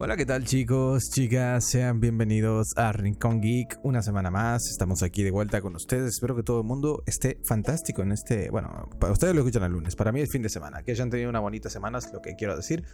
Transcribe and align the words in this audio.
Hola, 0.00 0.16
¿qué 0.16 0.24
tal 0.24 0.44
chicos, 0.44 1.10
chicas? 1.10 1.64
Sean 1.64 1.98
bienvenidos 1.98 2.72
a 2.76 2.92
Rincón 2.92 3.40
Geek 3.40 3.80
una 3.82 4.00
semana 4.00 4.30
más. 4.30 4.70
Estamos 4.70 5.02
aquí 5.02 5.24
de 5.24 5.32
vuelta 5.32 5.60
con 5.60 5.74
ustedes. 5.74 6.14
Espero 6.14 6.36
que 6.36 6.44
todo 6.44 6.60
el 6.60 6.66
mundo 6.66 7.02
esté 7.04 7.40
fantástico 7.44 8.02
en 8.02 8.12
este... 8.12 8.48
Bueno, 8.48 8.88
para 9.00 9.12
ustedes 9.12 9.34
lo 9.34 9.40
escuchan 9.40 9.64
el 9.64 9.72
lunes, 9.72 9.96
para 9.96 10.12
mí 10.12 10.20
es 10.20 10.30
fin 10.30 10.40
de 10.40 10.50
semana. 10.50 10.84
Que 10.84 10.92
hayan 10.92 11.10
tenido 11.10 11.28
una 11.28 11.40
bonita 11.40 11.68
semana 11.68 11.98
es 11.98 12.12
lo 12.12 12.22
que 12.22 12.36
quiero 12.36 12.54
decir. 12.54 12.84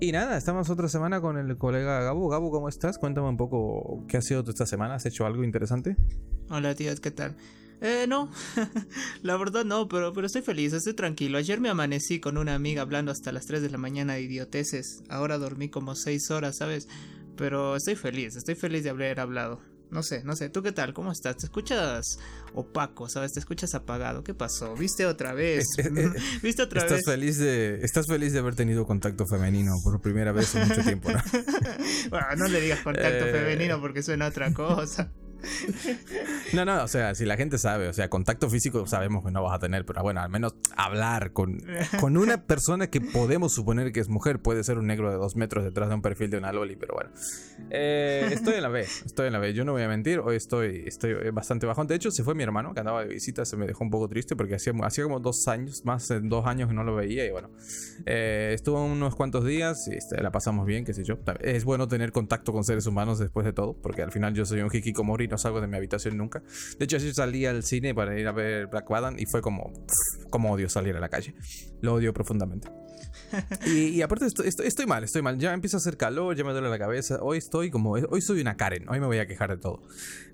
Y 0.00 0.10
nada, 0.10 0.36
estamos 0.36 0.68
otra 0.68 0.88
semana 0.88 1.20
con 1.20 1.38
el 1.38 1.56
colega 1.58 2.00
Gabo. 2.00 2.28
Gabo, 2.28 2.50
¿cómo 2.50 2.68
estás? 2.68 2.98
Cuéntame 2.98 3.28
un 3.28 3.36
poco 3.36 4.04
qué 4.08 4.16
ha 4.16 4.22
sido 4.22 4.42
esta 4.44 4.66
semana. 4.66 4.96
¿Has 4.96 5.06
hecho 5.06 5.24
algo 5.24 5.44
interesante? 5.44 5.96
Hola 6.50 6.74
tíos, 6.74 6.98
¿qué 6.98 7.12
tal? 7.12 7.36
Eh, 7.82 8.06
no, 8.08 8.30
la 9.22 9.36
verdad 9.36 9.64
no, 9.64 9.88
pero, 9.88 10.12
pero 10.12 10.28
estoy 10.28 10.42
feliz, 10.42 10.72
estoy 10.72 10.94
tranquilo. 10.94 11.36
Ayer 11.36 11.60
me 11.60 11.68
amanecí 11.68 12.20
con 12.20 12.38
una 12.38 12.54
amiga 12.54 12.82
hablando 12.82 13.10
hasta 13.10 13.32
las 13.32 13.46
3 13.46 13.60
de 13.60 13.70
la 13.70 13.78
mañana 13.78 14.14
de 14.14 14.22
idioteces. 14.22 15.02
Ahora 15.08 15.36
dormí 15.36 15.68
como 15.68 15.96
6 15.96 16.30
horas, 16.30 16.58
¿sabes? 16.58 16.86
Pero 17.36 17.74
estoy 17.74 17.96
feliz, 17.96 18.36
estoy 18.36 18.54
feliz 18.54 18.84
de 18.84 18.90
haber 18.90 19.18
hablado. 19.18 19.60
No 19.90 20.04
sé, 20.04 20.22
no 20.22 20.36
sé, 20.36 20.48
¿tú 20.48 20.62
qué 20.62 20.70
tal? 20.70 20.94
¿Cómo 20.94 21.10
estás? 21.10 21.36
¿Te 21.36 21.46
escuchas 21.46 22.18
opaco, 22.54 23.08
sabes? 23.08 23.32
¿Te 23.32 23.40
escuchas 23.40 23.74
apagado? 23.74 24.22
¿Qué 24.22 24.32
pasó? 24.32 24.74
¿Viste 24.76 25.04
otra 25.04 25.34
vez? 25.34 25.66
¿Viste 26.42 26.62
otra 26.62 26.82
estás 26.82 26.98
vez? 26.98 27.04
Feliz 27.04 27.38
de, 27.38 27.80
estás 27.82 28.06
feliz 28.06 28.32
de 28.32 28.38
haber 28.38 28.54
tenido 28.54 28.86
contacto 28.86 29.26
femenino 29.26 29.72
por 29.82 30.00
primera 30.00 30.30
vez 30.30 30.54
en 30.54 30.68
mucho 30.68 30.82
tiempo, 30.82 31.10
¿no? 31.10 31.20
bueno, 32.10 32.26
no 32.38 32.46
le 32.46 32.60
digas 32.60 32.80
contacto 32.80 33.26
eh. 33.26 33.32
femenino 33.32 33.80
porque 33.80 34.04
suena 34.04 34.28
otra 34.28 34.54
cosa. 34.54 35.10
No, 36.52 36.64
no, 36.64 36.82
o 36.82 36.88
sea, 36.88 37.14
si 37.14 37.24
la 37.24 37.36
gente 37.36 37.56
sabe, 37.56 37.88
o 37.88 37.92
sea, 37.92 38.10
contacto 38.10 38.50
físico 38.50 38.86
sabemos 38.86 39.24
que 39.24 39.30
no 39.30 39.42
vas 39.42 39.54
a 39.54 39.58
tener, 39.58 39.86
pero 39.86 40.02
bueno, 40.02 40.20
al 40.20 40.28
menos 40.28 40.54
hablar 40.76 41.32
con, 41.32 41.62
con 41.98 42.16
una 42.16 42.44
persona 42.44 42.88
que 42.88 43.00
podemos 43.00 43.54
suponer 43.54 43.92
que 43.92 44.00
es 44.00 44.08
mujer, 44.08 44.40
puede 44.40 44.62
ser 44.64 44.78
un 44.78 44.86
negro 44.86 45.10
de 45.10 45.16
dos 45.16 45.36
metros 45.36 45.64
detrás 45.64 45.88
de 45.88 45.94
un 45.94 46.02
perfil 46.02 46.30
de 46.30 46.38
una 46.38 46.52
loli, 46.52 46.76
pero 46.76 46.94
bueno. 46.94 47.10
Eh, 47.70 48.28
estoy 48.32 48.54
en 48.54 48.62
la 48.62 48.68
B, 48.68 48.80
estoy 48.80 49.28
en 49.28 49.32
la 49.32 49.38
B, 49.38 49.54
yo 49.54 49.64
no 49.64 49.72
voy 49.72 49.82
a 49.82 49.88
mentir, 49.88 50.18
hoy 50.18 50.36
estoy, 50.36 50.84
estoy 50.86 51.14
bastante 51.30 51.66
bajón. 51.66 51.86
De 51.86 51.94
hecho, 51.94 52.10
se 52.10 52.22
fue 52.22 52.34
mi 52.34 52.42
hermano 52.42 52.74
que 52.74 52.80
andaba 52.80 53.02
de 53.02 53.08
visita, 53.08 53.44
se 53.44 53.56
me 53.56 53.66
dejó 53.66 53.84
un 53.84 53.90
poco 53.90 54.08
triste 54.08 54.36
porque 54.36 54.56
hacía, 54.56 54.72
hacía 54.82 55.04
como 55.04 55.20
dos 55.20 55.48
años, 55.48 55.84
más 55.84 56.08
de 56.08 56.20
dos 56.20 56.46
años 56.46 56.68
que 56.68 56.74
no 56.74 56.84
lo 56.84 56.94
veía 56.94 57.26
y 57.26 57.30
bueno, 57.30 57.50
eh, 58.06 58.52
estuvo 58.54 58.84
unos 58.84 59.14
cuantos 59.14 59.44
días 59.44 59.88
y 59.88 59.94
este, 59.94 60.20
la 60.22 60.30
pasamos 60.30 60.66
bien, 60.66 60.84
qué 60.84 60.92
sé 60.92 61.04
yo. 61.04 61.18
Es 61.40 61.64
bueno 61.64 61.88
tener 61.88 62.12
contacto 62.12 62.52
con 62.52 62.64
seres 62.64 62.86
humanos 62.86 63.18
después 63.18 63.46
de 63.46 63.52
todo, 63.52 63.74
porque 63.74 64.02
al 64.02 64.12
final 64.12 64.34
yo 64.34 64.44
soy 64.44 64.60
un 64.60 64.70
hikikomori 64.72 65.28
no 65.32 65.38
salgo 65.38 65.60
de 65.60 65.66
mi 65.66 65.76
habitación 65.76 66.16
nunca. 66.16 66.42
De 66.78 66.84
hecho, 66.84 66.98
yo 66.98 67.12
salí 67.12 67.46
al 67.46 67.62
cine 67.62 67.94
para 67.94 68.18
ir 68.18 68.28
a 68.28 68.32
ver 68.32 68.66
Black 68.68 68.88
Adam 68.90 69.16
y 69.18 69.26
fue 69.26 69.40
como, 69.40 69.72
como 70.30 70.52
odio 70.52 70.68
salir 70.68 70.94
a 70.94 71.00
la 71.00 71.08
calle. 71.08 71.34
Lo 71.80 71.94
odio 71.94 72.12
profundamente. 72.12 72.68
y, 73.66 74.02
aparte 74.02 74.26
estoy, 74.26 74.48
estoy, 74.48 74.86
mal, 74.86 75.04
estoy 75.04 75.22
mal. 75.22 75.38
Ya 75.38 75.52
empieza 75.52 75.76
a 75.76 75.78
hacer 75.78 75.96
calor, 75.96 76.36
ya 76.36 76.44
me 76.44 76.52
duele 76.52 76.68
la 76.68 76.78
cabeza. 76.78 77.18
Hoy 77.22 77.38
estoy 77.38 77.70
como, 77.70 77.92
hoy 77.92 78.20
soy 78.20 78.40
una 78.40 78.56
Karen, 78.56 78.88
hoy 78.88 79.00
me 79.00 79.06
voy 79.06 79.18
a 79.18 79.26
quejar 79.26 79.50
de 79.50 79.56
todo. 79.58 79.82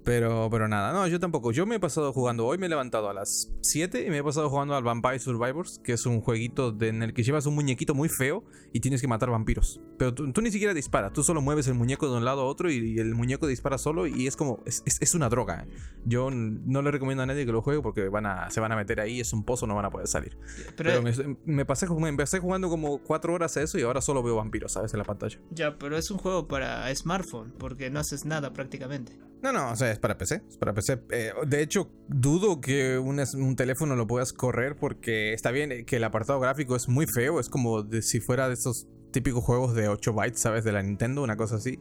Pero, 0.05 0.48
pero 0.51 0.69
nada, 0.69 0.93
no, 0.93 1.06
yo 1.06 1.21
tampoco. 1.21 1.53
Yo 1.53 1.67
me 1.67 1.77
he 1.77 1.81
pasado 1.81 2.12
jugando, 2.12 2.47
hoy 2.47 2.56
me 2.59 2.67
he 2.67 2.69
levantado 2.69 3.11
a 3.11 3.15
las 3.15 3.53
7 3.61 4.06
y 4.06 4.11
me 4.11 4.19
he 4.19 4.25
pasado 4.25 4.49
jugando 4.49 4.75
al 4.75 4.83
Vampire 4.83 5.19
Survivors, 5.19 5.81
que 5.81 5.93
es 5.93 6.06
un 6.06 6.21
jueguito 6.21 6.75
en 6.81 7.03
el 7.03 7.12
que 7.12 7.23
llevas 7.23 7.47
un 7.47 7.55
muñequito 7.55 7.95
muy 7.95 8.09
feo 8.09 8.45
y 8.73 8.81
tienes 8.81 9.01
que 9.01 9.09
matar 9.09 9.31
vampiros. 9.31 9.81
Pero 9.99 10.15
tú, 10.15 10.41
ni 10.41 10.51
siquiera 10.51 10.73
disparas, 10.73 11.12
tú 11.12 11.23
solo 11.23 11.43
mueves 11.43 11.67
el 11.67 11.75
muñeco 11.75 12.09
de 12.09 12.17
un 12.17 12.25
lado 12.25 12.43
a 12.43 12.45
otro 12.45 12.71
y, 12.71 12.99
el 12.99 13.15
muñeco 13.15 13.47
dispara 13.47 13.79
solo 13.79 14.06
y 14.06 14.27
es 14.27 14.37
como, 14.37 14.62
es, 14.65 14.83
es, 14.87 15.15
una 15.15 15.29
droga. 15.29 15.65
¿eh? 15.65 15.77
Yo 16.05 16.31
no 16.31 16.83
le 16.83 16.91
recomiendo 16.91 17.23
a 17.23 17.27
nadie 17.27 17.45
que 17.45 17.53
lo 17.53 17.61
juegue 17.61 17.83
porque 17.83 18.09
van 18.09 18.27
a, 18.27 18.51
se 18.51 18.61
van 18.61 18.73
a 18.73 18.77
meter 18.77 19.01
ahí, 19.01 19.21
es 19.21 19.33
un 19.33 19.45
pozo, 19.45 19.67
no 19.67 19.75
van 19.75 19.84
a 19.84 19.91
poder 19.91 20.06
salir. 20.06 20.39
Pero, 20.77 21.03
me, 21.03 21.12
me, 21.45 21.65
pasé, 21.65 21.87
me 21.89 22.09
empecé 22.09 22.39
jugando 22.39 22.67
como 22.69 22.98
4 22.98 23.33
horas 23.33 23.56
a 23.56 23.62
eso 23.62 23.78
y 23.78 23.83
ahora 23.83 24.00
solo 24.00 24.22
veo 24.22 24.37
vampiros, 24.37 24.72
¿sabes? 24.72 24.93
En 24.94 24.98
la 24.98 25.04
pantalla. 25.04 25.38
Ya, 25.50 25.78
pero 25.78 25.97
es 25.97 26.10
un 26.10 26.19
juego 26.19 26.48
para 26.48 26.94
smartphone 26.94 27.53
porque 27.59 27.91
no 27.91 28.00
haces 28.00 28.25
nada 28.25 28.53
prácticamente. 28.53 29.19
No, 29.43 29.53
no, 29.53 29.70
o 29.70 29.76
sea, 29.76 29.93
es 29.93 29.98
para 29.98 30.19
PC. 30.19 30.43
Es 30.48 30.56
para 30.56 30.75
PC. 30.75 31.00
Eh, 31.10 31.32
de 31.47 31.62
hecho, 31.62 31.91
dudo 32.09 32.60
que 32.60 32.98
un, 32.98 33.22
un, 33.34 33.56
teléfono 33.56 33.94
lo 33.94 34.06
puedas 34.06 34.32
correr 34.32 34.75
porque 34.75 35.32
está 35.32 35.53
bien 35.53 35.84
que 35.87 35.97
el 35.97 36.04
apartado 36.04 36.41
gráfico 36.41 36.75
es 36.75 36.88
muy 36.88 37.06
feo. 37.06 37.38
Es 37.38 37.48
como 37.48 37.87
si 38.03 38.20
fuera 38.20 38.48
de 38.48 38.54
esos 38.54 38.88
típicos 39.10 39.44
juegos 39.44 39.74
de 39.74 39.88
8 39.88 40.12
bytes, 40.12 40.41
¿sabes? 40.41 40.64
De 40.64 40.72
la 40.72 40.82
Nintendo, 40.82 41.22
una 41.22 41.36
cosa 41.36 41.56
así. 41.56 41.78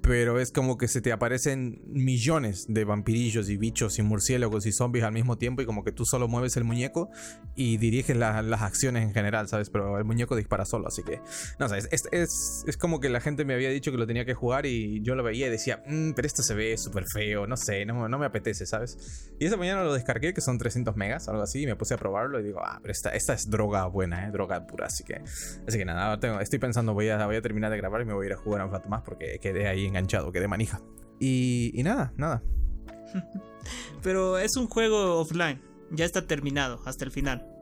Pero 0.00 0.40
es 0.40 0.52
como 0.52 0.76
que 0.78 0.88
se 0.88 1.00
te 1.00 1.12
aparecen 1.12 1.82
millones 1.86 2.66
de 2.68 2.84
vampirillos 2.84 3.48
y 3.48 3.56
bichos 3.56 3.98
y 3.98 4.02
murciélagos 4.02 4.66
y 4.66 4.72
zombies 4.72 5.04
al 5.04 5.12
mismo 5.12 5.38
tiempo 5.38 5.62
y 5.62 5.66
como 5.66 5.84
que 5.84 5.92
tú 5.92 6.04
solo 6.04 6.28
mueves 6.28 6.56
el 6.56 6.64
muñeco 6.64 7.10
y 7.54 7.76
diriges 7.78 8.16
las 8.16 8.62
acciones 8.62 9.04
en 9.04 9.12
general, 9.12 9.48
¿sabes? 9.48 9.70
Pero 9.70 9.98
el 9.98 10.04
muñeco 10.04 10.36
dispara 10.36 10.64
solo, 10.64 10.88
así 10.88 11.02
que... 11.02 11.20
No 11.58 11.68
sé, 11.68 11.78
es, 11.78 12.08
es, 12.10 12.64
es, 12.66 12.76
como 12.76 13.00
que 13.00 13.08
la 13.08 13.20
gente 13.20 13.44
me 13.44 13.54
había 13.54 13.70
dicho 13.70 13.90
que 13.90 13.98
lo 13.98 14.06
tenía 14.06 14.24
que 14.24 14.34
jugar 14.34 14.66
y 14.66 15.02
yo 15.02 15.14
lo 15.14 15.22
veía 15.22 15.46
y 15.46 15.50
decía, 15.50 15.82
mm, 15.86 16.12
pero 16.12 16.26
esto 16.26 16.42
se 16.42 16.54
ve 16.54 16.76
súper 16.76 17.06
feo, 17.06 17.46
no 17.46 17.56
sé, 17.56 17.84
no, 17.84 18.08
no, 18.08 18.18
me 18.18 18.26
apetece, 18.26 18.66
¿sabes? 18.66 19.30
Y 19.38 19.46
esa 19.46 19.56
mañana 19.56 19.84
lo 19.84 19.94
descargué, 19.94 20.34
que 20.34 20.40
son 20.40 20.58
300 20.58 20.96
megas, 20.96 21.28
algo 21.28 21.42
así, 21.42 21.62
y 21.62 21.66
me 21.66 21.76
puse 21.76 21.94
a 21.94 21.96
probarlo 21.96 22.40
y 22.40 22.42
digo, 22.42 22.60
ah, 22.64 22.78
pero 22.82 22.92
esta, 22.92 23.10
esta 23.10 23.34
es 23.34 23.48
droga 23.48 23.86
buena, 23.86 24.26
¿eh? 24.26 24.30
Droga 24.30 24.66
pura, 24.66 24.86
así 24.86 25.04
que... 25.04 25.22
Así 25.66 25.78
que 25.78 25.84
nada, 25.84 26.18
tengo, 26.18 26.40
estoy 26.40 26.58
pensando, 26.64 26.94
voy 26.94 27.10
a, 27.10 27.26
voy 27.26 27.36
a 27.36 27.42
terminar 27.42 27.70
de 27.70 27.76
grabar 27.76 28.00
y 28.00 28.06
me 28.06 28.14
voy 28.14 28.24
a 28.24 28.28
ir 28.28 28.32
a 28.32 28.36
jugar 28.36 28.64
un 28.64 28.72
rato 28.72 28.88
más 28.88 29.02
porque 29.02 29.38
quedé 29.38 29.68
ahí 29.68 29.84
enganchado, 29.84 30.32
quedé 30.32 30.48
manija. 30.48 30.80
Y, 31.20 31.70
y 31.74 31.82
nada, 31.82 32.14
nada. 32.16 32.42
Pero 34.02 34.38
es 34.38 34.56
un 34.56 34.66
juego 34.66 35.20
offline, 35.20 35.60
ya 35.90 36.06
está 36.06 36.26
terminado 36.26 36.80
hasta 36.86 37.04
el 37.04 37.10
final. 37.10 37.54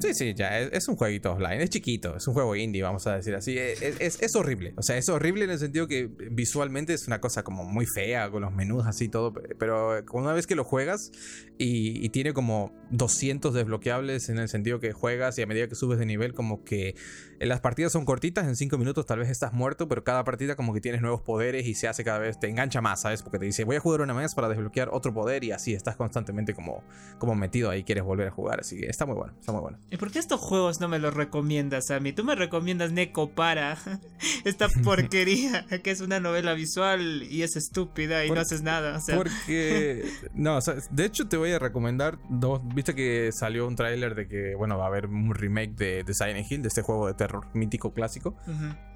Sí, 0.00 0.14
sí, 0.14 0.32
ya 0.34 0.60
es, 0.60 0.86
un 0.86 0.94
jueguito 0.94 1.32
offline, 1.32 1.60
es 1.60 1.70
chiquito, 1.70 2.16
es 2.16 2.28
un 2.28 2.34
juego 2.34 2.54
indie, 2.54 2.82
vamos 2.82 3.08
a 3.08 3.16
decir 3.16 3.34
así. 3.34 3.58
Es, 3.58 3.82
es, 4.22 4.36
horrible, 4.36 4.72
o 4.76 4.82
sea, 4.82 4.96
es 4.96 5.08
horrible 5.08 5.44
en 5.44 5.50
el 5.50 5.58
sentido 5.58 5.88
que 5.88 6.08
visualmente 6.30 6.94
es 6.94 7.08
una 7.08 7.20
cosa 7.20 7.42
como 7.42 7.64
muy 7.64 7.84
fea, 7.84 8.30
con 8.30 8.42
los 8.42 8.52
menús 8.52 8.86
así 8.86 9.08
todo, 9.08 9.32
pero 9.58 10.04
una 10.12 10.32
vez 10.32 10.46
que 10.46 10.54
lo 10.54 10.62
juegas 10.62 11.10
y, 11.58 12.08
tiene 12.10 12.32
como 12.32 12.72
200 12.90 13.52
desbloqueables 13.52 14.28
en 14.28 14.38
el 14.38 14.48
sentido 14.48 14.78
que 14.78 14.92
juegas 14.92 15.36
y 15.38 15.42
a 15.42 15.46
medida 15.46 15.68
que 15.68 15.74
subes 15.74 15.98
de 15.98 16.06
nivel 16.06 16.32
como 16.32 16.62
que 16.62 16.94
las 17.40 17.60
partidas 17.60 17.92
son 17.92 18.04
cortitas, 18.04 18.46
en 18.46 18.56
5 18.56 18.78
minutos 18.78 19.06
tal 19.06 19.20
vez 19.20 19.28
estás 19.28 19.52
muerto, 19.52 19.88
pero 19.88 20.02
cada 20.04 20.24
partida 20.24 20.56
como 20.56 20.74
que 20.74 20.80
tienes 20.80 21.00
nuevos 21.00 21.22
poderes 21.22 21.66
y 21.66 21.74
se 21.74 21.88
hace 21.88 22.04
cada 22.04 22.18
vez, 22.18 22.38
te 22.38 22.48
engancha 22.48 22.80
más, 22.80 23.02
¿sabes? 23.02 23.22
Porque 23.22 23.38
te 23.38 23.44
dice, 23.44 23.64
voy 23.64 23.76
a 23.76 23.80
jugar 23.80 24.00
una 24.00 24.12
vez 24.12 24.34
para 24.34 24.48
desbloquear 24.48 24.88
otro 24.92 25.14
poder 25.14 25.44
y 25.44 25.52
así 25.52 25.74
estás 25.74 25.96
constantemente 25.96 26.54
como, 26.54 26.82
como 27.18 27.34
metido 27.34 27.70
ahí, 27.70 27.84
quieres 27.84 28.04
volver 28.04 28.28
a 28.28 28.30
jugar, 28.30 28.60
así 28.60 28.78
que 28.78 28.86
está 28.86 29.06
muy 29.06 29.14
bueno, 29.14 29.34
está 29.38 29.52
muy 29.52 29.60
bueno. 29.60 29.78
¿Y 29.90 29.96
por 29.96 30.10
qué 30.10 30.18
estos 30.18 30.40
juegos 30.40 30.80
no 30.80 30.88
me 30.88 30.98
los 30.98 31.14
recomiendas 31.14 31.90
a 31.90 32.00
mí? 32.00 32.12
Tú 32.12 32.24
me 32.24 32.34
recomiendas 32.34 32.92
Neko 32.92 33.30
para 33.30 33.78
esta 34.44 34.68
porquería 34.84 35.66
que 35.82 35.90
es 35.90 36.00
una 36.00 36.20
novela 36.20 36.54
visual 36.54 37.22
y 37.22 37.42
es 37.42 37.56
estúpida 37.56 38.24
y 38.24 38.30
no 38.30 38.40
haces 38.40 38.62
nada. 38.62 39.00
Porque, 39.14 40.04
no, 40.34 40.58
de 40.90 41.04
hecho 41.04 41.28
te 41.28 41.36
voy 41.36 41.52
a 41.52 41.58
recomendar 41.58 42.18
dos, 42.28 42.62
viste 42.74 42.94
que 42.94 43.30
salió 43.32 43.66
un 43.66 43.76
tráiler 43.76 44.14
de 44.14 44.26
que, 44.26 44.54
bueno, 44.56 44.76
va 44.76 44.84
a 44.84 44.88
haber 44.88 45.06
un 45.06 45.34
remake 45.34 45.76
de, 45.76 46.04
de 46.04 46.14
Silent 46.14 46.50
Hill, 46.50 46.62
de 46.62 46.68
este 46.68 46.82
juego 46.82 47.06
de 47.06 47.14
terror 47.14 47.27
mítico 47.54 47.92
clásico. 47.92 48.36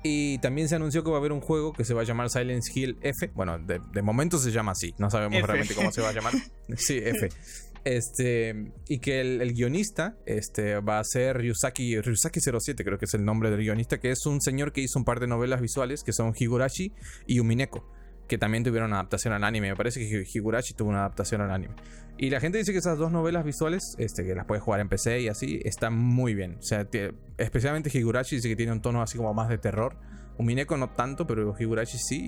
Y 0.02 0.38
también 0.38 0.68
se 0.68 0.76
anunció 0.76 1.04
que 1.04 1.10
va 1.10 1.16
a 1.16 1.20
haber 1.20 1.32
un 1.32 1.40
juego 1.40 1.72
que 1.72 1.84
se 1.84 1.94
va 1.94 2.02
a 2.02 2.04
llamar 2.04 2.30
Silent 2.30 2.64
Hill 2.74 2.98
F. 3.02 3.30
Bueno, 3.34 3.58
de, 3.58 4.02
momento 4.02 4.38
se 4.38 4.50
llama 4.50 4.72
así, 4.72 4.94
no 4.98 5.10
sabemos 5.10 5.42
realmente 5.42 5.74
cómo 5.74 5.92
se 5.92 6.02
va 6.02 6.10
a 6.10 6.12
llamar. 6.12 6.32
Sí, 6.76 6.98
F. 7.02 7.28
Este, 7.84 8.72
y 8.88 9.00
que 9.00 9.20
el, 9.20 9.52
guionista 9.52 10.16
este, 10.24 10.78
va 10.80 11.00
a 11.00 11.04
ser 11.04 11.38
Ryusaki, 11.38 12.00
Ryusaki 12.00 12.40
07, 12.40 12.84
creo 12.84 12.98
que 12.98 13.06
es 13.06 13.14
el 13.14 13.24
nombre 13.24 13.50
del 13.50 13.60
guionista, 13.60 13.98
que 13.98 14.10
es 14.10 14.24
un 14.26 14.40
señor 14.40 14.72
que 14.72 14.80
hizo 14.80 14.98
un 14.98 15.04
par 15.04 15.18
de 15.18 15.26
novelas 15.26 15.60
visuales 15.60 16.02
que 16.04 16.12
son 16.12 16.32
Higurashi 16.38 16.92
y 17.26 17.40
Umineko, 17.40 17.84
que 18.32 18.38
también 18.38 18.64
tuvieron 18.64 18.94
adaptación 18.94 19.34
al 19.34 19.44
anime. 19.44 19.68
Me 19.68 19.76
parece 19.76 20.00
que 20.00 20.24
Higurashi 20.26 20.72
tuvo 20.72 20.88
una 20.88 21.00
adaptación 21.00 21.42
al 21.42 21.50
anime. 21.50 21.74
Y 22.16 22.30
la 22.30 22.40
gente 22.40 22.56
dice 22.56 22.72
que 22.72 22.78
esas 22.78 22.96
dos 22.96 23.12
novelas 23.12 23.44
visuales, 23.44 23.94
este, 23.98 24.24
que 24.24 24.34
las 24.34 24.46
puedes 24.46 24.64
jugar 24.64 24.80
en 24.80 24.88
PC 24.88 25.20
y 25.20 25.28
así, 25.28 25.60
están 25.64 25.98
muy 25.98 26.32
bien. 26.32 26.56
O 26.58 26.62
sea, 26.62 26.88
especialmente 27.36 27.90
Higurashi 27.92 28.36
dice 28.36 28.48
que 28.48 28.56
tiene 28.56 28.72
un 28.72 28.80
tono 28.80 29.02
así 29.02 29.18
como 29.18 29.34
más 29.34 29.50
de 29.50 29.58
terror. 29.58 29.98
Umineko 30.38 30.78
no 30.78 30.88
tanto, 30.88 31.26
pero 31.26 31.54
Higurashi 31.58 31.98
sí. 31.98 32.22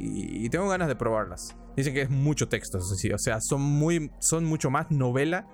Y, 0.44 0.50
tengo 0.50 0.68
ganas 0.68 0.88
de 0.88 0.94
probarlas. 0.94 1.56
Dicen 1.74 1.94
que 1.94 2.02
es 2.02 2.10
mucho 2.10 2.50
texto, 2.50 2.76
eso 2.76 2.94
sí. 2.96 3.10
O 3.10 3.18
sea, 3.18 3.40
son, 3.40 3.62
muy, 3.62 4.10
son 4.20 4.44
mucho 4.44 4.68
más 4.68 4.90
novela 4.90 5.48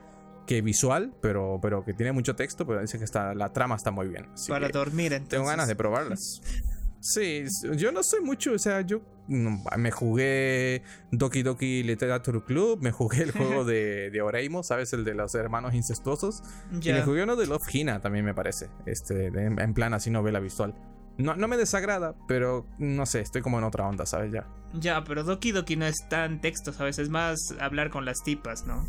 que 0.49 0.63
visual, 0.63 1.15
pero, 1.23 1.61
pero 1.63 1.85
que 1.85 1.95
tiene 1.95 2.11
mucho 2.11 2.35
texto. 2.35 2.67
Pero 2.67 2.81
dice 2.81 2.99
que 2.99 3.05
está, 3.05 3.37
la 3.37 3.53
trama 3.53 3.77
está 3.77 3.93
muy 3.93 4.09
bien. 4.09 4.27
Para 4.49 4.69
dormir, 4.69 5.13
entonces. 5.13 5.29
Tengo 5.29 5.47
ganas 5.47 5.69
de 5.69 5.77
probarlas. 5.77 6.43
Sí, 7.03 7.45
yo 7.77 7.93
no 7.93 8.03
soy 8.03 8.21
mucho, 8.21 8.53
o 8.53 8.59
sea, 8.59 8.83
yo 8.83 9.01
me 9.31 9.91
jugué 9.91 10.83
Doki 11.13 11.43
Doki 11.43 11.83
Literature 11.83 12.43
Club, 12.45 12.83
me 12.83 12.91
jugué 12.91 13.23
el 13.23 13.31
juego 13.33 13.65
de, 13.67 14.11
de 14.11 14.23
Oreimo, 14.23 14.63
¿sabes? 14.63 14.93
El 14.93 15.05
de 15.05 15.15
los 15.15 15.35
hermanos 15.35 15.75
incestuosos. 15.75 16.43
Y 16.73 16.93
me 16.93 17.03
jugué 17.03 17.23
uno 17.23 17.37
de 17.37 17.47
Love 17.47 17.75
Hina 17.75 18.01
también 18.01 18.25
me 18.25 18.35
parece, 18.35 18.69
este, 18.87 19.27
en 19.27 19.75
plan 19.75 19.95
así 19.95 20.11
novela 20.11 20.41
visual. 20.41 20.75
No, 21.17 21.37
no 21.37 21.49
me 21.49 21.57
desagrada, 21.57 22.15
pero 22.27 22.67
no 22.79 23.05
sé, 23.05 23.21
estoy 23.21 23.43
como 23.43 23.59
en 23.59 23.65
otra 23.65 23.87
onda, 23.87 24.07
¿sabes? 24.07 24.33
Ya. 24.33 24.49
Ya, 24.73 25.05
pero 25.05 25.23
Doki 25.23 25.53
Doki 25.53 25.77
no 25.77 25.87
es 25.87 26.09
tan 26.09 26.41
texto, 26.41 26.73
¿sabes? 26.73 26.99
Es 26.99 27.09
más 27.09 27.55
hablar 27.61 27.91
con 27.91 28.05
las 28.05 28.23
tipas, 28.23 28.67
¿no? 28.67 28.87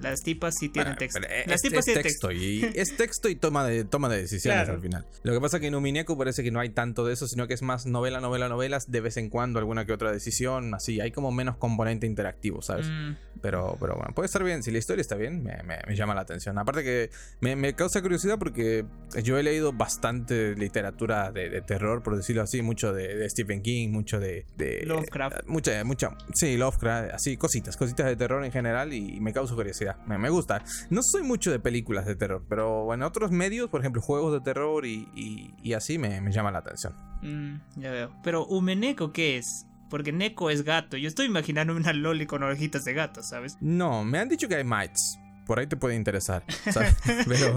Las, 0.00 0.22
tipas 0.22 0.54
sí 0.58 0.70
tienen 0.70 0.96
texto. 0.96 1.20
Las 1.46 1.60
tipas 1.60 1.86
es, 1.86 2.02
texto, 2.02 2.32
Y, 2.32 2.64
es 2.74 2.96
texto 2.96 3.28
y 3.28 3.34
toma 3.34 3.66
de, 3.66 3.84
toma 3.84 4.08
de 4.08 4.22
decisiones 4.22 4.68
al 4.68 4.80
final. 4.80 5.04
Lo 5.22 5.32
que 5.32 5.40
pasa 5.40 5.58
es 5.58 5.60
que 5.60 5.66
en 5.66 5.74
Umineco 5.74 6.16
parece 6.16 6.42
que 6.42 6.50
no 6.50 6.60
hay 6.60 6.70
tanto 6.70 7.04
de 7.04 7.12
eso, 7.12 7.28
sino 7.28 7.46
que 7.46 7.54
es 7.54 7.62
más 7.62 7.84
novela, 7.84 8.20
novela, 8.20 8.48
novelas, 8.48 8.90
de 8.90 9.00
vez 9.00 9.18
en 9.18 9.28
cuando 9.28 9.58
alguna 9.58 9.84
que 9.84 9.92
otra 9.92 10.10
decisión, 10.10 10.74
así. 10.74 11.00
Hay 11.00 11.10
como 11.10 11.30
menos 11.32 11.56
componente 11.56 12.06
interactivo, 12.06 12.62
¿sabes? 12.62 12.86
Mm. 12.88 13.16
Pero, 13.42 13.76
pero 13.78 13.96
bueno, 13.96 14.14
puede 14.14 14.26
estar 14.26 14.42
bien. 14.42 14.62
Si 14.62 14.70
la 14.70 14.78
historia 14.78 15.02
está 15.02 15.16
bien, 15.16 15.42
me, 15.42 15.58
me, 15.86 15.94
llama 15.94 16.14
la 16.14 16.22
atención. 16.22 16.56
Aparte 16.56 16.82
que 16.82 17.10
me, 17.40 17.56
me, 17.56 17.74
causa 17.74 18.00
curiosidad 18.00 18.38
porque 18.38 18.86
yo 19.22 19.38
he 19.38 19.42
leído 19.42 19.72
bastante 19.72 20.54
literatura 20.56 21.30
de, 21.30 21.60
terror, 21.60 22.02
por 22.02 22.16
decirlo 22.16 22.42
así, 22.42 22.62
mucho 22.62 22.94
de, 22.94 23.28
Stephen 23.28 23.60
King, 23.60 23.90
mucho 23.90 24.18
de... 24.18 24.46
Lovecraft. 24.86 25.46
Mucha, 25.46 25.84
mucha... 25.84 26.16
Sí, 26.32 26.56
Lovecraft, 26.56 27.12
así, 27.12 27.36
cositas, 27.36 27.76
cositas 27.76 28.06
de 28.06 28.16
terror 28.16 28.44
en 28.44 28.52
general 28.52 28.94
y 28.94 29.20
me 29.20 29.32
causa 29.32 29.54
curiosidad 29.54 29.73
me, 30.06 30.30
gusta. 30.30 30.62
No 30.90 31.00
soy 31.02 31.22
mucho 31.22 31.50
de 31.50 31.58
películas 31.58 32.06
de 32.06 32.16
terror, 32.16 32.44
pero 32.48 32.92
en 32.92 33.02
otros 33.02 33.30
medios, 33.30 33.70
por 33.70 33.80
ejemplo, 33.80 34.02
juegos 34.02 34.32
de 34.32 34.40
terror 34.40 34.86
y, 34.86 35.74
así 35.74 35.98
me, 35.98 36.20
me, 36.20 36.32
llama 36.32 36.50
la 36.50 36.58
atención. 36.58 36.94
Mm, 37.22 37.80
ya 37.80 37.90
veo. 37.90 38.12
Pero 38.22 38.46
¿Umeneko 38.46 39.12
qué 39.12 39.38
es? 39.38 39.66
Porque 39.90 40.12
Neko 40.12 40.50
es 40.50 40.64
gato. 40.64 40.96
Yo 40.96 41.08
estoy 41.08 41.26
imaginando 41.26 41.74
una 41.74 41.92
loli 41.92 42.26
con 42.26 42.42
orejitas 42.42 42.84
de 42.84 42.94
gato, 42.94 43.22
¿sabes? 43.22 43.56
No, 43.60 44.04
me 44.04 44.18
han 44.18 44.28
dicho 44.28 44.48
que 44.48 44.56
hay 44.56 44.64
mites 44.64 45.18
por 45.46 45.58
ahí 45.58 45.66
te 45.66 45.76
puede 45.76 45.94
interesar. 45.94 46.44
Pero, 47.26 47.56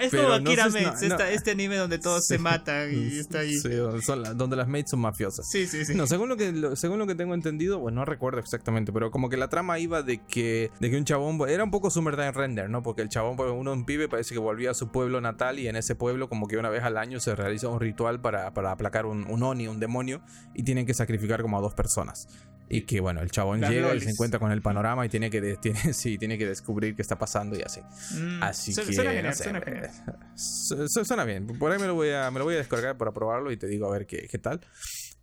es 0.00 0.10
como 0.10 0.32
Akira 0.32 0.68
Mates, 0.68 1.02
este 1.02 1.52
anime 1.52 1.76
donde 1.76 1.98
todos 1.98 2.26
se 2.26 2.38
matan 2.38 2.92
y 2.92 3.18
está 3.18 3.40
ahí. 3.40 3.58
Sí, 3.58 3.70
donde 3.70 4.56
las 4.56 4.68
mates 4.68 4.90
son 4.90 5.00
mafiosas. 5.00 5.48
Sí, 5.48 5.66
sí, 5.66 5.84
sí. 5.84 5.94
No, 5.94 6.06
según 6.06 6.28
lo 6.28 6.36
que, 6.36 6.76
según 6.76 6.98
lo 6.98 7.06
que 7.06 7.14
tengo 7.14 7.34
entendido, 7.34 7.78
bueno, 7.78 8.00
no 8.00 8.04
recuerdo 8.04 8.40
exactamente, 8.40 8.92
pero 8.92 9.10
como 9.10 9.28
que 9.28 9.36
la 9.36 9.48
trama 9.48 9.78
iba 9.78 10.02
de 10.02 10.18
que, 10.24 10.70
de 10.80 10.90
que 10.90 10.96
un 10.96 11.04
chabón, 11.04 11.38
era 11.48 11.64
un 11.64 11.70
poco 11.70 11.90
Summertime 11.90 12.32
Render, 12.32 12.70
¿no? 12.70 12.82
Porque 12.82 13.02
el 13.02 13.08
chabón, 13.08 13.36
pues, 13.36 13.50
uno 13.50 13.72
un 13.72 13.84
pibe, 13.84 14.08
parece 14.08 14.34
que 14.34 14.40
volvía 14.40 14.70
a 14.72 14.74
su 14.74 14.90
pueblo 14.90 15.20
natal 15.20 15.58
y 15.58 15.68
en 15.68 15.76
ese 15.76 15.94
pueblo 15.94 16.28
como 16.28 16.46
que 16.46 16.56
una 16.56 16.68
vez 16.68 16.82
al 16.82 16.96
año 16.96 17.20
se 17.20 17.34
realiza 17.34 17.68
un 17.68 17.80
ritual 17.80 18.20
para, 18.20 18.52
para 18.54 18.72
aplacar 18.72 19.06
un, 19.06 19.24
un 19.28 19.42
oni, 19.42 19.68
un 19.68 19.80
demonio, 19.80 20.20
y 20.54 20.62
tienen 20.64 20.86
que 20.86 20.94
sacrificar 20.94 21.42
como 21.42 21.58
a 21.58 21.60
dos 21.60 21.74
personas. 21.74 22.28
Y 22.70 22.82
que 22.82 23.00
bueno, 23.00 23.20
el 23.20 23.30
chabón 23.30 23.60
llega 23.60 23.94
y 23.94 24.00
se 24.00 24.10
encuentra 24.10 24.38
con 24.38 24.52
el 24.52 24.62
panorama 24.62 25.04
y 25.06 25.08
tiene 25.08 25.30
que, 25.30 25.56
tiene, 25.62 25.92
sí, 25.92 26.18
tiene 26.18 26.36
que 26.38 26.46
descubrir 26.46 26.94
qué 26.94 27.02
está 27.02 27.18
pasando 27.18 27.56
y 27.56 27.62
así. 27.62 27.80
Mm, 28.14 28.42
así 28.42 28.74
que. 28.74 28.92
Suena, 28.92 29.10
bien, 29.10 29.34
suena, 29.34 31.24
bien. 31.24 31.46
Por 31.46 31.72
ahí 31.72 31.78
me 31.78 31.86
lo 31.86 31.94
voy 31.94 32.10
a, 32.10 32.30
me 32.30 32.38
lo 32.38 32.44
voy 32.44 32.54
a 32.54 32.58
descargar 32.58 32.96
para 32.96 33.12
probarlo 33.12 33.50
y 33.50 33.56
te 33.56 33.66
digo 33.66 33.86
a 33.86 33.90
ver 33.90 34.06
qué, 34.06 34.26
qué 34.30 34.38
tal. 34.38 34.60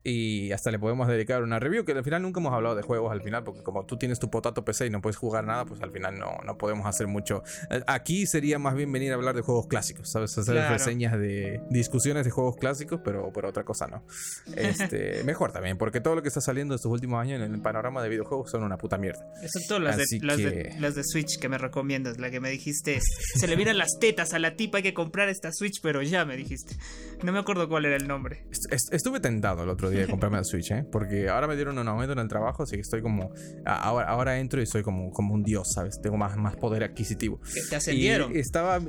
Y 0.07 0.51
hasta 0.51 0.69
le 0.69 0.77
podemos 0.77 1.07
dedicar 1.07 1.41
una 1.41 1.57
review, 1.57 1.83
que 1.83 1.93
al 1.93 2.03
final 2.03 2.21
nunca 2.21 2.39
hemos 2.39 2.53
hablado 2.53 2.75
de 2.75 2.83
juegos 2.83 3.11
al 3.11 3.23
final, 3.23 3.43
porque 3.43 3.63
como 3.63 3.87
tú 3.87 3.97
tienes 3.97 4.19
tu 4.19 4.29
potato 4.29 4.63
PC 4.63 4.85
y 4.85 4.89
no 4.91 5.01
puedes 5.01 5.17
jugar 5.17 5.45
nada, 5.45 5.65
pues 5.65 5.81
al 5.81 5.89
final 5.89 6.19
no, 6.19 6.37
no 6.45 6.59
podemos 6.59 6.85
hacer 6.85 7.07
mucho. 7.07 7.41
Eh, 7.71 7.81
aquí 7.87 8.27
sería 8.27 8.59
más 8.59 8.75
bien 8.75 8.91
venir 8.91 9.13
a 9.13 9.15
hablar 9.15 9.35
de 9.35 9.41
juegos 9.41 9.65
clásicos, 9.65 10.11
¿sabes? 10.11 10.37
Hacer 10.37 10.55
reseñas 10.69 11.17
de 11.17 11.59
discusiones 11.71 12.23
de 12.23 12.29
juegos 12.29 12.55
clásicos, 12.57 13.01
pero, 13.03 13.31
pero 13.33 13.49
otra 13.49 13.63
cosa 13.63 13.87
no. 13.87 14.05
Este, 14.55 15.23
mejor 15.25 15.51
también, 15.51 15.79
porque 15.79 16.01
todo 16.01 16.13
lo 16.13 16.21
que 16.21 16.27
está 16.27 16.39
saliendo 16.39 16.75
estos 16.75 16.91
últimos 16.91 17.19
años 17.19 17.41
en 17.41 17.51
el 17.51 17.61
panorama 17.61 18.03
de 18.03 18.09
videojuegos 18.09 18.51
son 18.51 18.61
una 18.61 18.77
puta 18.77 18.99
mierda. 18.99 19.25
Son 19.51 19.63
todas 19.67 19.83
las, 19.83 19.97
de, 19.97 20.19
las, 20.21 20.37
de, 20.37 20.75
las 20.79 20.93
de 20.93 21.03
Switch 21.03 21.39
que 21.39 21.49
me 21.49 21.57
recomiendas, 21.57 22.19
la 22.19 22.29
que 22.29 22.39
me 22.39 22.51
dijiste, 22.51 22.99
se 23.01 23.47
le 23.47 23.57
miran 23.57 23.79
las 23.79 23.97
tetas 23.99 24.35
a 24.35 24.39
la 24.39 24.55
tipa, 24.55 24.77
hay 24.77 24.83
que 24.83 24.93
comprar 24.93 25.29
esta 25.29 25.51
Switch, 25.51 25.81
pero 25.81 26.03
ya 26.03 26.25
me 26.25 26.37
dijiste. 26.37 26.75
No 27.23 27.31
me 27.31 27.39
acuerdo 27.39 27.67
cuál 27.67 27.85
era 27.85 27.95
el 27.95 28.07
nombre. 28.07 28.45
Estuve 28.91 29.19
tentado 29.19 29.63
el 29.63 29.69
otro 29.69 29.89
día 29.89 29.94
de 30.01 30.07
comprarme 30.09 30.37
la 30.37 30.43
Switch, 30.43 30.71
¿eh? 30.71 30.85
Porque 30.91 31.29
ahora 31.29 31.47
me 31.47 31.55
dieron 31.55 31.77
un 31.77 31.87
aumento 31.87 32.13
en 32.13 32.19
el 32.19 32.27
trabajo, 32.27 32.63
así 32.63 32.75
que 32.75 32.81
estoy 32.81 33.01
como. 33.01 33.31
Ahora, 33.65 34.07
ahora 34.07 34.39
entro 34.39 34.61
y 34.61 34.65
soy 34.65 34.83
como, 34.83 35.11
como 35.11 35.33
un 35.33 35.43
dios, 35.43 35.73
¿sabes? 35.73 35.99
Tengo 36.01 36.17
más, 36.17 36.35
más 36.37 36.55
poder 36.55 36.83
adquisitivo. 36.83 37.39
¿Te 37.69 37.75
ascendieron? 37.75 38.35
estaba. 38.35 38.79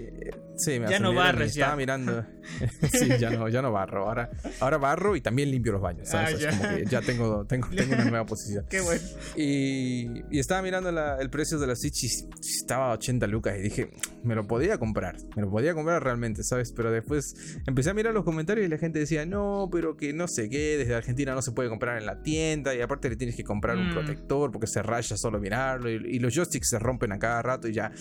Sí, 0.57 0.81
me 0.81 0.89
ya 0.89 0.99
no 0.99 1.13
barres, 1.15 1.55
ya. 1.55 1.65
Estaba 1.67 1.77
mirando. 1.77 2.25
sí, 2.93 3.09
ya 3.19 3.31
no, 3.31 3.49
ya 3.49 3.63
no 3.63 3.73
barro. 3.73 4.07
Ahora, 4.09 4.31
ahora 4.61 4.79
barro 4.79 5.17
y 5.17 5.21
también 5.21 5.51
limpio 5.51 5.73
los 5.73 5.83
baños, 5.83 6.09
¿sabes? 6.09 6.35
Ah, 6.35 6.39
ya. 6.39 6.51
como 6.51 6.77
que 6.77 6.85
ya 6.87 7.01
tengo, 7.03 7.45
tengo, 7.47 7.69
tengo 7.69 7.95
una 7.95 8.05
nueva 8.05 8.25
posición. 8.25 8.65
Qué 8.69 8.81
bueno. 8.81 9.03
Y, 9.37 10.23
y 10.31 10.39
estaba 10.39 10.63
mirando 10.63 10.89
el 10.89 11.31
precio 11.31 11.59
de 11.59 11.67
la 11.67 11.77
Switch 11.77 12.05
y 12.05 12.07
estaba 12.41 12.91
a 12.91 12.95
80 12.95 13.27
lucas 13.27 13.57
y 13.59 13.63
dije, 13.63 13.91
me 14.23 14.35
lo 14.35 14.47
podía 14.47 14.79
comprar. 14.79 15.17
Me 15.35 15.43
lo 15.43 15.51
podía 15.51 15.75
comprar 15.75 16.03
realmente, 16.03 16.43
¿sabes? 16.43 16.73
Pero 16.73 16.91
después 16.91 17.35
empecé 17.67 17.91
a 17.91 17.95
mirar 17.95 18.15
los 18.15 18.25
comentarios 18.25 18.67
y 18.67 18.69
la 18.69 18.79
gente 18.79 18.99
decía, 18.99 19.27
no, 19.27 19.69
pero 19.71 19.97
que 19.97 20.13
no 20.13 20.29
sé 20.29 20.49
qué, 20.49 20.77
desde 20.79 20.95
Argentina 20.97 21.35
no 21.35 21.43
se 21.43 21.53
puede 21.53 21.69
comprar 21.69 21.99
en 21.99 22.07
la 22.07 22.23
tienda 22.23 22.75
y 22.75 22.81
aparte 22.81 23.09
le 23.09 23.17
tienes 23.17 23.37
que 23.37 23.45
comprar 23.45 23.77
un 23.77 23.91
mm. 23.91 23.93
protector 23.93 24.51
porque 24.51 24.67
se 24.67 24.83
raya 24.83 25.17
solo 25.17 25.39
mirarlo 25.39 25.91
y, 25.91 26.19
los 26.19 26.35
joysticks 26.35 26.71
se 26.71 26.79
rompen 26.79 27.13
a 27.13 27.19
cada 27.19 27.43
rato 27.43 27.69
y 27.69 27.73
ya 27.73 27.93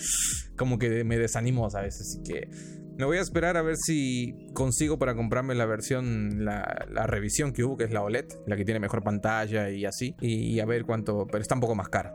como 0.56 0.78
que 0.78 1.04
me 1.04 1.18
desanimo, 1.18 1.68
¿sabes? 1.70 2.00
Así 2.00 2.22
que 2.22 2.48
me 2.96 3.04
voy 3.04 3.18
a 3.18 3.20
esperar 3.20 3.56
a 3.56 3.62
ver 3.62 3.76
si 3.76 4.48
consigo 4.54 4.98
para 4.98 5.14
comprarme 5.14 5.54
la 5.54 5.66
versión, 5.66 6.44
la, 6.44 6.64
revisión 7.06 7.52
que 7.52 7.62
hubo, 7.62 7.76
que 7.76 7.84
es 7.84 7.90
la 7.90 8.02
OLED, 8.02 8.24
la 8.46 8.56
que 8.56 8.64
tiene 8.64 8.80
mejor 8.80 9.02
pantalla 9.04 9.70
y 9.70 9.84
así, 9.84 10.16
y, 10.20 10.58
a 10.60 10.64
ver 10.64 10.84
cuánto, 10.84 11.26
pero 11.26 11.42
está 11.42 11.54
un 11.54 11.60
poco 11.60 11.74
más 11.74 11.88
cara. 11.88 12.14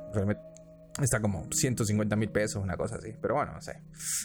Está 0.99 1.21
como 1.21 1.47
150 1.51 2.15
mil 2.15 2.29
pesos, 2.29 2.61
una 2.61 2.75
cosa 2.75 2.95
así. 2.95 3.13
Pero 3.21 3.35
bueno, 3.35 3.53
no 3.53 3.61
sé. 3.61 3.81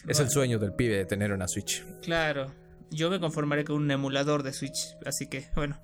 Es 0.09 0.19
el 0.19 0.31
sueño 0.31 0.59
del 0.59 0.73
pibe 0.73 0.97
de 0.97 1.05
tener 1.05 1.33
una 1.33 1.47
Switch. 1.47 1.85
Claro. 2.03 2.66
Yo 2.97 3.11
me 3.11 3.21
conformaré 3.21 3.65
con 3.65 3.77
un 3.77 3.91
emulador 3.91 4.43
de 4.43 4.53
Switch, 4.53 4.97
así 5.05 5.27
que 5.27 5.45
bueno. 5.55 5.79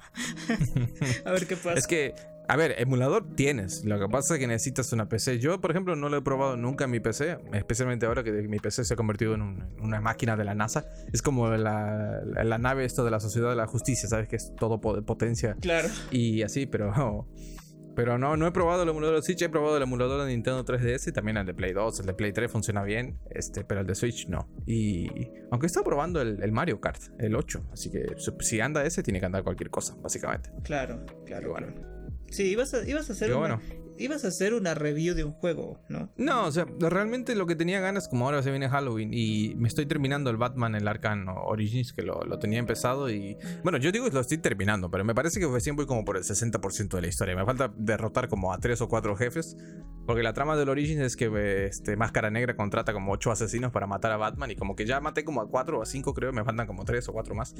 a 1.24 1.30
ver 1.30 1.46
qué 1.46 1.56
pasa. 1.56 1.74
Es 1.74 1.86
que, 1.86 2.14
a 2.48 2.56
ver, 2.56 2.74
emulador 2.78 3.34
tienes. 3.34 3.84
Lo 3.84 4.00
que 4.00 4.08
pasa 4.08 4.34
es 4.34 4.40
que 4.40 4.46
necesitas 4.46 4.92
una 4.92 5.08
PC. 5.08 5.38
Yo, 5.38 5.60
por 5.60 5.70
ejemplo, 5.70 5.94
no 5.94 6.08
lo 6.08 6.16
he 6.16 6.22
probado 6.22 6.56
nunca 6.56 6.84
en 6.84 6.90
mi 6.90 7.00
PC, 7.00 7.38
especialmente 7.52 8.06
ahora 8.06 8.24
que 8.24 8.32
mi 8.32 8.58
PC 8.58 8.84
se 8.84 8.94
ha 8.94 8.96
convertido 8.96 9.34
en, 9.34 9.62
una 9.80 10.00
máquina 10.00 10.36
de 10.36 10.44
la 10.44 10.54
NASA. 10.54 10.86
Es 11.12 11.22
como 11.22 11.48
la, 11.50 12.22
la, 12.24 12.58
nave 12.58 12.84
esto 12.84 13.04
de 13.04 13.10
la 13.10 13.20
Sociedad 13.20 13.50
de 13.50 13.56
la 13.56 13.66
Justicia, 13.66 14.08
¿sabes? 14.08 14.26
Que 14.28 14.36
es 14.36 14.54
todo 14.56 14.80
potencia. 14.80 15.56
Claro. 15.60 15.88
Y 16.10 16.42
así, 16.42 16.66
pero. 16.66 17.26
Pero 17.94 18.18
no, 18.18 18.36
no 18.36 18.46
he 18.46 18.52
probado 18.52 18.82
el 18.82 18.88
emulador 18.88 19.16
de 19.16 19.22
Switch, 19.22 19.42
he 19.42 19.48
probado 19.48 19.76
el 19.76 19.82
emulador 19.82 20.24
de 20.24 20.30
Nintendo 20.30 20.64
3DS 20.64 21.08
y 21.08 21.12
también 21.12 21.36
el 21.36 21.46
de 21.46 21.54
Play 21.54 21.72
2, 21.72 22.00
el 22.00 22.06
de 22.06 22.14
Play 22.14 22.32
3 22.32 22.50
funciona 22.50 22.82
bien, 22.82 23.18
este, 23.30 23.64
pero 23.64 23.80
el 23.80 23.86
de 23.86 23.94
Switch 23.94 24.28
no. 24.28 24.48
Y 24.66 25.08
aunque 25.50 25.66
está 25.66 25.82
probando 25.82 26.20
el, 26.20 26.52
Mario 26.52 26.80
Kart, 26.80 27.02
el 27.18 27.36
8, 27.36 27.68
así 27.72 27.90
que 27.90 28.06
si 28.40 28.60
anda 28.60 28.84
ese 28.84 29.02
tiene 29.02 29.20
que 29.20 29.26
andar 29.26 29.42
cualquier 29.42 29.70
cosa, 29.70 29.94
básicamente. 30.02 30.50
Claro, 30.64 31.04
claro. 31.26 31.50
bueno. 31.50 31.68
Sí, 32.30 32.44
ibas 32.44 32.72
a, 32.72 32.88
ibas 32.88 33.10
a 33.10 33.12
hacer 33.12 33.34
bueno 33.34 33.60
ibas 33.98 34.24
a 34.24 34.28
hacer 34.28 34.54
una 34.54 34.74
review 34.74 35.14
de 35.14 35.24
un 35.24 35.32
juego, 35.32 35.80
¿no? 35.88 36.10
No, 36.16 36.46
o 36.46 36.52
sea, 36.52 36.66
realmente 36.78 37.34
lo 37.34 37.46
que 37.46 37.56
tenía 37.56 37.80
ganas, 37.80 38.08
como 38.08 38.26
ahora 38.26 38.42
se 38.42 38.50
viene 38.50 38.68
Halloween 38.68 39.10
y 39.12 39.54
me 39.56 39.68
estoy 39.68 39.86
terminando 39.86 40.30
el 40.30 40.36
Batman, 40.36 40.74
el 40.74 40.88
Arkham 40.88 41.26
Origins, 41.28 41.92
que 41.92 42.02
lo, 42.02 42.38
tenía 42.38 42.58
empezado 42.58 43.10
y... 43.10 43.36
Bueno, 43.62 43.78
yo 43.78 43.92
digo 43.92 44.06
que 44.06 44.12
lo 44.12 44.20
estoy 44.20 44.38
terminando, 44.38 44.90
pero 44.90 45.04
me 45.04 45.14
parece 45.14 45.40
que 45.40 45.46
recién 45.46 45.76
voy 45.76 45.86
como 45.86 46.04
por 46.04 46.16
el 46.16 46.24
60% 46.24 46.88
de 46.88 47.00
la 47.00 47.06
historia. 47.06 47.36
Me 47.36 47.44
falta 47.44 47.72
derrotar 47.76 48.28
como 48.28 48.52
a 48.52 48.58
tres 48.58 48.80
o 48.80 48.88
cuatro 48.88 49.16
jefes, 49.16 49.56
porque 50.06 50.22
la 50.22 50.32
trama 50.32 50.56
del 50.56 50.68
Origins 50.68 51.00
es 51.00 51.16
que 51.16 51.66
este, 51.66 51.96
Máscara 51.96 52.30
Negra 52.30 52.56
contrata 52.56 52.92
como 52.92 53.12
ocho 53.12 53.30
asesinos 53.30 53.72
para 53.72 53.86
matar 53.86 54.12
a 54.12 54.16
Batman 54.16 54.50
y 54.50 54.56
como 54.56 54.74
que 54.74 54.86
ya 54.86 55.00
maté 55.00 55.24
como 55.24 55.40
a 55.40 55.48
cuatro 55.48 55.78
o 55.78 55.82
a 55.82 55.86
cinco 55.86 56.14
creo, 56.14 56.32
me 56.32 56.44
faltan 56.44 56.66
como 56.66 56.84
tres 56.84 57.08
o 57.08 57.12
cuatro 57.12 57.34
más. 57.34 57.54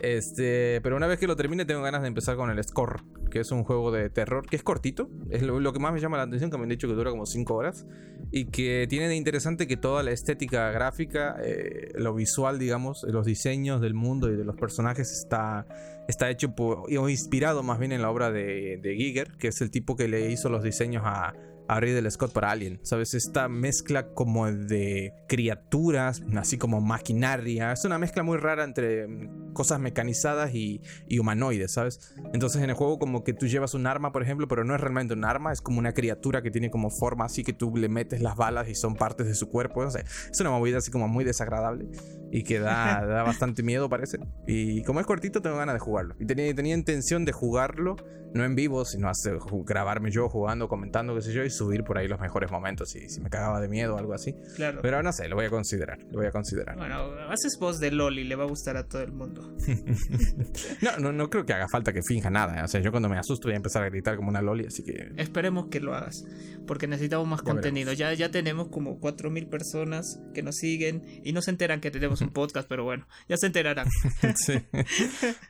Este, 0.00 0.80
pero 0.82 0.96
una 0.96 1.06
vez 1.06 1.18
que 1.18 1.26
lo 1.26 1.36
termine 1.36 1.64
tengo 1.64 1.82
ganas 1.82 2.02
de 2.02 2.08
empezar 2.08 2.36
con 2.36 2.50
el 2.50 2.62
Score, 2.64 3.02
que 3.30 3.40
es 3.40 3.50
un 3.50 3.64
juego 3.64 3.90
de 3.90 4.10
terror 4.10 4.46
que 4.46 4.56
es 4.56 4.62
cortito, 4.62 5.10
es 5.30 5.42
lo, 5.42 5.60
lo 5.60 5.71
que 5.72 5.78
más 5.78 5.92
me 5.92 6.00
llama 6.00 6.16
la 6.16 6.24
atención, 6.24 6.50
que 6.50 6.56
me 6.56 6.64
han 6.64 6.68
dicho 6.68 6.88
que 6.88 6.94
dura 6.94 7.10
como 7.10 7.26
5 7.26 7.54
horas 7.54 7.86
y 8.30 8.46
que 8.46 8.86
tiene 8.88 9.08
de 9.08 9.16
interesante 9.16 9.66
que 9.66 9.76
toda 9.76 10.02
la 10.02 10.10
estética 10.10 10.70
gráfica, 10.70 11.36
eh, 11.42 11.92
lo 11.94 12.14
visual, 12.14 12.58
digamos, 12.58 13.04
los 13.08 13.26
diseños 13.26 13.80
del 13.80 13.94
mundo 13.94 14.32
y 14.32 14.36
de 14.36 14.44
los 14.44 14.56
personajes 14.56 15.12
está, 15.12 15.66
está 16.08 16.30
hecho 16.30 16.54
o 16.56 17.08
inspirado 17.08 17.62
más 17.62 17.78
bien 17.78 17.92
en 17.92 18.02
la 18.02 18.10
obra 18.10 18.30
de 18.30 18.94
Giger, 18.96 19.32
que 19.38 19.48
es 19.48 19.60
el 19.60 19.70
tipo 19.70 19.96
que 19.96 20.08
le 20.08 20.30
hizo 20.30 20.48
los 20.48 20.62
diseños 20.62 21.02
a 21.04 21.34
a 21.68 21.80
Ridley 21.80 22.10
Scott 22.10 22.32
para 22.32 22.50
Alien. 22.50 22.80
¿Sabes? 22.82 23.14
Esta 23.14 23.48
mezcla 23.48 24.08
como 24.08 24.50
de 24.50 25.12
criaturas, 25.28 26.22
así 26.36 26.58
como 26.58 26.80
maquinaria. 26.80 27.72
Es 27.72 27.84
una 27.84 27.98
mezcla 27.98 28.22
muy 28.22 28.38
rara 28.38 28.64
entre 28.64 29.06
mm, 29.06 29.52
cosas 29.52 29.80
mecanizadas 29.80 30.54
y, 30.54 30.80
humanoides, 31.18 31.72
¿sabes? 31.72 32.14
Entonces 32.32 32.62
en 32.62 32.70
el 32.70 32.76
juego 32.76 32.98
como 32.98 33.22
que 33.22 33.32
tú 33.32 33.46
llevas 33.46 33.74
un 33.74 33.86
arma, 33.86 34.12
por 34.12 34.22
ejemplo, 34.22 34.48
pero 34.48 34.64
no 34.64 34.74
es 34.74 34.80
realmente 34.80 35.14
un 35.14 35.24
arma, 35.24 35.52
es 35.52 35.60
como 35.60 35.78
una 35.78 35.92
criatura 35.92 36.42
que 36.42 36.50
tiene 36.50 36.70
como 36.70 36.90
forma 36.90 37.24
así 37.24 37.44
que 37.44 37.52
tú 37.52 37.76
le 37.76 37.88
metes 37.88 38.20
las 38.20 38.36
balas 38.36 38.68
y 38.68 38.74
son 38.74 38.94
partes 38.94 39.26
de 39.26 39.34
su 39.34 39.48
cuerpo. 39.48 39.84
es 39.84 40.40
una 40.40 40.50
movida 40.50 40.78
así 40.78 40.90
como 40.90 41.08
muy 41.08 41.24
desagradable 41.24 41.86
y 42.32 42.42
que 42.42 42.58
da, 42.58 43.04
da 43.06 43.22
bastante 43.22 43.62
miedo, 43.62 43.88
parece. 43.88 44.18
Y 44.46 44.82
como 44.82 45.00
es 45.00 45.06
cortito, 45.06 45.42
tengo 45.42 45.56
ganas 45.56 45.74
de 45.74 45.80
jugarlo. 45.80 46.16
Y 46.18 46.26
tenía, 46.26 46.52
tenía 46.54 46.74
intención 46.74 47.24
de 47.24 47.32
jugarlo, 47.32 47.96
no 48.34 48.44
en 48.44 48.54
vivo, 48.54 48.84
sino 48.84 49.08
hacer, 49.08 49.38
grabarme 49.64 50.10
yo 50.10 50.28
jugando, 50.28 50.68
comentando, 50.68 51.14
qué 51.14 51.22
sé 51.22 51.32
yo, 51.32 51.44
y 51.44 51.50
subir 51.52 51.84
por 51.84 51.98
ahí 51.98 52.08
los 52.08 52.20
mejores 52.20 52.50
momentos 52.50 52.94
y 52.96 53.08
si 53.08 53.20
me 53.20 53.30
cagaba 53.30 53.60
de 53.60 53.68
miedo 53.68 53.94
o 53.94 53.98
algo 53.98 54.14
así. 54.14 54.34
Claro. 54.56 54.80
Pero 54.82 55.02
no 55.02 55.12
sé, 55.12 55.28
lo 55.28 55.36
voy 55.36 55.46
a 55.46 55.50
considerar, 55.50 55.98
lo 56.10 56.18
voy 56.18 56.26
a 56.26 56.30
considerar. 56.30 56.76
Bueno, 56.76 57.12
haces 57.28 57.56
voz 57.58 57.78
de 57.80 57.90
Loli, 57.90 58.24
le 58.24 58.34
va 58.34 58.44
a 58.44 58.48
gustar 58.48 58.76
a 58.76 58.84
todo 58.84 59.02
el 59.02 59.12
mundo. 59.12 59.56
no, 60.82 60.98
no, 60.98 61.12
no 61.12 61.30
creo 61.30 61.44
que 61.44 61.52
haga 61.52 61.68
falta 61.68 61.92
que 61.92 62.00
finja 62.02 62.30
nada. 62.30 62.64
O 62.64 62.68
sea, 62.68 62.80
yo 62.80 62.90
cuando 62.90 63.08
me 63.08 63.18
asusto 63.18 63.48
voy 63.48 63.54
a 63.54 63.56
empezar 63.56 63.82
a 63.82 63.88
gritar 63.88 64.16
como 64.16 64.28
una 64.28 64.42
Loli, 64.42 64.66
así 64.66 64.82
que... 64.82 65.12
Esperemos 65.16 65.68
que 65.70 65.80
lo 65.80 65.94
hagas, 65.94 66.24
porque 66.66 66.86
necesitamos 66.86 67.26
más 67.28 67.42
contenido. 67.42 67.92
Ya, 67.92 68.12
ya 68.14 68.30
tenemos 68.30 68.68
como 68.68 69.00
4.000 69.00 69.48
personas 69.48 70.20
que 70.34 70.42
nos 70.42 70.56
siguen 70.56 71.02
y 71.24 71.32
no 71.32 71.42
se 71.42 71.50
enteran 71.50 71.80
que 71.80 71.90
tenemos 71.90 72.20
un 72.20 72.30
podcast, 72.32 72.68
pero 72.68 72.84
bueno, 72.84 73.06
ya 73.28 73.36
se 73.36 73.46
enterarán. 73.46 73.86
sí. 74.36 74.54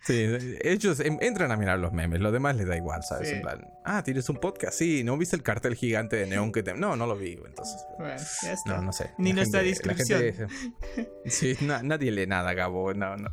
sí, 0.03 0.27
ellos 0.63 1.01
entran 1.01 1.53
a 1.53 1.57
mirar 1.57 1.79
los 1.79 1.93
memes, 1.93 2.21
lo 2.21 2.33
demás 2.33 2.57
les 2.57 2.67
da 2.67 2.77
igual, 2.77 3.01
¿sabes? 3.09 3.31
En 3.31 3.43
plan, 3.43 3.67
ah, 3.85 4.03
tienes 4.03 4.29
un 4.29 4.37
podcast, 4.37 4.79
sí, 4.79 5.05
¿no 5.05 5.17
viste 5.17 5.37
el 5.37 5.43
cartel 5.43 5.75
gigante 5.75 6.17
de 6.17 6.27
neón 6.27 6.53
que 6.53 6.63
te... 6.63 6.75
No, 6.75 6.97
no 6.97 7.07
lo 7.07 7.17
vi, 7.17 7.33
entonces... 7.33 7.85
Bueno, 7.99 8.17
ya 8.43 8.53
está. 8.53 8.77
No, 8.77 8.83
no 8.83 8.93
sé. 8.93 9.11
Ni 9.19 9.33
nuestra 9.33 9.63
descripción. 9.63 10.23
sí, 11.27 11.57
nadie 11.61 12.11
lee 12.11 12.27
nada, 12.27 12.55
Gabo, 12.55 12.95
no, 12.95 13.17
no. 13.17 13.31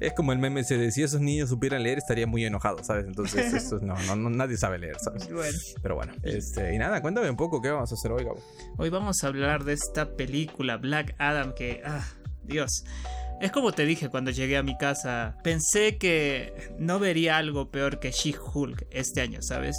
Es 0.00 0.12
como 0.12 0.32
el 0.32 0.38
meme 0.38 0.64
se 0.64 0.90
si 0.90 1.02
esos 1.02 1.20
niños 1.20 1.48
supieran 1.48 1.82
leer 1.82 1.98
estaría 1.98 2.26
muy 2.26 2.44
enojado, 2.44 2.82
¿sabes? 2.84 3.06
Entonces, 3.06 3.52
esto, 3.54 3.78
no, 3.80 3.96
no, 4.16 4.30
nadie 4.30 4.56
sabe 4.56 4.78
leer, 4.78 4.96
¿sabes? 5.00 5.30
Bueno. 5.30 5.58
Pero 5.82 5.94
bueno, 5.94 6.12
este, 6.22 6.74
y 6.74 6.78
nada, 6.78 7.00
cuéntame 7.02 7.30
un 7.30 7.36
poco 7.36 7.60
qué 7.60 7.70
vamos 7.70 7.90
a 7.90 7.94
hacer 7.94 8.12
hoy, 8.12 8.24
Gabo. 8.24 8.42
Hoy 8.78 8.90
vamos 8.90 9.22
a 9.24 9.26
hablar 9.26 9.64
de 9.64 9.74
esta 9.74 10.16
película, 10.16 10.76
Black 10.76 11.14
Adam, 11.18 11.54
que, 11.54 11.82
ah, 11.84 12.06
Dios. 12.42 12.84
Es 13.44 13.52
como 13.52 13.72
te 13.72 13.84
dije 13.84 14.08
cuando 14.08 14.30
llegué 14.30 14.56
a 14.56 14.62
mi 14.62 14.74
casa, 14.78 15.36
pensé 15.44 15.98
que 15.98 16.72
no 16.78 16.98
vería 16.98 17.36
algo 17.36 17.70
peor 17.70 18.00
que 18.00 18.10
She-Hulk 18.10 18.86
este 18.90 19.20
año, 19.20 19.42
¿sabes? 19.42 19.76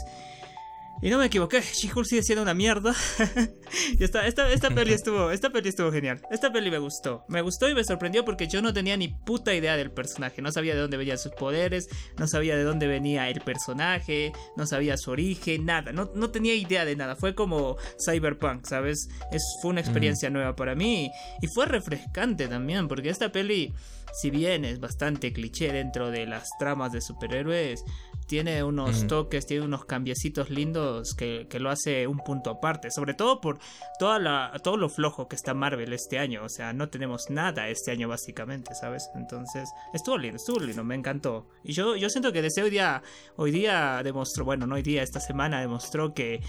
Y 1.01 1.09
no 1.09 1.17
me 1.17 1.25
equivoqué, 1.25 1.61
She-Hulk 1.61 2.05
sigue 2.05 2.23
siendo 2.23 2.41
una 2.41 2.53
mierda. 2.53 2.95
y 3.99 4.03
esta, 4.03 4.25
esta, 4.25 4.49
esta, 4.51 4.69
peli 4.69 4.93
estuvo, 4.93 5.29
esta 5.29 5.49
peli 5.49 5.69
estuvo 5.69 5.91
genial. 5.91 6.21
Esta 6.31 6.51
peli 6.51 6.71
me 6.71 6.79
gustó. 6.79 7.25
Me 7.27 7.41
gustó 7.41 7.69
y 7.69 7.75
me 7.75 7.83
sorprendió 7.83 8.23
porque 8.23 8.47
yo 8.47 8.61
no 8.61 8.73
tenía 8.73 8.95
ni 8.95 9.09
puta 9.09 9.53
idea 9.53 9.75
del 9.75 9.91
personaje. 9.91 10.41
No 10.41 10.51
sabía 10.51 10.73
de 10.73 10.81
dónde 10.81 10.97
venían 10.97 11.17
sus 11.17 11.33
poderes, 11.33 11.89
no 12.17 12.27
sabía 12.27 12.55
de 12.55 12.63
dónde 12.63 12.87
venía 12.87 13.29
el 13.29 13.41
personaje, 13.41 14.31
no 14.55 14.65
sabía 14.65 14.97
su 14.97 15.11
origen, 15.11 15.65
nada. 15.65 15.91
No, 15.91 16.11
no 16.15 16.31
tenía 16.31 16.55
idea 16.55 16.85
de 16.85 16.95
nada. 16.95 17.15
Fue 17.15 17.35
como 17.35 17.77
Cyberpunk, 18.03 18.65
¿sabes? 18.65 19.09
Es, 19.31 19.43
fue 19.61 19.71
una 19.71 19.81
experiencia 19.81 20.29
nueva 20.29 20.55
para 20.55 20.75
mí. 20.75 21.11
Y 21.41 21.47
fue 21.47 21.65
refrescante 21.65 22.47
también 22.47 22.87
porque 22.87 23.09
esta 23.09 23.31
peli 23.31 23.73
si 24.15 24.29
bien 24.29 24.63
es 24.63 24.79
bastante 24.79 25.33
cliché 25.33 25.73
dentro 25.73 26.09
de 26.09 26.25
las 26.25 26.47
tramas 26.57 26.93
de 26.93 27.01
superhéroes, 27.01 27.83
tiene 28.25 28.63
unos 28.63 29.07
toques, 29.07 29.45
tiene 29.45 29.65
unos 29.65 29.85
cambiecitos 29.85 30.49
lindos 30.49 31.13
que, 31.13 31.47
lo 31.59 31.69
hace 31.69 32.07
un 32.07 32.19
punto 32.19 32.49
aparte. 32.49 32.91
Sobre 32.91 33.13
todo 33.13 33.41
por 33.41 33.59
toda 33.99 34.19
la, 34.19 34.51
todo 34.63 34.77
lo 34.77 34.89
flojo 34.89 35.27
que 35.27 35.35
está 35.35 35.53
Marvel 35.53 35.93
este 35.93 36.19
año. 36.19 36.43
O 36.43 36.49
sea, 36.49 36.73
no 36.73 36.89
tenemos 36.89 37.29
nada 37.29 37.69
este 37.69 37.91
año 37.91 38.07
básicamente, 38.07 38.75
¿sabes? 38.75 39.09
Entonces, 39.15 39.69
estuvo 39.93 40.17
lindo, 40.17 40.37
estuvo 40.37 40.59
lindo, 40.59 40.83
me 40.83 40.95
encantó. 40.95 41.47
Y 41.63 41.73
yo, 41.73 41.95
yo 41.95 42.09
siento 42.09 42.31
que 42.31 42.41
desde 42.41 42.63
hoy 42.63 42.69
día, 42.69 43.01
hoy 43.35 43.51
día 43.51 44.01
demostró, 44.03 44.45
bueno, 44.45 44.67
no 44.67 44.75
hoy 44.75 44.81
día, 44.81 45.03
esta 45.03 45.19
semana 45.19 45.59
demostró 45.61 46.13
que 46.13 46.41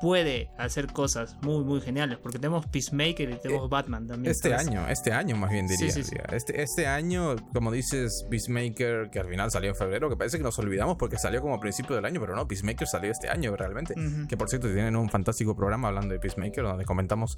puede 0.00 0.50
hacer 0.58 0.86
cosas 0.92 1.36
muy, 1.42 1.64
muy 1.64 1.80
geniales. 1.80 2.18
Porque 2.18 2.38
tenemos 2.38 2.66
Peacemaker 2.66 3.30
y 3.30 3.36
tenemos 3.38 3.66
eh, 3.66 3.68
Batman 3.70 4.06
también. 4.06 4.30
Este 4.30 4.54
año, 4.54 4.88
este 4.88 5.12
año 5.12 5.36
más 5.36 5.50
bien 5.50 5.66
diría. 5.66 5.88
Este, 6.32 6.62
este 6.62 6.86
año, 6.86 7.36
como 7.52 7.70
dices, 7.70 8.24
Peacemaker, 8.30 9.10
que 9.10 9.20
al 9.20 9.28
final 9.28 9.50
salió 9.50 9.70
en 9.70 9.76
febrero, 9.76 10.08
que 10.08 10.16
parece 10.16 10.38
que 10.38 10.44
nos 10.44 10.58
olvidamos 10.58 10.96
porque 10.96 11.18
salió 11.18 11.40
como 11.40 11.54
a 11.54 11.60
principio 11.60 11.96
del 11.96 12.04
año, 12.04 12.20
pero 12.20 12.34
no, 12.34 12.46
Peacemaker 12.46 12.86
salió 12.86 13.10
este 13.10 13.28
año 13.28 13.56
realmente. 13.56 13.94
Que 14.28 14.36
por 14.36 14.48
cierto, 14.48 14.68
tienen 14.68 14.96
un 14.96 15.08
fantástico 15.08 15.54
programa 15.56 15.88
hablando 15.88 16.12
de 16.12 16.20
Peacemaker, 16.20 16.64
donde 16.64 16.84
comentamos, 16.84 17.36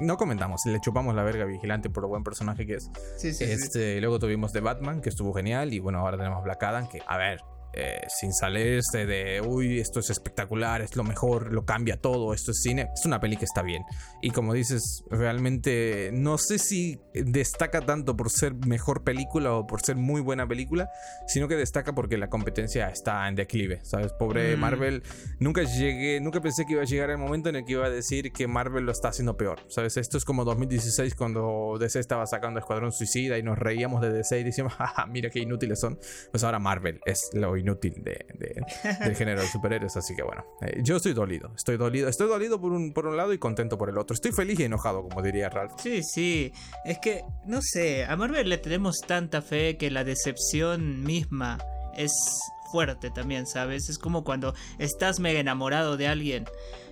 no 0.00 0.16
comentamos, 0.16 0.62
le 0.66 0.80
chupamos 0.80 1.14
la 1.14 1.22
verga 1.22 1.44
vigilante 1.44 1.90
por 1.90 2.02
lo 2.02 2.08
buen 2.08 2.24
personaje 2.24 2.66
que 2.66 2.74
es. 2.74 2.90
este, 3.22 4.00
Luego 4.00 4.18
tuvimos 4.18 4.52
The 4.52 4.60
Batman, 4.60 5.00
que 5.00 5.08
estuvo 5.08 5.32
genial, 5.32 5.72
y 5.72 5.78
bueno, 5.78 6.00
ahora 6.00 6.16
tenemos 6.16 6.42
Black 6.44 6.62
Adam, 6.62 6.88
que, 6.88 7.02
a 7.06 7.16
ver, 7.16 7.40
eh, 7.76 8.00
sin 8.08 8.32
salirse 8.32 9.04
de, 9.04 9.42
uy, 9.44 9.80
esto 9.80 10.00
es 10.00 10.10
espectacular, 10.10 10.80
es 10.80 10.96
lo 10.96 11.02
mejor, 11.02 11.52
lo 11.52 11.64
cambia 11.64 11.96
todo, 11.96 12.32
esto 12.32 12.52
es 12.52 12.62
cine, 12.62 12.88
es 12.94 13.04
una 13.04 13.18
peli 13.20 13.36
que 13.36 13.44
está 13.44 13.62
bien. 13.62 13.82
Y 14.22 14.30
como 14.30 14.52
dices, 14.54 15.02
realmente 15.10 16.10
no 16.12 16.38
sé 16.38 16.58
si 16.58 17.00
destaca 17.12 17.80
tanto 17.80 18.16
por 18.16 18.30
ser 18.30 18.54
mejor 18.54 19.02
película 19.02 19.52
o 19.54 19.66
por 19.66 19.82
ser 19.82 19.96
muy 19.96 20.20
buena 20.20 20.46
película, 20.46 20.88
sino 21.26 21.48
que 21.48 21.56
destaca 21.56 21.94
porque 21.94 22.16
la 22.16 22.28
competencia 22.28 22.88
está 22.88 23.28
en 23.28 23.34
declive, 23.34 23.80
¿sabes? 23.82 24.12
Pobre 24.12 24.56
mm. 24.56 24.60
Marvel, 24.60 25.02
nunca 25.40 25.62
llegué, 25.62 26.20
nunca 26.20 26.40
pensé 26.40 26.64
que 26.66 26.74
iba 26.74 26.82
a 26.82 26.86
llegar 26.86 27.10
el 27.10 27.18
momento 27.18 27.48
en 27.48 27.56
el 27.56 27.64
que 27.64 27.72
iba 27.72 27.86
a 27.86 27.90
decir 27.90 28.32
que 28.32 28.46
Marvel 28.46 28.84
lo 28.84 28.92
está 28.92 29.08
haciendo 29.08 29.36
peor, 29.36 29.60
¿sabes? 29.68 29.96
Esto 29.96 30.16
es 30.16 30.24
como 30.24 30.44
2016 30.44 31.14
cuando 31.16 31.76
DC 31.80 31.98
estaba 31.98 32.26
sacando 32.26 32.60
Escuadrón 32.60 32.92
Suicida 32.92 33.36
y 33.36 33.42
nos 33.42 33.58
reíamos 33.58 34.00
de 34.00 34.12
DC 34.12 34.38
y 34.40 34.44
decíamos, 34.44 34.74
jaja, 34.74 35.06
mira 35.06 35.30
qué 35.30 35.40
inútiles 35.40 35.80
son. 35.80 35.98
Pues 36.30 36.44
ahora 36.44 36.58
Marvel 36.58 37.00
es 37.04 37.30
lo 37.32 37.56
inútil 37.56 37.63
de, 37.64 38.64
del 39.04 39.16
género 39.16 39.40
de 39.40 39.48
superhéroes. 39.48 39.96
Así 39.96 40.14
que 40.14 40.22
bueno, 40.22 40.44
eh, 40.60 40.80
yo 40.82 40.96
estoy 40.96 41.14
dolido. 41.14 41.52
Estoy 41.56 41.76
dolido. 41.76 42.08
Estoy 42.08 42.28
dolido 42.28 42.60
por 42.60 42.72
un, 42.72 42.92
por 42.92 43.06
un 43.06 43.16
lado 43.16 43.32
y 43.32 43.38
contento 43.38 43.78
por 43.78 43.88
el 43.88 43.98
otro. 43.98 44.14
Estoy 44.14 44.32
feliz 44.32 44.60
y 44.60 44.64
enojado, 44.64 45.02
como 45.02 45.22
diría 45.22 45.48
Ralph. 45.48 45.72
Sí, 45.78 46.02
sí. 46.02 46.52
Es 46.84 46.98
que, 46.98 47.24
no 47.46 47.60
sé, 47.62 48.04
a 48.04 48.16
Marvel 48.16 48.48
le 48.48 48.58
tenemos 48.58 49.00
tanta 49.06 49.42
fe 49.42 49.76
que 49.76 49.90
la 49.90 50.04
decepción 50.04 51.02
misma 51.02 51.58
es 51.96 52.12
fuerte 52.70 53.10
también, 53.10 53.46
¿sabes? 53.46 53.88
Es 53.88 53.98
como 53.98 54.24
cuando 54.24 54.54
estás 54.78 55.20
mega 55.20 55.38
enamorado 55.38 55.96
de 55.96 56.08
alguien 56.08 56.44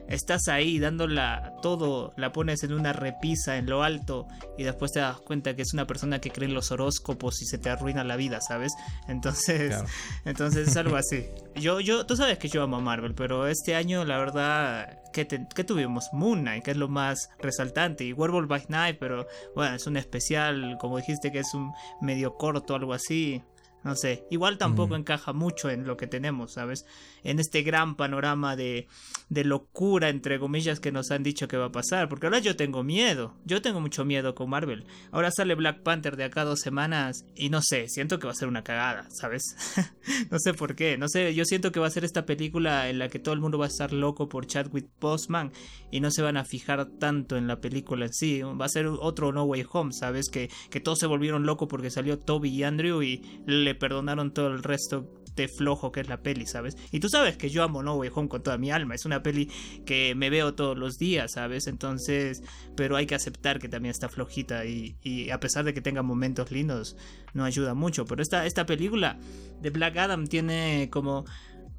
estás 0.08 0.48
ahí 0.48 0.78
dándola 0.78 1.54
todo, 1.62 2.12
la 2.16 2.32
pones 2.32 2.62
en 2.62 2.72
una 2.72 2.92
repisa 2.92 3.56
en 3.56 3.66
lo 3.66 3.82
alto 3.82 4.26
y 4.58 4.64
después 4.64 4.92
te 4.92 5.00
das 5.00 5.20
cuenta 5.20 5.56
que 5.56 5.62
es 5.62 5.72
una 5.72 5.86
persona 5.86 6.20
que 6.20 6.30
cree 6.30 6.48
en 6.48 6.54
los 6.54 6.70
horóscopos 6.70 7.40
y 7.42 7.46
se 7.46 7.58
te 7.58 7.70
arruina 7.70 8.04
la 8.04 8.16
vida, 8.16 8.40
¿sabes? 8.40 8.72
Entonces, 9.08 9.82
entonces 10.24 10.68
es 10.68 10.76
algo 10.76 10.96
así. 10.96 11.26
Yo, 11.54 11.80
yo, 11.80 12.06
tú 12.06 12.16
sabes 12.16 12.38
que 12.38 12.48
yo 12.48 12.62
amo 12.62 12.76
a 12.76 12.80
Marvel, 12.80 13.14
pero 13.14 13.46
este 13.46 13.74
año 13.74 14.04
la 14.04 14.18
verdad 14.18 15.02
que, 15.12 15.24
tuvimos 15.64 16.08
Moon 16.12 16.40
Knight, 16.40 16.64
que 16.64 16.70
es 16.72 16.76
lo 16.76 16.88
más 16.88 17.30
resaltante, 17.38 18.04
y 18.04 18.12
Werewolf 18.12 18.48
by 18.48 18.64
Night, 18.68 18.96
pero 18.98 19.26
bueno, 19.54 19.76
es 19.76 19.86
un 19.86 19.96
especial, 19.96 20.76
como 20.80 20.96
dijiste 20.96 21.30
que 21.30 21.40
es 21.40 21.54
un 21.54 21.72
medio 22.00 22.34
corto, 22.34 22.74
algo 22.74 22.92
así. 22.92 23.42
No 23.84 23.96
sé, 23.96 24.24
igual 24.30 24.58
tampoco 24.58 24.94
encaja 24.94 25.32
mucho 25.32 25.68
en 25.68 25.86
lo 25.86 25.96
que 25.96 26.06
tenemos, 26.06 26.52
¿sabes? 26.52 26.86
En 27.24 27.38
este 27.38 27.62
gran 27.62 27.96
panorama 27.96 28.56
de, 28.56 28.88
de, 29.28 29.44
locura, 29.44 30.08
entre 30.08 30.38
comillas, 30.38 30.80
que 30.80 30.92
nos 30.92 31.10
han 31.10 31.22
dicho 31.22 31.48
que 31.48 31.56
va 31.56 31.66
a 31.66 31.72
pasar. 31.72 32.08
Porque 32.08 32.26
ahora 32.26 32.38
yo 32.38 32.56
tengo 32.56 32.82
miedo. 32.82 33.34
Yo 33.44 33.62
tengo 33.62 33.80
mucho 33.80 34.04
miedo 34.04 34.34
con 34.34 34.50
Marvel. 34.50 34.84
Ahora 35.10 35.30
sale 35.30 35.54
Black 35.54 35.82
Panther 35.82 36.16
de 36.16 36.24
acá 36.24 36.44
dos 36.44 36.60
semanas 36.60 37.24
y 37.34 37.50
no 37.50 37.62
sé, 37.62 37.88
siento 37.88 38.18
que 38.18 38.26
va 38.26 38.32
a 38.32 38.36
ser 38.36 38.48
una 38.48 38.64
cagada, 38.64 39.08
¿sabes? 39.10 39.42
no 40.30 40.38
sé 40.38 40.54
por 40.54 40.74
qué. 40.74 40.98
No 40.98 41.08
sé, 41.08 41.34
yo 41.34 41.44
siento 41.44 41.72
que 41.72 41.80
va 41.80 41.86
a 41.86 41.90
ser 41.90 42.04
esta 42.04 42.26
película 42.26 42.88
en 42.88 42.98
la 42.98 43.08
que 43.08 43.18
todo 43.18 43.34
el 43.34 43.40
mundo 43.40 43.58
va 43.58 43.66
a 43.66 43.68
estar 43.68 43.92
loco 43.92 44.28
por 44.28 44.46
Chadwick 44.46 44.88
Boseman 45.00 45.52
y 45.90 46.00
no 46.00 46.10
se 46.10 46.22
van 46.22 46.36
a 46.36 46.44
fijar 46.44 46.86
tanto 46.98 47.36
en 47.36 47.46
la 47.46 47.60
película 47.60 48.06
en 48.06 48.12
sí. 48.12 48.42
Va 48.42 48.66
a 48.66 48.68
ser 48.68 48.86
otro 48.86 49.32
No 49.32 49.44
Way 49.44 49.66
Home, 49.72 49.92
¿sabes? 49.92 50.28
Que, 50.28 50.50
que 50.70 50.80
todos 50.80 50.98
se 50.98 51.06
volvieron 51.06 51.46
locos 51.46 51.68
porque 51.68 51.90
salió 51.90 52.18
Toby 52.18 52.50
y 52.50 52.62
Andrew 52.64 53.02
y 53.02 53.22
le 53.46 53.74
perdonaron 53.74 54.32
todo 54.32 54.48
el 54.48 54.62
resto 54.62 55.21
de 55.36 55.48
flojo 55.48 55.92
que 55.92 56.00
es 56.00 56.08
la 56.08 56.22
peli, 56.22 56.46
¿sabes? 56.46 56.76
Y 56.90 57.00
tú 57.00 57.08
sabes 57.08 57.36
que 57.36 57.50
yo 57.50 57.62
amo 57.62 57.82
No 57.82 57.94
Way 57.96 58.10
Home 58.14 58.28
con 58.28 58.42
toda 58.42 58.58
mi 58.58 58.70
alma, 58.70 58.94
es 58.94 59.04
una 59.04 59.22
peli 59.22 59.50
que 59.84 60.14
me 60.14 60.30
veo 60.30 60.54
todos 60.54 60.76
los 60.76 60.98
días, 60.98 61.32
¿sabes? 61.32 61.66
Entonces, 61.66 62.42
pero 62.76 62.96
hay 62.96 63.06
que 63.06 63.14
aceptar 63.14 63.58
que 63.58 63.68
también 63.68 63.90
está 63.90 64.08
flojita 64.08 64.64
y, 64.64 64.96
y 65.02 65.30
a 65.30 65.40
pesar 65.40 65.64
de 65.64 65.74
que 65.74 65.80
tenga 65.80 66.02
momentos 66.02 66.50
lindos, 66.50 66.96
no 67.34 67.44
ayuda 67.44 67.74
mucho. 67.74 68.04
Pero 68.04 68.22
esta, 68.22 68.46
esta 68.46 68.66
película 68.66 69.18
de 69.60 69.70
Black 69.70 69.96
Adam 69.96 70.26
tiene 70.26 70.88
como 70.90 71.24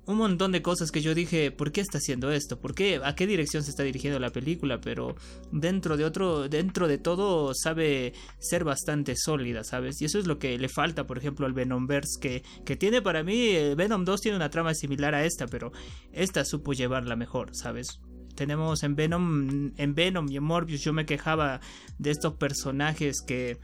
un 0.05 0.17
montón 0.17 0.51
de 0.51 0.61
cosas 0.61 0.91
que 0.91 1.01
yo 1.01 1.15
dije, 1.15 1.51
¿por 1.51 1.71
qué 1.71 1.81
está 1.81 1.97
haciendo 1.97 2.31
esto? 2.31 2.59
¿Por 2.59 2.75
qué? 2.75 2.99
¿A 3.03 3.15
qué 3.15 3.25
dirección 3.25 3.63
se 3.63 3.69
está 3.69 3.83
dirigiendo 3.83 4.19
la 4.19 4.31
película? 4.31 4.81
Pero 4.81 5.15
dentro 5.51 5.95
de 5.95 6.03
otro, 6.03 6.49
dentro 6.49 6.87
de 6.87 6.97
todo 6.97 7.53
sabe 7.53 8.13
ser 8.39 8.65
bastante 8.65 9.15
sólida, 9.15 9.63
¿sabes? 9.63 10.01
Y 10.01 10.05
eso 10.05 10.19
es 10.19 10.27
lo 10.27 10.39
que 10.39 10.57
le 10.57 10.67
falta, 10.67 11.07
por 11.07 11.17
ejemplo, 11.17 11.45
al 11.45 11.53
Venomverse, 11.53 12.19
que, 12.19 12.43
que 12.65 12.75
tiene 12.75 13.01
para 13.01 13.23
mí, 13.23 13.47
eh, 13.49 13.75
Venom 13.75 14.03
2 14.03 14.21
tiene 14.21 14.35
una 14.35 14.49
trama 14.49 14.73
similar 14.73 15.15
a 15.15 15.23
esta, 15.23 15.47
pero 15.47 15.71
esta 16.11 16.43
supo 16.43 16.73
llevarla 16.73 17.15
mejor, 17.15 17.55
¿sabes? 17.55 18.01
Tenemos 18.35 18.83
en 18.83 18.95
Venom, 18.95 19.71
en 19.77 19.95
Venom 19.95 20.27
y 20.29 20.37
en 20.37 20.43
Morbius 20.43 20.81
yo 20.81 20.91
me 20.91 21.05
quejaba 21.05 21.61
de 21.97 22.11
estos 22.11 22.33
personajes 22.33 23.21
que 23.21 23.57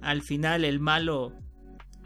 al 0.00 0.22
final 0.22 0.64
el 0.64 0.80
malo 0.80 1.32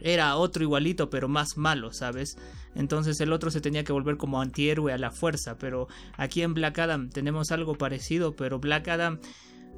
era 0.00 0.36
otro 0.36 0.62
igualito, 0.62 1.10
pero 1.10 1.28
más 1.28 1.56
malo, 1.56 1.92
¿sabes? 1.92 2.36
Entonces 2.74 3.20
el 3.20 3.32
otro 3.32 3.50
se 3.50 3.60
tenía 3.60 3.84
que 3.84 3.92
volver 3.92 4.16
como 4.16 4.40
antihéroe 4.40 4.92
a 4.92 4.98
la 4.98 5.10
fuerza, 5.10 5.58
pero 5.58 5.88
aquí 6.16 6.42
en 6.42 6.54
Black 6.54 6.78
Adam 6.78 7.10
tenemos 7.10 7.50
algo 7.50 7.76
parecido, 7.76 8.36
pero 8.36 8.58
Black 8.58 8.88
Adam 8.88 9.20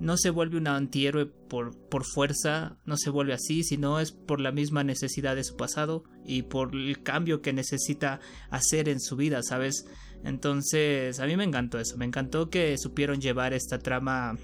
no 0.00 0.16
se 0.16 0.30
vuelve 0.30 0.56
un 0.56 0.66
antihéroe 0.66 1.26
por, 1.26 1.76
por 1.88 2.04
fuerza, 2.04 2.78
no 2.86 2.96
se 2.96 3.10
vuelve 3.10 3.34
así, 3.34 3.62
sino 3.62 4.00
es 4.00 4.12
por 4.12 4.40
la 4.40 4.50
misma 4.50 4.82
necesidad 4.82 5.36
de 5.36 5.44
su 5.44 5.56
pasado 5.56 6.04
y 6.24 6.42
por 6.42 6.74
el 6.74 7.02
cambio 7.02 7.42
que 7.42 7.52
necesita 7.52 8.20
hacer 8.50 8.88
en 8.88 9.00
su 9.00 9.16
vida, 9.16 9.42
¿sabes? 9.42 9.84
Entonces, 10.24 11.20
a 11.20 11.26
mí 11.26 11.36
me 11.36 11.44
encantó 11.44 11.78
eso, 11.78 11.96
me 11.96 12.06
encantó 12.06 12.48
que 12.48 12.76
supieron 12.78 13.20
llevar 13.20 13.52
esta 13.52 13.78
trama 13.78 14.36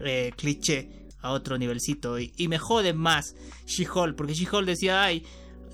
eh, 0.00 0.32
cliché 0.36 1.06
a 1.20 1.32
otro 1.32 1.56
nivelcito 1.58 2.18
y, 2.18 2.32
y 2.36 2.48
me 2.48 2.58
jode 2.58 2.92
más 2.92 3.34
She-Hulk, 3.66 4.14
porque 4.14 4.34
She-Hulk 4.34 4.66
decía, 4.66 5.02
ay, 5.02 5.24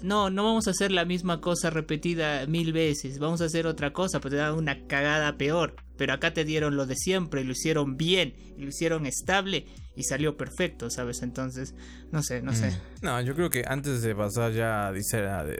no, 0.03 0.31
no 0.31 0.45
vamos 0.45 0.69
a 0.69 0.71
hacer 0.73 0.93
la 0.93 1.05
misma 1.05 1.41
cosa 1.41 1.71
repetida 1.71 2.47
mil 2.47 2.73
veces, 2.73 3.19
vamos 3.19 3.41
a 3.41 3.47
hacer 3.47 3.67
otra 3.67 3.93
cosa, 3.93 4.21
pues 4.21 4.33
te 4.33 4.39
da 4.39 4.53
una 4.53 4.87
cagada 4.87 5.37
peor. 5.37 5.77
Pero 5.97 6.15
acá 6.15 6.33
te 6.33 6.45
dieron 6.45 6.77
lo 6.77 6.87
de 6.87 6.97
siempre, 6.97 7.43
y 7.43 7.45
lo 7.45 7.53
hicieron 7.53 7.97
bien, 7.97 8.35
y 8.57 8.63
lo 8.63 8.69
hicieron 8.69 9.07
estable 9.07 9.67
y 9.95 10.05
salió 10.05 10.37
perfecto, 10.37 10.91
¿sabes? 10.91 11.23
Entonces, 11.23 11.75
no 12.11 12.23
sé, 12.23 12.43
no 12.43 12.55
sé. 12.55 12.71
Mm. 12.71 12.75
No, 13.03 13.21
yo 13.21 13.35
creo 13.35 13.51
que 13.51 13.65
antes 13.67 14.03
de 14.03 14.15
pasar 14.15 14.53
ya 14.53 14.89
a, 14.89 14.93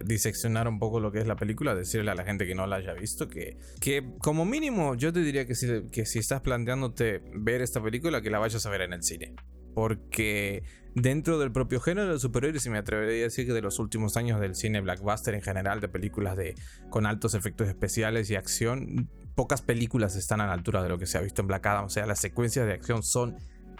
diseccionar 0.05 0.69
un 0.69 0.79
poco 0.79 1.01
lo 1.01 1.13
que 1.13 1.21
es 1.21 1.27
la 1.27 1.37
película, 1.37 1.75
decirle 1.75 2.11
a 2.11 2.15
la 2.15 2.25
gente 2.25 2.47
que 2.47 2.55
no 2.55 2.67
la 2.67 2.77
haya 2.77 2.95
visto 2.95 3.29
que, 3.29 3.59
que 3.81 4.05
como 4.19 4.45
mínimo 4.45 4.95
yo 4.95 5.13
te 5.13 5.21
diría 5.21 5.47
si, 5.55 5.67
que 5.91 6.07
si 6.07 6.19
estás 6.19 6.41
planteándote 6.41 7.23
ver 7.35 7.61
esta 7.61 7.83
película, 7.83 8.23
que 8.23 8.31
la 8.31 8.39
vayas 8.39 8.65
a 8.65 8.71
ver 8.71 8.83
en 8.83 8.95
el 8.95 9.03
cine. 9.03 9.35
Porque 9.75 10.65
dentro 10.95 11.39
del 11.39 11.53
propio 11.53 11.81
género 11.81 12.13
de 12.13 12.19
superhéroes, 12.19 12.67
y 12.67 12.71
me 12.71 12.79
atrevería 12.79 13.23
a 13.23 13.25
decir 13.25 13.47
que 13.47 13.53
de 13.53 13.63
los 13.63 13.79
últimos 13.79 14.17
años 14.17 14.41
del 14.41 14.55
cine 14.55 14.81
blackbuster 14.81 15.35
en 15.35 15.43
general, 15.43 15.81
de 15.81 15.89
películas 15.89 16.37
de, 16.37 16.55
con 16.91 17.07
altos 17.07 17.35
efectos 17.35 17.69
especiales 17.69 18.31
y 18.31 18.37
acción, 18.37 19.09
pocas 19.35 19.63
películas 19.63 20.17
están 20.17 20.41
a 20.41 20.47
la 20.47 20.53
altura 20.53 20.83
de 20.83 20.89
lo 20.89 20.99
que 20.99 21.07
se 21.07 21.19
ha 21.19 21.21
visto 21.21 21.43
en 21.43 21.49
Black 21.49 21.67
Adam. 21.67 21.87
O 21.87 21.91
sea, 21.91 22.07
las 22.07 22.21
secuencias 22.21 22.67
de 22.67 22.73
acción 22.73 23.03
son 23.03 23.37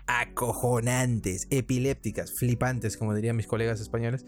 acojonantes, 0.07 1.47
epilépticas, 1.51 2.33
flipantes, 2.33 2.97
como 2.97 3.15
dirían 3.15 3.37
mis 3.37 3.47
colegas 3.47 3.81
españoles 3.81 4.25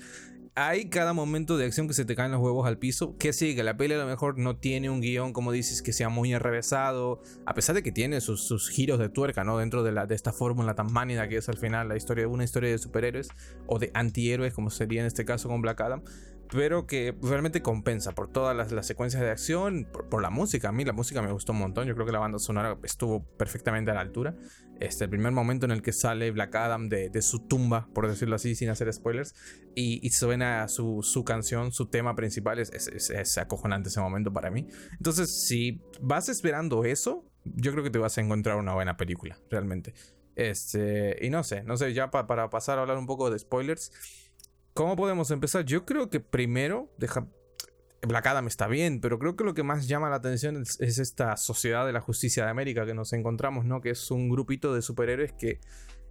hay 0.56 0.88
cada 0.88 1.12
momento 1.12 1.56
de 1.56 1.66
acción 1.66 1.88
que 1.88 1.94
se 1.94 2.04
te 2.04 2.14
caen 2.14 2.30
los 2.30 2.40
huevos 2.40 2.66
al 2.66 2.78
piso. 2.78 3.16
Que 3.18 3.32
sí, 3.32 3.56
que 3.56 3.64
la 3.64 3.76
peli 3.76 3.94
a 3.94 3.98
lo 3.98 4.06
mejor 4.06 4.38
no 4.38 4.56
tiene 4.56 4.88
un 4.88 5.00
guion, 5.00 5.32
como 5.32 5.50
dices, 5.50 5.82
que 5.82 5.92
sea 5.92 6.08
muy 6.08 6.32
enrevesado. 6.32 7.20
A 7.44 7.54
pesar 7.54 7.74
de 7.74 7.82
que 7.82 7.90
tiene 7.90 8.20
sus, 8.20 8.70
giros 8.70 8.98
de 8.98 9.08
tuerca, 9.08 9.42
¿no? 9.42 9.58
Dentro 9.58 9.82
de, 9.82 9.92
la, 9.92 10.06
de 10.06 10.14
esta 10.14 10.32
fórmula 10.32 10.74
tan 10.74 10.92
mánida 10.92 11.28
que 11.28 11.38
es 11.38 11.48
al 11.48 11.56
final 11.56 11.88
la 11.88 11.96
historia, 11.96 12.28
una 12.28 12.44
historia 12.44 12.70
de 12.70 12.78
superhéroes 12.78 13.28
o 13.66 13.78
de 13.78 13.90
antihéroes, 13.94 14.54
como 14.54 14.70
sería 14.70 15.00
en 15.00 15.06
este 15.06 15.24
caso 15.24 15.48
con 15.48 15.60
Black 15.60 15.80
Adam 15.80 16.02
pero 16.50 16.86
que 16.86 17.14
realmente 17.22 17.62
compensa 17.62 18.12
por 18.12 18.30
todas 18.30 18.72
las, 18.72 18.86
secuencias 18.86 19.22
de 19.22 19.30
acción, 19.30 19.88
por, 19.92 20.22
la 20.22 20.30
música. 20.30 20.68
A 20.68 20.72
mí 20.72 20.84
la 20.84 20.92
música 20.92 21.22
me 21.22 21.32
gustó 21.32 21.52
un 21.52 21.58
montón. 21.58 21.86
Yo 21.86 21.94
creo 21.94 22.06
que 22.06 22.12
la 22.12 22.18
banda 22.18 22.38
sonora 22.38 22.78
estuvo 22.82 23.24
perfectamente 23.36 23.90
a 23.90 23.94
la 23.94 24.00
altura. 24.00 24.36
Este, 24.80 25.04
el 25.04 25.10
primer 25.10 25.32
momento 25.32 25.66
en 25.66 25.72
el 25.72 25.82
que 25.82 25.92
sale 25.92 26.30
Black 26.30 26.54
Adam 26.54 26.88
de, 26.88 27.10
su 27.22 27.40
tumba, 27.40 27.88
por 27.94 28.08
decirlo 28.08 28.36
así, 28.36 28.54
sin 28.54 28.68
hacer 28.68 28.92
spoilers, 28.92 29.34
y, 29.74 30.08
suena 30.10 30.68
su, 30.68 31.02
su, 31.02 31.24
canción, 31.24 31.72
su 31.72 31.86
tema 31.86 32.14
principal, 32.14 32.58
es, 32.58 32.70
es, 32.70 33.38
acojonante 33.38 33.88
ese 33.88 34.00
momento 34.00 34.32
para 34.32 34.50
mí. 34.50 34.66
Entonces, 34.92 35.46
si 35.46 35.80
vas 36.00 36.28
esperando 36.28 36.84
eso, 36.84 37.24
yo 37.44 37.72
creo 37.72 37.84
que 37.84 37.90
te 37.90 37.98
vas 37.98 38.18
a 38.18 38.20
encontrar 38.20 38.56
una 38.56 38.74
buena 38.74 38.96
película, 38.96 39.38
realmente. 39.50 39.94
Este, 40.36 41.16
y 41.24 41.30
no 41.30 41.44
sé, 41.44 41.62
no 41.62 41.76
sé, 41.76 41.92
ya 41.94 42.10
para 42.10 42.50
pasar 42.50 42.78
a 42.78 42.82
hablar 42.82 42.98
un 42.98 43.06
poco 43.06 43.30
de 43.30 43.38
spoilers. 43.38 43.92
¿Cómo 44.74 44.96
podemos 44.96 45.30
empezar? 45.30 45.64
Yo 45.64 45.86
creo 45.86 46.10
que 46.10 46.18
primero, 46.18 46.92
deja, 46.98 47.28
Black 48.02 48.26
Adam 48.26 48.48
está 48.48 48.66
bien, 48.66 49.00
pero 49.00 49.20
creo 49.20 49.36
que 49.36 49.44
lo 49.44 49.54
que 49.54 49.62
más 49.62 49.86
llama 49.86 50.10
la 50.10 50.16
atención 50.16 50.60
es, 50.60 50.80
esta 50.80 51.36
sociedad 51.36 51.86
de 51.86 51.92
la 51.92 52.00
justicia 52.00 52.44
de 52.44 52.50
América 52.50 52.84
que 52.84 52.92
nos 52.92 53.12
encontramos, 53.12 53.64
¿no? 53.64 53.80
Que 53.80 53.90
es 53.90 54.10
un 54.10 54.28
grupito 54.28 54.74
de 54.74 54.82
superhéroes 54.82 55.32
que 55.32 55.60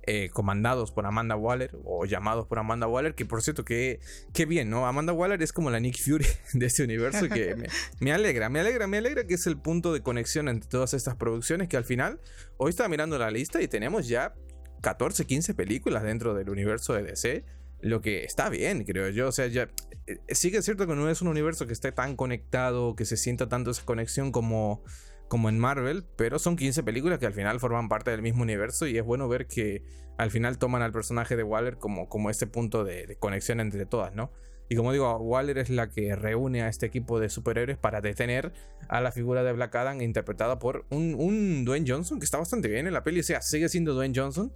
eh, 0.06 0.30
comandados 0.30 0.94
por 0.94 1.06
Amanda 1.06 1.36
Waller 1.36 1.78
o 1.84 2.06
llamados 2.06 2.48
por 2.48 2.58
Amanda 2.58 2.88
Waller, 2.88 3.16
que 3.16 3.26
por 3.26 3.42
cierto, 3.42 3.66
que, 3.66 4.00
qué 4.32 4.46
bien, 4.46 4.70
¿no? 4.70 4.88
Amanda 4.88 5.12
Waller 5.12 5.44
es 5.44 5.52
como 5.52 5.70
la 5.70 5.82
Nick 5.82 6.02
Fury 6.02 6.26
de 6.54 6.66
este 6.66 6.84
universo 6.86 7.28
que 7.28 7.58
me, 7.58 7.68
me, 8.00 8.14
alegra, 8.14 8.48
me 8.48 8.62
alegra, 8.62 8.88
me 8.88 9.00
alegra 9.00 9.28
que 9.28 9.34
es 9.34 9.46
el 9.46 9.58
punto 9.58 9.92
de 9.92 10.02
conexión 10.02 10.48
entre 10.48 10.70
todas 10.70 10.94
estas 10.94 11.18
producciones 11.18 11.68
que 11.68 11.76
al 11.76 11.84
final, 11.84 12.22
hoy 12.56 12.70
estaba 12.70 12.88
mirando 12.88 13.18
la 13.18 13.30
lista 13.30 13.62
y 13.62 13.68
tenemos 13.68 14.08
ya 14.08 14.34
14, 14.82 15.26
15 15.26 15.54
películas 15.54 16.04
dentro 16.04 16.34
del 16.34 16.50
universo 16.50 16.94
de 16.94 17.04
DC 17.04 17.46
lo 17.84 18.02
que 18.02 18.24
está 18.24 18.50
bien, 18.50 18.86
creo 18.86 19.10
yo. 19.10 19.28
O 19.28 19.32
sea, 19.32 19.48
ya 19.48 19.70
eh, 20.08 20.18
sí 20.30 20.52
que 20.52 20.58
es 20.58 20.66
cierto 20.66 20.88
que 20.88 20.96
no 20.96 21.10
es 21.10 21.22
un 21.22 21.28
universo 21.28 21.68
que 21.68 21.74
esté 21.74 21.92
tan 21.92 22.16
conectado, 22.16 22.96
que 22.96 23.06
se 23.06 23.18
sienta 23.18 23.50
tanto 23.50 23.72
esa 23.72 23.84
conexión 23.84 24.32
como, 24.32 24.84
como 25.28 25.50
en 25.50 25.60
Marvel, 25.60 26.06
pero 26.16 26.40
son 26.40 26.56
15 26.56 26.82
películas 26.84 27.20
que 27.20 27.26
al 27.26 27.34
final 27.34 27.60
forman 27.60 27.90
parte 27.90 28.12
del 28.12 28.22
mismo 28.22 28.44
universo 28.44 28.88
y 28.88 28.98
es 28.98 29.04
bueno 29.04 29.28
ver 29.28 29.48
que 29.48 29.84
al 30.18 30.32
final 30.32 30.58
toman 30.58 30.82
al 30.82 30.94
personaje 30.94 31.36
de 31.36 31.44
Waller 31.44 31.78
como, 31.78 32.08
como 32.08 32.30
este 32.30 32.48
punto 32.48 32.84
de, 32.86 33.18
conexión 33.20 33.60
entre 33.60 33.86
todas, 33.86 34.14
¿no? 34.14 34.32
Y 34.70 34.76
como 34.78 34.94
digo, 34.94 35.18
Waller 35.18 35.58
es 35.58 35.70
la 35.70 35.90
que 35.90 36.16
reúne 36.16 36.62
a 36.62 36.70
este 36.70 36.86
equipo 36.86 37.20
de 37.20 37.28
superhéroes 37.28 37.78
para 37.78 38.00
detener 38.00 38.54
a 38.88 39.02
la 39.02 39.12
figura 39.12 39.44
de 39.44 39.52
Black 39.52 39.76
Adam 39.76 40.02
interpretada 40.02 40.58
por 40.58 40.86
un, 40.90 41.16
un 41.16 41.66
Dwayne 41.66 41.86
Johnson 41.88 42.18
que 42.18 42.26
está 42.26 42.38
bastante 42.38 42.70
bien 42.70 42.88
en 42.88 42.94
la 42.94 43.04
peli, 43.04 43.20
o 43.20 43.24
sea, 43.24 43.42
sigue 43.42 43.68
siendo 43.68 43.94
Dwayne 43.94 44.18
Johnson 44.18 44.54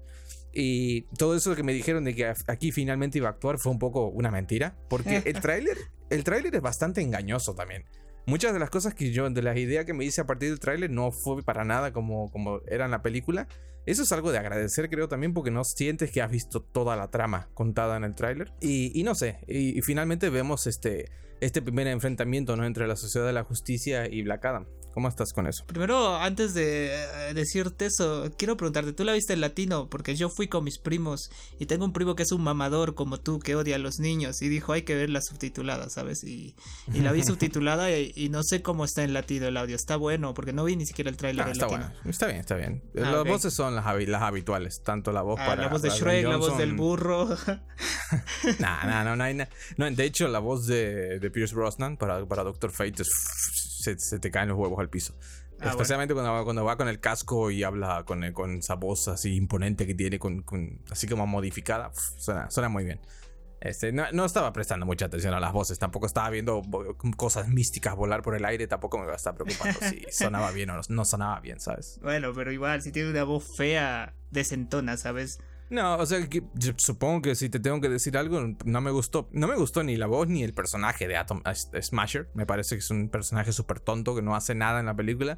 y 0.54 1.04
todo 1.18 1.36
eso 1.36 1.56
que 1.56 1.64
me 1.64 1.74
dijeron 1.74 2.04
de 2.04 2.16
que 2.16 2.34
aquí 2.48 2.72
finalmente 2.72 3.18
iba 3.18 3.28
a 3.28 3.32
actuar 3.32 3.60
fue 3.60 3.72
un 3.72 3.80
poco 3.80 4.08
una 4.08 4.32
mentira. 4.32 4.76
Porque 4.90 5.18
el 5.26 5.40
tráiler, 5.40 5.78
el 6.10 6.24
tráiler 6.24 6.56
es 6.56 6.62
bastante 6.62 7.02
engañoso 7.02 7.54
también. 7.54 7.86
Muchas 8.26 8.52
de 8.54 8.60
las 8.60 8.70
cosas 8.70 8.94
que 8.94 9.12
yo, 9.12 9.30
de 9.30 9.42
las 9.42 9.56
ideas 9.58 9.86
que 9.86 9.94
me 9.94 10.04
hice 10.04 10.22
a 10.22 10.26
partir 10.26 10.50
del 10.50 10.60
tráiler, 10.60 10.90
no 10.90 11.12
fue 11.12 11.44
para 11.44 11.64
nada 11.64 11.94
como, 11.94 12.30
como 12.32 12.60
era 12.68 12.86
en 12.86 12.92
la 12.92 13.02
película. 13.02 13.48
Eso 13.86 14.04
es 14.04 14.12
algo 14.12 14.34
de 14.34 14.38
agradecer, 14.38 14.90
creo 14.90 15.08
también, 15.08 15.34
porque 15.34 15.50
no 15.50 15.64
sientes 15.64 16.12
que 16.12 16.22
has 16.22 16.30
visto 16.30 16.62
toda 16.62 16.98
la 16.98 17.10
trama 17.10 17.48
contada 17.54 17.96
en 17.96 18.04
el 18.04 18.16
tráiler. 18.16 18.52
Y, 18.60 19.02
no 19.04 19.16
sé, 19.16 19.40
y, 19.48 19.78
y, 19.78 19.82
finalmente 19.82 20.30
vemos 20.30 20.68
este, 20.68 21.10
este 21.40 21.62
primer 21.62 21.88
enfrentamiento 21.88 22.58
¿no? 22.58 22.66
entre 22.66 22.86
la 22.86 22.98
Sociedad 22.98 23.26
de 23.26 23.34
la 23.34 23.44
Justicia 23.44 24.08
y 24.12 24.24
Black 24.24 24.44
Adam. 24.44 24.68
¿Cómo 24.98 25.10
estás 25.10 25.32
con 25.32 25.46
eso? 25.46 25.64
Primero, 25.68 26.16
antes 26.16 26.56
de 26.56 26.88
eh, 26.88 27.34
decirte 27.36 27.86
eso, 27.86 28.32
quiero 28.36 28.58
preguntarte, 28.58 28.94
¿tú 28.94 29.04
la 29.04 29.14
viste 29.14 29.34
en 29.34 29.42
latino? 29.42 29.92
Porque 29.92 30.16
yo 30.16 30.28
fui 30.28 30.48
con 30.48 30.64
mis 30.64 30.80
primos 30.80 31.30
y 31.60 31.68
tengo 31.68 31.86
un 31.86 31.94
primo 31.94 32.16
que 32.16 32.24
es 32.24 32.32
un 32.32 32.42
mamador 32.42 32.96
como 32.96 33.20
tú, 33.20 33.38
que 33.38 33.56
odia 33.56 33.76
a 33.76 33.78
los 33.78 34.00
niños 34.00 34.42
y 34.42 34.50
dijo 34.50 34.74
hay 34.74 34.82
que 34.82 34.96
verla 34.96 35.22
subtitulada, 35.22 35.92
¿sabes? 35.92 36.24
Y, 36.24 36.56
y 36.92 37.02
la 37.02 37.12
vi 37.12 37.24
subtitulada 37.24 37.96
y, 37.96 38.30
no 38.30 38.42
sé 38.42 38.64
cómo 38.64 38.86
está 38.86 39.04
en 39.04 39.14
latino 39.14 39.46
el 39.46 39.58
audio. 39.58 39.76
Está 39.76 39.98
bueno, 39.98 40.34
porque 40.34 40.52
no 40.52 40.64
vi 40.64 40.76
ni 40.76 40.88
siquiera 40.88 41.12
el 41.12 41.18
trailer 41.18 41.46
ah, 41.46 41.52
está 41.52 41.68
Bueno. 41.68 41.92
Está 42.06 42.26
bien, 42.26 42.40
está 42.40 42.56
bien. 42.56 42.82
Ah, 42.98 43.12
las 43.12 43.24
voces 43.24 43.54
son 43.54 43.76
las, 43.76 43.86
las, 43.86 44.22
habituales, 44.24 44.82
tanto 44.84 45.12
la 45.12 45.22
voz 45.22 45.40
ah, 45.40 45.46
para... 45.46 45.62
La 45.62 45.68
voz 45.68 45.84
de 45.84 45.92
Shrek, 45.92 46.26
la 46.26 46.38
voz 46.38 46.58
del 46.58 46.74
burro. 46.74 47.28
nah, 48.60 48.84
nah, 48.84 49.04
no, 49.04 49.16
no, 49.16 49.24
hay 49.24 49.36
no, 49.36 49.92
de 49.92 50.04
hecho, 50.06 50.28
la 50.28 50.40
voz 50.40 50.66
de, 50.66 51.20
de 51.20 51.30
Pierce 51.30 51.54
Brosnan 51.54 51.98
para, 51.98 52.26
para 52.26 52.44
Doctor 52.44 52.72
Fate 52.72 53.04
es 53.04 53.10
se, 53.96 54.20
te 54.20 54.32
caen 54.32 54.50
los 54.50 54.58
huevos 54.58 54.80
al 54.80 54.90
piso. 54.90 55.16
Ah, 55.60 55.70
Especialmente 55.70 56.14
cuando, 56.14 56.32
va, 56.32 56.44
cuando 56.44 56.64
va 56.64 56.78
con 56.78 56.88
el 56.88 57.00
casco 57.00 57.50
y 57.50 57.64
habla 57.64 58.04
con, 58.06 58.32
con 58.34 58.58
esa 58.58 58.76
voz 58.76 59.08
así 59.08 59.36
imponente 59.36 59.88
que 59.88 59.96
tiene, 59.96 60.20
con, 60.20 60.44
así 60.92 61.08
como 61.08 61.26
modificada. 61.26 61.92
suena, 62.18 62.70
muy 62.70 62.84
bien. 62.84 63.00
Este, 63.60 63.92
no, 63.92 64.24
estaba 64.24 64.54
prestando 64.54 64.86
mucha 64.86 65.08
atención 65.08 65.34
a 65.34 65.40
las 65.40 65.52
voces, 65.52 65.80
tampoco 65.80 66.06
estaba 66.06 66.30
viendo 66.30 66.62
cosas 67.18 67.48
místicas 67.48 67.96
volar 67.96 68.22
por 68.22 68.36
el 68.36 68.46
aire, 68.46 68.68
tampoco 68.68 69.00
me 69.00 69.06
iba 69.06 69.14
a 69.14 69.16
estar 69.16 69.34
preocupando 69.34 69.80
si 69.82 70.06
sonaba 70.12 70.52
bien 70.52 70.70
o 70.70 70.76
no, 70.76 70.82
no 70.90 71.06
sonaba 71.06 71.40
bien, 71.40 71.60
¿sabes? 71.60 72.00
Bueno, 72.04 72.34
pero 72.36 72.52
igual, 72.52 72.84
si 72.84 72.92
tiene 72.92 73.10
una 73.10 73.24
voz 73.24 73.56
fea, 73.58 74.14
desentona, 74.30 74.96
¿sabes? 74.96 75.40
No, 75.70 75.98
o 75.98 76.06
sea, 76.06 76.26
que, 76.28 76.44
supongo 76.78 77.22
que 77.22 77.36
si 77.36 77.50
te 77.50 77.60
tengo 77.60 77.82
que 77.82 77.90
decir 77.90 78.18
algo, 78.18 78.56
no 78.64 78.82
me 78.82 78.92
gustó. 78.92 79.28
No 79.34 79.48
me 79.48 79.56
gustó 79.56 79.84
ni 79.84 79.98
la 79.98 80.08
voz 80.08 80.28
ni 80.28 80.44
el 80.44 80.54
personaje 80.54 81.08
de 81.08 81.18
Atom 81.18 81.42
Smasher. 81.82 82.30
Me 82.34 82.46
parece 82.46 82.76
que 82.76 82.80
es 82.80 82.90
un 82.90 83.10
personaje 83.10 83.52
súper 83.52 83.82
tonto 83.82 84.16
que 84.16 84.22
no 84.22 84.36
hace 84.36 84.56
nada 84.56 84.80
en 84.80 84.86
la 84.86 84.96
película. 84.96 85.38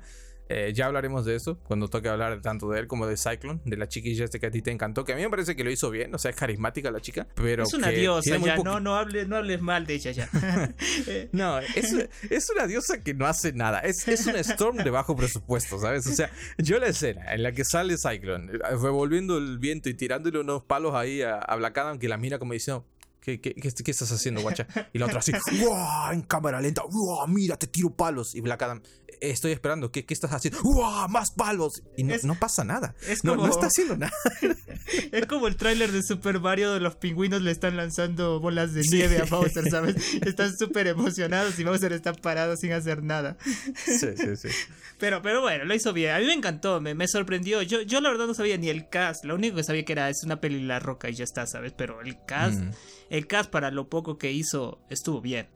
Eh, 0.51 0.73
ya 0.73 0.87
hablaremos 0.87 1.25
de 1.25 1.35
eso 1.35 1.59
cuando 1.67 1.87
toque 1.89 2.09
hablar 2.09 2.41
tanto 2.41 2.71
de 2.71 2.79
él 2.79 2.87
como 2.87 3.05
de 3.05 3.17
Cyclone, 3.17 3.61
de 3.65 3.77
la 3.77 3.87
chiquilla 3.87 4.25
este 4.25 4.39
que 4.39 4.47
a 4.47 4.51
ti 4.51 4.63
te 4.63 4.71
encantó, 4.71 5.05
que 5.05 5.13
a 5.13 5.15
mí 5.15 5.21
me 5.21 5.29
parece 5.29 5.55
que 5.55 5.63
lo 5.63 5.69
hizo 5.69 5.91
bien, 5.91 6.13
o 6.15 6.17
sea, 6.17 6.31
es 6.31 6.37
carismática 6.37 6.89
la 6.89 6.99
chica, 7.01 7.27
pero... 7.35 7.63
Es 7.63 7.73
una 7.75 7.89
diosa, 7.89 8.37
ya, 8.37 8.57
no, 8.57 8.79
no, 8.79 8.95
hables, 8.95 9.27
no 9.27 9.35
hables 9.35 9.61
mal 9.61 9.85
de 9.85 9.93
ella 9.93 10.11
ya. 10.11 10.29
no, 11.33 11.59
es, 11.59 11.95
es, 12.31 12.49
una 12.49 12.65
diosa 12.65 12.99
que 13.03 13.13
no 13.13 13.27
hace 13.27 13.53
nada, 13.53 13.81
es, 13.81 14.07
es 14.07 14.25
un 14.25 14.37
Storm 14.37 14.77
de 14.77 14.89
bajo 14.89 15.15
presupuesto, 15.15 15.79
¿sabes? 15.79 16.07
O 16.07 16.13
sea, 16.13 16.31
yo 16.57 16.79
la 16.79 16.87
escena 16.87 17.31
en 17.31 17.43
la 17.43 17.51
que 17.51 17.63
sale 17.63 17.95
Cyclone, 17.97 18.51
revolviendo 18.81 19.37
el 19.37 19.59
viento 19.59 19.87
y 19.89 19.93
tirándole 19.93 20.39
unos 20.39 20.63
palos 20.63 20.95
ahí 20.95 21.21
a, 21.21 21.35
a 21.35 21.55
Black 21.57 21.77
Adam, 21.77 21.99
que 21.99 22.09
la 22.09 22.17
mira 22.17 22.39
como 22.39 22.53
diciendo, 22.53 22.87
¿Qué, 23.21 23.41
qué, 23.41 23.53
qué, 23.53 23.91
estás 23.91 24.11
haciendo, 24.11 24.41
guacha? 24.41 24.65
Y 24.93 24.99
la 24.99 25.05
otra 25.05 25.19
así, 25.19 25.33
¡Wow! 25.59 26.11
En 26.13 26.21
cámara 26.21 26.61
lenta, 26.61 26.83
¡Wow! 26.89 27.27
Mira, 27.27 27.57
te 27.57 27.67
tiro 27.67 27.89
palos. 27.89 28.33
Y 28.33 28.41
Black 28.41 28.61
Adam, 28.61 28.81
estoy 29.19 29.51
esperando, 29.51 29.91
¿qué, 29.91 30.05
qué 30.05 30.13
estás 30.13 30.31
haciendo? 30.31 30.61
¡Wow! 30.63 31.09
¡Más 31.09 31.31
palos! 31.31 31.81
Y 31.97 32.03
no, 32.03 32.15
no 32.23 32.35
pasa 32.35 32.63
nada. 32.63 32.95
no, 33.23 33.35
no, 33.35 33.47
está 33.47 33.67
haciendo 33.67 33.97
nada. 33.97 34.13
es 35.11 35.25
como 35.25 35.47
el 35.47 35.57
tráiler 35.57 35.91
de 35.91 36.01
Super 36.01 36.39
Mario 36.39 36.73
de 36.73 36.79
los 36.79 36.95
pingüinos 36.95 37.41
le 37.41 37.51
están 37.51 37.75
lanzando 37.75 38.39
bolas 38.39 38.73
de 38.73 38.83
nieve 38.89 39.19
a 39.19 39.25
Bowser, 39.25 39.65
¿sabes? 39.69 39.95
Están 40.25 40.55
súper 40.57 40.87
emocionados 40.87 41.59
y 41.59 41.65
Bowser 41.65 41.91
está 41.91 42.13
parado 42.13 42.55
sin 42.55 42.71
hacer 42.71 43.03
nada. 43.03 43.37
Sí, 43.85 43.97
sí, 44.15 44.37
sí. 44.37 44.47
Pero, 44.97 45.21
pero 45.21 45.41
bueno, 45.41 45.65
lo 45.65 45.75
hizo 45.75 45.91
bien. 45.91 46.11
A 46.11 46.19
mí 46.19 46.25
me 46.25 46.33
encantó, 46.33 46.79
me, 46.79 46.95
me 46.95 47.07
sorprendió. 47.07 47.61
Yo, 47.63 47.81
yo 47.81 47.99
la 47.99 48.09
verdad 48.09 48.27
no 48.27 48.33
sabía 48.33 48.57
ni 48.57 48.69
el 48.69 48.87
cast. 48.87 49.25
Lo 49.25 49.35
único 49.35 49.57
que 49.57 49.63
sabía 49.63 49.83
que 49.83 49.91
era 49.91 50.09
es 50.09 50.23
una 50.23 50.39
peli 50.39 50.61
La 50.61 50.79
Roca 50.79 51.09
y 51.09 51.15
ya 51.15 51.25
está, 51.25 51.45
¿sabes? 51.47 51.73
Pero 51.75 52.01
el 52.01 52.17
cast... 52.25 52.61
Mm 52.61 52.71
el 53.09 53.27
cast 53.27 53.49
para 53.49 53.71
lo 53.71 53.89
poco 53.89 54.17
que 54.17 54.31
hizo 54.31 54.79
estuvo 54.89 55.21
bien. 55.21 55.47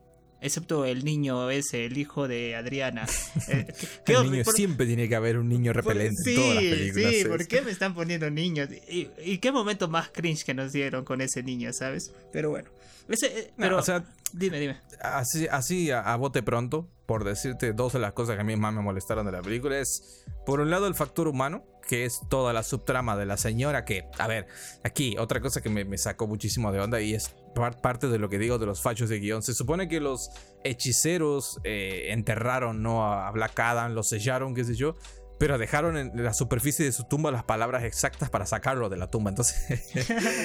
Excepto 0.44 0.84
el 0.84 1.06
niño 1.06 1.50
ese, 1.50 1.86
el 1.86 1.98
hijo 1.98 2.28
de 2.28 2.56
Adriana. 2.56 3.06
Eh, 3.50 3.68
el 4.08 4.32
niño 4.32 4.44
siempre 4.46 4.86
tiene 4.86 5.10
que 5.10 5.16
haber 5.16 5.38
un 5.38 5.50
niño 5.50 5.74
repelente 5.74 6.16
sí, 6.24 6.32
en 6.32 6.36
todas 6.36 6.56
las 6.56 6.64
películas. 6.64 7.14
Sí, 7.14 7.26
¿por 7.26 7.48
qué 7.48 7.62
me 7.62 7.72
están 7.72 7.94
poniendo 7.94 8.30
niños? 8.30 8.70
¿Y, 8.88 9.38
qué 9.40 9.52
momento 9.52 9.88
más 9.88 10.10
cringe 10.10 10.44
que 10.44 10.54
nos 10.54 10.72
dieron 10.72 11.04
con 11.04 11.22
ese 11.22 11.44
niño, 11.44 11.72
sabes? 11.74 12.12
Pero 12.32 12.50
bueno. 12.50 12.70
Eh, 13.10 13.52
pero, 13.58 13.78
o 13.78 13.82
sea, 13.82 14.04
dime, 14.32 14.60
dime. 14.60 14.78
Así, 15.02 15.48
así 15.48 15.92
a, 15.92 16.16
bote 16.16 16.42
pronto, 16.42 16.90
por 17.06 17.24
decirte 17.24 17.74
dos 17.74 17.94
de 17.94 18.00
las 18.00 18.14
cosas 18.14 18.36
que 18.36 18.42
a 18.42 18.46
mí 18.46 18.56
más 18.56 18.74
me 18.74 18.82
molestaron 18.82 19.26
de 19.26 19.32
la 19.32 19.42
película 19.42 19.78
es, 19.78 20.26
por 20.46 20.60
un 20.60 20.70
lado, 20.70 20.88
el 20.88 20.96
factor 20.96 21.28
humano, 21.28 21.66
que 21.88 22.06
es 22.06 22.22
toda 22.30 22.54
la 22.54 22.64
subtrama 22.64 23.16
de 23.18 23.26
la 23.26 23.38
señora, 23.38 23.86
que, 23.86 24.10
a 24.18 24.28
ver, 24.28 24.48
aquí 24.84 25.16
otra 25.18 25.42
cosa 25.42 25.62
que 25.62 25.70
me, 25.70 25.98
sacó 25.98 26.28
muchísimo 26.28 26.72
de 26.72 26.80
onda 26.80 27.02
y 27.02 27.14
es 27.14 27.36
parte 27.82 28.08
de 28.08 28.18
lo 28.18 28.30
que 28.30 28.40
digo 28.40 28.58
de 28.58 28.66
los 28.66 28.82
fachos 28.82 29.10
de 29.10 29.20
guion. 29.20 29.44
Se 29.44 29.54
supone 29.54 29.88
que 29.88 30.00
los 30.00 30.32
hechiceros 30.64 31.60
eh, 31.64 32.08
enterraron 32.10 32.82
¿no? 32.82 33.06
a 33.06 33.30
Black 33.32 33.60
Adam, 33.60 33.94
lo 33.94 34.04
sellaron, 34.04 34.56
qué 34.56 34.64
sé 34.64 34.76
yo 34.76 34.96
pero 35.44 35.58
dejaron 35.58 35.98
en 35.98 36.24
la 36.24 36.34
superficie 36.34 36.86
de 36.86 36.94
su 36.94 37.04
tumba 37.04 37.30
las 37.30 37.44
palabras 37.44 37.84
exactas 37.84 38.30
para 38.30 38.46
sacarlo 38.46 38.88
de 38.88 38.96
la 38.96 39.08
tumba. 39.08 39.30
Entonces, 39.30 39.92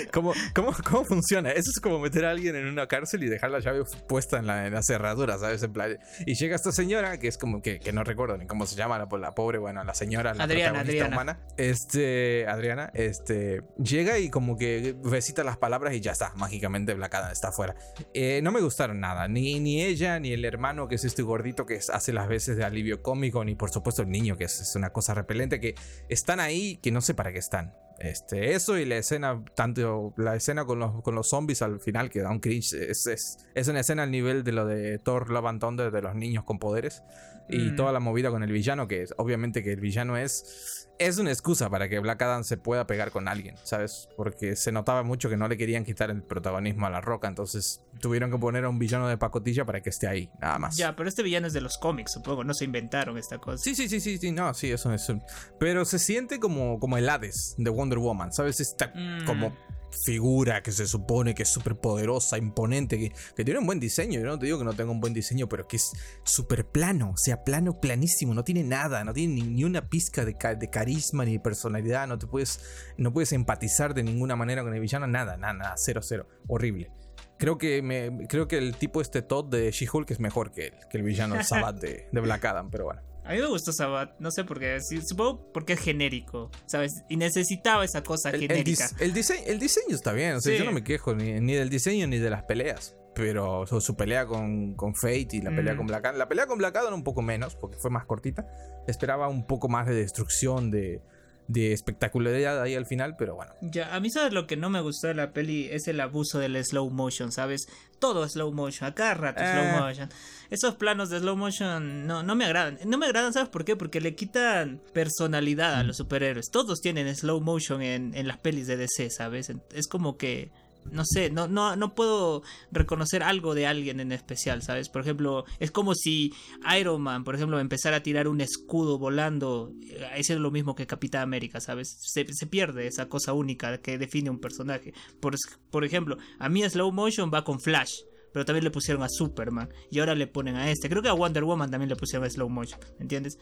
¿cómo, 0.13 0.35
cómo, 0.53 0.75
cómo 0.83 1.05
funciona? 1.05 1.53
Eso 1.53 1.71
es 1.71 1.79
como 1.79 2.01
meter 2.01 2.25
a 2.25 2.33
alguien 2.33 2.57
en 2.57 2.67
una 2.67 2.89
cárcel 2.89 3.23
y 3.23 3.29
dejar 3.29 3.53
la 3.53 3.61
llave 3.61 3.85
puesta 4.09 4.39
en 4.39 4.49
la, 4.49 4.83
cerradura, 4.83 5.39
¿sabes? 5.39 5.63
En 5.63 5.73
plan, 5.73 5.99
y 6.27 6.35
llega 6.35 6.57
esta 6.57 6.73
señora, 6.73 7.21
que 7.21 7.29
es 7.29 7.39
como 7.39 7.63
que, 7.63 7.79
que 7.79 7.93
no 7.93 8.03
recuerdo 8.03 8.37
ni 8.39 8.49
cómo 8.49 8.67
se 8.67 8.75
llama, 8.75 8.99
la, 8.99 9.07
la 9.19 9.37
pobre, 9.37 9.59
bueno, 9.59 9.85
la 9.85 9.95
señora, 9.95 10.35
la 10.35 10.43
Adriana, 10.43 10.81
Adriana. 10.81 11.15
humana, 11.15 11.39
este, 11.57 12.49
Adriana, 12.49 12.91
este, 12.93 13.63
llega 13.81 14.19
y 14.19 14.31
como 14.31 14.57
que 14.57 14.97
recita 15.05 15.45
las 15.45 15.59
palabras 15.59 15.95
y 15.95 16.01
ya 16.01 16.11
está, 16.11 16.33
mágicamente 16.35 16.95
Blacada 16.95 17.31
está 17.31 17.51
afuera. 17.51 17.77
Eh, 18.15 18.41
no 18.43 18.51
me 18.51 18.61
gustaron 18.61 18.99
nada, 18.99 19.29
ni, 19.29 19.61
ni 19.61 19.81
ella, 19.81 20.19
ni 20.19 20.33
el 20.33 20.45
hermano, 20.45 20.89
que 20.89 20.97
es 20.97 21.05
este 21.05 21.23
gordito 21.23 21.67
que 21.67 21.79
hace 21.93 22.13
las 22.13 22.27
veces 22.27 22.57
de 22.57 22.65
alivio 22.65 23.01
cómico, 23.01 23.45
ni 23.45 23.55
por 23.55 23.71
supuesto 23.71 24.03
el 24.03 24.11
niño, 24.11 24.37
que 24.37 24.43
es 24.43 24.75
una 24.75 24.88
cosa 24.93 25.15
repelente 25.15 25.61
que 25.61 25.75
están 26.09 26.41
ahí 26.41 26.77
que 26.77 26.91
no 26.91 27.01
sé 27.01 27.15
para 27.15 27.33
qué 27.33 27.39
están. 27.39 27.75
Este, 27.99 28.55
eso 28.55 28.79
y 28.79 28.85
la 28.85 28.97
escena, 28.97 29.43
tanto 29.57 30.15
la 30.17 30.37
escena 30.37 30.65
con 30.65 30.79
los, 30.79 31.03
con 31.03 31.17
los 31.17 31.29
zombies 31.29 31.63
al 31.63 31.81
final 31.81 32.11
que 32.11 32.21
da 32.21 32.31
un 32.31 32.39
cringe, 32.39 32.75
es, 32.75 33.07
es, 33.09 33.69
una 33.69 33.81
escena 33.81 34.05
al 34.05 34.13
nivel 34.13 34.45
de 34.45 34.53
lo 34.53 34.67
de 34.67 35.01
Thor 35.01 35.31
Love 35.31 35.47
and 35.47 35.61
Thunder 35.61 35.91
de 35.91 36.03
los 36.03 36.15
niños 36.15 36.45
con 36.45 36.61
poderes 36.61 37.03
y 37.49 37.71
mm. 37.71 37.77
toda 37.77 37.93
la 37.93 38.01
movida 38.01 38.31
con 38.31 38.43
el 38.43 38.53
villano, 38.53 38.89
que 38.89 39.03
es, 39.03 39.15
obviamente 39.17 39.63
que 39.63 39.73
el 39.73 39.81
villano 39.81 40.17
es 40.17 40.79
es 40.99 41.19
una 41.19 41.31
excusa 41.31 41.71
para 41.71 41.89
que 41.89 41.99
Black 41.99 42.21
Adam 42.23 42.45
se 42.45 42.57
pueda 42.57 42.87
pegar 42.87 43.11
con 43.11 43.29
alguien, 43.29 43.55
¿sabes? 43.63 44.09
Porque 44.17 44.57
se 44.57 44.73
notaba 44.73 45.03
mucho 45.03 45.29
que 45.29 45.37
no 45.37 45.49
le 45.49 45.57
querían 45.57 45.85
quitar 45.85 46.11
el 46.11 46.23
protagonismo 46.23 46.87
a 46.87 46.91
la 46.91 47.01
roca, 47.01 47.29
entonces 47.29 47.83
tuvieron 48.01 48.31
que 48.31 48.39
poner 48.39 48.65
a 48.65 48.69
un 48.69 48.79
villano 48.79 49.09
de 49.09 49.17
pacotilla 49.17 49.65
para 49.65 49.81
que 49.81 49.91
esté 49.91 50.09
ahí, 50.09 50.31
nada 50.41 50.59
más. 50.59 50.77
Ya, 50.77 50.97
pero 50.97 51.09
este 51.09 51.23
villano 51.23 51.47
es 51.47 51.53
de 51.53 51.61
los 51.61 51.79
cómics, 51.79 52.13
supongo, 52.13 52.45
no 52.45 52.55
se 52.55 52.65
inventaron 52.65 53.17
esta 53.17 53.39
cosa. 53.39 53.63
Sí, 53.63 53.75
sí, 53.75 53.89
sí, 53.89 54.01
sí, 54.01 54.19
sí 54.19 54.33
no, 54.33 54.53
sí, 54.55 54.71
eso 54.71 54.93
es. 54.93 55.13
Pero 55.59 55.85
se 55.85 55.99
siente 55.99 56.41
como, 56.41 56.79
como 56.81 56.99
el 56.99 57.09
Hades 57.09 57.55
de 57.59 57.71
Wonder 57.71 57.99
Woman, 57.99 58.33
¿sabes? 58.33 58.61
Está 58.61 58.93
mm. 58.95 59.25
como 59.25 59.53
figura 59.91 60.63
que 60.63 60.73
se 60.73 60.87
supone 60.87 61.35
que 61.35 61.43
es 61.43 61.49
súper 61.49 61.77
poderosa, 61.77 62.39
imponente, 62.39 62.99
que, 62.99 63.45
tiene 63.45 63.61
un 63.61 63.67
buen 63.67 63.81
diseño. 63.81 64.21
Yo 64.21 64.27
no 64.27 64.39
te 64.39 64.47
digo 64.47 64.59
que 64.59 64.65
no 64.65 64.75
tenga 64.75 64.91
un 64.91 65.01
buen 65.01 65.15
diseño, 65.15 65.49
pero 65.49 65.67
que 65.67 65.77
es 65.77 65.93
súper 66.25 66.67
plano, 66.67 67.11
o 67.11 67.17
sea, 67.17 67.45
plano, 67.45 67.81
planísimo, 67.81 68.35
no 68.35 68.45
tiene 68.45 68.63
nada, 68.63 69.05
no 69.05 69.13
tiene 69.13 69.43
ni, 69.43 69.65
una 69.65 69.89
pizca 69.89 70.25
de, 70.25 70.37
de, 70.59 70.71
carisma 70.71 71.25
ni 71.25 71.33
de 71.33 71.41
personalidad, 71.41 72.07
no 72.07 72.19
te 72.19 72.27
puedes, 72.27 72.61
no 72.97 73.13
puedes 73.13 73.33
empatizar 73.33 73.95
de 73.95 74.03
ninguna 74.03 74.37
manera 74.37 74.63
con 74.63 74.75
el 74.75 74.81
villano, 74.81 75.07
nada, 75.07 75.37
nada, 75.37 75.55
nada, 75.55 75.75
cero, 75.77 76.01
cero, 76.03 76.29
horrible. 76.47 76.91
Creo 77.39 77.57
que, 77.57 77.83
me, 77.83 78.27
creo 78.27 78.49
que 78.49 78.59
el 78.59 78.75
tipo 78.77 79.01
este 79.01 79.23
Todd 79.23 79.47
de 79.47 79.71
She-Hulk 79.71 80.11
es 80.11 80.19
mejor 80.19 80.51
que 80.51 80.67
el, 80.67 80.75
que 80.91 80.99
el 80.99 81.05
villano 81.05 81.43
Sabat 81.45 81.77
de, 81.77 82.09
de 82.11 82.21
Black 82.21 82.45
Adam, 82.45 82.71
pero 82.71 82.85
bueno. 82.87 83.08
A 83.29 83.33
mí 83.33 83.41
me 83.41 83.47
gustó 83.47 83.75
Sabat, 83.75 84.19
no 84.21 84.31
sé 84.31 84.43
por 84.45 84.59
qué, 84.59 84.81
supongo 84.81 85.53
porque 85.53 85.75
es 85.75 85.81
genérico, 85.81 86.51
¿sabes? 86.65 87.03
Y 87.11 87.19
necesitaba 87.19 87.85
esa 87.85 88.03
cosa 88.03 88.31
genérica. 88.31 88.89
El, 88.99 89.13
diseño, 89.13 89.43
el 89.45 89.59
diseño 89.59 89.95
está 89.95 90.15
bien, 90.15 90.37
o 90.37 90.41
sea, 90.41 90.57
yo 90.57 90.65
no 90.65 90.73
me 90.73 90.83
quejo 90.83 91.15
ni, 91.15 91.53
del 91.53 91.69
diseño 91.69 92.07
ni 92.07 92.17
de 92.19 92.31
las 92.31 92.45
peleas. 92.45 92.97
Pero 93.15 93.67
su, 93.67 93.97
pelea 93.97 94.27
con, 94.27 94.75
con, 94.77 94.95
Fate 94.95 95.29
y 95.33 95.43
la 95.43 95.51
pelea 95.51 95.75
mm. 95.75 95.77
con 95.77 95.87
Black 95.89 96.05
Adam. 96.07 96.19
La 96.19 96.29
pelea 96.29 96.47
con 96.47 96.57
Black 96.57 96.77
Adam 96.77 96.95
un 96.95 97.05
poco 97.05 97.21
menos, 97.21 97.57
porque 97.57 97.77
fue 97.77 97.91
más 97.91 98.07
cortita. 98.07 98.47
Esperaba 98.87 99.29
un 99.29 99.45
poco 99.47 99.69
más 99.69 99.87
de 99.87 99.95
destrucción, 99.95 100.71
de, 100.71 101.03
de 101.49 101.73
espectacularidad 101.73 102.61
ahí 102.63 102.75
al 102.75 102.87
final, 102.87 103.17
pero 103.17 103.35
bueno. 103.35 103.53
Ya, 103.63 103.95
a 103.95 104.01
mí 104.01 104.11
sabes 104.11 104.33
lo 104.33 104.47
que 104.47 104.57
no 104.57 104.69
me 104.69 104.81
gustó 104.81 105.09
de 105.09 105.15
la 105.15 105.33
peli 105.33 105.67
es 105.71 105.89
el 105.89 105.99
abuso 106.01 106.39
del 106.39 106.63
slow 106.63 106.91
motion, 106.91 107.33
¿sabes? 107.33 107.67
Todo 107.99 108.29
slow 108.29 108.53
motion, 108.53 108.89
a 108.89 108.95
cada 108.95 109.15
rato 109.15 109.41
slow 109.41 109.65
eh. 109.65 109.81
motion. 109.81 110.11
Esos 110.51 110.77
planos 110.77 111.09
de 111.09 111.19
slow 111.19 111.37
motion 111.37 112.07
no, 112.07 112.23
no 112.23 112.35
me 112.35 112.45
agradan. 112.45 112.79
No 112.85 112.99
me 112.99 113.07
agradan, 113.07 113.33
¿sabes 113.33 113.49
por 113.49 113.65
qué? 113.65 113.77
Porque 113.77 114.01
le 114.01 114.15
quitan 114.15 114.81
personalidad 114.93 115.75
a 115.75 115.83
los 115.83 115.97
superhéroes. 115.97 116.51
Todos 116.51 116.81
tienen 116.81 117.15
slow 117.17 117.41
motion 117.41 117.81
en, 117.81 118.15
en 118.15 118.29
las 118.29 118.39
pelis 118.39 118.67
de 118.67 118.77
DC, 118.77 119.11
¿sabes? 119.11 119.51
Es 119.73 119.89
como 119.89 120.19
que 120.19 120.51
no 120.91 121.05
sé, 121.05 121.31
no, 121.31 121.49
no, 121.49 121.77
no 121.77 121.95
puedo 121.95 122.43
reconocer 122.71 123.23
algo 123.23 123.55
de 123.55 123.67
alguien 123.67 124.01
en 124.01 124.13
especial, 124.13 124.63
¿sabes? 124.63 124.89
Por 124.89 125.03
ejemplo, 125.03 125.45
es 125.59 125.71
como 125.71 125.95
si 125.95 126.33
Iron 126.79 127.03
Man, 127.03 127.25
por 127.25 127.35
ejemplo, 127.35 127.59
empezara 127.61 127.99
a 127.99 128.03
tirar 128.03 128.29
un 128.29 128.41
escudo 128.41 128.99
volando, 128.99 129.73
eh, 129.83 130.07
eso 130.17 130.35
es 130.35 130.41
lo 130.41 130.51
mismo 130.51 130.75
que 130.75 130.87
Capitán 130.87 131.23
América, 131.23 131.61
¿sabes? 131.61 131.99
Se, 132.01 132.25
pierde 132.47 132.87
esa 132.87 133.09
cosa 133.09 133.35
única 133.35 133.79
que 133.79 133.99
define 133.99 134.31
un 134.31 134.41
personaje. 134.41 134.95
Por, 135.21 135.35
por 135.71 135.85
ejemplo, 135.85 136.17
a 136.39 136.49
mí 136.49 136.69
Slow 136.69 136.93
Motion 136.93 137.31
va 137.33 137.45
con 137.45 137.61
Flash 137.61 138.01
pero 138.33 138.45
también 138.45 138.65
le 138.65 138.71
pusieron 138.71 139.03
a 139.03 139.09
Superman 139.09 139.69
y 139.91 139.99
ahora 140.01 140.15
le 140.15 140.27
ponen 140.27 140.57
a 140.57 140.71
este. 140.71 140.89
Creo 140.89 141.03
que 141.03 141.09
a 141.09 141.13
Wonder 141.13 141.45
Woman 141.45 141.71
también 141.71 141.89
le 141.89 141.97
pusieron 141.97 142.27
a 142.27 142.31
Slow 142.31 142.49
Motion, 142.49 142.81
¿entiendes? 142.99 143.39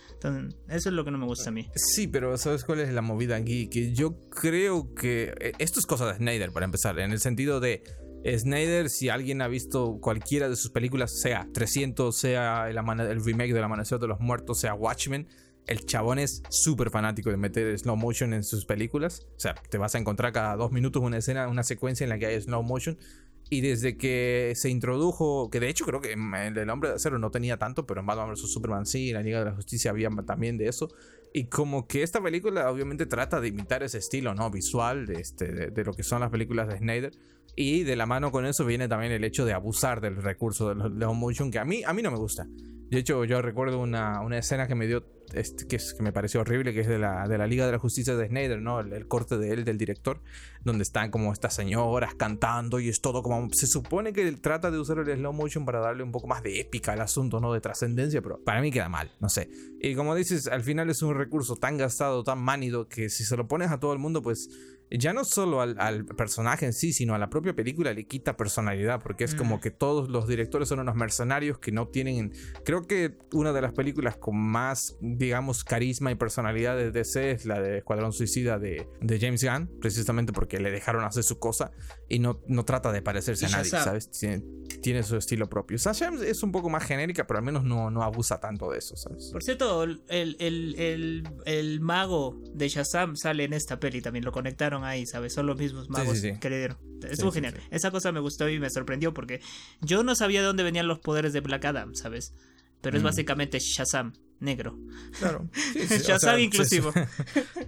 Eso 0.69 0.89
es 0.89 0.95
lo 0.95 1.05
que 1.05 1.11
no 1.11 1.19
me 1.19 1.27
gusta 1.27 1.51
a 1.51 1.53
mí. 1.53 1.69
Sí, 1.75 2.07
pero 2.09 2.37
¿sabes 2.39 2.65
cuál 2.65 2.81
es 2.81 2.93
la 2.93 3.03
movida 3.03 3.37
aquí? 3.37 3.69
Que 3.69 3.93
yo 3.93 4.29
creo 4.31 4.95
que 4.95 5.35
eh, 5.41 5.53
esto 5.59 5.81
es 5.81 5.87
cosa 5.87 6.07
de 6.07 6.15
Snyder 6.15 6.51
para 6.51 6.65
empezar, 6.65 6.99
en 6.99 7.13
el 7.13 7.21
sentido 7.21 7.61
de 7.61 7.83
Snyder, 8.25 8.91
si 8.91 9.09
alguien 9.09 9.41
ha 9.41 9.49
visto 9.49 9.99
cualquiera 10.01 10.49
de 10.49 10.57
sus 10.57 10.71
películas, 10.71 11.21
sea 11.21 11.49
300, 11.53 12.17
sea 12.17 12.69
el, 12.69 12.77
el 12.79 13.25
remake 13.25 13.53
del 13.53 13.63
Amanecer 13.63 13.99
de 13.99 14.09
los 14.09 14.19
Muertos, 14.21 14.61
sea 14.61 14.75
Watchmen, 14.75 15.29
el 15.67 15.85
chabón 15.85 16.19
es 16.19 16.43
súper 16.49 16.91
fanático 16.91 17.31
de 17.31 17.37
meter 17.37 17.77
slow 17.79 17.97
motion 17.97 18.33
en 18.33 18.45
sus 18.45 18.65
películas. 18.65 19.27
O 19.37 19.41
sea, 19.41 19.55
te 19.55 19.79
vas 19.79 19.95
a 19.95 19.99
encontrar 19.99 20.33
cada 20.33 20.57
dos 20.57 20.71
minutos 20.71 21.03
una 21.03 21.19
escena, 21.19 21.49
una 21.49 21.65
secuencia 21.65 22.05
en 22.05 22.11
la 22.11 22.19
que 22.19 22.27
hay 22.27 22.41
slow 22.41 22.63
motion. 22.63 22.99
Y 23.49 23.61
desde 23.61 23.97
que 23.97 24.53
se 24.57 24.71
introdujo, 24.71 25.51
que 25.51 25.61
de 25.61 25.69
hecho 25.69 25.85
creo 25.85 26.01
que 26.01 26.13
el 26.13 26.71
hombre 26.71 26.91
de 26.91 26.97
acero 26.97 27.19
no 27.19 27.31
tenía 27.31 27.59
tanto, 27.59 27.87
pero 27.87 28.01
en 28.01 28.07
Batman 28.07 28.31
vs 28.31 28.53
Superman 28.53 28.87
sí, 28.87 29.11
en 29.11 29.15
la 29.15 29.23
Liga 29.23 29.39
de 29.39 29.45
la 29.45 29.53
Justicia 29.53 29.93
había 29.93 30.11
también 30.27 30.59
de 30.59 30.69
eso. 30.69 30.89
Y 31.33 31.45
como 31.45 31.87
que 31.87 32.03
esta 32.03 32.21
película 32.21 32.71
obviamente 32.71 33.07
trata 33.07 33.41
de 33.41 33.49
imitar 33.49 33.83
ese 33.83 33.99
estilo, 33.99 34.35
¿no? 34.35 34.51
Visual 34.51 35.09
este, 35.11 35.71
de, 35.71 35.85
lo 35.85 35.93
que 35.93 36.03
son 36.03 36.21
las 36.21 36.31
películas 36.31 36.67
de 36.69 36.79
Snyder. 36.79 37.13
Y 37.57 37.85
de 37.85 37.97
la 37.97 38.07
mano 38.07 38.31
con 38.31 38.47
eso 38.47 38.65
viene 38.65 38.87
también 38.87 39.13
el 39.13 39.25
hecho 39.25 39.45
de 39.45 39.55
abusar 39.55 40.01
del 40.01 40.17
recurso 40.17 40.75
de 40.75 40.75
slow 40.75 41.15
motion, 41.15 41.51
que 41.51 41.59
a 41.59 41.65
mí, 41.65 41.83
a 41.85 41.93
mí 41.93 42.03
no 42.03 42.11
me 42.11 42.19
gusta. 42.19 42.47
De 42.91 42.99
hecho, 42.99 43.25
yo 43.25 43.43
recuerdo 43.43 43.81
una, 43.81 44.21
una 44.21 44.39
escena 44.39 44.69
que 44.69 44.75
me 44.75 44.87
dio 44.87 45.05
este, 45.33 45.67
que, 45.67 45.77
es, 45.77 45.95
que 45.95 46.03
me 46.03 46.13
pareció 46.13 46.41
horrible, 46.41 46.73
que 46.73 46.81
es 46.81 46.87
de 46.87 46.99
la, 46.99 47.27
de 47.29 47.39
la 47.39 47.47
Liga 47.47 47.67
de 47.67 47.73
la 47.73 47.79
Justicia 47.79 48.15
de 48.15 48.29
Snyder, 48.29 48.61
¿no? 48.61 48.81
El, 48.81 49.09
corte 49.09 49.39
de 49.39 49.53
él, 49.53 49.65
del 49.65 49.79
director, 49.79 50.21
donde 50.65 50.83
están 50.83 51.11
como 51.11 51.33
estas 51.33 51.55
señoras 51.55 52.15
cantando 52.15 52.79
y 52.81 52.89
es 52.89 53.01
todo 53.01 53.23
como... 53.23 53.49
Se 53.53 53.67
supone 53.67 54.13
que 54.13 54.27
él 54.27 54.41
trata 54.41 54.71
de 54.71 54.79
usar 54.79 54.99
el 54.99 55.17
slow 55.17 55.33
motion 55.33 55.65
para 55.65 55.81
darle 55.81 56.03
un 56.03 56.13
poco 56.13 56.27
más 56.27 56.43
de 56.43 56.61
épica 56.61 56.93
al 56.93 57.01
asunto, 57.01 57.41
¿no? 57.41 57.53
De 57.53 57.61
trascendencia, 57.61 58.23
pero 58.23 58.43
para 58.45 58.61
mí 58.61 58.71
queda 58.71 58.89
mal, 58.89 59.13
no 59.21 59.29
sé. 59.29 59.49
Y 59.81 59.95
como 59.95 60.15
dices, 60.15 60.47
al 60.47 60.63
final 60.63 60.91
es 60.91 61.03
un 61.03 61.15
recurso 61.15 61.57
tan 61.57 61.77
gastado, 61.77 62.23
tan 62.23 62.39
manido, 62.39 62.89
que 62.89 63.09
si 63.09 63.25
se 63.25 63.37
lo 63.37 63.49
pones 63.49 63.71
a 63.71 63.81
todo 63.81 63.93
el 63.93 63.99
mundo, 63.99 64.23
pues 64.23 64.49
ya 64.91 65.13
no 65.13 65.25
solo 65.25 65.61
al, 65.61 66.05
personaje 66.05 66.67
en 66.67 66.73
sí, 66.73 66.93
sino 66.93 67.15
a 67.15 67.19
la 67.19 67.29
propia 67.29 67.55
película 67.55 67.93
le 67.93 68.07
quita 68.07 68.37
personalidad, 68.37 69.03
porque 69.03 69.25
es 69.25 69.35
como 69.35 69.61
que 69.61 69.71
todos 69.71 70.09
los 70.09 70.29
directores 70.29 70.69
son 70.69 70.81
unos 70.81 70.95
mercenarios 70.95 71.59
que 71.59 71.73
no 71.73 71.89
tienen, 71.89 72.33
creo 72.65 72.87
que 72.87 73.17
una 73.33 73.53
de 73.53 73.61
las 73.61 73.73
películas 73.73 74.17
con 74.17 74.37
más, 74.37 74.97
digamos, 75.01 75.65
carisma 75.65 76.11
y 76.11 76.15
personalidad 76.15 76.77
de 76.77 76.91
DC 76.91 77.31
es 77.33 77.47
la 77.47 77.61
de 77.61 77.79
Escuadrón 77.79 78.13
Suicida 78.13 78.59
de, 78.59 78.89
de 79.01 79.21
James 79.21 79.43
Gunn, 79.43 79.71
precisamente 79.81 80.33
porque 80.33 80.61
le 80.61 80.71
dejaron 80.71 81.05
hacer 81.05 81.25
su 81.25 81.39
cosa 81.39 81.73
y 82.09 82.19
no, 82.19 82.41
no 82.47 82.65
trata 82.65 82.93
de 82.93 83.03
parecerse 83.03 83.47
a 83.47 83.49
nadie, 83.51 83.71
¿sabes? 83.71 84.11
Tiene, 84.11 85.03
su 85.03 85.17
estilo 85.17 85.49
propio. 85.49 85.79
Sasha 85.79 86.11
es 86.25 86.43
un 86.43 86.53
poco 86.53 86.71
más 86.71 86.85
genérica, 86.85 87.27
pero 87.27 87.39
al 87.39 87.45
menos 87.45 87.65
no, 87.65 87.91
no 87.91 88.03
abusa 88.03 88.41
tanto 88.41 88.71
de 88.71 88.79
eso, 88.79 88.97
¿sabes? 88.97 89.31
Por 89.33 89.43
cierto, 89.43 89.83
el, 89.83 90.03
el, 90.09 91.29
el, 91.45 91.81
mago 91.81 92.41
de 92.55 92.69
Shazam 92.69 93.17
sale 93.17 93.45
en 93.45 93.53
esta 93.53 93.81
peli, 93.81 94.01
también 94.01 94.25
lo 94.25 94.33
conectaron 94.33 94.76
ahí, 94.85 95.07
¿sabes? 95.07 95.35
Son 95.35 95.47
los 95.47 95.57
mismos 95.59 95.89
magos 95.89 96.21
que 96.21 96.51
le 96.51 96.59
dieron. 96.59 96.79
Estuvo 97.09 97.31
genial. 97.33 97.55
Esa 97.71 97.91
cosa 97.91 98.13
me 98.13 98.21
gustó 98.21 98.49
y 98.49 98.59
me 98.59 98.71
sorprendió 98.71 99.13
porque 99.13 99.41
yo 99.81 100.03
no 100.03 100.15
sabía 100.15 100.41
de 100.41 100.47
dónde 100.47 100.63
venían 100.63 100.89
los 100.89 100.99
poderes 100.99 101.33
de 101.33 101.41
Black 101.41 101.65
Adam, 101.65 101.95
¿sabes? 101.95 102.33
Pero 102.81 102.97
es 102.97 103.03
mm. 103.03 103.07
básicamente 103.07 103.59
Shazam 103.59 104.13
negro. 104.41 104.79
Claro. 105.19 105.49
Shazam 105.75 106.39
inclusivo. 106.39 106.93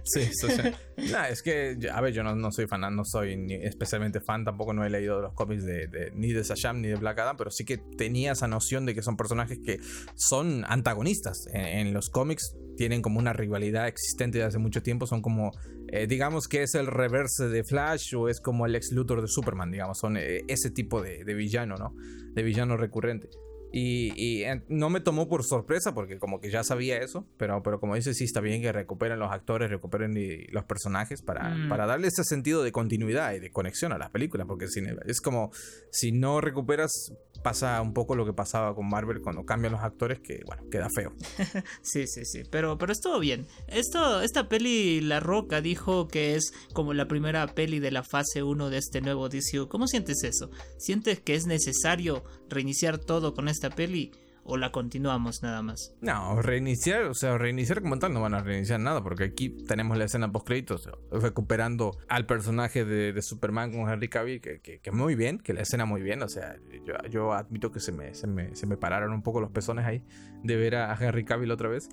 Sí, 0.03 0.21
es 0.21 1.41
que, 1.43 1.77
a 1.91 2.01
ver, 2.01 2.13
yo 2.13 2.23
no, 2.23 2.51
soy 2.51 2.67
fan, 2.67 2.81
no 2.95 3.03
soy 3.05 3.37
ni 3.37 3.55
especialmente 3.55 4.21
fan, 4.21 4.45
tampoco 4.45 4.73
no 4.73 4.85
he 4.85 4.89
leído 4.89 5.21
los 5.21 5.33
cómics 5.33 5.65
de, 5.65 6.11
ni 6.15 6.31
de 6.31 6.43
Shazam 6.43 6.81
ni 6.81 6.87
de 6.87 6.95
Black 6.95 7.19
Adam, 7.19 7.37
pero 7.37 7.51
sí 7.51 7.65
que 7.65 7.77
tenía 7.77 8.31
esa 8.31 8.47
noción 8.47 8.85
de 8.85 8.95
que 8.95 9.01
son 9.01 9.17
personajes 9.17 9.59
que 9.63 9.79
son 10.15 10.63
antagonistas. 10.67 11.45
En, 11.53 11.93
los 11.93 12.09
cómics 12.09 12.55
tienen 12.77 13.01
como 13.01 13.19
una 13.19 13.33
rivalidad 13.33 13.87
existente 13.87 14.37
de 14.37 14.45
hace 14.45 14.57
mucho 14.57 14.81
tiempo, 14.81 15.05
son 15.05 15.21
como, 15.21 15.51
eh, 15.91 16.07
digamos 16.07 16.47
que 16.47 16.63
es 16.63 16.75
el 16.75 16.87
reverse 16.87 17.47
de 17.47 17.63
Flash 17.63 18.15
o 18.15 18.29
es 18.29 18.39
como 18.39 18.65
el 18.65 18.75
ex 18.75 18.91
Luthor 18.91 19.21
de 19.21 19.27
Superman, 19.27 19.71
digamos, 19.71 19.97
son 19.97 20.17
eh, 20.17 20.41
ese 20.47 20.71
tipo 20.71 21.01
de, 21.01 21.23
de 21.23 21.33
villano, 21.33 21.75
¿no? 21.75 21.95
De 22.33 22.43
villano 22.43 22.77
recurrente. 22.77 23.29
Y, 23.71 24.43
no 24.67 24.89
me 24.89 24.99
tomó 24.99 25.27
por 25.27 25.43
sorpresa 25.43 25.93
porque 25.93 26.17
como 26.17 26.39
que 26.39 26.49
ya 26.49 26.63
sabía 26.63 26.97
eso, 26.97 27.27
pero, 27.37 27.61
pero 27.61 27.79
como 27.79 27.95
dice, 27.95 28.13
sí 28.13 28.23
está 28.23 28.41
bien 28.41 28.61
que 28.61 28.71
recuperen 28.71 29.19
los 29.19 29.31
actores, 29.31 29.69
recuperen 29.69 30.15
los 30.49 30.63
personajes 30.65 31.21
para, 31.21 31.49
mm. 31.49 31.69
para 31.69 31.85
darle 31.85 32.07
ese 32.07 32.23
sentido 32.23 32.63
de 32.63 32.71
continuidad 32.71 33.33
y 33.33 33.39
de 33.39 33.51
conexión 33.51 33.91
a 33.91 33.97
las 33.97 34.09
películas, 34.09 34.47
porque 34.47 34.65
es 35.05 35.21
como 35.21 35.51
si 35.91 36.11
no 36.11 36.41
recuperas 36.41 37.11
pasa 37.41 37.81
un 37.81 37.93
poco 37.93 38.15
lo 38.15 38.25
que 38.25 38.33
pasaba 38.33 38.75
con 38.75 38.87
Marvel 38.89 39.21
cuando 39.21 39.45
cambian 39.45 39.73
los 39.73 39.81
actores, 39.81 40.19
que 40.19 40.41
bueno, 40.45 40.63
queda 40.69 40.87
feo. 40.93 41.13
sí, 41.81 42.05
sí, 42.07 42.25
sí, 42.25 42.43
pero, 42.49 42.77
pero 42.77 42.91
estuvo 42.91 43.19
bien. 43.19 43.47
Esto, 43.67 44.21
esta 44.21 44.49
peli, 44.49 45.01
La 45.01 45.19
Roca 45.19 45.61
dijo 45.61 46.07
que 46.07 46.35
es 46.35 46.51
como 46.73 46.93
la 46.93 47.07
primera 47.07 47.47
peli 47.47 47.79
de 47.79 47.91
la 47.91 48.03
fase 48.03 48.43
1 48.43 48.69
de 48.69 48.77
este 48.77 49.01
nuevo 49.01 49.29
DCU. 49.29 49.67
¿Cómo 49.67 49.87
sientes 49.87 50.23
eso? 50.23 50.49
¿Sientes 50.77 51.19
que 51.19 51.35
es 51.35 51.45
necesario 51.45 52.23
reiniciar 52.49 52.97
todo 52.97 53.33
con 53.33 53.47
esta 53.47 53.69
peli? 53.69 54.11
o 54.49 54.57
la 54.57 54.71
continuamos 54.71 55.43
nada 55.43 55.61
más? 55.61 55.95
No, 56.01 56.41
reiniciar, 56.41 57.03
o 57.03 57.13
sea, 57.13 57.37
reiniciar 57.37 57.81
como 57.81 57.99
tal 57.99 58.13
no 58.13 58.21
van 58.21 58.33
a 58.33 58.41
reiniciar 58.41 58.79
nada, 58.79 59.03
porque 59.03 59.25
aquí 59.25 59.49
tenemos 59.49 59.97
la 59.97 60.05
escena 60.05 60.31
post 60.31 60.47
créditos, 60.47 60.89
recuperando 61.11 61.97
al 62.07 62.25
personaje 62.25 62.83
de, 62.83 63.19
Superman 63.21 63.71
con 63.71 63.89
Henry 63.89 64.07
Cavill, 64.07 64.41
que, 64.41 64.59
que, 64.59 64.91
muy 64.91 65.13
bien, 65.13 65.37
que 65.39 65.53
la 65.53 65.61
escena 65.61 65.85
muy 65.85 66.01
bien, 66.01 66.23
o 66.23 66.29
sea, 66.29 66.55
yo, 66.85 66.95
yo 67.09 67.33
admito 67.33 67.71
que 67.71 67.79
se 67.79 67.91
me, 67.91 68.13
se 68.15 68.27
me, 68.27 68.55
se, 68.55 68.65
me, 68.65 68.77
pararon 68.77 69.13
un 69.13 69.21
poco 69.21 69.41
los 69.41 69.51
pezones 69.51 69.85
ahí 69.85 70.03
de 70.43 70.55
ver 70.55 70.75
a 70.75 70.97
Henry 70.99 71.25
Cavill 71.25 71.51
otra 71.51 71.69
vez. 71.69 71.89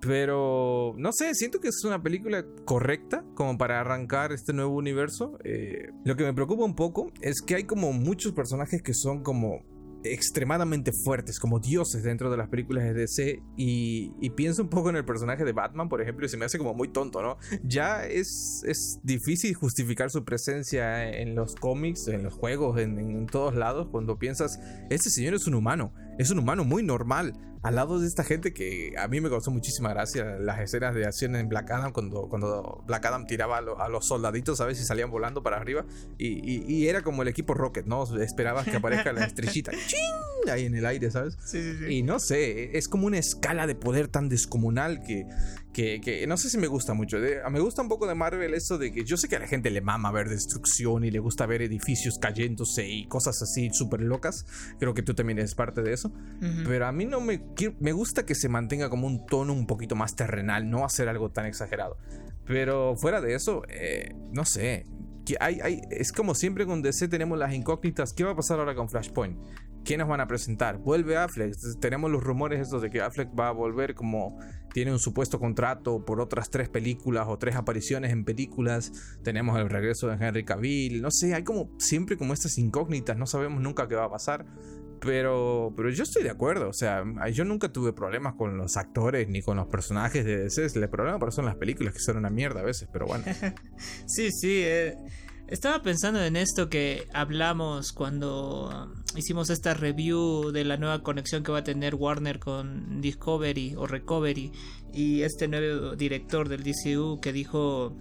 Pero 0.00 0.94
no 0.96 1.10
sé, 1.12 1.34
siento 1.34 1.58
que 1.58 1.68
es 1.68 1.82
una 1.84 2.00
película 2.00 2.46
correcta 2.64 3.24
como 3.34 3.58
para 3.58 3.80
arrancar 3.80 4.30
este 4.30 4.52
nuevo 4.52 4.76
universo. 4.76 5.36
Eh, 5.42 5.90
lo 6.04 6.14
que 6.14 6.22
me 6.22 6.32
preocupa 6.32 6.64
un 6.64 6.76
poco 6.76 7.10
es 7.20 7.42
que 7.44 7.56
hay 7.56 7.64
como 7.64 7.92
muchos 7.92 8.32
personajes 8.32 8.80
que 8.80 8.94
son 8.94 9.24
como 9.24 9.64
extremadamente 10.04 10.92
fuertes, 10.92 11.40
como 11.40 11.58
dioses 11.58 12.02
dentro 12.02 12.30
de 12.30 12.36
las 12.36 12.48
películas 12.48 12.84
de 12.84 12.94
DC. 12.94 13.42
Y, 13.56 14.30
pienso 14.36 14.62
un 14.62 14.68
poco 14.68 14.90
en 14.90 14.96
el 14.96 15.04
personaje 15.04 15.44
de 15.44 15.52
Batman, 15.52 15.88
por 15.88 16.00
ejemplo, 16.00 16.24
y 16.24 16.28
se 16.28 16.36
me 16.36 16.44
hace 16.44 16.58
como 16.58 16.74
muy 16.74 16.88
tonto, 16.88 17.22
¿no? 17.22 17.38
Ya 17.64 18.06
es, 18.06 18.62
es 18.66 19.00
difícil 19.02 19.54
justificar 19.54 20.10
su 20.10 20.24
presencia 20.24 21.10
en 21.10 21.34
los 21.34 21.56
cómics, 21.56 22.08
en 22.08 22.22
los 22.22 22.34
juegos, 22.34 22.78
en, 22.78 22.98
en 22.98 23.26
todos 23.26 23.54
lados, 23.54 23.88
cuando 23.90 24.18
piensas, 24.18 24.60
este 24.90 25.10
señor 25.10 25.34
es 25.34 25.46
un 25.46 25.54
humano, 25.54 25.92
es 26.18 26.30
un 26.30 26.38
humano 26.40 26.64
muy 26.64 26.82
normal 26.82 27.34
al 27.62 27.74
lado 27.74 27.98
de 27.98 28.06
esta 28.06 28.24
gente 28.24 28.52
que 28.52 28.94
a 28.98 29.08
mí 29.08 29.20
me 29.20 29.28
causó 29.28 29.50
muchísima 29.50 29.90
gracia 29.90 30.38
las 30.38 30.60
escenas 30.60 30.94
de 30.94 31.06
acción 31.06 31.34
en 31.36 31.48
Black 31.48 31.70
Adam 31.70 31.92
cuando, 31.92 32.28
cuando 32.28 32.84
Black 32.86 33.04
Adam 33.06 33.26
tiraba 33.26 33.58
a, 33.58 33.88
los 33.88 34.06
soldaditos, 34.06 34.58
¿sabes? 34.58 34.80
Y 34.80 34.84
salían 34.84 35.10
volando 35.10 35.42
para 35.42 35.56
arriba. 35.56 35.84
Y, 36.18 36.86
era 36.86 37.02
como 37.02 37.22
el 37.22 37.28
equipo 37.28 37.54
Rocket, 37.54 37.86
¿no? 37.86 38.04
Esperabas 38.20 38.66
que 38.66 38.76
aparezca 38.76 39.12
la 39.12 39.24
estrellita 39.24 39.72
ahí 40.50 40.66
en 40.66 40.74
el 40.74 40.86
aire, 40.86 41.10
¿sabes? 41.10 41.36
Sí, 41.44 41.60
sí, 41.60 41.78
sí. 41.78 41.94
Y 41.96 42.02
no 42.02 42.18
sé, 42.20 42.76
es 42.78 42.88
como 42.88 43.06
una 43.06 43.18
escala 43.18 43.66
de 43.66 43.74
poder 43.74 44.08
tan 44.08 44.28
descomunal 44.28 45.02
que, 45.02 45.26
que, 46.00 46.24
no 46.26 46.36
sé 46.36 46.50
si 46.50 46.58
me 46.58 46.66
gusta 46.66 46.94
mucho. 46.94 47.18
me 47.50 47.60
gusta 47.60 47.82
un 47.82 47.88
poco 47.88 48.06
de 48.06 48.14
Marvel 48.14 48.54
eso 48.54 48.78
de 48.78 48.92
que 48.92 49.04
yo 49.04 49.16
sé 49.16 49.28
que 49.28 49.36
a 49.36 49.38
la 49.38 49.46
gente 49.46 49.70
le 49.70 49.80
mama 49.80 50.10
ver 50.10 50.28
destrucción 50.28 51.04
y 51.04 51.10
le 51.10 51.20
gusta 51.20 51.46
ver 51.46 51.62
edificios 51.62 52.18
cayéndose 52.18 52.88
y 52.88 53.06
cosas 53.06 53.40
así 53.42 53.70
súper 53.72 54.00
locas. 54.00 54.44
Creo 54.80 54.94
que 54.94 55.02
tú 55.02 55.14
también 55.14 55.38
eres 55.38 55.54
parte 55.54 55.82
de 55.82 55.92
eso. 55.92 56.12
Pero 56.64 56.86
a 56.86 56.92
mí 56.92 57.04
no 57.04 57.20
me, 57.20 57.42
me 57.80 57.92
gusta 57.92 58.26
que 58.26 58.34
se 58.34 58.48
mantenga 58.48 58.90
como 58.90 59.06
un 59.06 59.26
tono 59.26 59.52
un 59.52 59.66
poquito 59.66 59.94
más 59.94 60.16
terrenal, 60.16 60.68
no 60.68 60.84
hacer 60.84 61.08
algo 61.08 61.30
tan 61.30 61.46
exagerado. 61.46 61.96
Pero 62.46 62.96
fuera 62.96 63.20
de 63.20 63.34
eso, 63.34 63.62
eh, 63.68 64.14
no 64.32 64.44
sé. 64.44 64.86
Hay, 65.40 65.60
hay, 65.60 65.82
es 65.90 66.10
como 66.10 66.34
siempre 66.34 66.64
con 66.64 66.82
DC 66.82 67.06
tenemos 67.08 67.38
las 67.38 67.52
incógnitas. 67.52 68.12
¿Qué 68.14 68.24
va 68.24 68.32
a 68.32 68.36
pasar 68.36 68.58
ahora 68.58 68.74
con 68.74 68.88
Flashpoint? 68.88 69.38
¿Qué 69.88 69.96
nos 69.96 70.06
van 70.06 70.20
a 70.20 70.28
presentar? 70.28 70.76
Vuelve 70.76 71.16
Affleck. 71.16 71.54
Tenemos 71.80 72.10
los 72.10 72.22
rumores 72.22 72.60
estos 72.60 72.82
de 72.82 72.90
que 72.90 73.00
Affleck 73.00 73.30
va 73.30 73.48
a 73.48 73.52
volver 73.52 73.94
como 73.94 74.38
tiene 74.74 74.92
un 74.92 74.98
supuesto 74.98 75.38
contrato 75.40 76.04
por 76.04 76.20
otras 76.20 76.50
tres 76.50 76.68
películas 76.68 77.24
o 77.26 77.38
tres 77.38 77.56
apariciones 77.56 78.12
en 78.12 78.26
películas. 78.26 78.92
Tenemos 79.24 79.58
el 79.58 79.70
regreso 79.70 80.08
de 80.08 80.22
Henry 80.22 80.44
Cavill. 80.44 81.00
No 81.00 81.10
sé, 81.10 81.32
hay 81.34 81.42
como 81.42 81.70
siempre 81.78 82.18
como 82.18 82.34
estas 82.34 82.58
incógnitas. 82.58 83.16
No 83.16 83.24
sabemos 83.24 83.62
nunca 83.62 83.88
qué 83.88 83.94
va 83.94 84.04
a 84.04 84.10
pasar. 84.10 84.44
Pero, 85.00 85.72
pero 85.74 85.88
yo 85.88 86.02
estoy 86.02 86.22
de 86.22 86.30
acuerdo. 86.30 86.68
O 86.68 86.74
sea, 86.74 87.02
yo 87.32 87.46
nunca 87.46 87.72
tuve 87.72 87.94
problemas 87.94 88.34
con 88.34 88.58
los 88.58 88.76
actores 88.76 89.26
ni 89.30 89.40
con 89.40 89.56
los 89.56 89.68
personajes 89.68 90.22
de 90.22 90.36
DC. 90.36 90.66
El 90.78 90.90
problema 90.90 91.30
son 91.30 91.46
las 91.46 91.56
películas 91.56 91.94
que 91.94 92.00
son 92.00 92.18
una 92.18 92.28
mierda 92.28 92.60
a 92.60 92.64
veces. 92.64 92.90
Pero 92.92 93.06
bueno. 93.06 93.24
sí, 94.06 94.32
sí. 94.32 94.60
Eh 94.66 94.96
estaba 95.48 95.82
pensando 95.82 96.22
en 96.22 96.36
esto 96.36 96.68
que 96.68 97.08
hablamos 97.12 97.92
cuando 97.92 98.68
um, 98.68 99.18
hicimos 99.18 99.48
esta 99.50 99.72
review 99.74 100.52
de 100.52 100.64
la 100.64 100.76
nueva 100.76 101.02
conexión 101.02 101.42
que 101.42 101.52
va 101.52 101.58
a 101.58 101.64
tener 101.64 101.94
Warner 101.94 102.38
con 102.38 103.00
Discovery 103.00 103.74
o 103.76 103.86
Recovery 103.86 104.52
y 104.92 105.22
este 105.22 105.48
nuevo 105.48 105.96
director 105.96 106.48
del 106.48 106.62
DCU 106.62 107.20
que 107.20 107.32
dijo 107.32 107.96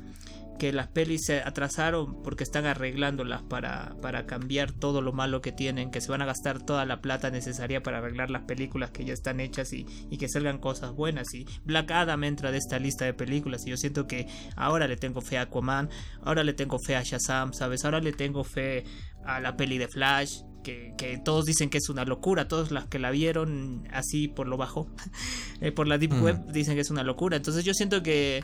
que 0.57 0.73
las 0.73 0.87
pelis 0.87 1.25
se 1.25 1.41
atrasaron 1.41 2.21
porque 2.23 2.43
están 2.43 2.65
arreglándolas 2.65 3.43
para, 3.43 3.95
para 4.01 4.25
cambiar 4.25 4.71
todo 4.71 5.01
lo 5.01 5.13
malo 5.13 5.41
que 5.41 5.51
tienen, 5.51 5.91
que 5.91 6.01
se 6.01 6.11
van 6.11 6.21
a 6.21 6.25
gastar 6.25 6.61
toda 6.61 6.85
la 6.85 7.01
plata 7.01 7.29
necesaria 7.29 7.81
para 7.83 7.99
arreglar 7.99 8.29
las 8.29 8.43
películas 8.43 8.91
que 8.91 9.05
ya 9.05 9.13
están 9.13 9.39
hechas 9.39 9.73
y, 9.73 9.85
que 10.17 10.27
salgan 10.27 10.57
cosas 10.57 10.93
buenas. 10.93 11.33
Y 11.33 11.45
Black 11.63 11.91
Adam 11.91 12.23
entra 12.23 12.51
de 12.51 12.57
esta 12.57 12.79
lista 12.79 13.05
de 13.05 13.13
películas 13.13 13.65
y 13.65 13.69
yo 13.69 13.77
siento 13.77 14.07
que 14.07 14.27
ahora 14.55 14.87
le 14.87 14.97
tengo 14.97 15.21
fe 15.21 15.37
a 15.37 15.43
Aquaman, 15.43 15.89
ahora 16.23 16.43
le 16.43 16.53
tengo 16.53 16.79
fe 16.79 16.95
a 16.95 17.03
Shazam, 17.03 17.53
¿sabes? 17.53 17.85
Ahora 17.85 17.99
le 17.99 18.13
tengo 18.13 18.43
fe 18.43 18.83
a 19.25 19.39
la 19.39 19.55
peli 19.55 19.77
de 19.77 19.87
Flash. 19.87 20.41
Que, 20.63 20.93
que, 20.97 21.17
todos 21.17 21.45
dicen 21.45 21.69
que 21.69 21.77
es 21.77 21.87
una 21.87 22.03
locura, 22.03 22.49
todos 22.49 22.71
las 22.71 22.87
que 22.87 22.99
la 22.99 23.09
vieron 23.09 23.87
así 23.93 24.27
por 24.27 24.49
lo 24.49 24.57
bajo, 24.57 24.89
eh, 25.61 25.71
por 25.71 25.87
la 25.87 25.97
Deep 25.97 26.11
mm. 26.11 26.23
Web, 26.23 26.51
dicen 26.51 26.75
que 26.75 26.81
es 26.81 26.91
una 26.91 27.03
locura. 27.03 27.37
Entonces 27.37 27.63
yo 27.63 27.73
siento 27.73 28.03
que 28.03 28.43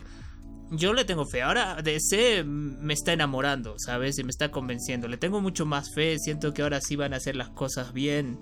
yo 0.70 0.92
le 0.92 1.04
tengo 1.04 1.26
fe. 1.26 1.42
Ahora 1.42 1.76
DC 1.82 2.44
me 2.44 2.94
está 2.94 3.12
enamorando, 3.12 3.74
¿sabes? 3.78 4.18
Y 4.18 4.24
me 4.24 4.30
está 4.30 4.50
convenciendo. 4.50 5.08
Le 5.08 5.16
tengo 5.16 5.40
mucho 5.40 5.66
más 5.66 5.92
fe. 5.94 6.18
Siento 6.18 6.52
que 6.52 6.62
ahora 6.62 6.80
sí 6.80 6.96
van 6.96 7.14
a 7.14 7.16
hacer 7.16 7.36
las 7.36 7.50
cosas 7.50 7.92
bien 7.92 8.38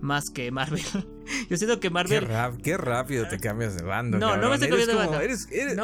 más 0.00 0.30
que 0.30 0.50
Marvel. 0.50 0.82
Yo 1.48 1.56
siento 1.56 1.80
que 1.80 1.90
Marvel. 1.90 2.28
Qué, 2.62 2.76
rápido 2.76 3.26
te 3.28 3.38
cambias 3.38 3.76
de 3.76 3.82
bando. 3.82 4.18
No, 4.18 4.36
no 4.36 4.48
me 4.48 4.54
estoy 4.54 4.68
cambiando 4.68 4.92
de 4.92 4.98
bando. 4.98 5.20
Eres, 5.20 5.48
eres, 5.50 5.76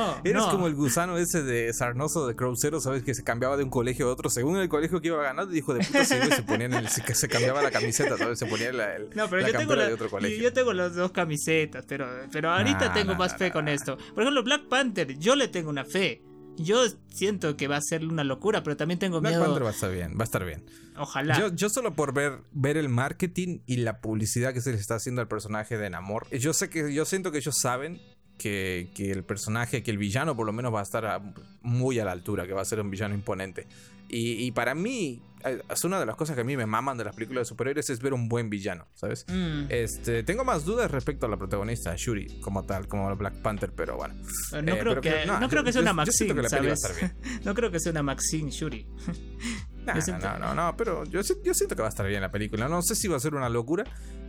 como 0.51 0.67
el 0.67 0.75
gusano 0.75 1.17
ese 1.17 1.43
de 1.43 1.73
Sarnoso 1.73 2.27
de 2.27 2.37
Crucero, 2.37 2.81
¿sabes? 2.81 3.03
Que 3.03 3.15
se 3.15 3.25
cambiaba 3.25 3.57
de 3.57 3.65
un 3.65 3.71
colegio 3.71 4.09
a 4.09 4.13
otro 4.13 4.29
según 4.29 4.59
el 4.59 4.69
colegio 4.69 5.01
que 5.01 5.09
iba 5.09 5.21
a 5.21 5.23
ganar. 5.23 5.49
Dijo 5.49 5.75
de 5.75 5.85
puta, 5.85 6.05
se, 6.05 6.23
se 6.31 6.43
ponía 6.43 6.67
en 6.67 6.75
el, 6.75 6.89
se, 6.89 7.15
se, 7.15 7.29
cambiaba 7.29 7.63
la 7.63 7.71
camiseta, 7.71 8.17
¿sabes? 8.19 8.39
Se 8.39 8.47
ponía 8.47 8.73
la, 8.73 8.97
el, 8.97 9.11
no, 9.15 9.29
pero 9.29 9.47
yo 9.47 9.59
tengo 9.59 9.77
de 9.77 9.93
otro 9.93 10.11
colegio. 10.11 10.43
Yo 10.43 10.53
tengo 10.53 10.73
las 10.73 10.95
dos 10.95 11.11
camisetas, 11.13 11.85
pero, 11.87 12.07
pero 12.31 12.51
ahorita 12.51 12.93
tengo 12.93 13.15
más 13.15 13.37
fe 13.37 13.51
con 13.51 13.69
esto. 13.69 13.97
Por 14.15 14.23
ejemplo, 14.23 14.43
Black 14.43 14.69
Panther, 14.69 15.19
yo 15.19 15.37
le 15.37 15.49
tengo 15.49 15.71
una 15.71 15.85
fe. 15.85 16.23
Yo 16.63 16.85
siento 17.09 17.57
que 17.57 17.69
va 17.69 17.77
a 17.77 17.81
ser 17.81 18.05
una 18.05 18.25
locura, 18.25 18.63
pero 18.63 18.77
también 18.77 18.99
tengo 18.99 19.21
miedo. 19.21 19.45
Black 19.45 19.65
va 19.65 19.69
a 19.69 19.73
estar 19.73 19.91
bien, 19.91 20.17
va 20.17 20.23
a 20.23 20.25
estar 20.25 20.45
bien. 20.45 20.65
Ojalá. 20.97 21.51
Yo, 21.55 21.69
solo 21.69 21.95
por 21.95 22.13
ver, 22.13 22.41
ver 22.53 22.77
el 22.77 22.89
marketing 22.89 23.61
y 23.67 23.77
la 23.79 24.01
publicidad 24.01 24.53
que 24.53 24.61
se 24.61 24.73
les 24.73 24.81
está 24.81 24.97
haciendo 24.97 25.21
al 25.21 25.29
personaje 25.29 25.79
de 25.79 25.91
Namor, 25.91 26.29
yo 26.31 26.53
sé 26.53 26.69
que 26.69 26.93
yo 26.93 27.05
siento 27.05 27.33
que 27.33 27.39
ellos 27.39 27.57
saben 27.59 28.01
que, 28.39 28.91
que, 28.95 29.11
el 29.11 29.25
personaje, 29.25 29.83
que 29.83 29.91
el 29.91 29.99
villano 29.99 30.37
por 30.37 30.47
lo 30.47 30.53
menos 30.53 30.75
va 30.75 30.81
a 30.81 30.85
estar 30.85 31.23
muy 31.63 31.99
a 31.99 32.05
la 32.05 32.13
altura, 32.13 32.47
que 32.47 32.53
va 32.53 32.63
a 32.63 32.65
ser 32.65 32.81
un 32.81 32.91
villano 32.91 33.15
imponente. 33.15 33.67
Y, 34.09 34.45
y, 34.45 34.51
para 34.53 34.75
mí, 34.75 35.23
es 35.69 35.85
una 35.85 35.99
de 36.01 36.07
las 36.07 36.17
cosas 36.17 36.35
que 36.35 36.43
a 36.43 36.45
mí 36.45 36.57
me 36.57 36.67
maman 36.67 36.97
de 36.99 37.05
las 37.05 37.15
películas 37.15 37.43
de 37.43 37.45
superhéroes 37.47 37.89
es 37.91 38.01
ver 38.01 38.13
un 38.15 38.29
buen 38.29 38.51
villano, 38.51 38.87
¿sabes? 38.95 39.25
Mm. 39.29 39.65
Este, 39.69 40.23
tengo 40.23 40.45
más 40.45 40.65
dudas 40.65 40.91
respecto 40.91 41.27
a 41.27 41.29
la 41.29 41.37
protagonista, 41.37 41.95
Shuri, 41.97 42.41
como 42.41 42.65
tal, 42.65 42.87
como 42.89 43.15
Black 43.17 43.35
Panther, 43.43 43.73
pero 43.75 43.97
bueno. 43.97 44.15
Eh, 44.53 44.63
No 44.63 44.75
Eh, 44.75 44.79
creo 44.79 44.85
pero 44.95 45.01
que, 45.01 45.27
no, 45.27 45.41
no 45.41 45.49
creo 45.49 45.63
yo- 45.63 45.65
que 45.65 45.73
sea 45.73 45.83
una 45.83 45.91
yo- 45.91 45.95
yo 45.95 46.35
Maxine, 46.35 46.41
a 46.47 46.49
¿sabes? 46.77 47.13
no 47.45 47.55
creo 47.55 47.71
que 47.71 47.81
sea 47.81 47.93
una 47.93 48.03
Maxine 48.03 48.51
Shuri. 48.51 48.87
No, 49.81 49.95
Yo 49.95 50.03
siento- 50.03 50.29
no, 50.29 50.39
no, 50.39 50.55
no, 50.55 50.77
pero 50.77 51.05
yo, 51.05 51.23
yo 51.43 51.55
siento 51.55 51.75
que 51.75 51.81
va 51.81 51.89
a 51.89 51.89
estar 51.89 52.07
bien 52.07 52.21
la 52.21 52.31
película. 52.31 52.69
No 52.69 52.83
sé 52.83 52.95
si 52.95 53.09
va 53.09 53.17
a 53.17 53.21
ser 53.21 53.35
una 53.35 53.49
locura. 53.49 53.85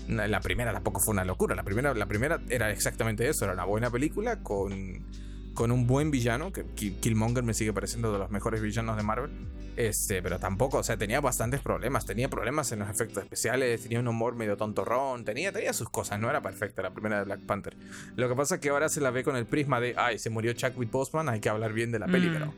La 0.08 0.40
primera 0.40 0.72
tampoco 0.72 1.02
fue 1.02 1.12
una 1.12 1.26
locura. 1.26 1.56
La 1.56 1.64
primera, 1.64 1.94
la 1.94 2.06
primera 2.06 2.40
era 2.48 2.72
exactamente 2.72 3.28
eso. 3.28 3.44
Era 3.44 3.54
una 3.54 3.66
buena 3.66 3.90
película 3.92 4.42
con, 4.42 5.06
con 5.54 5.72
un 5.72 5.88
buen 5.88 6.12
villano. 6.12 6.52
Que 6.52 6.66
Ki- 6.66 6.92
Killmonger 7.02 7.44
me 7.44 7.54
sigue 7.54 7.74
pareciendo 7.74 8.12
de 8.14 8.20
los 8.20 8.30
mejores 8.32 8.62
villanos 8.62 8.98
de 8.98 9.04
Marvel. 9.04 9.32
Este, 9.78 10.22
pero 10.22 10.38
tampoco, 10.38 10.80
o 10.80 10.84
sea, 10.84 10.98
tenía 10.98 11.22
bastantes 11.22 11.62
problemas. 11.62 12.06
Tenía 12.06 12.30
problemas 12.30 12.72
en 12.74 12.80
los 12.80 12.90
efectos 12.90 13.24
especiales. 13.24 13.82
Tenía 13.82 14.02
un 14.02 14.08
humor 14.10 14.36
medio 14.36 14.58
tontorrón. 14.58 15.24
Tenía, 15.24 15.52
tenía 15.54 15.72
sus 15.72 15.90
cosas. 15.90 16.20
No 16.20 16.30
era 16.30 16.42
perfecta 16.42 16.82
la 16.82 16.92
primera 16.92 17.20
de 17.20 17.24
Black 17.24 17.40
Panther. 17.46 17.78
Lo 18.18 18.28
que 18.28 18.36
pasa 18.36 18.56
es 18.56 18.62
que 18.62 18.70
ahora 18.70 18.90
se 18.90 19.00
la 19.00 19.12
ve 19.12 19.24
con 19.24 19.38
el 19.38 19.46
prisma 19.46 19.80
de, 19.80 19.96
ay, 19.98 20.20
se 20.20 20.30
murió 20.30 20.52
Chadwick 20.54 20.92
Boseman. 20.92 21.30
Hay 21.30 21.40
que 21.40 21.48
hablar 21.50 21.72
bien 21.72 21.92
de 21.92 22.00
la 22.00 22.08
peli, 22.08 22.30
Mm. 22.30 22.34
pero 22.34 22.54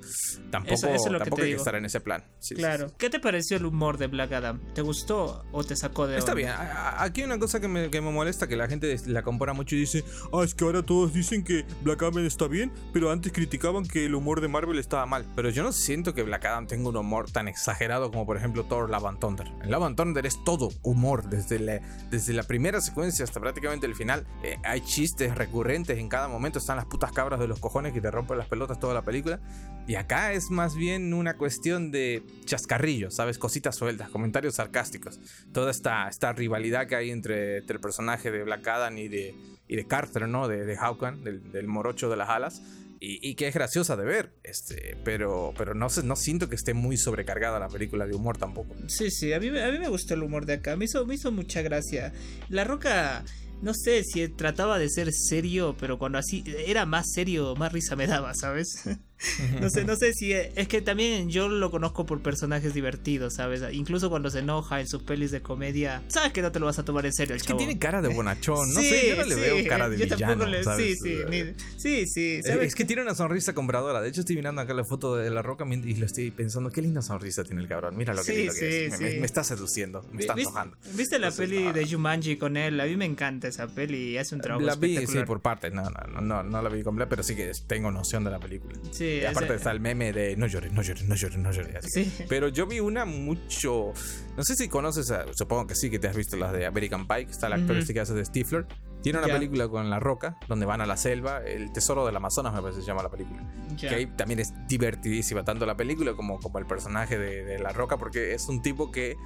tampoco, 0.50 0.74
Eso- 0.74 0.90
eso 0.90 1.06
es 1.06 1.12
lo 1.12 1.20
que 1.20 1.24
tampoco 1.26 1.42
hay 1.44 1.50
que 1.52 1.56
estar 1.56 1.76
en 1.76 1.86
ese 1.86 2.02
plan. 2.02 2.24
Sí, 2.40 2.56
Claro. 2.56 2.90
sí. 2.90 2.96
¿Qué 2.98 3.10
te 3.12 3.20
pareció 3.20 3.58
el 3.58 3.66
humor 3.68 3.98
de 4.00 4.08
Black 4.08 4.32
Adam? 4.34 4.60
¿Te 4.74 4.82
gustó 4.82 5.46
o 5.52 5.64
te 5.64 5.76
sacó 5.76 6.08
de 6.08 6.18
Está 6.18 6.32
onda? 6.34 6.42
bien, 6.42 6.52
aquí 6.98 7.22
hay 7.22 7.28
una 7.28 7.38
cosa 7.40 7.60
que 7.62 7.68
me, 7.68 7.92
que 7.92 8.02
me 8.02 8.12
molesta, 8.12 8.48
que 8.48 8.56
la 8.58 8.68
gente 8.68 8.98
la 9.06 9.22
compara 9.22 9.54
mucho 9.54 9.76
y 9.76 9.80
dice, 9.82 10.04
ah, 10.34 10.42
es 10.44 10.56
que 10.56 10.66
ahora 10.66 10.82
todos 10.82 11.14
dicen 11.14 11.44
que 11.44 11.64
Black 11.84 12.02
Adam 12.02 12.26
está 12.26 12.48
bien, 12.48 12.72
pero 12.94 13.12
antes 13.12 13.34
criticaban 13.34 13.86
que 13.86 14.06
el 14.06 14.14
humor 14.14 14.40
de 14.40 14.48
Marvel 14.48 14.78
estaba 14.78 15.08
mal. 15.08 15.26
Pero 15.36 15.50
yo 15.50 15.64
no 15.64 15.74
siento 15.74 16.14
que 16.14 16.22
Black 16.22 16.46
Adam 16.46 16.68
tenga 16.68 16.90
un 16.90 16.96
humor 16.96 17.32
tan 17.32 17.48
exagerado 17.48 18.12
como 18.12 18.26
por 18.26 18.38
ejemplo 18.38 18.64
Thor 18.66 18.90
Love 18.90 19.06
and 19.06 19.20
Thunder. 19.20 19.48
En 19.64 19.72
Love 19.72 19.84
and 19.84 19.98
Thunder 19.98 20.26
es 20.26 20.44
todo 20.44 20.70
humor, 20.84 21.28
desde 21.28 21.58
la, 21.58 21.82
desde 22.12 22.34
la 22.34 22.44
primera 22.44 22.80
secuencia 22.82 23.26
hasta 23.26 23.40
prácticamente 23.40 23.88
el 23.88 23.96
final. 23.96 24.28
Eh, 24.44 24.58
hay 24.64 24.82
chistes 24.82 25.36
recurrentes 25.36 25.98
en 25.98 26.08
cada 26.08 26.28
momento, 26.28 26.60
están 26.60 26.78
las 26.78 26.86
putas 26.86 27.12
cabras 27.12 27.40
de 27.40 27.48
los 27.48 27.60
cojones 27.60 27.94
que 27.94 28.02
te 28.02 28.12
rompen 28.12 28.38
las 28.38 28.48
pelotas 28.48 28.80
toda 28.80 28.94
la 28.94 29.02
película. 29.02 29.40
Y 29.88 29.96
acá 29.96 30.32
es 30.32 30.52
más 30.52 30.76
bien 30.76 31.14
una 31.14 31.36
cuestión 31.36 31.92
de 31.92 32.24
chascarrillos, 32.46 33.16
¿sabes? 33.16 33.38
Cositas 33.38 33.76
sueltas, 33.76 34.10
comentarios 34.10 34.56
sarcásticos. 34.56 35.20
Toda 35.52 35.72
esta, 35.72 36.08
esta 36.08 36.32
rivalidad 36.32 36.88
que 36.88 36.96
hay 36.96 37.12
entre, 37.12 37.58
entre 37.58 37.76
el 37.76 37.82
personaje 37.82 38.32
de 38.32 38.44
Black 38.44 38.66
Adam 38.68 38.98
y 38.98 39.08
de, 39.08 39.36
y 39.68 39.76
de 39.76 39.88
Carter, 39.88 40.28
¿no? 40.30 40.48
De, 40.48 40.66
de 40.66 40.78
Hawkman, 40.78 41.24
del, 41.24 41.52
del 41.52 41.68
morocho 41.68 42.10
de 42.10 42.16
las 42.16 42.30
alas. 42.30 42.62
Y, 43.06 43.36
que 43.36 43.50
es 43.50 43.54
graciosa 43.54 43.98
de 43.98 44.06
ver, 44.06 44.32
este, 44.44 44.96
pero, 45.04 45.54
pero 45.58 45.74
no, 45.74 45.88
no 46.06 46.16
siento 46.16 46.48
que 46.48 46.56
esté 46.56 46.74
muy 46.74 46.96
sobrecargada 46.96 47.60
la 47.60 47.68
película 47.68 48.08
de 48.08 48.16
humor 48.16 48.38
tampoco. 48.38 48.76
Sí, 48.88 49.12
sí, 49.12 49.34
a 49.34 49.42
mí, 49.42 49.50
a 49.50 49.72
mí 49.74 49.78
me 49.78 49.90
gustó 49.90 50.14
el 50.14 50.24
humor 50.24 50.46
de 50.46 50.54
acá, 50.54 50.78
me 50.78 50.86
hizo, 50.86 51.06
me 51.06 51.16
hizo 51.16 51.30
mucha 51.30 51.62
gracia. 51.62 52.14
La 52.48 52.64
Roca, 52.64 53.26
no 53.62 53.74
sé 53.74 54.06
si 54.06 54.26
trataba 54.30 54.80
de 54.80 54.90
ser 54.90 55.12
serio, 55.12 55.76
pero 55.78 56.00
cuando 56.00 56.18
así 56.18 56.46
era 56.66 56.86
más 56.86 57.12
serio, 57.12 57.56
más 57.58 57.74
risa 57.74 57.98
me 57.98 58.08
daba, 58.08 58.34
¿sabes? 58.36 58.84
no 59.62 59.70
sé, 59.70 59.86
no 59.86 59.96
sé 59.96 60.14
si 60.14 60.32
es 60.34 60.68
que 60.68 60.82
también 60.82 61.30
yo 61.30 61.48
lo 61.50 61.72
conozco 61.72 62.06
por 62.06 62.22
personajes 62.22 62.74
divertidos, 62.74 63.34
¿sabes? 63.36 63.62
Incluso 63.72 64.10
cuando 64.10 64.30
se 64.30 64.40
enoja 64.40 64.82
en 64.82 64.88
sus 64.88 65.04
pelis 65.04 65.32
de 65.32 65.42
comedia, 65.42 66.04
sabes 66.08 66.34
que 66.34 66.42
no 66.42 66.52
te 66.52 66.60
lo 66.60 66.66
vas 66.66 66.80
a 66.80 66.86
tomar 66.86 67.06
en 67.06 67.14
serio, 67.14 67.34
el 67.36 67.42
Es 67.42 67.48
que 67.48 67.54
tiene 67.54 67.78
cara 67.80 68.02
de 68.02 68.10
bonachón, 68.10 68.74
no 68.74 68.82
Sí, 68.82 68.90
sé, 68.90 69.08
yo 69.10 69.16
no 69.16 69.24
le 69.26 69.36
sí, 69.36 69.42
veo 69.42 69.58
cara 69.68 69.90
de 69.90 69.98
yo 69.98 70.08
tampoco 70.08 70.34
villano, 70.34 70.46
le- 70.52 70.64
¿sabes? 70.64 71.00
Sí, 71.00 71.04
sí, 71.04 71.18
ni- 71.30 71.54
sí, 71.78 72.06
sí, 72.08 72.22
Eh, 72.36 72.44
¿sabes? 72.44 72.68
Es 72.70 72.76
que 72.76 72.86
tiene 72.86 73.02
una 73.02 73.16
sonrisa 73.16 73.54
compradora. 73.54 74.02
De 74.02 74.10
hecho, 74.10 74.22
estoy 74.22 74.36
mirando 74.36 74.62
acá 74.62 74.74
la 74.74 74.84
foto 74.84 75.16
de 75.16 75.30
la 75.30 75.42
roca 75.42 75.66
y 75.66 75.96
lo 75.96 76.06
estoy 76.06 76.32
pensando, 76.32 76.70
qué 76.72 76.82
linda 76.82 77.02
sonrisa 77.02 77.44
tiene 77.44 77.62
el 77.62 77.68
cabrón. 77.68 77.96
Mira 77.96 78.14
lo 78.14 78.24
que 78.24 78.32
Sí, 78.32 78.38
lindo 78.38 78.54
que 78.54 78.86
es. 78.88 79.00
Me, 79.00 79.12
me- 79.20 79.26
está 79.26 79.44
seduciendo, 79.44 80.02
me 80.12 80.22
está 80.22 80.34
¿Viste, 80.34 80.50
antojando. 80.50 80.78
¿Viste 80.96 81.20
la 81.20 81.28
Entonces, 81.28 81.50
peli 81.50 81.68
no, 81.68 81.74
de 81.74 81.88
Jumanji 81.88 82.38
con 82.38 82.58
él? 82.58 82.80
A 82.80 82.86
mí 82.86 82.98
me 82.98 83.06
encanta 83.06 83.48
esa 83.48 83.68
peli 83.68 84.10
y 84.12 84.18
hace 84.18 84.36
un 84.36 84.42
trabajo 84.42 84.66
La 84.66 84.76
vi, 84.76 85.06
sí, 85.08 85.20
por 85.26 85.42
partes. 85.42 85.74
No, 85.74 85.84
no, 85.84 86.00
no, 86.08 86.22
no, 86.22 86.44
no 86.44 86.62
la 86.62 86.70
vi 86.70 86.84
completa, 86.84 87.10
pero 87.10 87.24
sí 87.24 87.36
que 87.36 87.52
tengo 87.68 87.92
noción 87.92 88.24
de 88.24 88.32
la 88.32 88.40
película. 88.40 88.74
Sí, 88.92 89.13
Y 89.22 89.26
aparte 89.26 89.46
ese- 89.48 89.56
está 89.56 89.72
el 89.72 89.80
meme 89.80 90.14
de 90.14 90.36
no 90.38 90.48
llores, 90.48 90.72
no 90.72 90.82
llores, 90.82 91.04
no 91.04 91.16
llores, 91.16 91.38
no 91.38 91.52
llores. 91.52 91.76
así. 91.76 92.06
Sí. 92.06 92.26
Pero 92.30 92.48
yo 92.48 92.66
vi 92.68 92.80
una 92.80 93.06
mucho. 93.06 93.94
No 94.38 94.44
sé 94.44 94.56
si 94.56 94.68
conoces, 94.70 95.12
a- 95.12 95.26
supongo 95.34 95.68
que 95.68 95.76
sí, 95.76 95.90
que 95.90 96.00
te 96.00 96.08
has 96.08 96.16
visto 96.16 96.38
las 96.38 96.54
de 96.54 96.66
American 96.66 97.08
Pie, 97.08 97.26
que 97.26 97.32
está 97.32 97.48
el 97.48 97.54
actor 97.54 97.78
este 97.78 97.94
que 97.94 98.00
hace 98.00 98.14
de 98.14 98.26
Stifler. 98.26 98.66
Tiene 99.02 99.20
una 99.20 99.28
película 99.28 99.68
con 99.68 99.90
La 99.90 100.00
Roca, 100.00 100.38
donde 100.48 100.66
van 100.66 100.80
a 100.80 100.86
la 100.86 100.96
selva, 100.96 101.42
El 101.46 101.74
Tesoro 101.74 102.06
del 102.06 102.16
Amazonas, 102.16 102.54
me 102.54 102.62
parece 102.62 102.78
que 102.80 102.86
se 102.86 102.88
llama 102.88 103.04
la 103.04 103.10
película. 103.12 103.44
Que 103.78 103.90
ahí 103.90 104.06
también 104.06 104.40
es 104.40 104.54
divertidísima, 104.70 105.44
tanto 105.44 105.66
la 105.66 105.76
película 105.76 106.14
como, 106.14 106.40
como 106.40 106.58
el 106.60 106.66
personaje 106.66 107.18
de, 107.18 107.44
de 107.44 107.60
La 107.60 107.74
Roca, 107.74 107.98
porque 107.98 108.34
es 108.34 108.48
un 108.48 108.62
tipo 108.62 108.92
que 108.92 109.18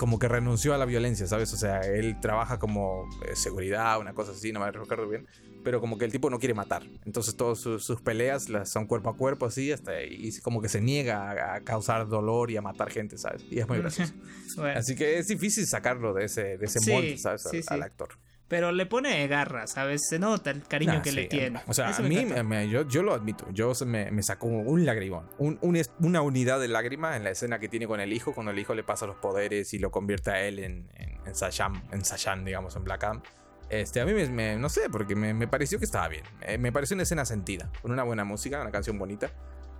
como 0.00 0.18
que 0.18 0.28
renunció 0.28 0.72
a 0.72 0.78
la 0.78 0.86
violencia, 0.86 1.26
¿sabes? 1.26 1.52
O 1.52 1.58
sea, 1.58 1.80
él 1.80 2.18
trabaja 2.22 2.58
como 2.58 3.06
eh, 3.28 3.36
seguridad, 3.36 4.00
una 4.00 4.14
cosa 4.14 4.32
así, 4.32 4.50
no 4.50 4.58
me 4.60 4.72
recuerdo 4.72 5.06
bien, 5.06 5.26
pero 5.62 5.78
como 5.78 5.98
que 5.98 6.06
el 6.06 6.10
tipo 6.10 6.30
no 6.30 6.38
quiere 6.38 6.54
matar. 6.54 6.84
Entonces 7.04 7.36
todas 7.36 7.58
sus, 7.58 7.84
sus 7.84 8.00
peleas 8.00 8.48
las 8.48 8.70
son 8.70 8.86
cuerpo 8.86 9.10
a 9.10 9.16
cuerpo, 9.18 9.44
así, 9.44 9.70
hasta 9.72 10.02
y 10.02 10.32
como 10.40 10.62
que 10.62 10.70
se 10.70 10.80
niega 10.80 11.30
a, 11.30 11.56
a 11.56 11.60
causar 11.60 12.08
dolor 12.08 12.50
y 12.50 12.56
a 12.56 12.62
matar 12.62 12.90
gente, 12.90 13.18
¿sabes? 13.18 13.44
Y 13.50 13.58
es 13.58 13.68
muy 13.68 13.76
gracioso. 13.76 14.14
Bueno, 14.56 14.80
Así 14.80 14.96
que 14.96 15.18
es 15.18 15.28
difícil 15.28 15.66
sacarlo 15.66 16.14
de 16.14 16.24
ese, 16.24 16.56
de 16.56 16.64
ese 16.64 16.80
Sí, 16.80 16.90
molde, 16.90 17.18
¿sabes? 17.18 17.44
Al, 17.44 17.52
sí, 17.52 17.62
sí. 17.62 17.68
al 17.68 17.82
actor. 17.82 18.08
Pero 18.50 18.72
le 18.72 18.84
pone 18.84 19.26
garra, 19.28 19.66
¿sabes? 19.66 20.06
Se 20.08 20.18
nota 20.18 20.50
el 20.50 20.64
cariño 20.64 20.94
Nah, 20.94 21.02
que 21.02 21.12
le 21.12 21.22
sí, 21.22 21.28
tiene. 21.28 21.62
O 21.68 21.72
sea, 21.72 21.88
Eso 21.90 22.00
a 22.00 22.02
me 22.02 22.08
mí, 22.10 22.18
encanta. 22.18 22.42
me- 22.42 22.68
yo, 22.68 22.86
yo 22.86 23.02
lo 23.02 23.14
admito. 23.14 23.46
Yo 23.52 23.72
me, 23.86 24.10
me 24.10 24.22
sacó 24.22 24.48
un 24.48 24.84
lagrimón. 24.84 25.26
Un- 25.38 25.58
un 25.62 25.80
una 26.00 26.20
unidad 26.20 26.60
de 26.60 26.68
lágrima 26.68 27.16
en 27.16 27.24
la 27.24 27.30
escena 27.30 27.58
que 27.60 27.68
tiene 27.68 27.86
con 27.86 28.00
el 28.00 28.12
hijo, 28.12 28.34
cuando 28.34 28.50
el 28.52 28.58
hijo 28.58 28.74
le 28.74 28.82
pasa 28.82 29.06
los 29.06 29.16
poderes 29.16 29.72
y 29.72 29.78
lo 29.78 29.90
convierte 29.90 30.30
a 30.32 30.40
él 30.42 30.58
en, 30.58 30.90
en, 30.96 31.18
en 31.24 31.34
Sashan, 31.34 31.80
en 31.92 32.04
Sashan, 32.04 32.44
digamos, 32.44 32.74
en 32.76 32.84
Black 32.84 33.04
Adam. 33.04 33.22
Este, 33.70 34.00
a 34.00 34.04
mí 34.04 34.12
me, 34.12 34.26
me- 34.28 34.56
no 34.56 34.68
sé, 34.68 34.90
porque 34.90 35.14
me, 35.14 35.32
me 35.32 35.46
pareció 35.46 35.78
que 35.78 35.84
estaba 35.84 36.08
bien. 36.08 36.24
Eh, 36.42 36.58
me 36.58 36.72
pareció 36.72 36.94
una 36.94 37.04
escena 37.04 37.24
sentida, 37.24 37.70
con 37.80 37.92
una 37.92 38.02
buena 38.02 38.24
música, 38.24 38.60
una 38.60 38.72
canción 38.72 38.98
bonita. 38.98 39.30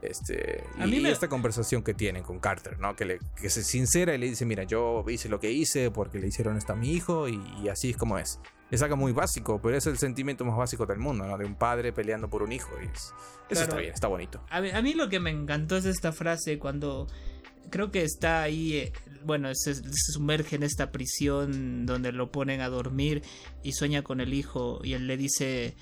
Este, 0.01 0.65
A 0.79 0.87
y, 0.87 0.91
mí 0.93 1.01
me- 1.01 1.11
esta 1.11 1.29
conversación 1.29 1.83
que 1.83 1.93
tienen 1.93 2.23
con 2.23 2.39
Carter, 2.39 2.79
¿no? 2.79 2.95
Que, 2.97 3.05
le, 3.05 3.19
que 3.37 3.51
se 3.51 3.63
sincera 3.65 4.15
y 4.15 4.19
le 4.19 4.27
dice, 4.27 4.47
mira, 4.47 4.63
yo 4.63 5.05
hice 5.09 5.29
lo 5.29 5.41
que 5.41 5.51
hice 5.51 5.91
porque 5.91 6.19
le 6.21 6.29
hicieron 6.29 6.57
esto 6.57 6.73
a 6.73 6.77
mi 6.77 6.93
hijo 6.93 7.29
y, 7.29 7.43
y 7.63 7.69
así 7.69 7.91
es 7.91 7.97
como 7.97 8.17
es. 8.19 8.39
Es 8.71 8.83
algo 8.83 8.97
muy 8.97 9.13
básico, 9.13 9.61
pero 9.63 9.77
es 9.77 9.87
el 9.87 9.99
sentimiento 9.99 10.45
más 10.45 10.57
básico 10.57 10.87
del 10.87 10.99
mundo, 10.99 11.27
¿no? 11.27 11.37
De 11.37 11.45
un 11.45 11.55
padre 11.57 11.93
peleando 11.93 12.29
por 12.31 12.43
un 12.43 12.53
hijo. 12.53 12.71
Y 12.81 12.87
es- 12.87 12.93
eso 12.93 13.13
Claro. 13.49 13.63
está 13.63 13.77
bien, 13.77 13.93
está 13.95 14.07
bonito. 14.09 14.45
A 14.51 14.61
mí, 14.61 14.71
a 14.71 14.81
mí 14.83 14.95
lo 14.95 15.09
que 15.09 15.19
me 15.21 15.31
encantó 15.31 15.77
es 15.77 15.85
esta 15.87 16.13
frase 16.13 16.59
cuando 16.59 17.07
creo 17.71 17.91
que 17.91 18.03
está 18.03 18.43
ahí, 18.43 18.75
eh, 18.77 18.93
bueno, 19.25 19.49
se, 19.55 19.75
se 19.75 20.13
sumerge 20.13 20.57
en 20.57 20.63
esta 20.63 20.91
prisión 20.93 21.87
donde 21.87 22.11
lo 22.13 22.31
ponen 22.33 22.61
a 22.61 22.69
dormir 22.69 23.23
y 23.63 23.73
sueña 23.73 24.03
con 24.03 24.21
el 24.21 24.35
hijo 24.35 24.81
y 24.85 24.95
él 24.95 25.07
le 25.07 25.17
dice, 25.17 25.75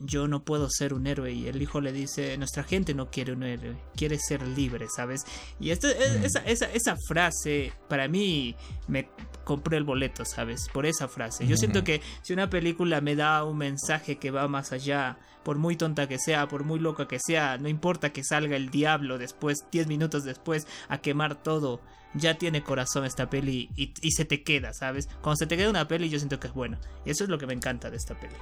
yo 0.00 0.28
no 0.28 0.44
puedo 0.44 0.68
ser 0.70 0.94
un 0.94 1.06
héroe 1.06 1.32
y 1.32 1.46
el 1.48 1.60
hijo 1.62 1.80
le 1.80 1.92
dice, 1.92 2.36
nuestra 2.38 2.64
gente 2.64 2.94
no 2.94 3.10
quiere 3.10 3.32
un 3.32 3.42
héroe, 3.42 3.76
quiere 3.96 4.18
ser 4.18 4.46
libre, 4.46 4.86
¿sabes? 4.94 5.24
Y 5.60 5.70
esto, 5.70 5.88
es- 5.88 6.20
Mm. 6.20 6.24
esa, 6.24 6.38
esa, 6.46 6.66
esa 6.72 6.96
frase 7.08 7.72
para 7.88 8.08
mí 8.08 8.54
me 8.88 9.08
compré 9.44 9.76
el 9.76 9.84
boleto, 9.84 10.24
¿sabes? 10.24 10.68
Por 10.72 10.86
esa 10.86 11.08
frase. 11.08 11.46
Yo 11.46 11.56
siento 11.56 11.84
que 11.84 12.00
si 12.22 12.32
una 12.32 12.48
película 12.50 13.00
me 13.00 13.14
da 13.16 13.44
un 13.44 13.58
mensaje 13.58 14.16
que 14.16 14.30
va 14.30 14.48
más 14.48 14.72
allá, 14.72 15.18
por 15.42 15.58
muy 15.58 15.76
tonta 15.76 16.08
que 16.08 16.18
sea, 16.18 16.48
por 16.48 16.64
muy 16.64 16.78
loca 16.80 17.06
que 17.06 17.18
sea, 17.20 17.58
no 17.58 17.68
importa 17.68 18.12
que 18.12 18.24
salga 18.24 18.56
el 18.56 18.70
diablo 18.70 19.18
después, 19.18 19.66
10 19.70 19.86
minutos 19.86 20.24
después, 20.24 20.66
a 20.88 20.98
quemar 20.98 21.42
todo, 21.42 21.82
ya 22.14 22.38
tiene 22.38 22.62
corazón 22.62 23.04
esta 23.04 23.28
peli 23.28 23.68
y, 23.76 23.92
y 24.00 24.12
se 24.12 24.24
te 24.24 24.42
queda, 24.42 24.72
¿sabes? 24.72 25.06
Cuando 25.20 25.36
se 25.36 25.46
te 25.46 25.56
queda 25.58 25.68
una 25.68 25.86
peli 25.88 26.08
yo 26.08 26.18
siento 26.18 26.40
que 26.40 26.46
es 26.46 26.54
buena. 26.54 26.78
Y 27.04 27.10
eso 27.10 27.24
es 27.24 27.30
lo 27.30 27.36
que 27.36 27.46
me 27.46 27.52
encanta 27.52 27.90
de 27.90 27.96
esta 27.98 28.18
peli. 28.18 28.34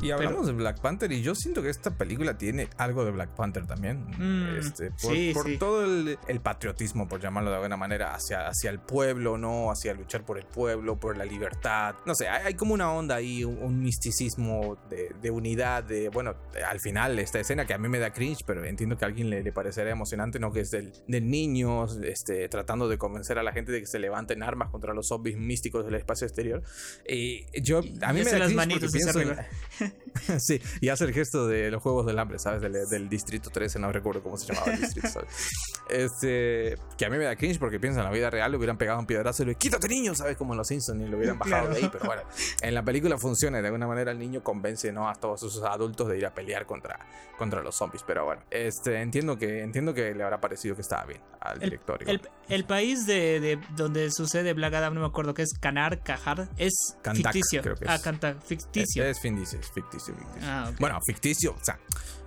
Y 0.00 0.10
hablamos 0.10 0.46
de 0.46 0.52
Black 0.52 0.80
Panther 0.80 1.10
y 1.12 1.22
yo 1.22 1.34
siento 1.34 1.62
que 1.62 1.70
esta 1.70 1.96
película 1.96 2.38
tiene 2.38 2.68
algo 2.76 3.04
de 3.04 3.10
Black 3.10 3.30
Panther 3.30 3.66
también. 3.66 4.06
Mm, 4.16 4.58
este, 4.58 4.90
por 4.90 5.12
sí, 5.12 5.30
por 5.34 5.46
sí. 5.46 5.58
todo 5.58 5.84
el, 5.84 6.18
el 6.28 6.40
patriotismo, 6.40 7.08
por 7.08 7.20
llamarlo 7.20 7.50
de 7.50 7.56
alguna 7.56 7.76
manera, 7.76 8.14
hacia, 8.14 8.46
hacia 8.46 8.70
el 8.70 8.78
pueblo, 8.78 9.38
¿no? 9.38 9.70
Hacia 9.70 9.94
luchar 9.94 10.24
por 10.24 10.38
el 10.38 10.46
pueblo, 10.46 10.98
por 10.98 11.16
la 11.16 11.24
libertad. 11.24 11.96
No 12.06 12.14
sé, 12.14 12.28
hay, 12.28 12.46
hay 12.46 12.54
como 12.54 12.74
una 12.74 12.92
onda 12.92 13.16
ahí, 13.16 13.44
un, 13.44 13.58
un 13.62 13.80
misticismo 13.80 14.78
de, 14.88 15.14
de 15.20 15.30
unidad, 15.30 15.82
de, 15.84 16.08
bueno, 16.10 16.36
al 16.66 16.80
final 16.80 17.18
esta 17.18 17.40
escena 17.40 17.66
que 17.66 17.74
a 17.74 17.78
mí 17.78 17.88
me 17.88 17.98
da 17.98 18.12
cringe, 18.12 18.44
pero 18.46 18.64
entiendo 18.64 18.96
que 18.96 19.04
a 19.04 19.08
alguien 19.08 19.30
le, 19.30 19.42
le 19.42 19.52
parecerá 19.52 19.90
emocionante, 19.90 20.38
¿no? 20.38 20.52
Que 20.52 20.60
es 20.60 20.70
del, 20.70 20.92
del 21.06 21.28
niño 21.28 21.86
este, 22.04 22.48
tratando 22.48 22.88
de 22.88 22.98
convencer 22.98 23.38
a 23.38 23.42
la 23.42 23.52
gente 23.52 23.72
de 23.72 23.80
que 23.80 23.86
se 23.86 23.98
levanten 23.98 24.42
armas 24.42 24.70
contra 24.70 24.94
los 24.94 25.08
zombies 25.08 25.36
místicos 25.36 25.84
del 25.84 25.94
espacio 25.94 26.26
exterior. 26.26 26.62
Y 27.08 27.46
yo, 27.62 27.80
a 28.02 28.12
mí 28.12 28.20
Y 28.20 28.24
me 28.24 28.30
da 28.30 28.46
cringe 28.46 28.68
porque 28.70 28.88
pienso 28.88 29.20
en-. 29.20 29.36
sí, 30.38 30.60
y 30.80 30.88
hace 30.88 31.04
el 31.04 31.12
gesto 31.12 31.46
de 31.46 31.70
los 31.70 31.82
Juegos 31.82 32.06
del 32.06 32.18
Hambre, 32.18 32.38
¿sabes? 32.38 32.60
Del, 32.62 32.72
del 32.72 33.08
Distrito 33.08 33.50
13, 33.50 33.78
no 33.78 33.92
recuerdo 33.92 34.22
cómo 34.22 34.36
se 34.36 34.52
llamaba 34.52 34.72
el 34.72 34.80
distrito, 34.80 35.08
¿sabes? 35.08 35.28
Este, 35.88 36.76
que 36.98 37.06
a 37.06 37.10
mí 37.10 37.16
me 37.16 37.24
da 37.24 37.34
cringe 37.34 37.58
porque 37.58 37.80
pienso 37.80 38.00
en 38.00 38.04
la 38.04 38.10
vida 38.10 38.28
real, 38.28 38.50
le 38.50 38.58
hubieran 38.58 38.76
pegado 38.76 38.98
un 38.98 39.06
piedrazo 39.06 39.42
y 39.42 39.46
le 39.46 39.54
quítate 39.54 39.88
niño, 39.88 40.14
¿sabes? 40.14 40.36
Como 40.36 40.52
en 40.52 40.58
los 40.58 40.68
Simpsons 40.68 41.02
y 41.02 41.08
lo 41.08 41.16
hubieran 41.16 41.38
bajado 41.38 41.70
de 41.70 41.78
ahí. 41.78 41.88
Pero 41.90 42.04
bueno, 42.04 42.22
en 42.60 42.74
la 42.74 42.82
película 42.82 43.16
funciona. 43.16 43.60
De 43.60 43.66
alguna 43.66 43.86
manera 43.86 44.12
el 44.12 44.18
niño 44.18 44.42
convence 44.42 44.92
¿no? 44.92 45.08
a 45.08 45.14
todos 45.14 45.40
sus 45.40 45.62
adultos 45.62 46.08
de 46.08 46.18
ir 46.18 46.26
a 46.26 46.34
pelear 46.34 46.66
contra, 46.66 46.98
contra 47.38 47.62
los 47.62 47.74
zombies. 47.74 48.02
Pero 48.06 48.26
bueno, 48.26 48.42
este, 48.50 49.00
entiendo, 49.00 49.38
que, 49.38 49.62
entiendo 49.62 49.94
que 49.94 50.14
le 50.14 50.22
habrá 50.22 50.40
parecido 50.40 50.74
que 50.74 50.82
estaba 50.82 51.06
bien 51.06 51.22
al 51.40 51.58
director. 51.58 52.02
El, 52.06 52.20
el, 52.48 52.64
país 52.64 53.06
de, 53.06 53.40
de, 53.40 53.58
donde 53.76 54.10
sucede 54.10 54.52
Black 54.52 54.74
Adam, 54.74 54.94
no 54.94 55.00
me 55.00 55.06
acuerdo 55.06 55.34
qué 55.34 55.42
es, 55.42 55.54
Canar, 55.58 56.02
Cajar, 56.02 56.48
es 56.56 56.96
ficticio. 57.14 57.62
Creo 57.62 57.76
que 57.76 57.84
es. 57.84 57.90
Ah, 57.90 57.98
Cantac, 58.02 58.42
ficticio. 58.42 59.04
Es, 59.04 59.16
es 59.16 59.22
ficticio, 59.22 59.58
ficticio. 59.72 60.14
Ah, 60.42 60.70
Bueno, 60.78 61.00
ficticio, 61.00 61.54
o 61.60 61.64
sea 61.64 61.78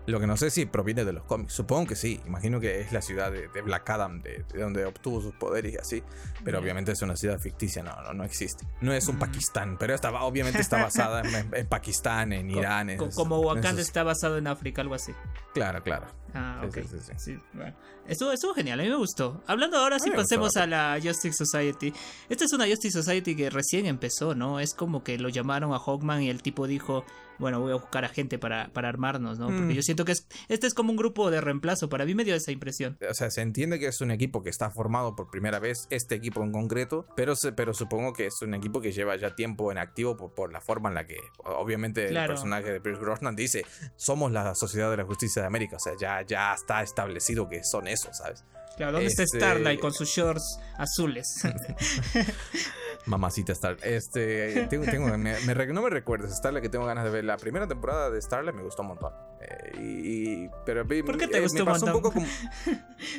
lo 0.05 0.19
que 0.19 0.27
no 0.27 0.37
sé 0.37 0.49
si 0.49 0.65
proviene 0.65 1.05
de 1.05 1.13
los 1.13 1.23
cómics. 1.23 1.53
Supongo 1.53 1.87
que 1.87 1.95
sí. 1.95 2.19
Imagino 2.25 2.59
que 2.59 2.81
es 2.81 2.91
la 2.91 3.01
ciudad 3.01 3.31
de, 3.31 3.47
Black 3.61 3.89
Adam, 3.89 4.21
de, 4.21 4.43
donde 4.53 4.85
obtuvo 4.85 5.21
sus 5.21 5.33
poderes 5.35 5.73
y 5.73 5.77
así. 5.77 6.03
Pero 6.43 6.59
obviamente 6.59 6.91
es 6.91 7.01
una 7.01 7.15
ciudad 7.15 7.39
ficticia. 7.39 7.83
No, 7.83 8.01
no, 8.01 8.13
no 8.13 8.23
existe. 8.23 8.65
No 8.81 8.93
es 8.93 9.07
un 9.07 9.19
Pakistán. 9.19 9.77
Pero 9.79 9.93
está, 9.93 10.11
obviamente 10.23 10.61
está 10.61 10.81
basada 10.81 11.21
en, 11.21 11.67
Pakistán, 11.67 12.33
en 12.33 12.49
Irán. 12.49 12.97
como 13.15 13.39
Wakanda 13.39 13.81
está 13.81 14.03
basado 14.03 14.37
en 14.37 14.47
África, 14.47 14.81
algo 14.81 14.95
así. 14.95 15.13
Claro, 15.53 15.83
claro. 15.83 16.07
Ah, 16.33 16.61
ok. 16.65 16.77
Sí, 17.17 17.37
bueno. 17.53 17.75
Estuvo, 18.07 18.31
estuvo, 18.31 18.53
genial, 18.53 18.79
a 18.79 18.83
mí 18.83 18.89
me 18.89 18.95
gustó. 18.95 19.43
Hablando 19.47 19.77
ahora, 19.77 19.99
sí 19.99 20.09
pasemos 20.11 20.55
a 20.57 20.65
la 20.65 20.97
Justice 21.01 21.45
Society. 21.45 21.93
Esta 22.29 22.45
es 22.45 22.53
una 22.53 22.65
Justice 22.65 23.01
Society 23.01 23.35
que 23.35 23.49
recién 23.49 23.85
empezó, 23.85 24.33
¿no? 24.33 24.59
Es 24.59 24.73
como 24.73 25.03
que 25.03 25.17
lo 25.17 25.29
llamaron 25.29 25.73
a 25.73 25.79
Hawkman 25.79 26.23
y 26.23 26.29
el 26.29 26.41
tipo 26.41 26.67
dijo, 26.67 27.05
bueno, 27.37 27.59
voy 27.59 27.71
a 27.71 27.75
buscar 27.75 28.05
a 28.05 28.09
gente 28.09 28.37
para, 28.37 28.69
para 28.69 28.89
armarnos, 28.89 29.39
¿no? 29.39 29.47
Porque 29.47 29.61
mm. 29.61 29.71
yo 29.71 29.81
siento 29.91 30.05
que 30.05 30.13
es, 30.13 30.27
este 30.47 30.67
es 30.67 30.73
como 30.73 30.91
un 30.91 30.97
grupo 30.97 31.29
de 31.31 31.41
reemplazo. 31.41 31.89
Para 31.89 32.05
mí 32.05 32.15
me 32.15 32.23
dio 32.23 32.35
esa 32.35 32.51
impresión. 32.51 32.97
O 33.09 33.13
sea, 33.13 33.29
se 33.29 33.41
entiende 33.41 33.79
que 33.79 33.87
es 33.87 34.01
un 34.01 34.11
equipo 34.11 34.41
que 34.41 34.49
está 34.49 34.69
formado 34.69 35.15
por 35.15 35.29
primera 35.29 35.59
vez, 35.59 35.87
este 35.89 36.15
equipo 36.15 36.43
en 36.43 36.51
concreto, 36.51 37.05
pero, 37.15 37.33
pero 37.55 37.73
supongo 37.73 38.13
que 38.13 38.27
es 38.27 38.41
un 38.41 38.53
equipo 38.53 38.81
que 38.81 38.91
lleva 38.91 39.15
ya 39.17 39.35
tiempo 39.35 39.71
en 39.71 39.77
activo 39.77 40.15
por, 40.17 40.33
por 40.33 40.53
la 40.53 40.61
forma 40.61 40.89
en 40.89 40.95
la 40.95 41.05
que, 41.05 41.17
obviamente, 41.43 42.07
el 42.07 42.27
personaje 42.27 42.71
de 42.71 42.79
Pierce 42.81 43.01
Brosnan 43.01 43.35
dice, 43.35 43.65
somos 43.95 44.31
la 44.31 44.55
Sociedad 44.55 44.89
de 44.89 44.97
la 44.97 45.03
Justicia 45.03 45.41
de 45.41 45.47
América. 45.47 45.75
O 45.75 45.79
sea, 45.79 45.93
ya, 45.99 46.21
ya 46.25 46.53
está 46.53 46.81
establecido 46.81 47.49
que 47.49 47.63
son 47.63 47.87
eso, 47.87 48.13
¿sabes? 48.13 48.45
Claro, 48.77 48.93
¿dónde 48.93 49.07
está 49.07 49.23
este 49.23 49.37
Starlight 49.37 49.79
con 49.79 49.93
sus 49.93 50.09
shorts 50.09 50.59
azules? 50.77 51.43
Mamacita 53.05 53.51
Star. 53.53 53.77
Este, 53.81 54.67
tengo, 54.67 54.85
tengo 54.85 55.17
me, 55.17 55.33
no 55.73 55.81
me 55.81 55.89
recuerdes, 55.89 56.35
Starlight 56.35 56.63
que 56.63 56.69
tengo 56.69 56.85
ganas 56.85 57.03
de 57.03 57.09
ver. 57.09 57.23
La 57.23 57.37
primera 57.37 57.67
temporada 57.67 58.09
de 58.09 58.21
Starlight 58.21 58.55
me 58.55 58.63
gustó 58.63 58.83
un 58.83 58.89
montón. 58.89 59.13
Eh, 59.41 59.71
y, 59.79 60.49
pero 60.65 60.85
¿Por 60.85 61.17
qué 61.17 61.27
te 61.27 61.39
eh, 61.39 61.41
gustó 61.41 61.65
me 61.65 61.71
pasó 61.71 61.87
un, 61.87 61.91
poco 61.93 62.11
como. 62.11 62.27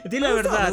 Di 0.04 0.20
la 0.20 0.32
verdad. 0.32 0.70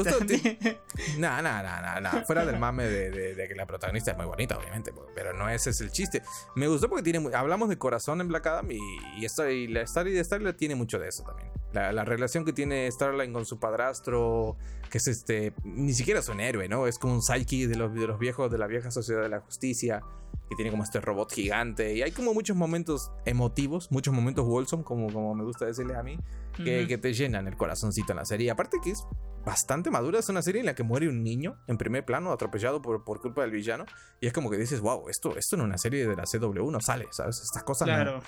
No, 1.18 1.42
no, 1.42 1.64
no, 1.64 2.02
no, 2.02 2.26
Fuera 2.26 2.46
del 2.46 2.60
mame 2.60 2.86
de, 2.86 3.36
de, 3.36 3.48
que 3.48 3.56
la 3.56 3.66
protagonista 3.66 4.12
es 4.12 4.18
muy 4.18 4.28
bonita, 4.28 4.58
obviamente. 4.58 4.94
Pero 5.16 5.34
no 5.34 5.50
ese 5.50 5.72
es 5.72 5.82
el 5.82 5.92
chiste. 5.92 6.22
Me 6.56 6.68
gustó 6.68 6.90
porque 6.90 7.04
tiene. 7.04 7.36
Hablamos 7.36 7.70
de 7.70 7.78
corazón 7.78 8.22
en 8.22 8.28
Black 8.28 8.46
Adam 8.48 8.70
y, 8.72 8.78
y, 9.18 9.26
y 9.26 9.68
la 9.68 9.86
Starlight 9.88 10.16
de 10.16 10.24
Starlight 10.24 10.58
tiene 10.58 10.76
mucho 10.76 11.00
de 11.00 11.08
eso 11.08 11.24
también. 11.24 11.50
La, 11.74 11.92
la, 11.92 12.04
relación 12.04 12.46
que 12.46 12.54
tiene 12.54 12.92
Starlight 12.92 13.32
con 13.32 13.46
su 13.46 13.60
padrastro, 13.60 14.58
que 14.90 14.98
es 14.98 15.08
este, 15.08 15.54
ni 15.64 15.94
siquiera 15.94 16.20
es 16.20 16.30
un 16.30 16.40
héroe, 16.40 16.68
¿no? 16.68 16.88
Es 16.88 16.98
como 16.98 17.14
un 17.14 17.22
psyche 17.22 17.68
de 17.68 17.76
los, 17.76 17.94
de 17.94 18.08
los 18.08 18.18
viejos, 18.18 18.52
de 18.52 18.58
la 18.58 18.66
vieja 18.66 18.90
sociedad 18.90 19.22
de 19.22 19.30
la 19.30 19.40
justicia, 19.40 20.02
que 20.50 20.56
tiene 20.56 20.72
como 20.72 20.84
este 20.84 21.00
robot 21.00 21.32
gigante. 21.32 21.94
Y 21.94 22.02
hay 22.02 22.12
como 22.12 22.34
muchos 22.34 22.58
momentos 22.58 23.12
emotivos, 23.26 23.92
muchos 23.92 24.14
momentos 24.14 24.46
wholesome, 24.48 24.84
como, 24.84 25.14
como 25.14 25.36
me 25.36 25.44
gusta 25.44 25.66
decirles 25.66 25.96
a 25.96 26.04
mí, 26.04 26.18
que, 26.56 26.88
que 26.88 26.98
te 26.98 27.14
llenan 27.14 27.48
el 27.48 27.56
corazoncito 27.56 28.14
en 28.14 28.18
la 28.18 28.26
serie. 28.26 28.50
Aparte 28.50 28.80
que 28.84 28.92
es 28.92 29.06
bastante 29.46 29.92
madura, 29.92 30.20
es 30.20 30.30
una 30.30 30.42
serie 30.42 30.60
en 30.60 30.66
la 30.66 30.76
que 30.76 30.84
muere 30.84 31.08
un 31.08 31.24
niño 31.24 31.58
en 31.68 31.78
primer 31.78 32.04
plano, 32.04 32.32
atropellado 32.32 32.82
por, 32.82 33.04
por 33.04 33.22
culpa 33.22 33.42
del 33.44 33.52
villano. 33.52 33.86
Y 34.20 34.28
es 34.28 34.34
como 34.34 34.50
que 34.50 34.58
dices, 34.58 34.82
wow, 34.82 35.08
esto, 35.10 35.38
esto 35.38 35.56
en 35.56 35.62
una 35.62 35.78
serie 35.78 36.08
de 36.08 36.16
la 36.16 36.24
CW 36.24 36.72
no 36.72 36.82
sale, 36.82 37.08
¿sabes? 37.12 37.42
Estas 37.42 37.64
cosas 37.64 37.88
claro. 37.88 38.22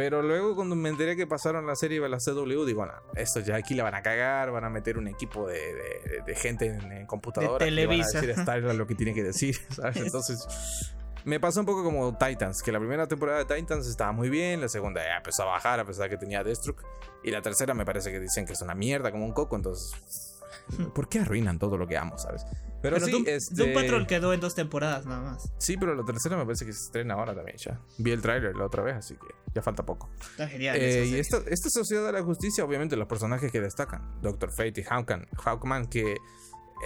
Pero 0.00 0.22
luego 0.22 0.54
cuando 0.54 0.74
me 0.76 0.88
enteré 0.88 1.14
que 1.14 1.26
pasaron 1.26 1.66
la 1.66 1.76
serie 1.76 2.00
de 2.00 2.08
la 2.08 2.16
CW, 2.16 2.64
digo, 2.64 2.86
no, 2.86 2.94
esto 3.16 3.40
ya 3.40 3.56
aquí 3.56 3.74
la 3.74 3.82
van 3.82 3.94
a 3.94 4.00
cagar, 4.00 4.50
van 4.50 4.64
a 4.64 4.70
meter 4.70 4.96
un 4.96 5.06
equipo 5.08 5.46
de, 5.46 6.22
de, 6.24 6.34
gente 6.36 6.68
en, 6.68 7.04
computadora 7.04 7.66
de 7.66 7.86
van 7.86 8.00
a 8.00 8.06
decir 8.06 8.74
lo 8.76 8.86
que 8.86 8.94
tiene 8.94 9.12
que 9.12 9.22
decir, 9.22 9.58
¿sabes? 9.68 9.96
Entonces 10.06 10.94
me 11.26 11.38
pasó 11.38 11.60
un 11.60 11.66
poco 11.66 11.84
como 11.84 12.16
Titans, 12.16 12.62
que 12.62 12.72
la 12.72 12.78
primera 12.78 13.06
temporada 13.08 13.44
de 13.44 13.54
Titans 13.54 13.86
estaba 13.86 14.12
muy 14.12 14.30
bien, 14.30 14.62
la 14.62 14.70
segunda 14.70 15.04
ya 15.04 15.18
empezó 15.18 15.42
a 15.42 15.46
bajar 15.46 15.80
a 15.80 15.84
pesar 15.84 16.04
de 16.04 16.16
que 16.16 16.16
tenía 16.16 16.42
Deathstroke, 16.42 16.82
y 17.22 17.30
la 17.30 17.42
tercera 17.42 17.74
me 17.74 17.84
parece 17.84 18.10
que 18.10 18.20
dicen 18.20 18.46
que 18.46 18.54
es 18.54 18.62
una 18.62 18.74
mierda 18.74 19.10
como 19.10 19.26
un 19.26 19.34
coco, 19.34 19.54
entonces 19.54 20.29
¿por 20.94 21.08
qué 21.08 21.20
arruinan 21.20 21.58
todo 21.58 21.76
lo 21.76 21.86
que 21.86 21.96
amo, 21.96 22.18
sabes? 22.18 22.44
Pero, 22.82 22.98
sí, 22.98 23.10
Doom, 23.10 23.24
este... 23.26 23.74
Patrol 23.74 24.06
quedó 24.06 24.32
en 24.32 24.40
dos 24.40 24.54
temporadas 24.54 25.04
nada 25.04 25.20
más. 25.20 25.52
Sí, 25.58 25.76
pero 25.76 25.94
la 25.94 26.04
tercera 26.04 26.36
me 26.36 26.44
parece 26.44 26.64
que 26.64 26.72
se 26.72 26.80
estrena 26.86 27.14
ahora 27.14 27.34
también 27.34 27.58
ya. 27.58 27.78
Vi 27.98 28.10
el 28.10 28.22
tráiler 28.22 28.56
la 28.56 28.64
otra 28.64 28.82
vez, 28.82 28.96
así 28.96 29.14
que 29.14 29.26
ya 29.54 29.60
falta 29.60 29.84
poco. 29.84 30.08
Está 30.30 30.48
genial. 30.48 30.76
Eh, 30.78 31.06
y 31.06 31.14
esta, 31.16 31.38
esta 31.46 31.68
sociedad 31.68 32.06
de 32.06 32.12
la 32.12 32.22
justicia, 32.22 32.64
obviamente, 32.64 32.96
los 32.96 33.06
personajes 33.06 33.52
que 33.52 33.60
destacan. 33.60 34.18
Doctor 34.22 34.50
Fate 34.50 34.80
y 34.80 34.82
Hawkman, 34.82 35.28
Hawkman 35.44 35.86
que 35.88 36.16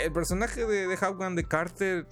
el 0.03 0.13
personaje 0.13 0.65
de, 0.67 0.87
de 0.87 0.97
Hawkman 0.97 1.37
de 1.37 1.45
Carter 1.45 2.07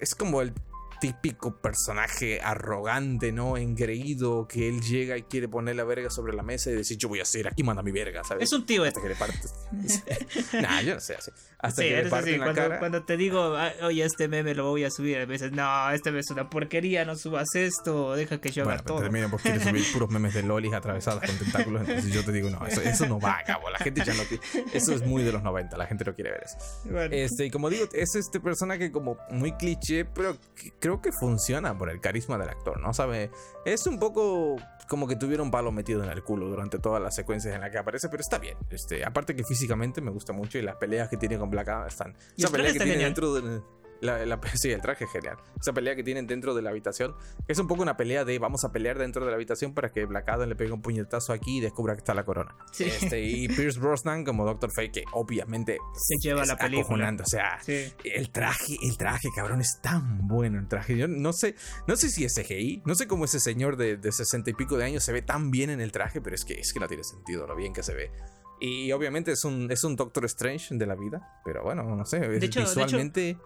es, 0.00 0.14
como 0.14 0.40
el 0.40 0.52
típico 1.00 1.56
personaje 1.60 2.40
arrogante, 2.40 3.32
¿no? 3.32 3.56
Engreído, 3.56 4.46
que 4.48 4.68
él 4.68 4.80
llega 4.80 5.16
y 5.16 5.22
quiere 5.22 5.48
poner 5.48 5.76
la 5.76 5.84
verga 5.84 6.10
sobre 6.10 6.34
la 6.34 6.42
mesa 6.42 6.70
y 6.70 6.74
decir, 6.74 6.96
yo 6.98 7.08
voy 7.08 7.20
a 7.20 7.22
hacer, 7.22 7.48
aquí 7.48 7.62
manda 7.62 7.82
mi 7.82 7.92
verga, 7.92 8.24
¿sabes? 8.24 8.44
Es 8.44 8.52
un 8.52 8.66
tío 8.66 8.84
Hasta 8.84 9.00
este. 9.00 9.02
que 9.02 9.08
le 9.08 9.14
partes. 9.14 10.52
nah, 10.62 10.80
yo 10.82 10.94
no 10.94 11.00
sé 11.00 11.14
así. 11.14 11.30
Hasta 11.58 11.82
que 11.82 12.02
le 12.02 12.08
parte 12.08 12.36
cuando, 12.38 12.54
cara. 12.54 12.78
cuando 12.78 13.04
te 13.04 13.16
digo, 13.16 13.56
oye, 13.82 14.04
este 14.04 14.28
meme 14.28 14.54
lo 14.54 14.68
voy 14.70 14.84
a 14.84 14.90
subir, 14.90 15.18
a 15.18 15.26
veces, 15.26 15.52
no, 15.52 15.90
este 15.90 16.10
meme 16.10 16.20
es 16.20 16.30
una 16.30 16.48
porquería, 16.48 17.04
no 17.04 17.16
subas 17.16 17.54
esto, 17.54 18.14
deja 18.14 18.40
que 18.40 18.50
yo 18.50 18.64
haga 18.64 18.78
todo. 18.78 19.00
Termina 19.00 19.28
porque 19.28 19.50
quieres 19.50 19.64
subir 19.64 19.84
puros 19.92 20.10
memes 20.10 20.34
de 20.34 20.42
lolis 20.42 20.72
atravesados 20.72 21.22
con 21.24 21.36
tentáculos, 21.36 21.82
entonces 21.88 22.12
yo 22.12 22.24
te 22.24 22.32
digo, 22.32 22.50
no, 22.50 22.66
eso, 22.66 22.80
eso 22.82 23.06
no 23.06 23.18
va 23.18 23.38
a 23.38 23.44
cabo, 23.44 23.70
la 23.70 23.78
gente 23.78 24.02
ya 24.04 24.14
no 24.14 24.22
quiere, 24.24 24.42
eso 24.72 24.92
es 24.92 25.02
muy 25.04 25.22
de 25.22 25.32
los 25.32 25.42
90, 25.42 25.76
la 25.76 25.86
gente 25.86 26.04
no 26.04 26.14
quiere 26.14 26.30
ver 26.30 26.44
eso. 26.44 26.56
Este, 27.10 27.46
y 27.46 27.50
como 27.50 27.70
digo, 27.70 27.86
es 27.92 28.14
este 28.14 28.40
personaje 28.40 28.90
como 28.92 29.18
muy 29.30 29.52
cliché, 29.52 30.04
pero 30.04 30.36
creo 30.78 30.87
que 31.00 31.12
funciona 31.12 31.76
por 31.76 31.90
el 31.90 32.00
carisma 32.00 32.38
del 32.38 32.48
actor, 32.48 32.80
¿no? 32.80 32.92
Sabe, 32.92 33.30
es 33.64 33.86
un 33.86 33.98
poco 33.98 34.56
como 34.88 35.06
que 35.06 35.16
tuviera 35.16 35.42
un 35.42 35.50
palo 35.50 35.70
metido 35.70 36.02
en 36.02 36.10
el 36.10 36.22
culo 36.22 36.48
durante 36.48 36.78
todas 36.78 37.02
las 37.02 37.14
secuencias 37.14 37.54
en 37.54 37.60
las 37.60 37.70
que 37.70 37.78
aparece, 37.78 38.08
pero 38.08 38.20
está 38.20 38.38
bien. 38.38 38.56
Este, 38.70 39.04
aparte 39.04 39.36
que 39.36 39.44
físicamente 39.44 40.00
me 40.00 40.10
gusta 40.10 40.32
mucho 40.32 40.58
y 40.58 40.62
las 40.62 40.76
peleas 40.76 41.08
que 41.08 41.16
tiene 41.16 41.38
con 41.38 41.50
Black 41.50 41.68
Adam 41.68 41.86
están. 41.86 42.16
Esa 42.36 42.48
pelea 42.48 42.72
que 42.72 42.80
tiene 42.80 43.04
dentro 43.04 43.34
de 43.34 43.60
la, 44.00 44.24
la, 44.24 44.40
sí, 44.54 44.70
el 44.70 44.80
traje 44.80 45.04
es 45.04 45.10
genial. 45.10 45.36
Esa 45.60 45.72
pelea 45.72 45.96
que 45.96 46.02
tienen 46.02 46.26
dentro 46.26 46.54
de 46.54 46.62
la 46.62 46.70
habitación 46.70 47.14
es 47.46 47.58
un 47.58 47.66
poco 47.66 47.82
una 47.82 47.96
pelea 47.96 48.24
de 48.24 48.38
vamos 48.38 48.64
a 48.64 48.72
pelear 48.72 48.98
dentro 48.98 49.24
de 49.24 49.30
la 49.30 49.36
habitación 49.36 49.74
para 49.74 49.90
que 49.90 50.04
Black 50.04 50.28
Adam 50.28 50.48
le 50.48 50.56
pegue 50.56 50.72
un 50.72 50.82
puñetazo 50.82 51.32
aquí 51.32 51.58
y 51.58 51.60
descubra 51.60 51.94
que 51.94 51.98
está 51.98 52.14
la 52.14 52.24
corona. 52.24 52.56
Este, 52.78 53.22
y 53.22 53.48
Pierce 53.56 53.78
Brosnan 53.78 54.24
como 54.24 54.44
Doctor 54.44 54.70
Fate, 54.70 54.92
que 54.92 55.04
obviamente 55.12 55.78
se 55.94 56.16
lleva 56.20 56.44
la 56.44 56.56
película. 56.56 57.14
O 57.20 57.26
sea, 57.26 57.58
el 57.66 58.30
traje, 58.30 58.76
el 58.82 58.96
traje, 58.96 59.28
cabrón, 59.34 59.60
es 59.60 59.80
tan 59.82 60.26
bueno 60.26 60.58
el 60.58 60.68
traje. 60.68 60.96
Yo 60.96 61.08
no 61.08 61.32
sé, 61.32 61.54
no 61.86 61.96
sé 61.96 62.10
si 62.10 62.24
es 62.24 62.34
CGI, 62.34 62.82
no 62.84 62.94
sé 62.94 63.06
cómo 63.06 63.24
ese 63.24 63.40
señor 63.40 63.76
de 63.76 63.98
sesenta 64.12 64.50
y 64.50 64.54
pico 64.54 64.76
de 64.76 64.84
años 64.84 65.04
se 65.04 65.12
ve 65.12 65.22
tan 65.22 65.50
bien 65.50 65.70
en 65.70 65.80
el 65.80 65.92
traje, 65.92 66.20
pero 66.20 66.34
es 66.34 66.44
que, 66.44 66.54
es 66.54 66.72
que 66.72 66.80
no 66.80 66.88
tiene 66.88 67.04
sentido 67.04 67.46
lo 67.46 67.56
bien 67.56 67.72
que 67.72 67.82
se 67.82 67.94
ve. 67.94 68.10
Y 68.60 68.90
obviamente 68.92 69.32
es 69.32 69.44
un, 69.44 69.70
es 69.70 69.84
un 69.84 69.96
Doctor 69.96 70.24
Strange 70.24 70.74
de 70.76 70.86
la 70.86 70.94
vida, 70.94 71.40
pero 71.44 71.62
bueno, 71.62 71.84
no 71.84 72.04
sé, 72.04 72.20
de 72.20 72.44
hecho, 72.44 72.60
visualmente... 72.60 73.36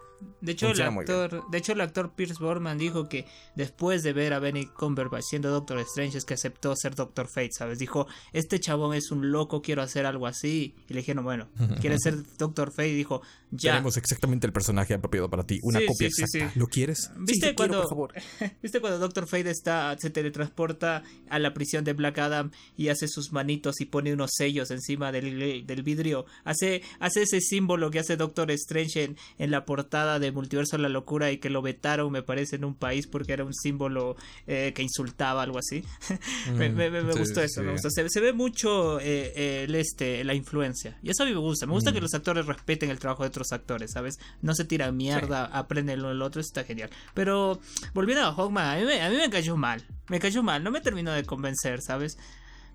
De 0.41 0.51
hecho, 0.53 0.71
el 0.71 0.81
actor, 0.81 1.49
de 1.49 1.57
hecho, 1.57 1.71
el 1.71 1.81
actor 1.81 2.13
Pierce 2.15 2.35
Borman 2.39 2.77
dijo 2.77 3.07
que 3.07 3.25
después 3.55 4.03
de 4.03 4.13
ver 4.13 4.33
a 4.33 4.39
Benny 4.39 4.65
Cumberbatch 4.67 5.23
siendo 5.23 5.49
Doctor 5.49 5.79
Strange 5.79 6.17
es 6.17 6.25
que 6.25 6.33
aceptó 6.33 6.75
ser 6.75 6.95
Doctor 6.95 7.27
Fate, 7.27 7.51
¿sabes? 7.51 7.79
Dijo, 7.79 8.07
este 8.33 8.59
chabón 8.59 8.93
es 8.93 9.11
un 9.11 9.31
loco, 9.31 9.61
quiero 9.61 9.81
hacer 9.81 10.05
algo 10.05 10.27
así. 10.27 10.75
Y 10.87 10.93
le 10.93 10.99
dijeron, 10.99 11.23
bueno, 11.23 11.49
¿quieres 11.81 12.01
ser 12.03 12.23
Doctor 12.37 12.71
Fate? 12.71 12.89
Y 12.89 12.95
dijo, 12.95 13.21
ya. 13.51 13.73
Tenemos 13.73 13.97
exactamente 13.97 14.47
el 14.47 14.53
personaje 14.53 14.93
apropiado 14.93 15.29
para 15.29 15.45
ti, 15.45 15.59
una 15.63 15.79
copia 15.85 16.07
exacta. 16.07 16.51
¿Lo 16.55 16.67
quieres? 16.67 17.11
¿Viste 17.17 17.55
cuando, 17.55 17.81
por 17.81 17.89
favor. 17.89 18.13
¿Viste 18.61 18.81
cuando 18.81 18.99
Doctor 18.99 19.27
Fate 19.27 19.49
está, 19.49 19.95
se 19.97 20.09
teletransporta 20.09 21.03
a 21.29 21.39
la 21.39 21.53
prisión 21.53 21.83
de 21.83 21.93
Black 21.93 22.17
Adam 22.19 22.51
y 22.75 22.89
hace 22.89 23.07
sus 23.07 23.31
manitos 23.31 23.81
y 23.81 23.85
pone 23.85 24.13
unos 24.13 24.31
sellos 24.33 24.71
encima 24.71 25.02
del, 25.11 25.83
vidrio. 25.83 26.25
Hace, 26.43 26.81
hace 26.99 27.23
ese 27.23 27.41
símbolo 27.41 27.91
que 27.91 27.99
hace 27.99 28.17
Doctor 28.17 28.51
Strange 28.51 29.15
en, 29.37 29.51
la 29.51 29.65
portada 29.65 30.19
de 30.19 30.31
Multiverso 30.31 30.77
de 30.77 30.83
la 30.83 30.89
Locura 30.89 31.31
y 31.31 31.37
que 31.37 31.49
lo 31.49 31.61
vetaron, 31.61 32.11
me 32.11 32.23
parece, 32.23 32.55
en 32.55 32.65
un 32.65 32.75
país 32.75 33.07
porque 33.07 33.33
era 33.33 33.43
un 33.43 33.53
símbolo 33.53 34.15
eh, 34.47 34.71
que 34.75 34.81
insultaba, 34.81 35.43
algo 35.43 35.59
así. 35.59 35.83
me, 36.55 36.69
mm, 36.69 37.11
gustó 37.17 37.41
eso, 37.41 37.61
Se, 37.89 38.19
ve 38.19 38.33
mucho 38.33 38.99
eh, 38.99 39.63
el 39.65 39.75
este, 39.75 40.23
la 40.23 40.33
influencia. 40.33 40.97
Y 41.01 41.09
eso 41.09 41.23
a 41.23 41.25
mí 41.25 41.33
me 41.33 41.39
gusta. 41.39 41.65
Me 41.65 41.73
gusta 41.73 41.91
que 41.91 41.99
mm. 41.99 42.03
los 42.03 42.13
actores 42.13 42.45
respeten 42.45 42.89
el 42.89 42.99
trabajo 42.99 43.23
de 43.23 43.29
otros 43.29 43.51
actores, 43.51 43.91
¿sabes? 43.91 44.19
No 44.41 44.55
se 44.55 44.65
tiran 44.65 44.95
mierda, 44.95 45.45
aprenden 45.45 46.01
lo 46.01 46.09
del 46.09 46.21
otro, 46.21 46.41
está 46.41 46.63
genial. 46.63 46.89
Pero 47.13 47.59
volviendo 47.93 48.25
a 48.25 48.33
Hawkman, 48.33 48.65
a 48.65 48.83
mí, 48.83 48.91
a 48.99 49.09
mí 49.09 49.17
me 49.17 49.29
cayó 49.29 49.57
mal. 49.57 49.83
Me 50.09 50.19
cayó 50.19 50.43
mal, 50.43 50.63
no 50.63 50.71
me 50.71 50.81
terminó 50.81 51.11
de 51.11 51.23
convencer, 51.23 51.81
¿sabes? 51.81 52.17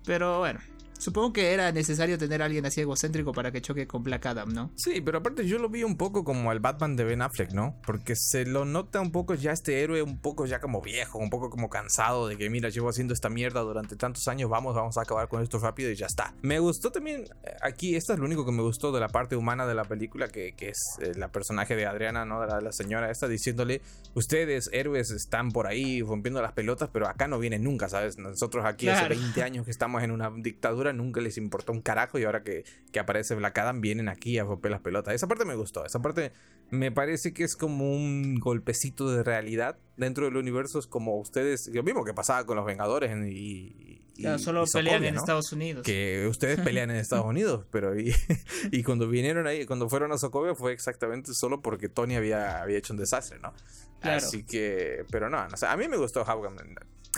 Pero 0.05 0.39
bueno, 0.39 0.59
Supongo 0.99 1.33
que 1.33 1.53
era 1.53 1.71
necesario 1.71 2.17
tener 2.17 2.41
a 2.41 2.45
alguien 2.45 2.65
así 2.65 2.81
egocéntrico 2.81 3.31
para 3.31 3.51
que 3.51 3.61
choque 3.61 3.87
con 3.87 4.03
Black 4.03 4.25
Adam, 4.27 4.49
¿no? 4.53 4.71
Sí, 4.75 5.01
pero 5.01 5.17
aparte 5.19 5.47
yo 5.47 5.57
lo 5.57 5.69
vi 5.69 5.83
un 5.83 5.97
poco 5.97 6.23
como 6.23 6.51
el 6.51 6.59
Batman 6.59 6.95
de 6.95 7.05
Ben 7.05 7.21
Affleck, 7.21 7.51
¿no? 7.53 7.75
Porque 7.85 8.15
se 8.15 8.45
lo 8.45 8.65
nota 8.65 9.01
un 9.01 9.11
poco 9.11 9.33
ya 9.33 9.51
este 9.51 9.81
héroe, 9.81 10.01
un 10.01 10.19
poco 10.19 10.45
ya 10.45 10.59
como 10.59 10.81
viejo, 10.81 11.17
un 11.17 11.29
poco 11.29 11.49
como 11.49 11.69
cansado 11.69 12.27
de 12.27 12.37
que, 12.37 12.49
mira, 12.49 12.69
llevo 12.69 12.89
haciendo 12.89 13.13
esta 13.13 13.29
mierda 13.29 13.61
durante 13.61 13.95
tantos 13.95 14.27
años, 14.27 14.49
vamos, 14.49 14.75
vamos 14.75 14.97
a 14.97 15.01
acabar 15.01 15.27
con 15.29 15.41
esto 15.41 15.57
rápido 15.59 15.89
y 15.89 15.95
ya 15.95 16.05
está. 16.05 16.33
Me 16.41 16.59
gustó 16.59 16.91
también, 16.91 17.23
eh, 17.43 17.51
aquí, 17.61 17.95
esto 17.95 18.13
es 18.13 18.19
lo 18.19 18.25
único 18.25 18.45
que 18.45 18.51
me 18.51 18.61
gustó 18.61 18.91
de 18.91 18.99
la 18.99 19.07
parte 19.07 19.35
humana 19.35 19.65
de 19.65 19.75
la 19.75 19.85
película, 19.85 20.27
que, 20.27 20.53
que 20.53 20.69
es 20.69 20.79
eh, 21.01 21.13
la 21.15 21.29
personaje 21.29 21.75
de 21.75 21.85
Adriana, 21.85 22.25
¿no? 22.25 22.45
La, 22.45 22.59
la 22.59 22.71
señora 22.73 23.09
esta, 23.09 23.27
diciéndole, 23.27 23.81
ustedes, 24.15 24.69
héroes, 24.73 25.11
están 25.11 25.51
por 25.51 25.67
ahí 25.67 26.01
rompiendo 26.01 26.41
las 26.41 26.53
pelotas, 26.53 26.89
pero 26.91 27.07
acá 27.07 27.27
no 27.27 27.39
vienen 27.39 27.63
nunca, 27.63 27.87
¿sabes? 27.89 28.17
Nosotros 28.17 28.65
aquí 28.65 28.85
Claro. 28.85 29.05
hace 29.13 29.15
20 29.21 29.43
años 29.43 29.65
que 29.65 29.71
estamos 29.71 30.03
en 30.03 30.11
una 30.11 30.29
dictadura, 30.35 30.88
nunca 30.93 31.21
les 31.21 31.37
importó 31.37 31.71
un 31.71 31.81
carajo 31.81 32.19
y 32.19 32.23
ahora 32.23 32.43
que, 32.43 32.63
que 32.91 32.99
aparece 32.99 33.35
Black 33.35 33.57
Adam 33.57 33.81
vienen 33.81 34.09
aquí 34.09 34.37
a 34.37 34.43
romper 34.43 34.71
las 34.71 34.81
pelotas. 34.81 35.13
Esa 35.13 35.27
parte 35.27 35.45
me 35.45 35.55
gustó, 35.55 35.85
esa 35.85 36.01
parte 36.01 36.31
me 36.71 36.91
parece 36.91 37.33
que 37.33 37.43
es 37.43 37.55
como 37.55 37.91
un 37.91 38.35
golpecito 38.39 39.09
de 39.11 39.23
realidad 39.23 39.77
dentro 39.97 40.25
del 40.25 40.37
universo, 40.37 40.79
es 40.79 40.87
como 40.87 41.17
ustedes, 41.19 41.67
lo 41.73 41.83
mismo 41.83 42.03
que 42.05 42.13
pasaba 42.13 42.45
con 42.45 42.55
los 42.57 42.65
Vengadores 42.65 43.11
en- 43.11 43.27
y... 43.27 43.33
y- 43.35 43.99
Claro, 44.19 44.37
solo 44.37 44.63
y 44.67 44.69
pelean 44.73 45.05
en 45.05 45.13
¿no? 45.13 45.19
Estados 45.21 45.53
Unidos. 45.53 45.83
que 45.85 46.27
ustedes 46.29 46.59
pelean 46.59 46.89
en 46.91 46.97
Estados 46.97 47.25
Unidos, 47.25 47.65
pero 47.71 47.97
y, 47.97 48.13
y 48.71 48.83
cuando 48.83 49.07
vinieron 49.07 49.47
ahí, 49.47 49.65
cuando 49.65 49.87
fueron 49.87 50.11
a 50.11 50.17
Sokovia 50.17 50.55
fue 50.55 50.73
exactamente 50.73 51.31
solo 51.33 51.61
porque 51.61 51.87
Tony 51.87 52.15
había, 52.17 52.61
había 52.61 52.77
hecho 52.77 52.91
un 52.91 52.99
desastre, 52.99 53.39
¿no? 53.39 53.53
Claro. 54.01 54.17
Así 54.17 54.43
que, 54.43 55.05
pero 55.09 55.29
no, 55.29 55.37
a 55.39 55.77
mí 55.77 55.87
me 55.87 55.95
gustó 55.95 56.25
Hawkman. 56.25 56.57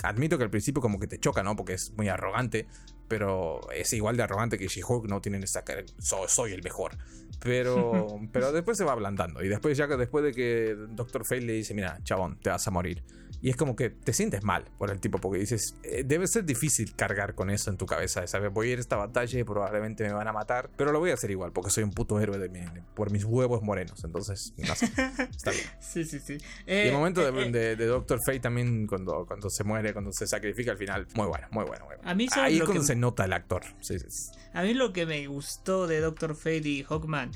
Admito 0.04 0.38
que 0.38 0.44
al 0.44 0.50
principio 0.50 0.80
como 0.80 1.00
que 1.00 1.08
te 1.08 1.18
choca, 1.18 1.42
¿no? 1.42 1.56
Porque 1.56 1.72
es 1.74 1.92
muy 1.96 2.08
arrogante, 2.08 2.66
pero 3.12 3.60
es 3.72 3.92
igual 3.92 4.16
de 4.16 4.22
arrogante 4.22 4.56
que 4.56 4.68
She-Hulk, 4.68 5.06
no 5.06 5.20
tienen 5.20 5.42
esta 5.42 5.62
cara, 5.64 5.82
"So- 5.98 6.26
soy 6.28 6.52
el 6.54 6.62
mejor. 6.62 6.96
Pero, 7.40 8.06
pero 8.32 8.52
después 8.52 8.78
se 8.78 8.84
va 8.84 8.92
ablandando 8.92 9.42
y 9.44 9.48
después 9.48 9.76
ya 9.76 9.86
que 9.86 9.98
después 9.98 10.24
de 10.24 10.32
que 10.32 10.74
Doctor 10.88 11.26
Fate 11.26 11.42
le 11.42 11.52
dice, 11.52 11.74
mira, 11.74 11.98
chabón, 12.04 12.38
te 12.40 12.48
vas 12.48 12.66
a 12.66 12.70
morir. 12.70 13.02
Y 13.42 13.50
es 13.50 13.56
como 13.56 13.74
que 13.74 13.90
te 13.90 14.12
sientes 14.12 14.44
mal 14.44 14.64
por 14.78 14.90
el 14.92 15.00
tipo, 15.00 15.18
porque 15.18 15.40
dices, 15.40 15.74
eh, 15.82 16.04
debe 16.06 16.28
ser 16.28 16.44
difícil 16.44 16.94
cargar 16.94 17.34
con 17.34 17.50
eso 17.50 17.70
en 17.70 17.76
tu 17.76 17.86
cabeza. 17.86 18.24
¿sabes? 18.28 18.52
Voy 18.52 18.68
a 18.68 18.72
ir 18.74 18.78
a 18.78 18.80
esta 18.80 18.94
batalla 18.96 19.38
y 19.38 19.42
probablemente 19.44 20.04
me 20.04 20.12
van 20.12 20.28
a 20.28 20.32
matar, 20.32 20.70
pero 20.76 20.92
lo 20.92 21.00
voy 21.00 21.10
a 21.10 21.14
hacer 21.14 21.32
igual, 21.32 21.50
porque 21.52 21.70
soy 21.70 21.82
un 21.82 21.90
puto 21.90 22.20
héroe 22.20 22.38
de 22.38 22.48
mi- 22.48 22.64
por 22.94 23.10
mis 23.10 23.24
huevos 23.24 23.60
morenos. 23.62 24.02
Entonces, 24.04 24.54
no 24.58 24.74
sé, 24.76 24.86
está 25.36 25.50
bien. 25.50 25.64
Sí, 25.80 26.04
sí, 26.04 26.20
sí. 26.20 26.34
Y 26.34 26.70
Eh, 26.70 26.88
el 26.88 26.92
momento 26.94 27.20
eh, 27.26 27.32
de, 27.32 27.42
eh, 27.42 27.50
de- 27.50 27.76
de 27.76 27.86
Doctor 27.86 28.20
Fate 28.24 28.38
también, 28.40 28.86
cuando, 28.86 29.26
cuando 29.26 29.50
se 29.50 29.64
muere, 29.64 29.92
cuando 29.92 30.12
se 30.12 30.26
sacrifica 30.28 30.70
al 30.70 30.78
final, 30.78 31.08
muy 31.14 31.26
bueno, 31.26 31.48
muy 31.50 31.64
bueno, 31.64 31.84
muy 31.86 31.96
bueno. 31.96 32.10
A 32.10 32.14
mí, 32.14 32.28
¿sabes 32.28 32.50
Ahí 32.52 32.58
es 32.58 32.62
cuando 32.62 32.80
que- 32.82 32.86
se 32.86 32.94
nota 32.94 33.24
el 33.24 33.32
actor. 33.32 33.62
Sí, 33.80 33.98
sí, 33.98 34.06
sí. 34.08 34.30
A 34.54 34.62
mí 34.62 34.72
lo 34.74 34.92
que 34.92 35.04
me 35.04 35.26
gustó 35.26 35.86
de 35.88 35.98
Doctor 36.00 36.36
Fate 36.36 36.68
y 36.68 36.84
Hawkman 36.84 37.32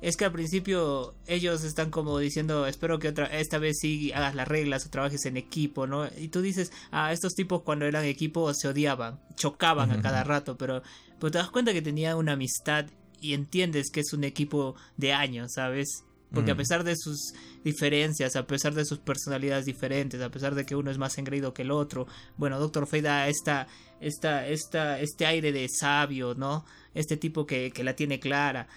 es 0.00 0.16
que 0.16 0.24
al 0.24 0.32
principio 0.32 1.14
ellos 1.26 1.64
están 1.64 1.90
como 1.90 2.18
diciendo, 2.18 2.66
espero 2.66 2.98
que 2.98 3.08
otra 3.08 3.26
esta 3.26 3.58
vez 3.58 3.78
sí 3.80 4.12
hagas 4.12 4.34
las 4.34 4.46
reglas 4.48 4.86
o 4.86 4.90
trabajes 4.90 5.24
en 5.26 5.36
equipo, 5.36 5.86
¿no? 5.86 6.06
Y 6.18 6.28
tú 6.28 6.40
dices, 6.40 6.72
ah, 6.90 7.12
estos 7.12 7.34
tipos 7.34 7.62
cuando 7.62 7.84
eran 7.84 8.04
equipo 8.04 8.52
se 8.54 8.68
odiaban, 8.68 9.18
chocaban 9.34 9.90
a 9.90 10.00
cada 10.00 10.22
rato, 10.24 10.56
pero, 10.56 10.82
pero 11.18 11.30
te 11.30 11.38
das 11.38 11.50
cuenta 11.50 11.72
que 11.72 11.82
tenían 11.82 12.16
una 12.16 12.32
amistad 12.32 12.86
y 13.20 13.34
entiendes 13.34 13.90
que 13.90 14.00
es 14.00 14.12
un 14.12 14.22
equipo 14.24 14.76
de 14.96 15.12
años, 15.12 15.52
¿sabes? 15.54 16.04
Porque 16.32 16.50
a 16.50 16.54
Mm. 16.54 16.58
pesar 16.58 16.84
de 16.84 16.94
sus 16.94 17.32
diferencias, 17.64 18.36
a 18.36 18.46
pesar 18.46 18.74
de 18.74 18.84
sus 18.84 18.98
personalidades 18.98 19.64
diferentes, 19.64 20.20
a 20.20 20.30
pesar 20.30 20.54
de 20.54 20.64
que 20.66 20.76
uno 20.76 20.90
es 20.90 20.98
más 20.98 21.16
engreído 21.18 21.54
que 21.54 21.62
el 21.62 21.70
otro, 21.70 22.06
bueno, 22.36 22.58
Doctor 22.60 22.86
Fate 22.86 23.02
da 23.02 23.28
esta, 23.28 23.66
esta, 24.00 24.46
esta, 24.46 25.00
este 25.00 25.26
aire 25.26 25.52
de 25.52 25.66
sabio, 25.68 26.34
¿no? 26.34 26.64
Este 26.94 27.16
tipo 27.16 27.46
que, 27.46 27.70
que 27.72 27.82
la 27.82 27.96
tiene 27.96 28.20
clara. 28.20 28.68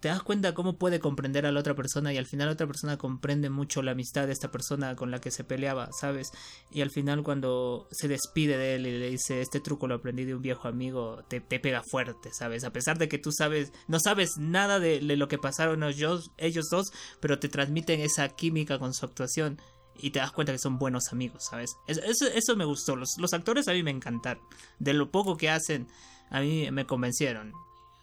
Te 0.00 0.08
das 0.08 0.22
cuenta 0.22 0.52
cómo 0.54 0.76
puede 0.76 1.00
comprender 1.00 1.46
a 1.46 1.52
la 1.52 1.60
otra 1.60 1.74
persona 1.74 2.12
y 2.12 2.18
al 2.18 2.26
final 2.26 2.48
la 2.48 2.52
otra 2.52 2.66
persona 2.66 2.98
comprende 2.98 3.48
mucho 3.48 3.80
la 3.82 3.92
amistad 3.92 4.26
de 4.26 4.32
esta 4.34 4.50
persona 4.50 4.96
con 4.96 5.10
la 5.10 5.20
que 5.20 5.30
se 5.30 5.44
peleaba, 5.44 5.88
¿sabes? 5.98 6.30
Y 6.70 6.82
al 6.82 6.90
final 6.90 7.22
cuando 7.22 7.88
se 7.90 8.08
despide 8.08 8.58
de 8.58 8.74
él 8.74 8.86
y 8.86 8.98
le 8.98 9.08
dice, 9.10 9.40
este 9.40 9.60
truco 9.60 9.86
lo 9.86 9.94
aprendí 9.94 10.24
de 10.24 10.34
un 10.34 10.42
viejo 10.42 10.68
amigo, 10.68 11.22
te, 11.28 11.40
te 11.40 11.58
pega 11.58 11.82
fuerte, 11.90 12.32
¿sabes? 12.34 12.64
A 12.64 12.72
pesar 12.72 12.98
de 12.98 13.08
que 13.08 13.18
tú 13.18 13.32
sabes, 13.32 13.72
no 13.88 13.98
sabes 13.98 14.36
nada 14.36 14.78
de, 14.78 15.00
lo 15.00 15.28
que 15.28 15.38
pasaron 15.38 15.82
ellos, 15.84 16.32
ellos 16.36 16.66
dos, 16.70 16.88
pero 17.20 17.38
te 17.38 17.48
transmiten 17.48 18.00
esa 18.00 18.28
química 18.28 18.78
con 18.78 18.92
su 18.92 19.06
actuación 19.06 19.58
y 19.96 20.10
te 20.10 20.18
das 20.18 20.32
cuenta 20.32 20.52
que 20.52 20.58
son 20.58 20.78
buenos 20.78 21.12
amigos, 21.12 21.44
¿sabes? 21.48 21.76
Es- 21.86 21.98
Eso, 21.98 22.26
eso 22.26 22.56
me 22.56 22.64
gustó. 22.66 22.96
Los, 22.96 23.14
los 23.18 23.32
actores 23.32 23.68
a 23.68 23.72
mí 23.72 23.82
me 23.82 23.92
encantaron. 23.92 24.42
De 24.78 24.92
lo 24.92 25.10
poco 25.10 25.36
que 25.38 25.48
hacen, 25.48 25.86
a 26.30 26.40
mí 26.40 26.68
me 26.72 26.84
convencieron. 26.84 27.52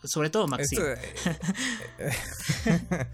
Sobre 0.03 0.29
todo. 0.29 0.47
Esto, 0.57 0.81
eh, 0.87 0.97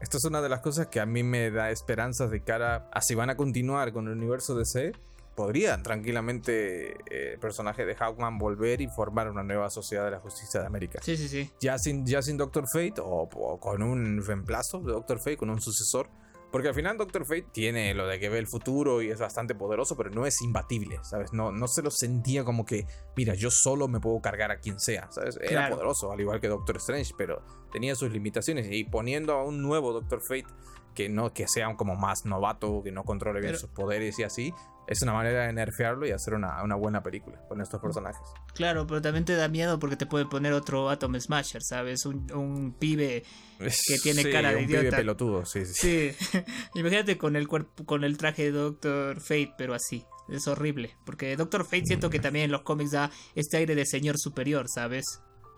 esto 0.00 0.16
es 0.16 0.24
una 0.24 0.40
de 0.42 0.48
las 0.48 0.60
cosas 0.60 0.88
que 0.88 1.00
a 1.00 1.06
mí 1.06 1.22
me 1.22 1.50
da 1.50 1.70
esperanzas 1.70 2.30
de 2.30 2.42
cara 2.42 2.88
a 2.92 3.00
si 3.00 3.14
van 3.14 3.30
a 3.30 3.36
continuar 3.36 3.92
con 3.92 4.06
el 4.08 4.14
universo 4.14 4.54
DC. 4.56 4.92
Podrían 5.36 5.82
tranquilamente 5.82 6.92
eh, 7.10 7.32
el 7.32 7.38
personaje 7.40 7.84
de 7.84 7.96
Hawkman 7.96 8.38
volver 8.38 8.80
y 8.80 8.86
formar 8.86 9.28
una 9.28 9.42
nueva 9.42 9.68
sociedad 9.68 10.04
de 10.04 10.12
la 10.12 10.20
justicia 10.20 10.60
de 10.60 10.66
América. 10.66 11.00
Sí, 11.02 11.16
sí, 11.16 11.28
sí. 11.28 11.50
ya 11.60 11.76
sin, 11.76 12.06
ya 12.06 12.22
sin 12.22 12.36
Doctor 12.36 12.66
Fate 12.72 13.00
o, 13.00 13.28
o 13.32 13.58
con 13.58 13.82
un 13.82 14.24
reemplazo 14.24 14.78
de 14.80 14.92
Doctor 14.92 15.18
Fate, 15.18 15.36
con 15.36 15.50
un 15.50 15.60
sucesor. 15.60 16.08
Porque 16.54 16.68
al 16.68 16.74
final 16.76 16.96
Doctor 16.96 17.24
Fate 17.24 17.48
tiene 17.50 17.94
lo 17.94 18.06
de 18.06 18.20
que 18.20 18.28
ve 18.28 18.38
el 18.38 18.46
futuro 18.46 19.02
y 19.02 19.10
es 19.10 19.18
bastante 19.18 19.56
poderoso, 19.56 19.96
pero 19.96 20.10
no 20.10 20.24
es 20.24 20.40
imbatible, 20.40 21.00
¿sabes? 21.02 21.32
No, 21.32 21.50
no 21.50 21.66
se 21.66 21.82
lo 21.82 21.90
sentía 21.90 22.44
como 22.44 22.64
que, 22.64 22.86
mira, 23.16 23.34
yo 23.34 23.50
solo 23.50 23.88
me 23.88 23.98
puedo 23.98 24.20
cargar 24.20 24.52
a 24.52 24.60
quien 24.60 24.78
sea, 24.78 25.10
¿sabes? 25.10 25.36
Era 25.38 25.48
Claro. 25.48 25.74
poderoso, 25.74 26.12
al 26.12 26.20
igual 26.20 26.40
que 26.40 26.46
Doctor 26.46 26.76
Strange, 26.76 27.12
pero 27.18 27.42
tenía 27.72 27.96
sus 27.96 28.12
limitaciones. 28.12 28.68
Y 28.70 28.84
poniendo 28.84 29.32
a 29.32 29.42
un 29.42 29.62
nuevo 29.62 29.92
Doctor 29.92 30.20
Fate 30.20 30.46
que 30.94 31.08
no 31.08 31.32
que 31.34 31.48
sea 31.48 31.74
como 31.74 31.96
más 31.96 32.24
novato, 32.24 32.84
que 32.84 32.92
no 32.92 33.02
controle 33.02 33.40
bien 33.40 33.54
Pero- 33.54 33.58
sus 33.58 33.70
poderes 33.70 34.16
y 34.20 34.22
así, 34.22 34.54
es 34.86 35.02
una 35.02 35.12
manera 35.12 35.46
de 35.46 35.52
nerfearlo 35.52 36.06
y 36.06 36.10
hacer 36.10 36.34
una, 36.34 36.62
una 36.62 36.74
buena 36.74 37.02
película 37.02 37.40
con 37.48 37.60
estos 37.60 37.80
personajes. 37.80 38.20
Claro, 38.54 38.86
pero 38.86 39.00
también 39.02 39.24
te 39.24 39.34
da 39.34 39.48
miedo 39.48 39.78
porque 39.78 39.96
te 39.96 40.06
puede 40.06 40.26
poner 40.26 40.52
otro 40.52 40.90
Atom 40.90 41.18
Smasher, 41.18 41.62
¿sabes? 41.62 42.04
Un, 42.06 42.30
un 42.32 42.72
pibe. 42.72 43.24
Que 43.58 43.98
tiene 44.02 44.22
Sí, 44.22 44.30
cara 44.30 44.50
de 44.50 44.56
un 44.56 44.66
pibe 44.66 44.90
pelotudo, 44.90 45.44
sí, 45.44 45.64
sí. 45.64 46.10
Imagínate 46.74 47.16
con 47.16 47.36
el 47.36 47.48
cuerpo, 47.48 47.84
con 47.84 48.04
el 48.04 48.16
traje 48.18 48.44
de 48.44 48.50
Doctor 48.52 49.20
Fate, 49.20 49.54
pero 49.56 49.74
así. 49.74 50.04
Es 50.28 50.48
horrible. 50.48 50.96
Porque 51.04 51.36
Doctor 51.36 51.64
Fate 51.64 51.84
siento 51.86 52.08
que 52.10 52.18
también 52.18 52.46
en 52.46 52.50
los 52.52 52.62
cómics 52.62 52.92
da 52.92 53.10
este 53.34 53.58
aire 53.58 53.74
de 53.74 53.84
señor 53.86 54.16
superior, 54.18 54.66
¿sabes? 54.68 55.04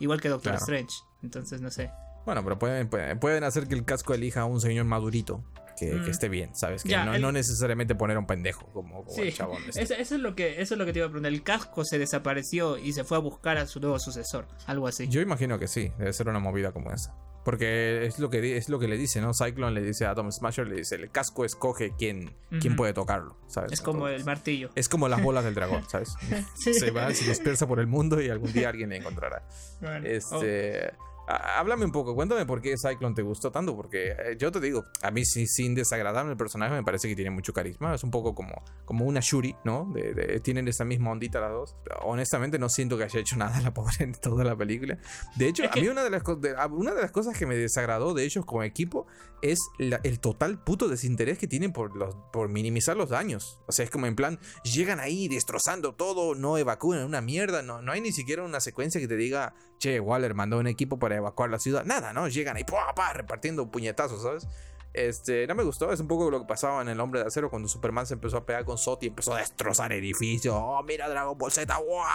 Igual 0.00 0.20
que 0.20 0.28
Doctor 0.28 0.52
Claro. 0.52 0.64
Strange. 0.64 0.94
Entonces, 1.22 1.60
no 1.60 1.70
sé. 1.70 1.90
Bueno, 2.24 2.42
pero 2.42 2.58
pueden, 2.58 2.88
pueden 2.88 3.44
hacer 3.44 3.68
que 3.68 3.74
el 3.76 3.84
casco 3.84 4.12
elija 4.12 4.40
a 4.40 4.44
un 4.44 4.60
señor 4.60 4.84
madurito. 4.84 5.44
Que, 5.78 5.94
Mm. 5.94 6.04
que 6.04 6.10
esté 6.10 6.28
bien, 6.28 6.54
¿sabes? 6.54 6.82
Que 6.82 6.88
Ya, 6.90 7.04
no, 7.04 7.14
el- 7.14 7.20
no 7.22 7.32
necesariamente 7.32 7.94
poner 7.94 8.16
a 8.16 8.20
un 8.20 8.26
pendejo 8.26 8.66
como, 8.72 9.04
como 9.04 9.10
Sí, 9.16 9.22
el 9.28 9.34
chabón. 9.34 9.62
este. 9.68 9.82
eso, 9.82 9.94
eso 9.94 10.14
es 10.14 10.20
lo 10.20 10.34
que, 10.34 10.60
eso 10.62 10.74
es 10.74 10.78
lo 10.78 10.86
que 10.86 10.92
te 10.92 11.00
iba 11.00 11.06
a 11.06 11.10
preguntar. 11.10 11.32
El 11.32 11.42
casco 11.42 11.84
se 11.84 11.98
desapareció 11.98 12.78
y 12.78 12.92
se 12.92 13.04
fue 13.04 13.16
a 13.16 13.20
buscar 13.20 13.58
a 13.58 13.66
su 13.66 13.78
nuevo 13.80 13.98
sucesor. 13.98 14.46
Algo 14.66 14.88
así. 14.88 15.06
Yo 15.08 15.20
imagino 15.20 15.58
que 15.58 15.68
sí, 15.68 15.92
debe 15.98 16.12
ser 16.12 16.28
una 16.28 16.38
movida 16.38 16.72
como 16.72 16.92
esa. 16.92 17.14
Porque 17.44 18.04
es 18.06 18.18
lo 18.18 18.28
que, 18.28 18.56
es 18.56 18.68
lo 18.68 18.80
que 18.80 18.88
le 18.88 18.96
dice, 18.96 19.20
¿no? 19.20 19.30
Cyclone 19.32 19.72
le 19.72 19.80
dice 19.86 20.04
a 20.04 20.10
Atom 20.10 20.32
Smasher, 20.32 20.66
le 20.66 20.74
dice, 20.76 20.96
el 20.96 21.10
casco 21.12 21.44
escoge 21.44 21.92
quién, 21.96 22.34
quién 22.60 22.74
puede 22.74 22.92
tocarlo, 22.92 23.36
¿sabes? 23.46 23.70
es 23.72 23.80
como 23.80 24.08
el 24.08 24.24
martillo. 24.24 24.70
Es 24.74 24.88
como 24.88 25.06
las 25.08 25.22
bolas 25.22 25.44
del 25.44 25.54
dragón, 25.54 25.88
¿sabes? 25.88 26.12
Sí. 26.56 26.74
Se 26.74 26.90
va, 26.90 27.12
se 27.14 27.24
dispersa 27.28 27.68
por 27.68 27.78
el 27.78 27.86
mundo 27.86 28.20
y 28.20 28.30
algún 28.30 28.52
día 28.52 28.70
alguien 28.70 28.88
le 28.88 28.96
encontrará. 28.96 29.46
Bueno, 29.80 30.04
oh, 30.04 30.08
Este. 30.08 30.86
há- 30.88 30.92
Háblame 31.28 31.84
un 31.84 31.92
poco, 31.92 32.14
cuéntame 32.14 32.46
por 32.46 32.60
qué 32.62 32.74
Cyclone 32.76 33.14
te 33.14 33.22
gustó 33.22 33.50
tanto, 33.50 33.74
porque 33.74 34.10
eh, 34.12 34.36
yo 34.38 34.52
te 34.52 34.60
digo, 34.60 34.84
a 35.02 35.10
mí 35.10 35.24
sí, 35.24 35.46
sin 35.46 35.74
desagradarme 35.74 36.30
el 36.32 36.36
personaje 36.36 36.72
me 36.72 36.84
parece 36.84 37.08
que 37.08 37.16
tiene 37.16 37.30
mucho 37.30 37.52
carisma, 37.52 37.94
es 37.94 38.04
un 38.04 38.10
poco 38.10 38.34
como, 38.34 38.62
como 38.84 39.04
una 39.06 39.20
Shuri, 39.20 39.56
¿no? 39.64 39.90
De, 39.92 40.14
de- 40.14 40.40
tienen 40.40 40.68
esa 40.68 40.84
misma 40.84 41.10
ondita 41.10 41.40
las 41.40 41.50
dos. 41.50 41.76
Honestamente 42.02 42.58
no 42.58 42.68
siento 42.68 42.96
que 42.96 43.04
haya 43.04 43.18
hecho 43.20 43.36
nada 43.36 43.60
la 43.60 43.74
pobre 43.74 43.94
en 44.00 44.12
toda 44.12 44.44
la 44.44 44.54
película. 44.56 44.98
De 45.36 45.48
hecho, 45.48 45.64
Es 45.64 45.70
a 45.70 45.72
que- 45.72 45.80
mí 45.80 45.88
una 45.88 46.04
de, 46.04 46.10
las, 46.10 46.22
de- 46.24 46.54
una 46.70 46.94
de 46.94 47.02
las 47.02 47.10
cosas 47.10 47.36
que 47.36 47.46
me 47.46 47.56
desagradó 47.56 48.14
de 48.14 48.24
ellos 48.24 48.44
como 48.46 48.62
equipo 48.62 49.06
es 49.42 49.58
la- 49.78 50.00
el 50.04 50.20
total 50.20 50.62
puto 50.62 50.88
desinterés 50.88 51.38
que 51.38 51.46
tienen 51.48 51.72
por, 51.72 51.96
los, 51.96 52.14
por 52.32 52.48
minimizar 52.48 52.96
los 52.96 53.10
daños. 53.10 53.58
O 53.66 53.72
sea, 53.72 53.84
es 53.84 53.90
como 53.90 54.06
en 54.06 54.14
plan, 54.16 54.38
llegan 54.62 55.00
ahí 55.00 55.26
destrozando 55.28 55.94
todo, 55.94 56.34
no 56.34 56.56
evacúan 56.56 57.04
una 57.04 57.20
mierda, 57.20 57.62
no, 57.62 57.82
no 57.82 57.92
hay 57.92 58.00
ni 58.00 58.12
siquiera 58.12 58.42
una 58.44 58.60
secuencia 58.60 59.00
que 59.00 59.08
te 59.08 59.16
diga, 59.16 59.54
che, 59.78 60.00
Waller 60.00 60.34
mandó 60.34 60.58
un 60.58 60.66
equipo 60.68 60.98
para 60.98 61.15
evacuar 61.16 61.50
la 61.50 61.58
ciudad. 61.58 61.84
Nada, 61.84 62.12
¿no? 62.12 62.28
Llegan 62.28 62.56
ahí, 62.56 62.64
¡pua, 62.64 62.94
pa! 62.94 63.12
repartiendo 63.12 63.70
puñetazos, 63.70 64.22
¿sabes? 64.22 64.46
Este, 64.92 65.46
no 65.46 65.54
me 65.54 65.62
gustó, 65.62 65.92
es 65.92 66.00
un 66.00 66.08
poco 66.08 66.30
lo 66.30 66.40
que 66.40 66.46
pasaba 66.46 66.80
en 66.80 66.88
El 66.88 66.98
Hombre 67.00 67.20
de 67.20 67.26
Acero 67.26 67.50
cuando 67.50 67.68
Superman 67.68 68.06
se 68.06 68.14
empezó 68.14 68.38
a 68.38 68.46
pegar 68.46 68.64
con 68.64 68.78
Sot 68.78 69.02
y 69.02 69.08
empezó 69.08 69.34
a 69.34 69.38
destrozar 69.38 69.92
edificios. 69.92 70.54
Oh, 70.56 70.82
mira 70.82 71.06
Dragon 71.08 71.36
Ball 71.36 71.52
Z, 71.52 71.74
¡guau! 71.76 72.06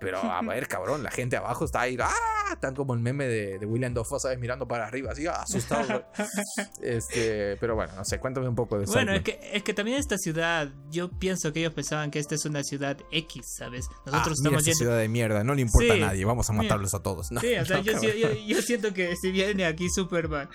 Pero 0.00 0.18
a 0.18 0.40
ver, 0.42 0.68
cabrón, 0.68 1.02
la 1.02 1.10
gente 1.10 1.36
abajo 1.36 1.64
está 1.64 1.82
ahí, 1.82 1.96
¡ah! 2.00 2.12
Están 2.52 2.74
como 2.74 2.94
el 2.94 3.00
meme 3.00 3.26
de, 3.26 3.58
de 3.58 3.66
William 3.66 3.92
Dafoe, 3.92 4.20
¿sabes? 4.20 4.38
Mirando 4.38 4.66
para 4.66 4.86
arriba, 4.86 5.12
así, 5.12 5.26
asustados. 5.26 6.02
este, 6.82 7.56
pero 7.56 7.74
bueno, 7.74 7.92
no 7.96 8.04
sé, 8.04 8.18
cuéntame 8.18 8.48
un 8.48 8.54
poco 8.54 8.78
de 8.78 8.84
eso. 8.84 8.92
Bueno, 8.92 9.12
es 9.12 9.22
que, 9.22 9.38
es 9.52 9.62
que 9.62 9.74
también 9.74 9.98
esta 9.98 10.16
ciudad, 10.16 10.70
yo 10.90 11.10
pienso 11.10 11.52
que 11.52 11.60
ellos 11.60 11.74
pensaban 11.74 12.10
que 12.10 12.18
esta 12.18 12.34
es 12.34 12.44
una 12.44 12.62
ciudad 12.62 12.96
X, 13.10 13.56
¿sabes? 13.58 13.88
Nosotros 14.06 14.28
ah, 14.28 14.32
estamos 14.34 14.62
mira 14.64 14.74
ciudad 14.74 14.98
de 14.98 15.08
mierda, 15.08 15.44
no 15.44 15.54
le 15.54 15.62
importa 15.62 15.94
a 15.94 15.96
nadie, 15.96 16.24
vamos 16.24 16.48
a 16.48 16.52
matarlos 16.52 16.94
a 16.94 17.02
todos. 17.02 17.28
sí, 17.28 17.34
o 17.34 17.40
sea, 17.66 17.80
yo, 17.80 17.92
yo, 18.00 18.32
yo, 18.32 18.62
siento 18.62 18.94
que 18.94 19.14
si 19.16 19.30
viene 19.30 19.66
aquí 19.66 19.88
Superman 19.90 20.48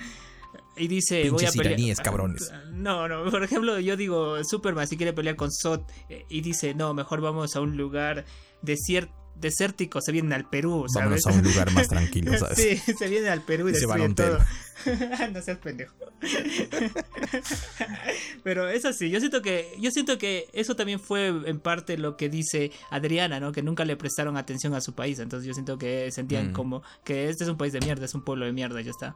y 0.76 0.88
dice, 0.88 1.30
voy 1.30 1.46
a 1.46 1.52
pelear. 1.52 1.98
cabrones. 1.98 2.52
No, 2.72 3.08
no, 3.08 3.30
por 3.30 3.44
ejemplo, 3.44 3.80
yo 3.80 3.96
digo, 3.96 4.44
Superman 4.44 4.88
si 4.88 4.98
quiere 4.98 5.14
pelear 5.14 5.36
con 5.36 5.52
Sot 5.52 5.92
eh, 6.10 6.26
y 6.30 6.42
dice, 6.42 6.74
no, 6.74 6.94
mejor 6.94 7.22
vamos 7.22 7.56
a 7.56 7.62
un 7.62 7.78
lugar 7.78 8.26
desierto 8.62 9.23
desértico 9.36 10.02
se 10.02 10.12
vienen 10.12 10.34
al 10.34 10.50
Perú, 10.50 10.86
¿sabes? 10.88 11.24
Vámonos 11.24 11.28
a 11.28 11.32
un 11.32 11.44
lugar 11.44 11.72
más 11.72 11.88
tranquilo, 11.90 12.38
¿sabes? 12.38 12.58
sí, 12.58 12.94
se 12.94 13.08
vienen 13.08 13.32
al 13.32 13.42
Perú 13.42 13.68
y, 13.68 13.72
y 13.72 13.74
destruyen 13.74 14.16
todo. 14.16 14.40
no 15.34 15.42
seas 15.42 15.58
pendejo. 15.60 15.94
Pero 18.44 18.70
es 18.70 18.86
así, 18.86 19.10
yo 19.10 19.20
siento 19.20 19.42
que 19.42 19.76
yo 19.80 19.92
siento 19.92 20.18
que 20.18 20.48
eso 20.54 20.76
también 20.76 21.00
fue 21.00 21.28
en 21.28 21.60
parte 21.60 21.98
lo 21.98 22.18
que 22.18 22.30
dice 22.30 22.72
Adriana, 22.90 23.40
¿no? 23.40 23.52
Que 23.52 23.62
nunca 23.62 23.86
le 23.86 23.98
prestaron 23.98 24.38
atención 24.38 24.74
a 24.74 24.82
su 24.82 24.94
país, 24.94 25.20
entonces 25.20 25.48
yo 25.48 25.54
siento 25.54 25.78
que 25.78 26.12
sentían 26.12 26.52
mm. 26.52 26.54
como 26.54 26.84
que 27.04 27.30
este 27.30 27.44
es 27.44 27.50
un 27.50 27.58
país 27.58 27.74
de 27.74 27.82
mierda, 27.82 28.06
es 28.06 28.16
un 28.16 28.24
pueblo 28.24 28.46
de 28.46 28.54
mierda, 28.54 28.82
ya 28.82 28.92
está. 28.92 29.16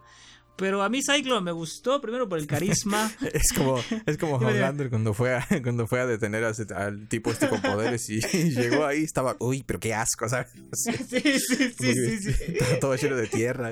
Pero 0.57 0.81
a 0.81 0.89
mí 0.89 1.01
Cyclone 1.03 1.41
me 1.41 1.51
gustó, 1.51 2.01
primero 2.01 2.27
por 2.27 2.39
el 2.39 2.47
carisma. 2.47 3.11
es 3.33 3.53
como, 3.55 3.79
es 4.05 4.17
como 4.17 4.35
Homelander 4.37 4.89
cuando 4.89 5.13
fue 5.13 5.35
a, 5.35 5.47
cuando 5.63 5.87
fue 5.87 6.01
a 6.01 6.07
detener 6.07 6.43
al 6.43 7.07
tipo 7.07 7.31
este 7.31 7.47
con 7.47 7.61
poderes 7.61 8.09
y, 8.09 8.19
llegó 8.19 8.85
ahí 8.85 9.03
estaba, 9.03 9.37
uy, 9.39 9.63
pero 9.65 9.79
qué 9.79 9.93
asco, 9.93 10.27
¿sabes? 10.27 10.51
Sí, 10.73 10.93
sí, 10.93 11.39
sí, 11.39 11.93
sí, 11.93 12.33
sí, 12.33 12.53
todo 12.81 12.95
lleno 12.95 13.15
de 13.15 13.27
tierra. 13.27 13.71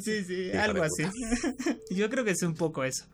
Sí, 0.00 0.24
sí, 0.24 0.52
algo 0.52 0.82
así. 0.82 1.04
Yo 1.90 2.10
creo 2.10 2.24
que 2.24 2.32
es 2.32 2.42
un 2.42 2.54
poco 2.54 2.84
eso. 2.84 3.06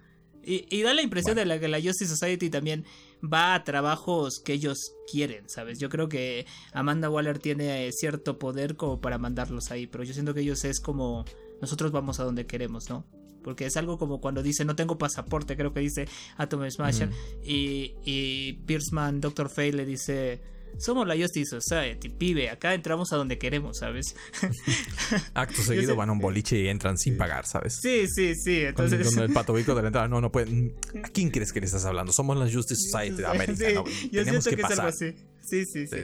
Y, 0.42 0.66
y 0.74 0.82
da 0.82 0.94
la 0.94 1.02
impresión 1.02 1.36
de 1.36 1.44
la 1.44 1.60
que 1.60 1.68
la 1.68 1.80
Justice 1.80 2.08
Society 2.08 2.50
también 2.50 2.84
va 3.22 3.54
a 3.54 3.62
trabajos 3.62 4.40
que 4.40 4.54
ellos 4.54 4.94
quieren, 5.10 5.48
¿sabes? 5.48 5.78
Yo 5.78 5.88
creo 5.90 6.08
que 6.08 6.46
Amanda 6.72 7.10
Waller 7.10 7.38
tiene 7.38 7.90
cierto 7.92 8.38
poder 8.38 8.76
como 8.76 9.00
para 9.00 9.18
mandarlos 9.18 9.70
ahí, 9.70 9.86
pero 9.86 10.02
yo 10.02 10.14
siento 10.14 10.34
que 10.34 10.40
ellos 10.40 10.64
es 10.64 10.80
como 10.80 11.24
nosotros 11.60 11.92
vamos 11.92 12.20
a 12.20 12.24
donde 12.24 12.46
queremos, 12.46 12.88
¿no? 12.88 13.06
Porque 13.42 13.66
es 13.66 13.76
algo 13.76 13.98
como 13.98 14.20
cuando 14.20 14.42
dice 14.42 14.64
no 14.64 14.76
tengo 14.76 14.98
pasaporte, 14.98 15.56
creo 15.56 15.72
que 15.72 15.80
dice 15.80 16.08
Atom 16.36 16.68
Smasher. 16.70 17.10
y, 17.44 17.94
y 18.04 18.52
Pierceman, 18.66 19.20
Dr. 19.20 19.48
Fay 19.48 19.72
le 19.72 19.86
dice 19.86 20.40
somos 20.78 21.06
la 21.06 21.16
Justice 21.16 21.60
Society, 21.60 22.08
pibe, 22.08 22.50
acá 22.50 22.74
entramos 22.74 23.12
a 23.12 23.16
donde 23.16 23.38
queremos, 23.38 23.78
¿sabes? 23.78 24.14
Acto 25.34 25.62
seguido 25.62 25.96
van 25.96 26.08
a 26.08 26.12
un 26.12 26.18
boliche 26.18 26.58
y 26.58 26.68
entran 26.68 26.96
sin 26.96 27.16
pagar, 27.16 27.46
¿sabes? 27.46 27.78
Sí, 27.80 28.06
sí, 28.08 28.34
sí. 28.34 28.60
Entonces... 28.62 29.14
Con, 29.14 29.24
el 29.24 29.32
pato 29.34 29.52
bico 29.52 29.74
de 29.74 29.82
la 29.82 29.88
entrada, 29.88 30.08
no, 30.08 30.20
no 30.20 30.32
pueden. 30.32 30.74
¿A 31.02 31.08
quién 31.08 31.30
crees 31.30 31.52
que 31.52 31.60
le 31.60 31.66
estás 31.66 31.84
hablando? 31.84 32.12
Somos 32.12 32.36
la 32.36 32.50
Justice 32.50 32.88
Society 32.88 33.16
de 33.16 33.26
América, 33.26 33.64
¿no? 33.74 33.84
Yo 34.10 34.24
Tenemos 34.24 34.46
que, 34.46 34.56
que 34.56 34.62
pasar. 34.62 34.86
así. 34.86 35.14
sí, 35.42 35.64
sí. 35.66 35.86
sí. 35.86 35.96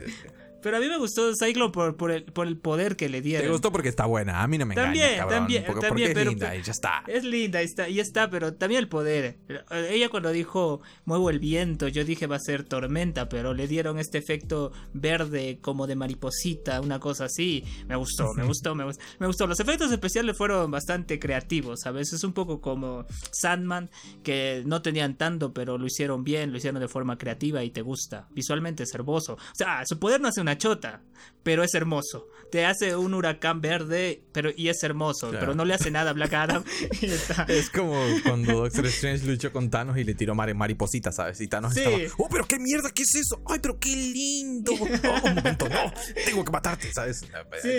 Pero 0.66 0.78
a 0.78 0.80
mí 0.80 0.88
me 0.88 0.98
gustó 0.98 1.32
Cyclone 1.32 1.70
por, 1.70 1.96
por, 1.96 2.10
el, 2.10 2.24
por 2.24 2.48
el 2.48 2.56
poder 2.56 2.96
que 2.96 3.08
le 3.08 3.22
dieron. 3.22 3.46
Te 3.46 3.52
gustó 3.52 3.70
porque 3.70 3.88
está 3.88 4.04
buena. 4.04 4.42
A 4.42 4.48
mí 4.48 4.58
no 4.58 4.66
me 4.66 4.74
también, 4.74 5.10
engaña, 5.10 5.28
También, 5.28 5.64
porque, 5.64 5.86
también. 5.86 6.18
es 6.18 6.26
linda 6.26 6.56
y 6.56 6.62
ya 6.62 6.72
está. 6.72 7.04
Es 7.06 7.22
linda 7.22 7.62
y 7.62 7.66
está, 7.66 7.88
y 7.88 8.00
está, 8.00 8.28
pero 8.30 8.54
también 8.54 8.80
el 8.80 8.88
poder. 8.88 9.38
Ella 9.70 10.08
cuando 10.08 10.32
dijo 10.32 10.80
muevo 11.04 11.30
el 11.30 11.38
viento, 11.38 11.86
yo 11.86 12.04
dije 12.04 12.26
va 12.26 12.34
a 12.34 12.40
ser 12.40 12.64
tormenta, 12.64 13.28
pero 13.28 13.54
le 13.54 13.68
dieron 13.68 14.00
este 14.00 14.18
efecto 14.18 14.72
verde 14.92 15.60
como 15.60 15.86
de 15.86 15.94
mariposita, 15.94 16.80
una 16.80 16.98
cosa 16.98 17.26
así. 17.26 17.62
Me 17.86 17.94
gustó, 17.94 18.34
me 18.34 18.42
gustó, 18.42 18.74
me 18.74 18.82
gustó. 18.82 19.04
Me 19.20 19.28
gustó. 19.28 19.46
Los 19.46 19.60
efectos 19.60 19.92
especiales 19.92 20.36
fueron 20.36 20.72
bastante 20.72 21.20
creativos, 21.20 21.86
a 21.86 21.92
veces 21.92 22.14
es 22.14 22.24
un 22.24 22.32
poco 22.32 22.60
como 22.60 23.06
Sandman, 23.30 23.88
que 24.24 24.64
no 24.66 24.82
tenían 24.82 25.16
tanto, 25.16 25.52
pero 25.52 25.78
lo 25.78 25.86
hicieron 25.86 26.24
bien, 26.24 26.50
lo 26.50 26.58
hicieron 26.58 26.80
de 26.80 26.88
forma 26.88 27.18
creativa 27.18 27.62
y 27.62 27.70
te 27.70 27.82
gusta. 27.82 28.26
Visualmente 28.32 28.82
es 28.82 28.92
hermoso. 28.92 29.34
O 29.34 29.54
sea, 29.54 29.86
su 29.86 30.00
poder 30.00 30.20
no 30.20 30.26
hace 30.26 30.40
una 30.40 30.55
chota, 30.58 31.02
pero 31.42 31.62
es 31.62 31.74
hermoso. 31.74 32.28
Te 32.50 32.64
hace 32.64 32.94
un 32.94 33.12
huracán 33.12 33.60
verde, 33.60 34.22
pero 34.32 34.50
y 34.56 34.68
es 34.68 34.82
hermoso, 34.82 35.30
pero 35.32 35.54
no 35.54 35.64
le 35.64 35.74
hace 35.74 35.90
nada 35.90 36.10
a 36.10 36.12
Black 36.12 36.32
Adam. 36.32 36.64
Es 37.48 37.70
como 37.70 38.00
cuando 38.24 38.62
Doctor 38.62 38.86
Strange 38.86 39.26
luchó 39.26 39.52
con 39.52 39.68
Thanos 39.68 39.98
y 39.98 40.04
le 40.04 40.14
tiró 40.14 40.34
mar 40.34 40.52
maripositas, 40.54 41.16
¿sabes? 41.16 41.40
Y 41.40 41.48
Thanos 41.48 41.76
estaba, 41.76 41.96
oh, 42.18 42.28
pero 42.30 42.46
qué 42.46 42.58
mierda, 42.58 42.90
¿qué 42.90 43.02
es 43.02 43.14
eso? 43.16 43.42
Ay, 43.46 43.58
pero 43.60 43.78
qué 43.78 43.94
lindo. 43.94 44.72
Oh, 45.06 45.28
un 45.28 45.34
momento, 45.34 45.68
no, 45.68 45.92
tengo 46.24 46.44
que 46.44 46.50
matarte, 46.50 46.92
¿sabes? 46.92 47.24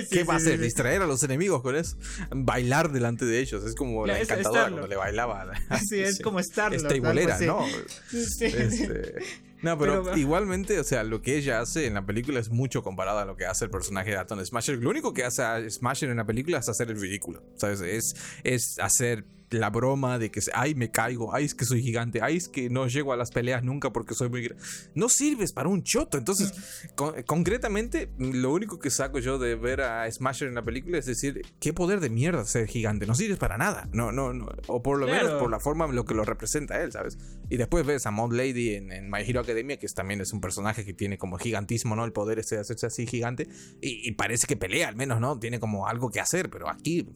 ¿Qué 0.09 0.23
va 0.23 0.35
a 0.35 0.37
hacer? 0.37 0.59
Distraer 0.59 1.01
a 1.01 1.07
los 1.07 1.23
enemigos 1.23 1.61
con 1.61 1.75
eso. 1.75 1.97
Bailar 2.29 2.91
delante 2.91 3.25
de 3.25 3.39
ellos. 3.39 3.63
Es 3.63 3.75
como 3.75 4.05
la 4.05 4.19
encantadora 4.19 4.69
cuando 4.69 4.87
le 4.87 4.95
bailaba. 4.95 5.51
Sí, 5.87 5.99
es 5.99 6.19
como 6.19 6.39
estar. 6.39 6.73
Esta 6.73 6.93
bolera, 6.99 7.37
¿no? 7.39 7.65
Este, 8.13 9.15
no, 9.61 9.77
pero, 9.77 10.17
igualmente, 10.17 10.79
o 10.79 10.83
sea, 10.83 11.03
lo 11.03 11.21
que 11.21 11.37
ella 11.37 11.59
hace 11.59 11.87
en 11.87 11.95
la 11.95 12.05
película 12.05 12.39
es 12.39 12.49
mucho 12.49 12.83
comparado 12.83 13.19
a 13.19 13.25
lo 13.25 13.35
que 13.35 13.45
hace 13.45 13.65
el 13.65 13.71
personaje 13.71 14.11
de 14.11 14.17
Atom 14.17 14.43
Smasher. 14.43 14.77
Lo 14.77 14.89
único 14.89 15.13
que 15.13 15.23
hace 15.23 15.41
a 15.41 15.69
Smasher 15.69 16.09
en 16.09 16.17
la 16.17 16.25
película 16.25 16.59
es 16.59 16.69
hacer 16.69 16.89
el 16.89 16.99
ridículo, 16.99 17.43
¿sabes? 17.55 17.81
Es, 17.81 18.15
es 18.43 18.77
hacer 18.79 19.25
la 19.49 19.69
broma 19.69 20.19
de 20.19 20.31
que, 20.31 20.41
ay, 20.53 20.75
me 20.75 20.91
caigo, 20.91 21.33
ay, 21.33 21.45
es 21.45 21.55
que 21.55 21.65
soy 21.65 21.81
gigante, 21.81 22.19
ay, 22.21 22.37
es 22.37 22.49
que 22.49 22.69
no 22.69 22.87
llego 22.87 23.13
a 23.13 23.17
las 23.17 23.31
peleas 23.31 23.63
nunca 23.63 23.91
porque 23.91 24.13
soy 24.13 24.29
muy 24.29 24.43
grande. 24.43 24.63
No 24.95 25.09
sirves 25.09 25.53
para 25.53 25.69
un 25.69 25.83
choto. 25.83 26.17
Entonces, 26.17 26.53
concretamente, 27.25 28.09
lo 28.17 28.51
único 28.51 28.79
que 28.79 28.89
saco 28.89 29.19
yo 29.19 29.37
de 29.37 29.55
ver 29.55 29.81
a 29.81 30.09
Smasher 30.11 30.47
en 30.47 30.55
la 30.55 30.63
película 30.63 30.97
es 30.97 31.05
decir, 31.05 31.41
qué 31.59 31.73
poder 31.73 31.99
de 31.99 32.09
mierda 32.09 32.43
ser 32.45 32.67
gigante. 32.67 33.05
No 33.05 33.15
sirves 33.15 33.37
para 33.37 33.57
nada. 33.57 33.87
No, 33.91 34.11
no, 34.11 34.33
no. 34.33 34.49
O 34.67 34.81
por 34.81 34.99
lo 34.99 35.07
menos 35.07 35.33
por 35.33 35.49
la 35.49 35.59
forma 35.59 35.85
en 35.85 35.95
lo 35.95 36.05
que 36.05 36.13
lo 36.13 36.23
representa 36.23 36.81
él, 36.81 36.91
¿sabes? 36.91 37.17
Y 37.49 37.57
después 37.57 37.85
ves 37.85 38.05
a 38.05 38.11
Mod 38.11 38.33
Lady 38.33 38.75
en, 38.75 39.09
My 39.09 39.21
Hero 39.21 39.41
Academia, 39.41 39.77
que 39.77 39.87
también 39.87 40.21
es 40.21 40.33
un 40.33 40.41
personaje 40.41 40.85
que 40.85 40.93
tiene 40.93 41.17
como 41.17 41.37
gigantismo, 41.37 41.95
¿no? 41.95 42.03
El 42.05 42.11
poder 42.11 42.39
ese 42.39 42.55
de 42.55 42.61
hacerse 42.61 42.85
así 42.85 43.07
gigante. 43.07 43.47
Y, 43.81 44.11
parece 44.13 44.47
que 44.47 44.57
pelea, 44.57 44.89
al 44.89 44.95
menos, 44.95 45.19
¿no? 45.19 45.39
Tiene 45.39 45.59
como 45.59 45.87
algo 45.87 46.09
que 46.09 46.19
hacer, 46.19 46.49
pero 46.49 46.69
aquí. 46.69 47.07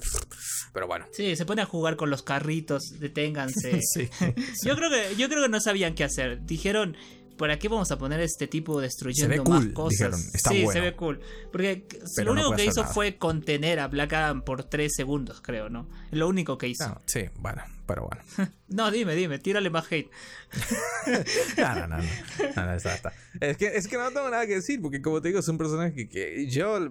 Pero 0.73 0.87
bueno. 0.87 1.05
Sí, 1.11 1.35
se 1.35 1.45
pone 1.45 1.61
a 1.61 1.65
jugar 1.65 1.97
con 1.97 2.09
los 2.09 2.20
carritos, 2.23 2.99
deténganse. 2.99 3.79
Yo 4.65 4.75
creo 4.75 4.89
que 4.89 5.15
yo 5.17 5.29
creo 5.29 5.43
que 5.43 5.49
no 5.49 5.59
sabían 5.59 5.95
qué 5.95 6.03
hacer. 6.03 6.45
Dijeron, 6.45 6.95
¿para 7.37 7.57
qué 7.57 7.67
vamos 7.67 7.91
a 7.91 7.97
poner 7.97 8.19
este 8.19 8.47
tipo 8.47 8.79
destruyendo 8.79 9.43
más 9.43 9.65
cosas? 9.67 10.31
sí, 10.33 10.65
se 10.67 10.79
ve 10.79 10.95
cool. 10.95 11.19
Porque 11.51 11.87
lo 12.23 12.31
único 12.33 12.55
que 12.55 12.65
hizo 12.65 12.83
fue 12.85 13.17
contener 13.17 13.79
a 13.79 13.87
Black 13.87 14.13
Adam 14.13 14.43
por 14.43 14.63
tres 14.63 14.93
segundos, 14.95 15.41
creo, 15.41 15.69
¿no? 15.69 15.87
Lo 16.11 16.27
único 16.27 16.57
que 16.57 16.67
hizo. 16.67 17.01
sí, 17.05 17.25
bueno, 17.39 17.63
pero 17.85 18.07
bueno. 18.07 18.51
no, 18.67 18.91
dime, 18.91 19.15
dime, 19.15 19.39
tírale 19.39 19.69
más 19.69 19.91
hate. 19.91 20.09
no, 21.57 21.75
no, 21.75 21.87
no, 21.87 21.97
no, 21.97 22.65
no, 22.65 22.73
está, 22.73 22.95
está. 22.95 23.13
Es, 23.39 23.57
que, 23.57 23.67
es 23.67 23.87
que 23.87 23.97
no 23.97 24.09
tengo 24.11 24.29
nada 24.29 24.45
que 24.47 24.55
decir, 24.55 24.81
porque 24.81 25.01
como 25.01 25.21
te 25.21 25.29
digo, 25.29 25.39
es 25.39 25.47
un 25.47 25.57
personaje 25.57 26.09
que, 26.09 26.47
yo, 26.47 26.89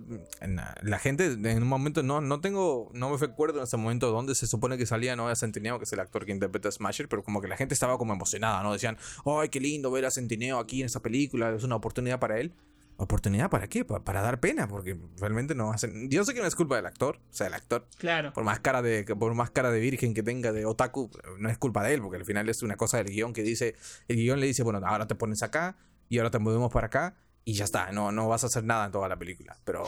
la 0.82 0.99
gente 0.99 1.26
en 1.32 1.62
un 1.62 1.68
momento 1.68 2.03
no, 2.03 2.20
no 2.20 2.41
tengo, 2.41 2.91
no 2.95 3.11
me 3.11 3.16
recuerdo 3.16 3.59
en 3.59 3.64
ese 3.64 3.76
momento 3.76 4.11
dónde 4.11 4.34
se 4.34 4.47
supone 4.47 4.78
que 4.78 4.86
salía 4.86 5.16
Noah 5.16 5.36
Centineo, 5.36 5.78
que 5.78 5.84
es 5.84 5.93
el 5.93 6.01
actor 6.01 6.24
que 6.24 6.32
interpreta 6.32 6.68
a 6.68 6.72
Smasher, 6.72 7.09
pero 7.09 7.22
como 7.22 7.41
que 7.41 7.49
la 7.49 7.57
gente 7.57 7.74
estaba 7.74 7.99
como 7.99 8.12
emocionada, 8.12 8.62
¿no? 8.62 8.72
Decían, 8.72 8.97
ay, 9.24 9.49
qué 9.49 9.61
lindo 9.61 9.91
ver 9.91 10.07
a 10.07 10.11
Centineo 10.11 10.59
aquí 10.59 10.80
en 10.80 10.86
esta 10.86 11.01
película, 11.01 11.55
es 11.55 11.64
una 11.64 11.76
oportunidad 11.76 12.18
para 12.18 12.38
él. 12.41 12.53
¿Oportunidad 13.01 13.48
para 13.48 13.66
qué? 13.66 13.82
Para, 13.86 14.20
dar 14.20 14.40
pena, 14.40 14.68
porque 14.68 14.94
realmente 15.18 15.55
no 15.55 15.72
hacen. 15.72 16.11
Yo 16.11 16.22
sé 16.22 16.34
que 16.34 16.40
no 16.40 16.46
es 16.46 16.55
culpa 16.55 16.76
del 16.76 16.84
actor, 16.84 17.16
o 17.16 17.32
sea, 17.32 17.46
el 17.46 17.55
actor. 17.55 17.88
Claro. 17.96 18.34
Por 18.34 18.44
más 18.44 18.61
cara 18.61 18.82
de, 18.82 19.05
por 19.05 19.32
más 19.32 19.51
cara 19.51 19.70
de 19.70 19.80
virgen 19.80 20.12
que 20.12 20.22
tenga 20.22 20.53
de 20.53 20.66
otaku, 20.66 21.11
no 21.38 21.48
es 21.48 21.57
culpa 21.57 21.82
de 21.82 21.94
él, 21.94 22.03
porque 22.03 22.18
al 22.18 22.26
final 22.26 22.51
es 22.51 22.62
una 22.62 22.76
cosa 22.76 22.98
del 22.98 23.07
guion 23.07 23.32
que 23.32 23.42
dice. 23.42 23.74
El 24.07 24.16
guion 24.16 24.38
le 24.38 24.46
dice, 24.46 24.62
bueno, 24.62 24.82
ahora 24.84 25.07
te 25.07 25.14
pones 25.14 25.42
acá 25.42 25.78
y 26.11 26.18
ahora 26.18 26.30
te 26.30 26.38
movemos 26.38 26.70
para 26.70 26.88
acá 26.88 27.16
y 27.42 27.55
ya 27.55 27.64
está, 27.64 27.90
no, 27.90 28.12
no 28.12 28.28
vas 28.28 28.44
a 28.44 28.48
hacer 28.48 28.64
nada 28.64 28.84
en 28.84 28.92
toda 28.92 29.09
la 29.09 29.18
película. 29.18 29.59
Pero, 29.64 29.84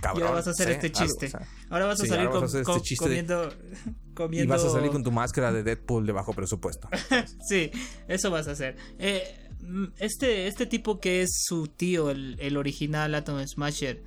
cabrón. 0.00 0.18
y 0.18 0.22
ahora 0.22 0.30
vas 0.32 0.48
a 0.48 0.50
hacer 0.50 0.70
este 0.70 0.90
chiste. 0.90 1.30
ahora 1.70 1.86
vas 1.86 2.00
a 2.00 2.06
salir 2.06 2.28
con, 2.28 2.42
este 2.42 2.64
comiendo, 2.96 3.48
comiendo, 4.14 4.44
Y 4.44 4.46
vas 4.48 4.64
a 4.64 4.70
salir 4.70 4.90
con 4.90 5.04
tu 5.04 5.12
máscara 5.12 5.52
de 5.52 5.62
Deadpool 5.62 6.06
de 6.06 6.12
bajo 6.12 6.32
presupuesto. 6.32 6.88
sí, 7.48 7.70
eso 8.08 8.32
vas 8.32 8.48
a 8.48 8.50
hacer. 8.50 8.76
Eh 8.98 9.44
este, 9.98 10.46
este 10.46 10.66
tipo 10.66 11.00
que 11.00 11.22
es 11.22 11.30
su 11.44 11.68
tío, 11.68 12.10
el, 12.10 12.56
original 12.56 13.14
Atom 13.14 13.44
Smasher, 13.46 14.02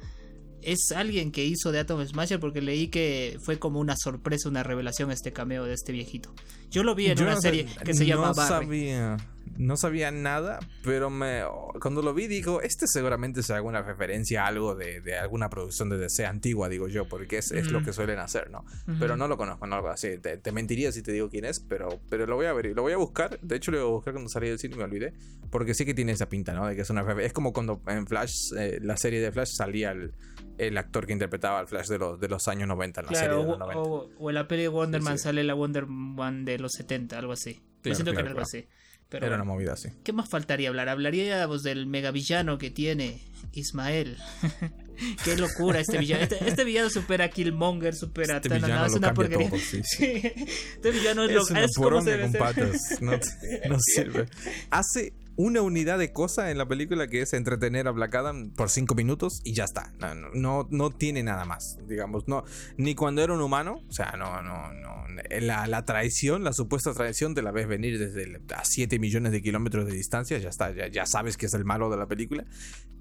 es 0.62 0.92
alguien 0.92 1.32
que 1.32 1.44
hizo 1.44 1.72
de 1.72 1.80
Atom 1.80 2.06
Smasher 2.06 2.40
porque 2.40 2.62
leí 2.62 2.88
que 2.88 3.38
fue 3.44 3.60
como 3.60 3.80
una 3.80 3.96
sorpresa, 3.98 4.50
una 4.50 4.64
revelación 4.64 5.12
este 5.12 5.34
cameo 5.34 5.66
de 5.66 5.74
este 5.74 5.92
viejito. 5.92 6.34
Yo 6.70 6.84
lo 6.84 6.96
vi 6.96 7.08
en 7.08 7.22
una 7.22 7.40
serie 7.40 7.66
que 7.84 7.94
se 7.94 8.06
llama 8.06 8.28
no 8.28 8.34
Sabía. 8.34 9.18
No 9.58 9.78
sabía 9.78 10.12
nada, 10.12 10.60
pero 10.84 11.10
me, 11.10 11.44
cuando 11.80 12.02
lo 12.02 12.14
vi 12.14 12.28
digo, 12.28 12.62
este 12.62 12.88
seguramente 12.88 13.42
es 13.42 13.50
alguna 13.52 13.82
referencia 13.82 14.44
a 14.44 14.48
algo 14.48 14.76
de, 14.76 15.02
de 15.02 15.18
alguna 15.18 15.50
producción 15.50 15.90
de 15.90 15.98
DC 15.98 16.26
antigua, 16.26 16.70
digo 16.70 16.88
yo, 16.88 17.08
porque 17.08 17.38
es, 17.38 17.52
es 17.52 17.72
lo 17.72 17.84
que 17.84 17.94
suelen 17.94 18.20
hacer, 18.20 18.50
¿no? 18.50 18.66
Pero 19.00 19.18
no 19.18 19.28
lo 19.28 19.38
conozco, 19.38 19.68
no 19.68 19.78
así. 19.88 20.18
Te, 20.18 20.38
te, 20.38 20.52
mentiría 20.52 20.92
si 20.92 21.02
te 21.02 21.12
digo 21.12 21.30
quién 21.30 21.46
es, 21.46 21.60
pero, 21.60 22.00
pero 22.10 22.26
lo 22.26 22.36
voy 22.36 22.46
a 22.46 22.54
ver 22.54 22.68
y 22.68 22.74
lo 22.74 22.82
voy 22.82 22.94
a 22.94 22.98
buscar. 22.98 23.40
De 23.42 23.56
hecho, 23.56 23.72
lo 23.72 23.80
voy 23.80 23.88
a 23.88 23.92
buscar 23.92 24.14
cuando 24.14 24.30
salí 24.30 24.50
del 24.50 24.60
cine 24.60 24.76
y 24.76 24.78
me 24.78 24.84
olvidé, 24.84 25.14
porque 25.50 25.74
sí 25.74 25.86
que 25.86 25.94
tiene 25.94 26.12
esa 26.12 26.30
pinta, 26.30 26.54
¿no? 26.54 26.68
De 26.68 26.76
que 26.76 26.82
es 26.82 26.90
una 26.90 27.02
Es 27.22 27.34
como 27.34 27.54
cuando 27.54 27.82
en 27.88 28.08
Flash, 28.08 28.54
eh, 28.58 28.80
la 28.82 28.98
serie 28.98 29.20
de 29.20 29.32
Flash, 29.32 29.50
salía 29.56 29.92
el, 29.92 30.14
el, 30.58 30.78
actor 30.78 31.06
que 31.06 31.14
interpretaba 31.14 31.60
al 31.60 31.68
Flash 31.68 31.88
de 31.88 31.98
los, 31.98 32.20
de 32.20 32.28
los 32.28 32.48
años 32.48 32.68
90 32.68 33.02
en 33.02 33.06
la 33.08 33.14
serie 33.14 33.38
de 33.38 33.44
los 33.44 33.60
90. 33.60 33.80
O, 33.80 34.10
o, 34.18 34.30
en 34.30 34.36
la 34.36 34.48
peli 34.48 34.64
de 34.64 34.68
Wonder 34.70 35.02
Man 35.02 35.18
sale 35.18 35.44
la 35.44 35.54
Wonder 35.54 35.88
Man 35.88 36.46
de 36.46 36.60
los 36.60 36.72
70, 36.74 37.18
algo 37.18 37.34
así. 37.34 37.62
Yo 37.84 37.96
siento 37.96 38.14
que 38.14 38.20
era 38.20 38.30
algo 38.30 38.42
así. 38.42 38.68
Pero 39.12 39.26
Era 39.26 39.36
una 39.36 39.44
movida 39.44 39.74
así. 39.74 39.90
¿Qué 40.06 40.14
más 40.14 40.30
faltaría 40.30 40.70
hablar? 40.70 40.88
Hablaríamos 40.88 41.64
del 41.64 41.86
megavillano 41.86 42.58
que 42.58 42.72
tiene 42.72 43.20
Ismael. 43.52 44.16
Qué 45.26 45.36
locura 45.36 45.82
este 45.82 45.98
villano. 45.98 46.24
Este, 46.24 46.48
este, 46.48 46.64
villano 46.64 46.90
supera 46.90 47.26
a 47.26 47.30
Killmonger, 47.30 47.94
supera 47.94 48.38
este 48.38 48.54
a 48.54 48.58
Villano 48.58 48.86
es 48.86 48.94
una 48.94 49.14
porquería. 49.14 49.50
Todo, 49.50 49.60
sí, 49.60 49.82
sí. 49.84 50.22
Este 50.24 50.92
villano 50.92 51.26
es, 51.26 51.32
es 51.32 51.36
lo 51.36 51.42
es 51.42 51.76
como 51.76 52.02
se 52.02 52.22
con 52.22 52.32
patas. 52.34 53.02
No, 53.02 53.12
no 53.12 53.78
sirve. 53.94 54.28
Hace 54.70 55.12
una 55.36 55.62
unidad 55.62 55.98
de 55.98 56.12
cosa 56.12 56.52
en 56.52 56.58
la 56.58 56.68
película 56.68 57.08
que 57.08 57.22
es 57.22 57.34
entretener 57.34 57.88
a 57.88 57.92
Black 57.92 58.16
Adam 58.16 58.52
por 58.52 58.70
cinco 58.70 58.96
minutos 58.96 59.42
y 59.44 59.54
ya 59.54 59.64
está. 59.64 59.94
No, 60.00 60.14
no, 60.34 60.68
no, 60.70 60.90
tiene 60.92 61.24
nada 61.24 61.46
más, 61.46 61.78
digamos. 61.88 62.28
No, 62.28 62.44
ni 62.78 62.96
cuando 62.96 63.24
era 63.24 63.34
un 63.34 63.42
humano, 63.42 63.84
o 63.88 63.92
sea, 63.92 64.14
no, 64.18 64.42
no, 64.42 64.74
no. 64.74 65.06
La, 65.42 65.68
la 65.68 65.86
traición, 65.86 66.44
la 66.44 66.54
supuesta 66.54 66.94
traición, 66.94 67.34
te 67.34 67.42
la 67.42 67.52
ves 67.52 67.68
venir 67.68 67.98
desde 68.00 68.42
a 68.56 68.66
7 68.66 69.00
millones 69.00 69.32
de 69.32 69.42
kilómetros 69.42 69.86
de 69.86 69.94
distancia, 69.94 70.38
ya 70.38 70.50
está, 70.50 70.74
ya, 70.74 70.88
ya, 70.88 71.06
sabes 71.06 71.38
que 71.38 71.46
es 71.46 71.54
el 71.54 71.66
malo 71.66 71.90
de 71.90 71.98
la 71.98 72.08
película. 72.08 72.46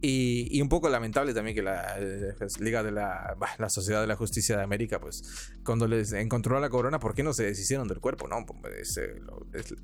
Y, 0.02 0.48
y 0.50 0.62
un 0.62 0.70
poco 0.70 0.88
lamentable 0.88 1.34
también 1.34 1.54
que 1.54 1.62
la 1.62 1.98
pues, 2.38 2.58
Liga 2.58 2.82
de 2.82 2.90
la, 2.90 3.36
la 3.58 3.68
Sociedad 3.68 4.00
de 4.00 4.06
la 4.06 4.16
Justicia 4.16 4.56
de 4.56 4.62
América, 4.62 4.98
pues 4.98 5.52
cuando 5.62 5.86
les 5.86 6.12
encontró 6.12 6.56
a 6.56 6.60
la 6.60 6.70
corona, 6.70 6.98
¿por 6.98 7.14
qué 7.14 7.22
no 7.22 7.34
se 7.34 7.44
deshicieron 7.44 7.86
del 7.86 8.00
cuerpo? 8.00 8.26
No, 8.26 8.46
pues, 8.46 8.98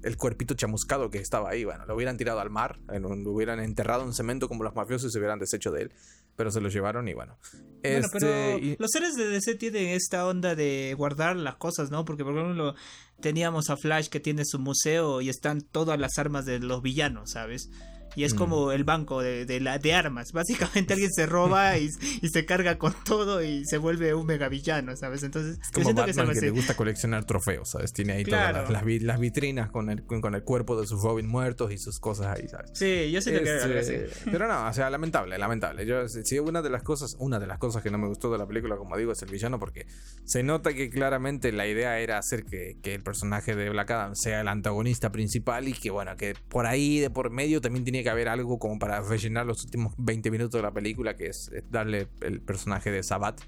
el 0.03 0.16
cuerpito 0.16 0.55
chamuscado 0.55 1.11
que 1.11 1.18
estaba 1.18 1.51
ahí, 1.51 1.64
bueno, 1.64 1.84
lo 1.84 1.94
hubieran 1.94 2.16
tirado 2.16 2.36
al 2.41 2.51
mar, 2.51 2.78
lo 2.89 3.30
hubieran 3.30 3.61
enterrado 3.61 4.05
en 4.05 4.12
cemento 4.12 4.49
como 4.49 4.64
los 4.64 4.74
mafiosos 4.74 5.11
y 5.11 5.12
se 5.12 5.18
hubieran 5.18 5.39
deshecho 5.39 5.70
de 5.70 5.82
él, 5.82 5.93
pero 6.37 6.51
se 6.51 6.61
lo 6.61 6.68
llevaron 6.68 7.09
y 7.09 7.14
bueno. 7.14 7.39
Bueno, 7.82 8.09
pero 8.12 8.26
este, 8.26 8.76
los 8.78 8.91
seres 8.91 9.14
de 9.14 9.28
DC 9.28 9.55
tienen 9.57 9.89
esta 9.89 10.26
onda 10.26 10.55
de 10.55 10.95
guardar 10.97 11.37
las 11.37 11.57
cosas, 11.57 11.91
¿no? 11.91 12.05
Porque 12.05 12.24
por 12.24 12.37
ejemplo 12.37 12.74
teníamos 13.20 13.70
a 13.70 13.76
Flash 13.76 14.09
que 14.09 14.20
tiene 14.20 14.45
su 14.45 14.59
museo 14.59 15.20
y 15.20 15.28
están 15.28 15.61
todas 15.61 15.99
las 15.99 16.18
armas 16.18 16.45
de 16.45 16.59
los 16.59 16.82
villanos, 16.82 17.30
¿sabes? 17.32 17.70
Y 18.17 18.25
es 18.25 18.35
mm. 18.35 18.39
como 18.39 18.73
el 18.73 18.85
banco 18.85 19.23
de, 19.23 19.61
la, 19.61 19.79
de 19.79 19.95
armas. 19.95 20.33
Básicamente 20.33 20.93
alguien 20.95 21.12
se 21.12 21.27
roba 21.27 21.79
y, 21.79 21.91
se 21.91 22.47
carga 22.47 22.79
con 22.79 22.95
todo 23.05 23.43
y 23.43 23.64
se 23.67 23.79
vuelve 23.79 24.14
un 24.14 24.27
megavillano, 24.27 24.97
¿sabes? 24.97 25.23
Entonces, 25.23 25.59
es 25.62 25.71
como 25.71 25.93
Batman 25.93 26.33
que, 26.33 26.41
le 26.41 26.51
gusta 26.51 26.75
coleccionar 26.75 27.27
trofeos, 27.27 27.71
¿sabes? 27.71 27.93
Tiene 27.93 28.14
ahí 28.14 28.25
todas 28.25 28.71
las, 28.71 28.85
las, 29.03 29.21
vitrinas 29.21 29.71
con 29.71 29.91
el, 29.91 30.05
con 30.05 30.35
el 30.35 30.43
cuerpo 30.43 30.81
de 30.81 30.87
sus 30.87 31.03
Robin 31.03 31.27
muertos 31.27 31.71
y 31.73 31.79
sus 31.79 32.01
cosas 32.01 32.39
ahí, 32.39 32.49
¿sabes? 32.49 32.71
Sí, 32.73 33.11
yo 33.12 33.21
sé 33.21 33.33
que 33.33 33.57
este, 33.57 33.79
así. 33.79 33.95
Pero 34.25 34.49
no, 34.49 34.67
o 34.67 34.73
sea, 34.73 34.89
lamentable, 34.89 35.37
lamentable. 35.37 35.85
Yo, 35.85 36.09
sí, 36.09 36.39
una 36.39 36.62
de 36.62 36.71
las 36.71 36.83
cosas, 36.83 37.17
una 37.19 37.39
de 37.39 37.47
las 37.47 37.59
cosas 37.59 37.83
que 37.83 37.91
no 37.91 37.99
me 37.99 38.09
gustó 38.09 38.33
de 38.33 38.39
la 38.39 38.47
película, 38.47 38.77
como 38.77 38.97
digo, 38.97 39.12
es 39.12 39.21
el 39.21 39.31
villano, 39.31 39.59
porque 39.59 39.87
se 40.25 40.43
nota 40.43 40.73
que 40.73 40.89
claramente 40.89 41.53
la 41.53 41.67
idea 41.67 41.99
era 41.99 42.17
hacer 42.17 42.45
que, 42.45 42.79
que 42.83 42.95
el 42.95 43.03
personaje 43.03 43.55
de 43.55 43.69
Black 43.69 43.91
Adam 43.91 44.14
sea 44.14 44.41
el 44.41 44.49
antagonista 44.49 45.12
principal 45.12 45.69
y 45.69 45.75
que, 45.75 45.91
bueno, 45.91 46.17
que 46.17 46.35
por 46.49 46.67
ahí 46.67 46.99
de 46.99 47.11
por 47.11 47.31
medio 47.31 47.61
también 47.61 47.85
tenía 47.85 48.03
que 48.03 48.06
haber 48.11 48.29
algo 48.29 48.59
como 48.59 48.79
para 48.79 49.01
rellenar 49.01 49.47
los 49.47 49.65
últimos 49.65 49.95
20 49.99 50.31
minutos 50.31 50.59
de 50.59 50.63
la 50.63 50.73
película, 50.73 51.17
que 51.17 51.27
es, 51.29 51.51
darle 51.71 52.09
el 52.21 52.41
personaje 52.41 52.91
de 52.91 53.03
Sabat 53.03 53.41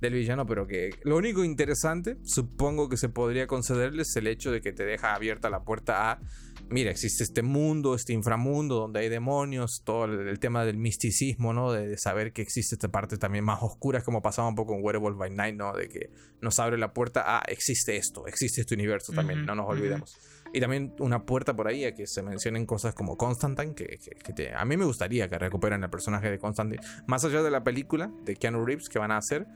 del 0.00 0.12
villano, 0.12 0.46
pero 0.46 0.66
que 0.66 0.90
lo 1.04 1.16
único 1.16 1.42
interesante, 1.42 2.18
supongo 2.22 2.88
que 2.88 2.96
se 2.96 3.08
podría 3.08 3.46
concederle, 3.46 4.02
es 4.02 4.14
el 4.16 4.26
hecho 4.26 4.50
de 4.50 4.60
que 4.60 4.72
te 4.72 4.84
deja 4.84 5.14
abierta 5.14 5.48
la 5.48 5.64
puerta 5.64 6.10
a, 6.10 6.20
mira, 6.68 6.90
existe 6.90 7.24
este 7.24 7.42
mundo, 7.42 7.94
este 7.94 8.12
inframundo 8.12 8.76
donde 8.76 9.00
hay 9.00 9.08
demonios, 9.08 9.82
todo 9.84 10.04
el, 10.04 10.38
tema 10.38 10.64
del 10.64 10.76
misticismo, 10.76 11.54
¿no? 11.54 11.72
De, 11.72 11.96
saber 11.96 12.32
que 12.32 12.42
existe 12.42 12.74
esta 12.74 12.88
parte 12.88 13.16
también 13.16 13.44
más 13.44 13.62
oscura, 13.62 14.02
como 14.02 14.20
pasaba 14.20 14.48
un 14.48 14.54
poco 14.54 14.74
en 14.74 14.84
Werewolf 14.84 15.16
by 15.16 15.30
Night, 15.30 15.56
¿no? 15.56 15.72
De 15.72 15.88
que 15.88 16.10
nos 16.42 16.58
abre 16.58 16.76
la 16.76 16.92
puerta 16.92 17.38
a, 17.38 17.42
existe 17.48 17.96
esto, 17.96 18.26
existe 18.26 18.60
este 18.60 18.74
universo 18.74 19.12
también, 19.14 19.46
no 19.46 19.54
nos 19.54 19.66
olvidemos. 19.66 20.18
Y 20.56 20.60
también 20.60 20.94
una 21.00 21.26
puerta 21.26 21.54
por 21.54 21.68
ahí 21.68 21.84
a 21.84 21.94
que 21.94 22.06
se 22.06 22.22
mencionen 22.22 22.64
cosas 22.64 22.94
como 22.94 23.18
Constantine, 23.18 23.74
que, 23.74 23.98
que, 24.34 24.54
a 24.54 24.64
mí 24.64 24.78
me 24.78 24.86
gustaría 24.86 25.28
que 25.28 25.38
recuperen 25.38 25.84
el 25.84 25.90
personaje 25.90 26.30
de 26.30 26.38
Constantine, 26.38 26.80
más 27.06 27.22
allá 27.26 27.42
de 27.42 27.50
la 27.50 27.62
película 27.62 28.10
de 28.24 28.36
Keanu 28.36 28.64
Reeves 28.64 28.88
que 28.88 28.98
van 28.98 29.10
a 29.10 29.18
hacer, 29.18 29.46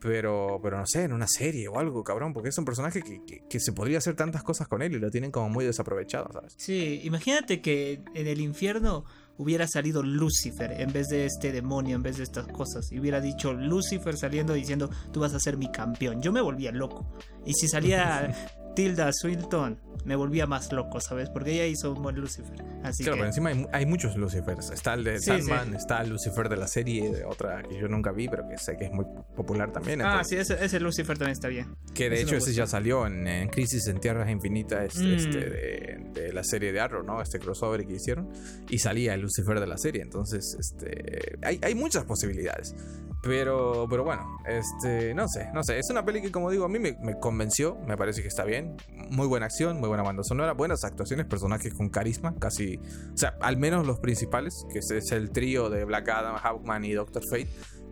pero, 0.00 0.58
pero 0.62 0.78
no 0.78 0.86
sé, 0.86 1.02
en 1.02 1.12
una 1.12 1.26
serie 1.26 1.68
o 1.68 1.78
algo, 1.78 2.02
cabrón, 2.02 2.32
porque 2.32 2.48
es 2.48 2.56
un 2.56 2.64
personaje 2.64 3.02
que, 3.02 3.42
que, 3.46 3.60
se 3.60 3.72
podría 3.72 3.98
hacer 3.98 4.16
tantas 4.16 4.42
cosas 4.42 4.68
con 4.68 4.80
él 4.80 4.94
y 4.94 4.98
lo 4.98 5.10
tienen 5.10 5.30
como 5.30 5.50
muy 5.50 5.66
desaprovechado, 5.66 6.30
¿sabes? 6.32 6.54
Sí, 6.56 7.02
imagínate 7.04 7.60
que 7.60 8.00
en 8.14 8.26
el 8.26 8.40
infierno 8.40 9.04
hubiera 9.38 9.68
salido 9.68 10.02
Lucifer 10.02 10.72
en 10.80 10.92
vez 10.92 11.08
de 11.08 11.26
este 11.26 11.52
demonio, 11.52 11.96
en 11.96 12.02
vez 12.02 12.16
de 12.16 12.24
estas 12.24 12.46
cosas. 12.48 12.90
Y 12.92 12.98
hubiera 12.98 13.20
dicho 13.20 13.52
Lucifer 13.52 14.16
saliendo 14.16 14.52
diciendo, 14.52 14.90
tú 15.12 15.20
vas 15.20 15.32
a 15.32 15.40
ser 15.40 15.56
mi 15.56 15.70
campeón. 15.70 16.20
Yo 16.20 16.32
me 16.32 16.40
volvía 16.40 16.72
loco. 16.72 17.06
Y 17.46 17.54
si 17.54 17.68
salía 17.68 18.34
Tilda 18.74 19.10
Swinton 19.12 19.78
me 20.04 20.16
volvía 20.16 20.46
más 20.46 20.72
loco, 20.72 21.00
¿sabes? 21.00 21.28
Porque 21.28 21.52
ella 21.52 21.66
hizo 21.66 21.92
un 21.92 22.02
buen 22.02 22.16
Lucifer. 22.16 22.64
Así 22.82 23.02
claro, 23.02 23.18
pero 23.18 23.26
encima 23.26 23.50
hay, 23.72 23.86
muchos 23.86 24.16
Lucifers. 24.16 24.70
Está 24.70 24.94
el 24.94 25.04
de 25.04 25.20
Sandman, 25.20 25.74
está 25.74 26.00
el 26.00 26.10
Lucifer 26.10 26.48
de 26.48 26.56
la 26.56 26.66
serie, 26.66 27.10
de 27.10 27.24
otra 27.24 27.62
que 27.62 27.78
yo 27.78 27.88
nunca 27.88 28.12
vi, 28.12 28.28
pero 28.28 28.48
que 28.48 28.56
sé 28.56 28.76
que 28.76 28.86
es 28.86 28.92
muy 28.92 29.04
popular 29.36 29.72
también. 29.72 30.00
ah, 30.02 30.22
sí, 30.24 30.36
ese, 30.36 30.80
Lucifer 30.80 31.18
también 31.18 31.32
está 31.32 31.48
bien. 31.48 31.76
Que 31.94 32.08
de 32.08 32.22
hecho 32.22 32.36
ese 32.36 32.52
ya 32.52 32.66
salió 32.66 33.06
en, 33.06 33.48
Crisis 33.48 33.86
en 33.88 34.00
Tierras 34.00 34.30
Infinitas 34.30 34.94
este, 34.94 35.16
este 35.16 35.98
mm. 35.98 36.12
de, 36.12 36.32
la 36.32 36.44
serie 36.44 36.72
de 36.72 36.80
Arrow, 36.80 37.02
¿no? 37.02 37.20
Este 37.20 37.38
crossover 37.38 37.86
que 37.86 37.94
hicieron. 37.94 38.30
Y 38.68 38.78
salía 38.78 39.14
el 39.14 39.20
Lucifer 39.20 39.60
de 39.60 39.66
la 39.66 39.76
serie. 39.76 40.02
Entonces, 40.02 40.56
este, 40.58 41.38
hay, 41.42 41.58
hay 41.62 41.74
muchas 41.74 42.04
posibilidades. 42.04 42.74
Pero, 43.22 43.86
pero 43.90 44.04
bueno, 44.04 44.38
este, 44.46 45.12
no 45.12 45.26
sé, 45.28 45.48
no 45.52 45.64
sé. 45.64 45.78
Es 45.78 45.90
una 45.90 46.04
peli 46.04 46.22
que, 46.22 46.30
como 46.30 46.50
digo, 46.50 46.64
a 46.64 46.68
mí 46.68 46.78
me, 46.78 46.96
me, 47.02 47.18
convenció. 47.18 47.76
Me 47.86 47.96
parece 47.96 48.22
que 48.22 48.28
está 48.28 48.44
bien. 48.44 48.67
Muy 49.10 49.26
buena 49.26 49.46
acción, 49.46 49.78
muy 49.80 49.88
buena 49.88 50.02
banda 50.02 50.22
sonora, 50.22 50.52
buenas 50.52 50.84
actuaciones, 50.84 51.26
personajes 51.26 51.72
con 51.74 51.88
carisma, 51.88 52.34
casi. 52.38 52.76
O 52.76 53.16
sea, 53.16 53.36
al 53.40 53.56
menos 53.56 53.86
los 53.86 53.98
principales, 54.00 54.66
que 54.72 54.78
es 54.78 55.12
el 55.12 55.30
trío 55.30 55.70
de 55.70 55.84
Black 55.84 56.08
Adam, 56.08 56.36
Hawkman 56.36 56.84
y 56.84 56.92
Doctor 56.92 57.24
Fate 57.24 57.48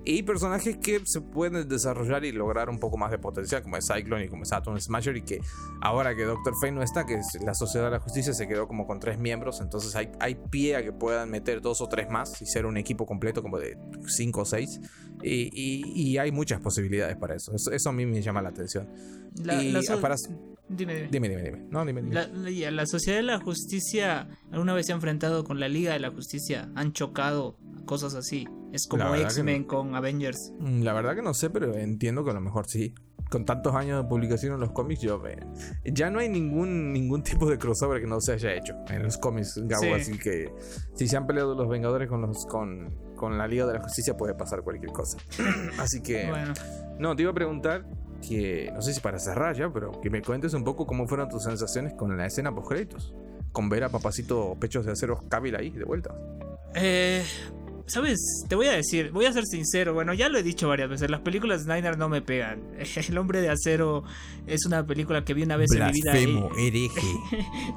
y 0.06 0.22
personajes 0.22 0.76
que 0.76 1.04
se 1.04 1.20
pueden 1.20 1.68
desarrollar 1.68 2.24
y 2.24 2.30
lograr 2.30 2.70
un 2.70 2.78
poco 2.78 2.96
más 2.96 3.10
de 3.10 3.18
potencial, 3.18 3.64
como 3.64 3.76
es 3.76 3.88
Cyclone 3.92 4.26
y 4.26 4.28
como 4.28 4.44
es 4.44 4.52
Atom 4.52 4.78
Smasher, 4.78 5.16
y 5.16 5.22
que 5.22 5.40
ahora 5.82 6.14
que 6.14 6.22
Doctor 6.22 6.54
Fate 6.54 6.72
no 6.72 6.82
está, 6.82 7.04
que 7.04 7.20
la 7.44 7.54
Sociedad 7.54 7.86
de 7.86 7.90
la 7.90 7.98
Justicia 7.98 8.32
se 8.32 8.46
quedó 8.46 8.68
como 8.68 8.86
con 8.86 9.00
tres 9.00 9.18
miembros, 9.18 9.60
entonces 9.60 9.96
hay, 9.96 10.12
hay 10.20 10.36
pie 10.36 10.76
a 10.76 10.84
que 10.84 10.92
puedan 10.92 11.28
meter 11.28 11.60
dos 11.60 11.80
o 11.80 11.88
tres 11.88 12.08
más 12.08 12.40
y 12.40 12.46
ser 12.46 12.66
un 12.66 12.76
equipo 12.76 13.04
completo 13.04 13.42
como 13.42 13.58
de 13.58 13.76
cinco 14.06 14.42
o 14.42 14.44
seis. 14.44 14.80
Y, 15.22 15.50
y, 15.52 16.18
hay 16.18 16.30
muchas 16.30 16.60
posibilidades 16.60 17.16
para 17.16 17.34
eso. 17.34 17.52
eso. 17.72 17.88
a 17.88 17.92
mí 17.92 18.06
me 18.06 18.22
llama 18.22 18.42
la 18.42 18.50
atención. 18.50 18.88
y 19.34 19.74
para... 20.00 20.14
Dime, 20.68 20.94
dime. 20.94 21.08
Dime, 21.10 21.28
dime, 21.28 21.66
No, 21.70 21.84
dime, 21.84 22.02
La, 22.02 22.26
la, 22.26 22.86
Sociedad 22.86 23.18
de 23.18 23.22
la 23.22 23.40
Justicia 23.40 24.28
alguna 24.50 24.74
vez 24.74 24.86
se 24.86 24.92
ha 24.92 24.96
enfrentado 24.96 25.44
con 25.44 25.60
la 25.60 25.68
Liga 25.68 25.92
de 25.92 26.00
la 26.00 26.10
Justicia. 26.10 26.70
Han 26.74 26.92
chocado, 26.92 27.56
cosas 27.84 28.14
así. 28.14 28.48
Es 28.72 28.86
como 28.88 29.14
X-Men 29.14 29.64
con 29.64 29.94
Avengers. 29.94 30.52
Mm, 30.58 30.82
la 30.82 30.92
verdad 30.92 31.14
que 31.14 31.22
no 31.22 31.34
sé, 31.34 31.50
pero 31.50 31.74
entiendo 31.74 32.24
que 32.24 32.30
a 32.30 32.34
lo 32.34 32.40
mejor 32.40 32.66
sí. 32.66 32.94
Con 33.30 33.44
tantos 33.44 33.74
años 33.74 34.00
de 34.00 34.08
publicación 34.08 34.54
en 34.54 34.60
los 34.60 34.70
cómics, 34.70 35.00
yo 35.00 35.20
ve. 35.20 35.36
Ya 35.84 36.10
no 36.10 36.20
hay 36.20 36.28
ningún, 36.28 36.92
ningún 36.92 37.22
tipo 37.24 37.48
de 37.48 37.58
crossover 37.58 38.00
que 38.00 38.06
no 38.06 38.20
se 38.20 38.34
haya 38.34 38.54
hecho 38.54 38.74
en 38.88 39.02
los 39.02 39.18
cómics, 39.18 39.60
Gabo. 39.64 39.94
Así 39.96 40.16
que 40.16 40.52
si 40.94 41.08
se 41.08 41.16
han 41.16 41.26
peleado 41.26 41.54
los 41.56 41.68
Vengadores 41.68 42.08
con 42.08 42.20
los 42.20 42.46
con, 42.46 42.94
con 43.16 43.36
la 43.36 43.48
Liga 43.48 43.66
de 43.66 43.74
la 43.74 43.82
Justicia, 43.82 44.16
puede 44.16 44.34
pasar 44.34 44.62
cualquier 44.62 44.92
cosa. 44.92 45.18
así 45.78 46.02
que. 46.02 46.28
Bueno. 46.28 46.54
No, 46.98 47.16
te 47.16 47.22
iba 47.22 47.32
a 47.32 47.34
preguntar 47.34 47.84
que, 48.20 48.70
no 48.74 48.82
sé 48.82 48.92
si 48.92 49.00
para 49.00 49.18
cerrar 49.18 49.56
ya, 49.56 49.70
pero 49.72 50.00
que 50.00 50.10
me 50.10 50.22
cuentes 50.22 50.54
un 50.54 50.64
poco 50.64 50.86
cómo 50.86 51.06
fueron 51.06 51.28
tus 51.28 51.44
sensaciones 51.44 51.94
con 51.94 52.16
la 52.16 52.26
escena 52.26 52.54
post 52.54 52.68
créditos. 52.68 53.14
Con 53.52 53.68
ver 53.68 53.84
a 53.84 53.88
Papacito 53.88 54.56
Pechos 54.60 54.84
de 54.84 54.92
Acero 54.92 55.20
Cabil 55.28 55.56
ahí, 55.56 55.70
de 55.70 55.84
vuelta. 55.84 56.14
Eh, 56.74 57.24
¿Sabes? 57.86 58.44
Te 58.48 58.56
voy 58.56 58.66
a 58.66 58.72
decir, 58.72 59.12
voy 59.12 59.26
a 59.26 59.32
ser 59.32 59.44
sincero. 59.46 59.94
Bueno, 59.94 60.12
ya 60.12 60.28
lo 60.28 60.38
he 60.38 60.42
dicho 60.42 60.68
varias 60.68 60.90
veces. 60.90 61.08
Las 61.08 61.20
películas 61.20 61.60
de 61.60 61.64
Snyder 61.72 61.96
no 61.96 62.08
me 62.08 62.20
pegan. 62.20 62.62
El 63.08 63.18
hombre 63.18 63.40
de 63.40 63.48
acero 63.48 64.02
es 64.46 64.66
una 64.66 64.84
película 64.84 65.24
que 65.24 65.34
vi 65.34 65.44
una 65.44 65.56
vez 65.56 65.70
en 65.72 65.86
mi 65.86 65.92
vida. 65.92 66.18
Y, 66.18 66.90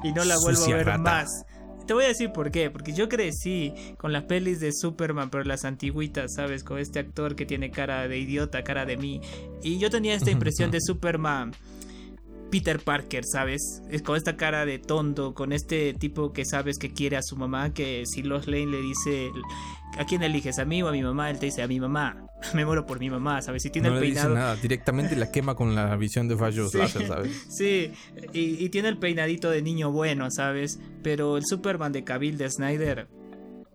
y 0.08 0.12
no 0.12 0.24
la 0.24 0.36
vuelvo 0.38 0.64
a 0.64 0.68
ver 0.68 0.98
más. 0.98 1.44
Te 1.86 1.94
voy 1.94 2.04
a 2.04 2.08
decir 2.08 2.32
por 2.32 2.50
qué. 2.50 2.70
Porque 2.70 2.92
yo 2.92 3.08
crecí 3.08 3.72
con 3.96 4.12
las 4.12 4.24
pelis 4.24 4.60
de 4.60 4.72
Superman, 4.72 5.30
pero 5.30 5.44
las 5.44 5.64
antiguitas, 5.64 6.34
¿sabes? 6.34 6.64
Con 6.64 6.78
este 6.78 6.98
actor 6.98 7.36
que 7.36 7.46
tiene 7.46 7.70
cara 7.70 8.06
de 8.08 8.18
idiota, 8.18 8.62
cara 8.62 8.86
de 8.86 8.96
mí. 8.96 9.20
Y 9.62 9.78
yo 9.78 9.90
tenía 9.90 10.14
esta 10.14 10.30
impresión 10.30 10.70
de 10.70 10.80
Superman 10.80 11.52
Peter 12.50 12.78
Parker, 12.80 13.24
¿sabes? 13.24 13.82
Es 13.90 14.02
con 14.02 14.16
esta 14.16 14.36
cara 14.36 14.64
de 14.66 14.78
tonto, 14.78 15.34
con 15.34 15.52
este 15.52 15.94
tipo 15.94 16.32
que 16.32 16.44
sabes 16.44 16.78
que 16.78 16.92
quiere 16.92 17.16
a 17.16 17.22
su 17.22 17.36
mamá, 17.36 17.72
que 17.72 18.04
si 18.06 18.22
Los 18.22 18.46
Lane 18.46 18.66
le 18.66 18.80
dice, 18.82 19.30
¿a 19.98 20.04
quién 20.04 20.22
eliges? 20.22 20.58
¿A 20.58 20.64
mí 20.64 20.82
o 20.82 20.88
a 20.88 20.92
mi 20.92 21.02
mamá? 21.02 21.30
Él 21.30 21.38
te 21.38 21.46
dice, 21.46 21.62
a 21.62 21.68
mi 21.68 21.78
mamá. 21.80 22.26
Me 22.54 22.64
muero 22.64 22.86
por 22.86 22.98
mi 22.98 23.10
mamá, 23.10 23.42
¿sabes? 23.42 23.62
Si 23.62 23.70
tiene 23.70 23.88
no 23.88 23.94
el 23.96 24.00
le 24.00 24.06
peinado... 24.08 24.30
dice 24.30 24.40
nada, 24.40 24.56
directamente 24.56 25.14
la 25.14 25.30
quema 25.30 25.54
con 25.54 25.74
la 25.74 25.94
visión 25.96 26.26
de 26.26 26.36
fallos 26.36 26.70
Sí. 26.72 26.78
láser, 26.78 27.06
¿sabes? 27.06 27.46
Sí, 27.50 27.92
y, 28.32 28.64
y 28.64 28.68
tiene 28.70 28.88
el 28.88 28.98
peinadito 28.98 29.50
de 29.50 29.60
niño 29.62 29.92
bueno, 29.92 30.30
¿sabes? 30.30 30.80
Pero 31.02 31.36
el 31.36 31.44
Superman 31.46 31.92
de 31.92 32.02
Cavill 32.04 32.38
de 32.38 32.50
Snyder 32.50 33.08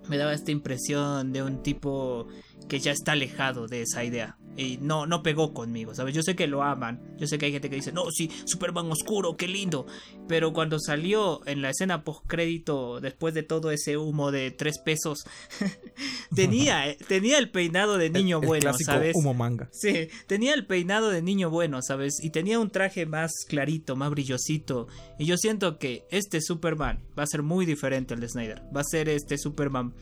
me 0.10 0.18
daba 0.18 0.34
esta 0.34 0.52
impresión 0.52 1.32
de 1.32 1.44
un 1.44 1.64
tipo 1.64 2.28
que 2.68 2.80
ya 2.80 2.92
está 2.92 3.14
alejado 3.14 3.68
de 3.68 3.82
esa 3.84 4.04
idea. 4.04 4.38
Y 4.58 4.78
no, 4.78 5.06
no 5.06 5.22
pegó 5.24 5.54
conmigo, 5.54 5.94
¿sabes? 5.94 6.16
Yo 6.16 6.22
sé 6.24 6.36
que 6.36 6.48
lo 6.48 6.64
aman. 6.64 7.02
Yo 7.18 7.28
sé 7.28 7.38
que 7.38 7.48
hay 7.48 7.52
gente 7.52 7.70
que 7.70 7.76
dice, 7.76 7.92
no, 7.92 8.10
sí, 8.12 8.30
Superman 8.46 8.92
oscuro, 8.92 9.36
qué 9.36 9.48
lindo. 9.48 9.86
Pero 10.28 10.54
cuando 10.54 10.80
salió 10.80 11.46
en 11.46 11.62
la 11.62 11.70
escena 11.72 12.04
post-crédito, 12.04 13.00
después 13.02 13.34
de 13.34 13.44
todo 13.44 13.72
ese 13.72 13.98
humo 13.98 14.32
de 14.32 14.52
tres 14.52 14.80
pesos, 14.80 15.26
tenía, 16.36 16.96
tenía 17.08 17.38
el 17.38 17.52
peinado 17.52 17.98
de 17.98 18.10
niño 18.10 18.40
El 18.42 18.48
bueno, 18.48 18.74
¿sabes? 18.74 19.16
humo 19.16 19.34
manga. 19.34 19.70
Sí, 19.72 20.08
tenía 20.28 20.54
el 20.54 20.66
peinado 20.66 21.10
de 21.10 21.22
niño 21.22 21.50
bueno, 21.50 21.82
¿sabes? 21.82 22.24
Y 22.24 22.30
tenía 22.30 22.60
un 22.60 22.70
traje 22.70 23.06
más 23.06 23.32
clarito, 23.48 23.96
más 23.96 24.10
brillosito. 24.12 24.88
Y 25.20 25.26
yo 25.26 25.38
siento 25.38 25.78
que 25.78 26.06
este 26.12 26.42
Superman 26.42 27.04
va 27.18 27.24
a 27.24 27.28
ser 27.28 27.44
muy 27.44 27.66
diferente 27.66 28.14
al 28.14 28.20
de 28.20 28.30
Snyder. 28.30 28.62
Va 28.76 28.82
a 28.82 28.86
ser 28.86 29.10
este 29.10 29.38
Superman 29.38 29.94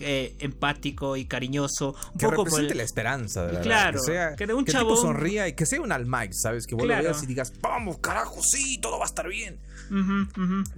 eh, 0.00 0.34
empático 0.40 1.16
y 1.16 1.24
cariñoso. 1.26 1.94
Un 2.12 2.18
Que 2.18 2.26
poco 2.26 2.44
represente 2.44 2.72
el- 2.72 2.78
la 2.78 2.84
esperanza, 2.84 3.40
de 3.42 3.46
verdad. 3.48 3.62
Claro, 3.62 4.00
que, 4.00 4.12
sea, 4.12 4.36
que 4.36 4.46
de 4.46 4.54
un 4.54 4.64
que 4.64 4.72
chabón- 4.72 4.96
sonría 4.96 5.48
y 5.48 5.52
que 5.54 5.66
sea 5.66 5.80
un 5.80 5.92
Almighty, 5.92 6.34
¿sabes? 6.34 6.66
Que 6.66 6.74
vos 6.74 6.84
Claro. 6.84 7.02
lo 7.02 7.08
veas 7.10 7.22
y 7.22 7.26
digas, 7.26 7.52
vamos, 7.60 7.98
carajo, 7.98 8.42
sí, 8.42 8.78
todo 8.80 8.98
va 8.98 9.04
a 9.04 9.08
estar 9.08 9.28
bien. 9.28 9.58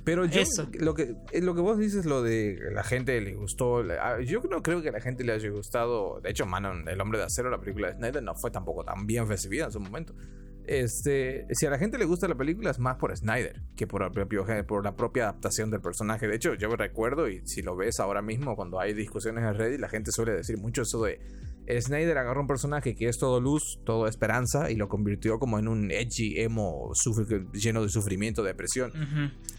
Pero 0.04 0.24
yo, 0.26 0.40
Eso. 0.40 0.68
lo 0.78 0.94
que, 0.94 1.14
eh, 1.32 1.40
lo 1.42 1.54
que 1.54 1.60
vos 1.60 1.78
dices, 1.78 2.04
lo 2.06 2.22
de 2.22 2.58
la 2.72 2.82
gente 2.84 3.20
le 3.20 3.34
gustó, 3.34 3.78
ah, 4.00 4.20
yo 4.20 4.40
no 4.50 4.62
creo 4.62 4.82
que 4.82 4.88
a 4.88 4.92
la 4.92 5.00
gente 5.00 5.24
le 5.24 5.32
haya 5.32 5.48
gustado, 5.50 6.20
de 6.20 6.30
hecho, 6.30 6.46
Manon, 6.46 6.88
El 6.88 7.00
Hombre 7.00 7.18
de 7.18 7.24
Acero, 7.24 7.50
la 7.50 7.58
película 7.58 7.88
de 7.88 7.94
Snyder, 7.94 8.22
no 8.22 8.34
fue 8.34 8.50
tampoco 8.50 8.84
tan 8.84 9.06
bien 9.06 9.26
recibida 9.28 9.66
en 9.66 9.72
su 9.72 9.80
momento. 9.80 10.14
Este, 10.66 11.46
si 11.52 11.66
a 11.66 11.70
la 11.70 11.78
gente 11.78 11.96
le 11.96 12.04
gusta 12.04 12.26
la 12.28 12.34
película 12.34 12.70
es 12.70 12.78
más 12.78 12.96
por 12.96 13.16
Snyder 13.16 13.62
que 13.76 13.86
por, 13.86 14.02
el 14.02 14.10
propio, 14.10 14.44
por 14.66 14.84
la 14.84 14.96
propia 14.96 15.24
adaptación 15.24 15.70
del 15.70 15.80
personaje. 15.80 16.26
De 16.26 16.36
hecho, 16.36 16.54
yo 16.54 16.74
recuerdo, 16.74 17.28
y 17.28 17.40
si 17.46 17.62
lo 17.62 17.76
ves 17.76 18.00
ahora 18.00 18.22
mismo, 18.22 18.56
cuando 18.56 18.80
hay 18.80 18.92
discusiones 18.94 19.44
en 19.44 19.54
Reddit, 19.54 19.80
la 19.80 19.88
gente 19.88 20.10
suele 20.12 20.32
decir 20.32 20.58
mucho 20.58 20.82
eso 20.82 21.02
de 21.02 21.20
Snyder 21.80 22.16
agarró 22.18 22.40
un 22.42 22.46
personaje 22.46 22.94
que 22.94 23.08
es 23.08 23.18
todo 23.18 23.40
luz, 23.40 23.80
todo 23.84 24.06
esperanza, 24.06 24.70
y 24.70 24.76
lo 24.76 24.88
convirtió 24.88 25.38
como 25.40 25.58
en 25.58 25.66
un 25.66 25.90
edgy, 25.90 26.40
emo, 26.40 26.92
lleno 27.52 27.82
de 27.82 27.88
sufrimiento, 27.88 28.42
depresión. 28.44 28.92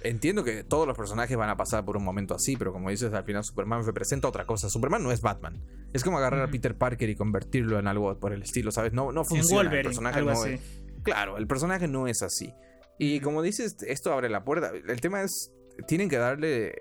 Entiendo 0.02 0.44
que 0.46 0.64
todos 0.64 0.88
los 0.88 0.96
personajes 0.98 1.36
van 1.36 1.50
a 1.50 1.58
pasar 1.58 1.84
por 1.84 1.98
un 1.98 2.06
momento 2.06 2.34
así, 2.34 2.56
pero 2.56 2.72
como 2.72 2.90
dices, 2.90 3.12
al 3.14 3.26
final 3.26 3.44
Superman 3.44 3.86
representa 3.86 4.28
otra 4.28 4.46
cosa. 4.46 4.70
Superman 4.70 5.04
no 5.04 5.12
es 5.12 5.20
Batman. 5.22 5.62
Es 5.92 6.04
como 6.04 6.18
agarrar 6.18 6.44
a. 6.44 6.52
Peter 6.52 6.78
Parker 6.78 7.10
y 7.10 7.16
convertirlo 7.16 7.78
en 7.78 7.88
algo 7.88 8.18
por 8.20 8.32
el 8.32 8.42
estilo, 8.42 8.72
¿sabes? 8.72 8.94
No, 8.94 9.12
no 9.12 9.26
funciona. 9.26 9.70
el 9.70 9.84
personaje 9.84 10.22
no 10.22 10.32
es- 10.46 10.87
Claro, 11.12 11.38
el 11.38 11.48
personaje 11.48 11.88
no 11.88 12.08
es 12.08 12.22
así. 12.22 12.54
Y 13.00 13.20
como 13.20 13.42
dices, 13.42 13.76
esto 13.88 14.12
abre 14.14 14.30
la 14.30 14.44
puerta. 14.44 14.72
El 14.88 15.02
tema 15.02 15.22
es, 15.22 15.52
tienen 15.88 16.10
que 16.10 16.18
darle 16.18 16.74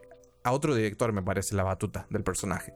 a 0.45 0.53
otro 0.53 0.75
director, 0.75 1.13
me 1.13 1.23
parece, 1.23 1.55
la 1.55 1.63
batuta 1.65 2.07
del 2.11 2.23
personaje. 2.23 2.73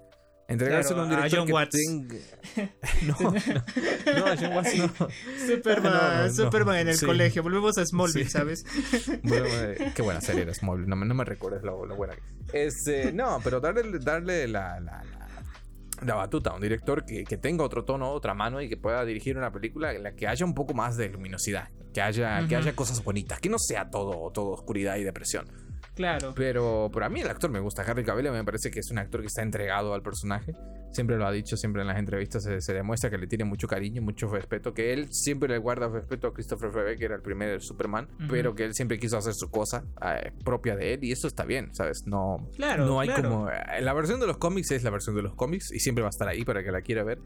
Entregárselo 0.48 1.04
Claro, 1.04 1.04
a 1.04 1.06
un 1.06 1.12
a 1.12 1.16
director 1.28 1.38
John 1.38 1.46
que 1.46 1.52
Watts. 1.52 1.76
tenga- 1.76 2.70
No, 3.06 3.16
no, 3.20 4.18
no, 4.18 4.26
a 4.26 4.36
John 4.36 4.52
Watts 4.56 4.76
no. 4.76 5.08
Superman, 5.46 6.26
No, 6.26 6.32
Superman 6.32 6.76
en 6.78 6.88
el 6.88 6.96
sí. 6.96 7.06
colegio. 7.06 7.42
Volvemos 7.44 7.78
a 7.78 7.86
Smallville, 7.86 8.24
Sí. 8.24 8.30
¿sabes? 8.30 8.64
Bueno, 9.22 9.46
eh, 9.46 9.92
qué 9.94 10.02
buena 10.02 10.20
serie 10.20 10.42
era 10.42 10.52
Smallville, 10.52 10.88
no, 10.88 10.96
me- 10.96 11.06
no 11.06 11.14
me 11.14 11.24
recuerdes 11.24 11.62
lo, 11.62 11.86
lo 11.86 11.94
buena 11.94 12.16
que 12.16 12.66
este, 12.66 13.12
No, 13.12 13.40
pero 13.44 13.60
darle, 13.60 13.98
darle 14.00 14.48
la, 14.48 14.80
la, 14.80 15.04
la- 15.04 15.19
la 16.04 16.14
batuta 16.14 16.52
un 16.54 16.60
director 16.60 17.04
que, 17.04 17.24
que 17.24 17.36
tenga 17.36 17.64
otro 17.64 17.84
tono, 17.84 18.10
otra 18.10 18.34
mano 18.34 18.60
y 18.60 18.68
que 18.68 18.76
pueda 18.76 19.04
dirigir 19.04 19.36
una 19.36 19.52
película 19.52 19.92
en 19.92 20.02
la 20.02 20.12
que 20.14 20.26
haya 20.26 20.44
un 20.44 20.54
poco 20.54 20.74
más 20.74 20.96
de 20.96 21.08
luminosidad, 21.08 21.68
que 21.92 22.00
haya, 22.00 22.46
que 22.48 22.56
haya 22.56 22.74
cosas 22.74 23.02
bonitas, 23.02 23.40
que 23.40 23.48
no 23.48 23.58
sea 23.58 23.90
todo, 23.90 24.30
todo 24.30 24.50
oscuridad 24.50 24.96
y 24.96 25.04
depresión. 25.04 25.46
Claro. 25.94 26.32
Pero, 26.34 26.90
pero 26.92 27.06
a 27.06 27.08
mí 27.08 27.20
el 27.20 27.28
actor 27.28 27.50
me 27.50 27.60
gusta. 27.60 27.82
Harry 27.82 28.04
Cavill 28.04 28.30
me 28.30 28.44
parece 28.44 28.70
que 28.70 28.80
es 28.80 28.90
un 28.90 28.98
actor 28.98 29.20
que 29.20 29.26
está 29.26 29.42
entregado 29.42 29.92
al 29.94 30.02
personaje. 30.02 30.54
Siempre 30.92 31.16
lo 31.16 31.26
ha 31.26 31.30
dicho, 31.30 31.56
siempre 31.56 31.82
en 31.82 31.88
las 31.88 31.98
entrevistas 31.98 32.42
se, 32.42 32.60
se 32.60 32.72
demuestra 32.74 33.10
que 33.10 33.18
le 33.18 33.26
tiene 33.26 33.44
mucho 33.44 33.68
cariño, 33.68 34.00
mucho 34.02 34.28
respeto. 34.28 34.72
Que 34.74 34.92
él 34.92 35.12
siempre 35.12 35.48
le 35.48 35.58
guarda 35.58 35.88
respeto 35.88 36.26
a 36.28 36.32
Christopher 36.34 36.70
Reeve, 36.72 36.96
que 36.96 37.04
era 37.04 37.14
el 37.16 37.22
primer 37.22 37.60
Superman. 37.60 38.08
Pero 38.28 38.54
que 38.54 38.64
él 38.64 38.74
siempre 38.74 38.98
quiso 38.98 39.16
hacer 39.18 39.34
su 39.34 39.50
cosa 39.50 39.84
eh, 40.04 40.32
propia 40.44 40.74
de 40.76 40.94
él. 40.94 41.04
Y 41.04 41.12
eso 41.12 41.26
está 41.28 41.44
bien, 41.44 41.74
¿sabes? 41.74 42.06
No, 42.06 42.48
Claro, 42.56 42.86
no 42.86 42.98
hay 43.00 43.08
claro. 43.08 43.28
como. 43.28 43.50
eh, 43.50 43.80
La 43.82 43.92
versión 43.92 44.20
de 44.20 44.26
los 44.26 44.38
cómics 44.38 44.70
es 44.72 44.82
la 44.82 44.90
versión 44.90 45.14
de 45.16 45.22
los 45.22 45.34
cómics. 45.34 45.70
Y 45.70 45.78
siempre 45.80 46.02
va 46.02 46.08
a 46.08 46.10
estar 46.10 46.28
ahí 46.28 46.44
para 46.44 46.64
que 46.64 46.72
la 46.72 46.80
quiera 46.82 47.04
ver. 47.04 47.18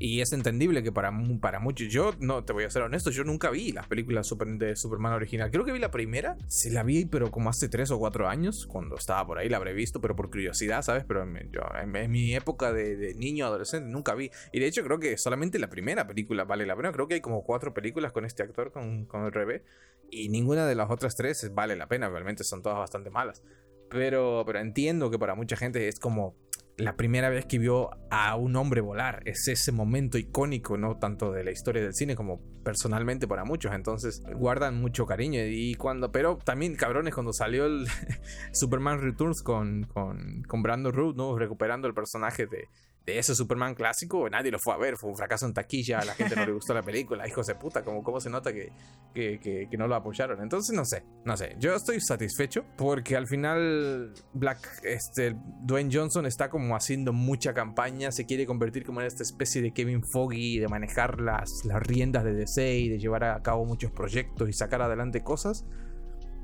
Y 0.00 0.20
es 0.20 0.32
entendible 0.32 0.84
que 0.84 0.92
para, 0.92 1.12
para 1.40 1.58
muchos, 1.58 1.88
yo 1.88 2.12
no 2.20 2.44
te 2.44 2.52
voy 2.52 2.62
a 2.62 2.70
ser 2.70 2.82
honesto, 2.82 3.10
yo 3.10 3.24
nunca 3.24 3.50
vi 3.50 3.72
las 3.72 3.88
películas 3.88 4.32
de 4.58 4.76
Superman 4.76 5.12
original. 5.12 5.50
Creo 5.50 5.64
que 5.64 5.72
vi 5.72 5.80
la 5.80 5.90
primera, 5.90 6.36
sí 6.46 6.70
la 6.70 6.84
vi, 6.84 7.04
pero 7.04 7.32
como 7.32 7.50
hace 7.50 7.68
tres 7.68 7.90
o 7.90 7.98
cuatro 7.98 8.28
años, 8.28 8.66
cuando 8.66 8.94
estaba 8.96 9.26
por 9.26 9.38
ahí, 9.38 9.48
la 9.48 9.56
habré 9.56 9.72
visto, 9.72 10.00
pero 10.00 10.14
por 10.14 10.30
curiosidad, 10.30 10.82
¿sabes? 10.82 11.04
Pero 11.04 11.24
en, 11.24 11.50
yo, 11.50 11.62
en 11.74 12.10
mi 12.12 12.32
época 12.36 12.72
de, 12.72 12.96
de 12.96 13.14
niño, 13.14 13.46
adolescente, 13.46 13.90
nunca 13.90 14.14
vi. 14.14 14.30
Y 14.52 14.60
de 14.60 14.66
hecho, 14.66 14.84
creo 14.84 15.00
que 15.00 15.18
solamente 15.18 15.58
la 15.58 15.68
primera 15.68 16.06
película 16.06 16.44
vale 16.44 16.64
la 16.64 16.76
pena. 16.76 16.92
Creo 16.92 17.08
que 17.08 17.14
hay 17.14 17.20
como 17.20 17.42
cuatro 17.42 17.74
películas 17.74 18.12
con 18.12 18.24
este 18.24 18.44
actor, 18.44 18.70
con, 18.70 19.04
con 19.06 19.24
el 19.24 19.32
Rebe, 19.32 19.64
y 20.10 20.28
ninguna 20.28 20.66
de 20.66 20.76
las 20.76 20.90
otras 20.90 21.16
tres 21.16 21.52
vale 21.54 21.74
la 21.74 21.88
pena, 21.88 22.08
realmente 22.08 22.44
son 22.44 22.62
todas 22.62 22.78
bastante 22.78 23.10
malas. 23.10 23.42
Pero, 23.90 24.44
pero 24.46 24.60
entiendo 24.60 25.10
que 25.10 25.18
para 25.18 25.34
mucha 25.34 25.56
gente 25.56 25.88
es 25.88 25.98
como 25.98 26.36
la 26.78 26.96
primera 26.96 27.28
vez 27.28 27.44
que 27.44 27.58
vio 27.58 27.90
a 28.10 28.36
un 28.36 28.54
hombre 28.56 28.80
volar. 28.80 29.22
Es 29.26 29.48
ese 29.48 29.72
momento 29.72 30.16
icónico, 30.16 30.78
no 30.78 30.96
tanto 30.96 31.32
de 31.32 31.42
la 31.42 31.50
historia 31.50 31.82
del 31.82 31.92
cine 31.92 32.14
como 32.14 32.40
personalmente 32.62 33.26
para 33.26 33.44
muchos. 33.44 33.74
Entonces 33.74 34.22
guardan 34.36 34.80
mucho 34.80 35.04
cariño. 35.04 35.40
Y 35.44 35.74
cuando, 35.74 36.12
pero 36.12 36.38
también 36.38 36.76
cabrones, 36.76 37.14
cuando 37.14 37.32
salió 37.32 37.66
el 37.66 37.86
Superman 38.52 39.00
Returns 39.00 39.42
con, 39.42 39.84
con, 39.92 40.42
con 40.46 40.62
Brandon 40.62 40.92
Root, 40.92 41.16
¿no? 41.16 41.36
Recuperando 41.36 41.88
el 41.88 41.94
personaje 41.94 42.46
de, 42.46 42.68
de 43.08 43.18
ese 43.18 43.34
Superman 43.34 43.74
clásico, 43.74 44.28
nadie 44.28 44.50
lo 44.50 44.58
fue 44.58 44.74
a 44.74 44.76
ver, 44.76 44.96
fue 44.98 45.08
un 45.08 45.16
fracaso 45.16 45.46
en 45.46 45.54
taquilla, 45.54 46.00
a 46.00 46.04
la 46.04 46.12
gente 46.14 46.36
no 46.36 46.44
le 46.44 46.52
gustó 46.52 46.74
la 46.74 46.82
película, 46.82 47.26
hijos 47.26 47.46
de 47.46 47.54
puta, 47.54 47.82
como 47.82 48.02
cómo 48.02 48.20
se 48.20 48.28
nota 48.28 48.52
que, 48.52 48.70
que, 49.14 49.40
que- 49.40 49.66
que 49.70 49.76
no 49.78 49.88
lo 49.88 49.94
apoyaron. 49.94 50.42
Entonces, 50.42 50.76
no 50.76 50.84
sé, 50.84 51.04
no 51.24 51.36
sé, 51.36 51.56
yo 51.58 51.74
estoy 51.74 52.00
satisfecho 52.00 52.64
porque 52.76 53.16
al 53.16 53.26
final 53.26 54.12
Black, 54.34 54.58
este, 54.84 55.34
Dwayne 55.62 55.90
Johnson 55.92 56.26
está 56.26 56.50
como 56.50 56.76
haciendo 56.76 57.12
mucha 57.14 57.54
campaña, 57.54 58.12
se 58.12 58.26
quiere 58.26 58.44
convertir 58.44 58.84
como 58.84 59.00
en 59.00 59.06
esta 59.06 59.22
especie 59.22 59.62
de 59.62 59.72
Kevin 59.72 60.02
Foggy, 60.04 60.58
de 60.58 60.68
manejar 60.68 61.20
las, 61.20 61.64
las 61.64 61.82
riendas 61.82 62.24
de 62.24 62.34
DC 62.34 62.60
de 62.60 62.98
llevar 62.98 63.24
a 63.24 63.40
cabo 63.42 63.64
muchos 63.64 63.90
proyectos 63.90 64.48
y 64.48 64.52
sacar 64.52 64.82
adelante 64.82 65.22
cosas. 65.22 65.64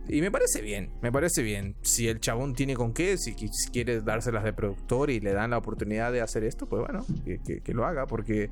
Y 0.08 0.20
me 0.20 0.30
parece 0.30 0.60
bien, 0.60 0.90
me 1.02 1.10
parece 1.10 1.42
bien. 1.42 1.76
Si 1.82 2.08
el 2.08 2.20
chabón 2.20 2.54
tiene 2.54 2.74
con 2.74 2.92
qué, 2.92 3.16
si, 3.16 3.34
qui- 3.34 3.50
si 3.52 3.70
quiere 3.70 4.00
dárselas 4.02 4.44
de 4.44 4.52
productor 4.52 5.10
y 5.10 5.20
le 5.20 5.32
dan 5.32 5.50
la 5.50 5.58
oportunidad 5.58 6.12
de 6.12 6.20
hacer 6.20 6.44
esto, 6.44 6.66
pues 6.68 6.82
bueno, 6.82 7.04
que, 7.24 7.40
que- 7.42 7.60
que 7.62 7.72
lo 7.74 7.86
haga, 7.86 8.06
porque 8.06 8.50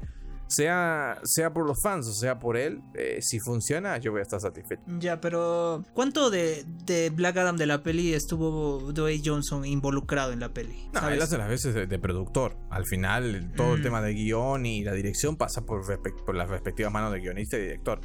sea, 0.49 1.19
sea 1.25 1.53
por 1.55 1.67
los 1.67 1.81
fans 1.83 2.07
o 2.07 2.13
sea 2.13 2.39
por 2.39 2.57
él, 2.59 2.83
eh, 2.95 3.19
si 3.23 3.39
funciona, 3.41 3.97
yo 3.99 4.11
voy 4.13 4.21
a 4.21 4.23
estar 4.23 4.39
satisfecho. 4.41 4.83
Ya, 4.99 5.19
pero 5.21 5.83
¿cuánto 5.95 6.29
de, 6.31 6.65
de 6.85 7.09
Black 7.11 7.39
Adam 7.39 7.57
de 7.57 7.65
la 7.67 7.83
peli 7.83 8.13
estuvo 8.13 8.93
Dwayne 8.93 9.23
Johnson 9.25 9.65
involucrado 9.65 10.33
en 10.33 10.41
la 10.41 10.53
peli? 10.53 10.89
No, 10.93 11.01
¿Sabes? 11.01 11.17
él 11.17 11.23
hace 11.23 11.39
las 11.39 11.49
veces 11.49 11.75
de, 11.75 11.87
de 11.87 11.99
productor. 11.99 12.57
Al 12.71 12.85
final, 12.87 13.53
todo 13.57 13.75
el 13.75 13.81
Mm. 13.81 13.83
tema 13.83 14.03
de 14.03 14.13
guion 14.13 14.67
y 14.67 14.85
la 14.85 14.93
dirección 14.93 15.37
pasa 15.37 15.63
por, 15.65 15.83
por 16.27 16.35
las 16.35 16.51
respectivas 16.51 16.93
manos 16.93 17.13
de 17.13 17.21
guionista 17.21 17.57
y 17.57 17.63
director. 17.63 18.01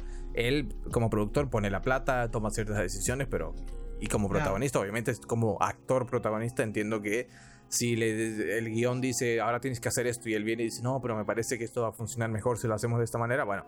Él, 0.46 0.74
como 0.92 1.10
productor, 1.10 1.50
pone 1.50 1.70
la 1.70 1.80
plata, 1.82 2.30
toma 2.30 2.50
ciertas 2.50 2.78
decisiones, 2.78 3.26
pero. 3.30 3.54
Y 4.00 4.06
como 4.06 4.28
protagonista, 4.28 4.78
obviamente, 4.78 5.10
es 5.10 5.18
como 5.20 5.60
actor 5.60 6.06
protagonista, 6.06 6.62
entiendo 6.62 7.02
que 7.02 7.28
si 7.68 7.96
le- 7.96 8.56
el 8.58 8.70
guion 8.70 9.00
dice 9.00 9.40
ahora 9.40 9.60
tienes 9.60 9.80
que 9.80 9.88
hacer 9.88 10.06
esto 10.06 10.28
y 10.28 10.34
él 10.34 10.44
viene 10.44 10.62
y 10.62 10.66
dice 10.66 10.82
no, 10.82 11.00
pero 11.02 11.16
me 11.16 11.24
parece 11.24 11.58
que 11.58 11.64
esto 11.64 11.82
va 11.82 11.88
a 11.88 11.92
funcionar 11.92 12.30
mejor 12.30 12.58
si 12.58 12.66
lo 12.68 12.74
hacemos 12.74 12.98
de 12.98 13.04
esta 13.04 13.18
manera, 13.18 13.44
bueno, 13.44 13.66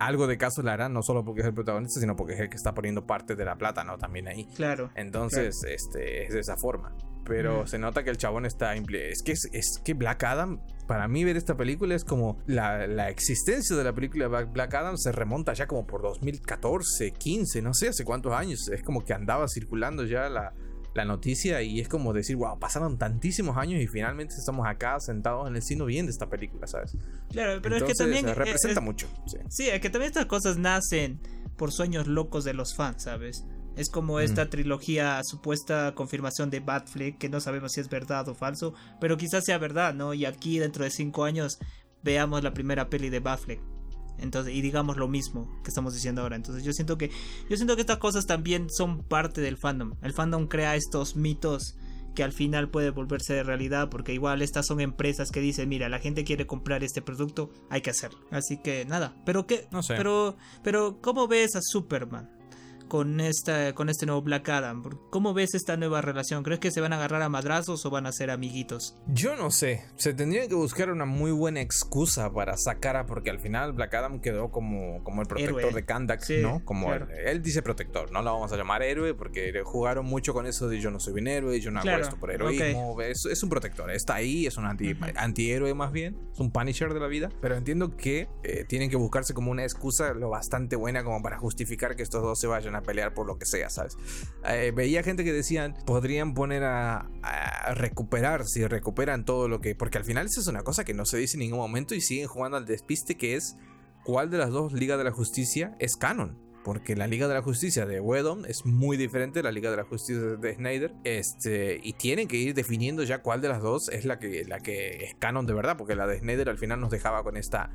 algo 0.00 0.26
de 0.26 0.36
caso 0.36 0.62
le 0.62 0.70
harán, 0.70 0.92
no 0.94 1.02
solo 1.02 1.24
porque 1.24 1.42
es 1.42 1.46
el 1.46 1.54
protagonista, 1.54 2.00
sino 2.00 2.16
porque 2.16 2.32
es 2.34 2.40
el 2.40 2.48
que 2.48 2.56
está 2.56 2.74
poniendo 2.74 3.06
parte 3.06 3.36
de 3.36 3.44
la 3.44 3.56
plata, 3.56 3.84
¿no? 3.84 3.98
También 3.98 4.26
ahí. 4.28 4.46
Claro. 4.56 4.90
Entonces, 4.94 5.62
este, 5.68 6.24
es 6.24 6.32
de 6.34 6.40
esa 6.40 6.56
forma. 6.56 6.92
Pero 7.24 7.66
se 7.66 7.78
nota 7.78 8.02
que 8.04 8.10
el 8.10 8.16
chabón 8.18 8.46
está. 8.46 8.74
Es 8.74 9.22
que, 9.22 9.32
es, 9.32 9.48
es 9.52 9.80
que 9.84 9.94
Black 9.94 10.22
Adam, 10.24 10.60
para 10.86 11.08
mí, 11.08 11.24
ver 11.24 11.36
esta 11.36 11.56
película 11.56 11.94
es 11.94 12.04
como. 12.04 12.38
La, 12.46 12.86
la 12.86 13.08
existencia 13.10 13.74
de 13.76 13.84
la 13.84 13.92
película 13.94 14.28
Black- 14.28 14.74
Adam 14.74 14.96
se 14.96 15.12
remonta 15.12 15.52
ya 15.52 15.66
como 15.66 15.86
por 15.86 16.02
2014, 16.02 17.12
15, 17.12 17.62
no 17.62 17.74
sé 17.74 17.88
hace 17.88 18.04
cuántos 18.04 18.32
años. 18.32 18.68
Es 18.68 18.82
como 18.82 19.04
que 19.04 19.12
andaba 19.14 19.48
circulando 19.48 20.04
ya 20.04 20.28
la, 20.28 20.52
la 20.94 21.04
noticia 21.04 21.60
y 21.62 21.80
es 21.80 21.88
como 21.88 22.12
decir, 22.12 22.36
wow, 22.36 22.58
pasaron 22.58 22.98
tantísimos 22.98 23.56
años 23.56 23.80
y 23.82 23.86
finalmente 23.86 24.34
estamos 24.36 24.66
acá 24.66 24.98
sentados 25.00 25.48
en 25.48 25.56
el 25.56 25.62
cine 25.62 25.84
viendo 25.84 26.10
esta 26.10 26.28
película, 26.28 26.66
¿sabes? 26.66 26.96
Claro, 27.30 27.60
pero 27.62 27.76
Entonces, 27.76 27.98
es 28.00 28.06
que 28.06 28.12
también. 28.14 28.28
eh, 28.28 28.34
representa 28.34 28.80
es- 28.80 28.84
mucho. 28.84 29.08
sí. 29.26 29.38
Sí, 29.48 29.68
es 29.68 29.80
que 29.80 29.90
también 29.90 30.08
estas 30.10 30.26
cosas 30.26 30.56
nacen 30.56 31.20
por 31.56 31.72
sueños 31.72 32.06
locos 32.06 32.44
de 32.44 32.52
los 32.54 32.74
fans, 32.74 33.02
¿sabes? 33.04 33.44
Es 33.76 33.90
como 33.90 34.20
esta 34.20 34.48
trilogía, 34.48 35.20
supuesta 35.22 35.94
confirmación 35.94 36.48
de 36.50 36.60
Batfleck, 36.60 37.18
que 37.18 37.28
no 37.28 37.40
sabemos 37.40 37.72
si 37.72 37.80
es 37.80 37.88
verdad 37.90 38.26
o 38.28 38.34
falso, 38.34 38.74
pero 39.00 39.16
quizás 39.16 39.44
sea 39.44 39.58
verdad, 39.58 39.94
¿no? 39.94 40.14
Y 40.14 40.24
aquí 40.24 40.58
dentro 40.58 40.82
de 40.84 40.90
cinco 40.90 41.24
años 41.24 41.58
veamos 42.02 42.42
la 42.42 42.54
primera 42.54 42.88
peli 42.88 43.10
de 43.10 43.20
Batfleck. 43.20 43.60
Entonces, 44.18 44.54
y 44.54 44.62
digamos 44.62 44.96
lo 44.96 45.08
mismo 45.08 45.60
que 45.62 45.68
estamos 45.68 45.92
diciendo 45.92 46.22
ahora. 46.22 46.36
Entonces, 46.36 46.64
yo 46.64 46.72
siento 46.72 46.96
que 46.96 47.10
yo 47.50 47.56
siento 47.56 47.74
que 47.74 47.82
estas 47.82 47.98
cosas 47.98 48.26
también 48.26 48.68
son 48.70 49.02
parte 49.02 49.42
del 49.42 49.58
fandom. 49.58 49.94
El 50.02 50.14
fandom 50.14 50.46
crea 50.46 50.74
estos 50.74 51.16
mitos 51.16 51.76
que 52.14 52.24
al 52.24 52.32
final 52.32 52.70
puede 52.70 52.90
volverse 52.90 53.34
de 53.34 53.42
realidad 53.42 53.90
porque 53.90 54.14
igual 54.14 54.40
estas 54.40 54.66
son 54.66 54.80
empresas 54.80 55.30
que 55.30 55.40
dicen, 55.40 55.68
mira, 55.68 55.90
la 55.90 55.98
gente 55.98 56.24
quiere 56.24 56.46
comprar 56.46 56.82
este 56.82 57.02
producto, 57.02 57.50
hay 57.68 57.82
que 57.82 57.90
hacerlo. 57.90 58.18
Así 58.30 58.56
que 58.56 58.86
nada, 58.86 59.14
pero 59.26 59.46
qué, 59.46 59.68
No 59.70 59.82
sé. 59.82 59.96
pero 59.96 60.36
pero 60.64 61.02
¿cómo 61.02 61.28
ves 61.28 61.54
a 61.56 61.60
Superman? 61.62 62.30
Con, 62.88 63.20
esta, 63.20 63.74
con 63.74 63.88
este 63.88 64.06
nuevo 64.06 64.22
Black 64.22 64.48
Adam. 64.48 64.82
¿Cómo 65.10 65.34
ves 65.34 65.54
esta 65.54 65.76
nueva 65.76 66.00
relación? 66.02 66.42
¿Crees 66.42 66.60
que 66.60 66.70
se 66.70 66.80
van 66.80 66.92
a 66.92 66.96
agarrar 66.96 67.22
a 67.22 67.28
madrazos 67.28 67.84
o 67.84 67.90
van 67.90 68.06
a 68.06 68.12
ser 68.12 68.30
amiguitos? 68.30 68.96
Yo 69.08 69.34
no 69.36 69.50
sé, 69.50 69.84
se 69.96 70.14
tendría 70.14 70.46
que 70.48 70.54
buscar 70.54 70.90
una 70.90 71.04
muy 71.04 71.30
buena 71.32 71.60
excusa 71.60 72.32
para 72.32 72.56
sacar 72.56 72.96
a, 72.96 73.06
porque 73.06 73.30
al 73.30 73.40
final 73.40 73.72
Black 73.72 73.94
Adam 73.94 74.20
quedó 74.20 74.50
como, 74.50 75.02
como 75.02 75.22
el 75.22 75.28
protector 75.28 75.58
Héroe. 75.60 75.72
de 75.74 75.84
Kandak, 75.84 76.20
Sí, 76.22 76.38
¿no? 76.42 76.64
Como 76.64 76.86
claro. 76.86 77.08
él, 77.10 77.26
él 77.28 77.42
dice 77.42 77.62
protector, 77.62 78.12
no 78.12 78.22
lo 78.22 78.32
vamos 78.32 78.52
a 78.52 78.56
llamar 78.56 78.82
héroe 78.82 79.14
porque 79.14 79.52
jugaron 79.64 80.06
mucho 80.06 80.32
con 80.32 80.46
eso 80.46 80.68
de 80.68 80.80
yo 80.80 80.90
no 80.90 81.00
soy 81.00 81.14
un 81.20 81.26
héroe, 81.26 81.58
yo 81.60 81.70
no 81.70 81.80
hago 81.80 81.88
Claro, 81.88 82.02
esto 82.04 82.16
por 82.16 82.30
heroísmo, 82.30 83.00
es, 83.02 83.24
es 83.26 83.42
un 83.42 83.48
protector, 83.50 83.90
está 83.90 84.14
ahí, 84.14 84.46
es 84.46 84.56
un 84.56 84.64
anti, 84.66 84.92
Ujú. 84.92 85.04
antihéroe 85.16 85.74
más 85.74 85.90
bien, 85.92 86.16
es 86.32 86.38
un 86.38 86.50
punisher 86.52 86.94
de 86.94 87.00
la 87.00 87.06
vida, 87.08 87.30
pero 87.40 87.56
entiendo 87.56 87.96
que 87.96 88.28
eh, 88.44 88.64
tienen 88.68 88.90
que 88.90 88.96
buscarse 88.96 89.34
como 89.34 89.50
una 89.50 89.64
excusa 89.64 90.14
lo 90.14 90.28
bastante 90.30 90.76
buena 90.76 91.02
como 91.02 91.22
para 91.22 91.38
justificar 91.38 91.96
que 91.96 92.02
estos 92.02 92.22
dos 92.22 92.38
se 92.38 92.46
vayan 92.46 92.75
a 92.76 92.82
pelear 92.82 93.14
por 93.14 93.26
lo 93.26 93.38
que 93.38 93.46
sea, 93.46 93.70
¿sabes? 93.70 93.96
Eh, 94.44 94.72
veía 94.74 95.02
gente 95.02 95.24
que 95.24 95.32
decían, 95.32 95.74
podrían 95.86 96.34
poner 96.34 96.64
a, 96.64 97.08
recuperar, 97.74 98.46
si 98.46 98.66
recuperan 98.66 99.24
todo 99.24 99.48
lo 99.48 99.60
que... 99.60 99.74
Porque 99.74 99.98
al 99.98 100.04
final 100.04 100.26
eso 100.26 100.40
es 100.40 100.46
una 100.46 100.62
cosa 100.62 100.84
que 100.84 100.94
no 100.94 101.04
se 101.04 101.18
dice 101.18 101.36
en 101.36 101.40
ningún 101.40 101.58
momento 101.58 101.94
y 101.94 102.00
siguen 102.00 102.28
jugando 102.28 102.56
al 102.56 102.64
despiste 102.64 103.16
que 103.16 103.34
es 103.34 103.56
cuál 104.04 104.30
de 104.30 104.38
las 104.38 104.50
dos 104.50 104.72
Ligas 104.72 104.98
de 104.98 105.04
la 105.04 105.10
Justicia 105.10 105.76
es 105.80 105.96
canon. 105.96 106.45
Porque 106.66 106.96
la 106.96 107.06
Liga 107.06 107.28
de 107.28 107.34
la 107.34 107.42
Justicia 107.42 107.86
de 107.86 108.00
Whedon 108.00 108.44
es 108.44 108.66
muy 108.66 108.96
diferente 108.96 109.38
de 109.38 109.44
la 109.44 109.52
Liga 109.52 109.70
de 109.70 109.76
la 109.76 109.84
Justicia 109.84 110.20
de 110.20 110.54
Snyder. 110.56 110.92
Este, 111.04 111.78
y 111.80 111.92
tienen 111.92 112.26
que 112.26 112.38
ir 112.38 112.54
definiendo 112.54 113.04
ya 113.04 113.22
cuál 113.22 113.40
de 113.40 113.48
las 113.48 113.62
dos 113.62 113.88
es 113.88 114.04
la 114.04 114.18
que, 114.18 114.44
la 114.44 114.58
que 114.58 115.04
es 115.04 115.14
canon 115.20 115.46
de 115.46 115.54
verdad. 115.54 115.76
Porque 115.76 115.94
la 115.94 116.08
de 116.08 116.18
Snyder 116.18 116.48
al 116.48 116.58
final 116.58 116.80
nos 116.80 116.90
dejaba 116.90 117.22
con 117.22 117.36
esta 117.36 117.70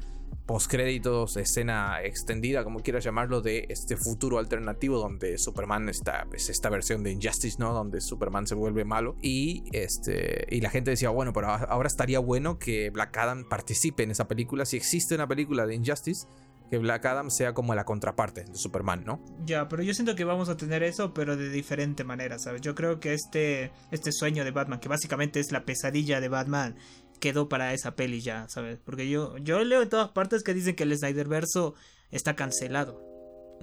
postcréditos, 0.46 1.38
escena 1.38 2.04
extendida, 2.04 2.66
como 2.66 2.82
quieras 2.82 3.06
llamarlo, 3.06 3.40
de 3.42 3.68
este 3.70 3.96
futuro 3.96 4.38
alternativo 4.40 4.98
donde 4.98 5.38
Superman 5.38 5.88
está, 5.88 6.28
es 6.34 6.50
esta 6.50 6.70
versión 6.70 7.04
de 7.04 7.12
Injustice, 7.12 7.58
¿no? 7.60 7.74
Donde 7.74 8.02
Superman 8.02 8.46
se 8.48 8.56
vuelve 8.56 8.84
malo 8.84 9.16
y 9.22 9.64
este 9.72 10.46
y 10.54 10.60
la 10.60 10.70
gente 10.70 10.92
decía, 10.92 11.10
bueno, 11.10 11.32
pero 11.32 11.48
a- 11.48 11.56
ahora 11.64 11.88
estaría 11.88 12.20
bueno 12.20 12.60
que 12.60 12.90
Black 12.90 13.16
Adam 13.18 13.48
participe 13.48 14.04
en 14.04 14.12
esa 14.12 14.28
película. 14.28 14.66
Si 14.66 14.76
existe 14.76 15.16
una 15.16 15.28
película 15.28 15.66
de 15.66 15.76
Injustice, 15.76 16.28
que 16.72 16.78
Black 16.78 17.06
Adam 17.06 17.30
sea 17.30 17.54
como 17.54 17.76
la 17.76 17.84
contraparte 17.84 18.46
de 18.46 18.56
Superman, 18.56 19.04
¿no? 19.06 19.24
Ya, 19.46 19.68
pero 19.68 19.84
yo 19.84 19.94
siento 19.94 20.16
que 20.16 20.24
vamos 20.24 20.48
a 20.50 20.56
tener 20.58 20.82
eso, 20.84 21.14
pero 21.14 21.36
de 21.38 21.50
diferente 21.50 22.04
manera, 22.06 22.40
¿sabes? 22.40 22.62
Yo 22.62 22.74
creo 22.76 23.00
que 23.02 23.14
este, 23.14 23.72
este 23.92 24.12
sueño 24.14 24.44
de 24.46 24.52
Batman, 24.52 24.80
que 24.80 24.88
básicamente 24.88 25.40
es 25.42 25.52
la 25.52 25.66
pesadilla 25.66 26.22
de 26.22 26.30
Batman, 26.30 26.78
quedó 27.20 27.50
para 27.50 27.74
esa 27.74 27.96
peli 27.96 28.22
ya, 28.22 28.48
¿sabes? 28.48 28.80
Porque 28.84 29.10
yo, 29.10 29.38
yo 29.38 29.64
leo 29.66 29.82
en 29.82 29.90
todas 29.90 30.10
partes 30.10 30.44
que 30.44 30.54
dicen 30.54 30.76
que 30.76 30.84
el 30.84 30.98
Snyderverso 30.98 31.76
está 32.10 32.36
cancelado, 32.38 33.00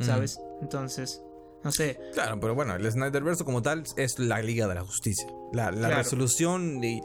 ¿sabes? 0.00 0.38
Entonces, 0.60 1.22
no 1.64 1.72
sé. 1.72 1.98
Claro, 2.12 2.38
pero 2.38 2.54
bueno, 2.54 2.76
el 2.76 2.88
Snyderverse 2.92 3.42
como 3.42 3.62
tal 3.62 3.84
es 3.96 4.18
la 4.18 4.40
Liga 4.42 4.68
de 4.68 4.74
la 4.76 4.82
Justicia. 4.82 5.26
La, 5.54 5.70
la 5.72 5.88
Claro. 5.88 5.96
resolución 5.96 6.84
y... 6.84 7.00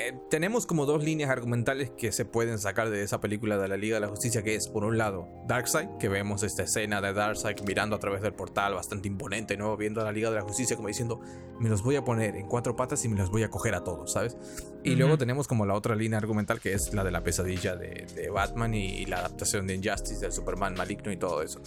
eh, 0.00 0.14
tenemos 0.30 0.64
como 0.64 0.86
dos 0.86 1.02
líneas 1.02 1.28
argumentales 1.28 1.90
que 1.90 2.12
se 2.12 2.24
pueden 2.24 2.60
sacar 2.60 2.88
de 2.88 3.02
esa 3.02 3.20
película 3.20 3.58
de 3.58 3.66
la 3.66 3.76
Liga 3.76 3.96
de 3.96 4.00
la 4.00 4.08
Justicia, 4.08 4.44
que 4.44 4.54
es 4.54 4.68
por 4.68 4.84
un 4.84 4.96
lado 4.96 5.28
Darkseid, 5.48 5.88
que 5.98 6.08
vemos 6.08 6.44
esta 6.44 6.62
escena 6.62 7.00
de 7.00 7.12
Darkseid 7.12 7.56
mirando 7.66 7.96
a 7.96 7.98
través 7.98 8.22
del 8.22 8.32
portal 8.32 8.74
bastante 8.74 9.08
imponente, 9.08 9.56
¿no? 9.56 9.76
Viendo 9.76 10.00
a 10.00 10.04
la 10.04 10.12
Liga 10.12 10.30
de 10.30 10.36
la 10.36 10.42
Justicia 10.42 10.76
como 10.76 10.86
diciendo, 10.86 11.20
me 11.58 11.68
los 11.68 11.82
voy 11.82 11.96
a 11.96 12.04
poner 12.04 12.36
en 12.36 12.46
cuatro 12.46 12.76
patas 12.76 13.04
y 13.04 13.08
me 13.08 13.16
los 13.16 13.28
voy 13.30 13.42
a 13.42 13.50
coger 13.50 13.74
a 13.74 13.82
todos, 13.82 14.12
¿sabes? 14.12 14.36
Y 14.84 14.94
luego 14.94 15.18
tenemos 15.18 15.48
como 15.48 15.66
la 15.66 15.74
otra 15.74 15.96
línea 15.96 16.18
argumental 16.18 16.60
que 16.60 16.74
es 16.74 16.94
la 16.94 17.02
de 17.02 17.10
la 17.10 17.24
pesadilla 17.24 17.74
de, 17.74 18.06
de 18.14 18.30
Batman 18.30 18.74
y, 18.74 19.04
la 19.06 19.18
adaptación 19.18 19.66
de 19.66 19.74
Injustice 19.74 20.20
del 20.20 20.32
Superman 20.32 20.74
maligno 20.74 21.10
y 21.10 21.16
todo 21.16 21.42
eso. 21.42 21.60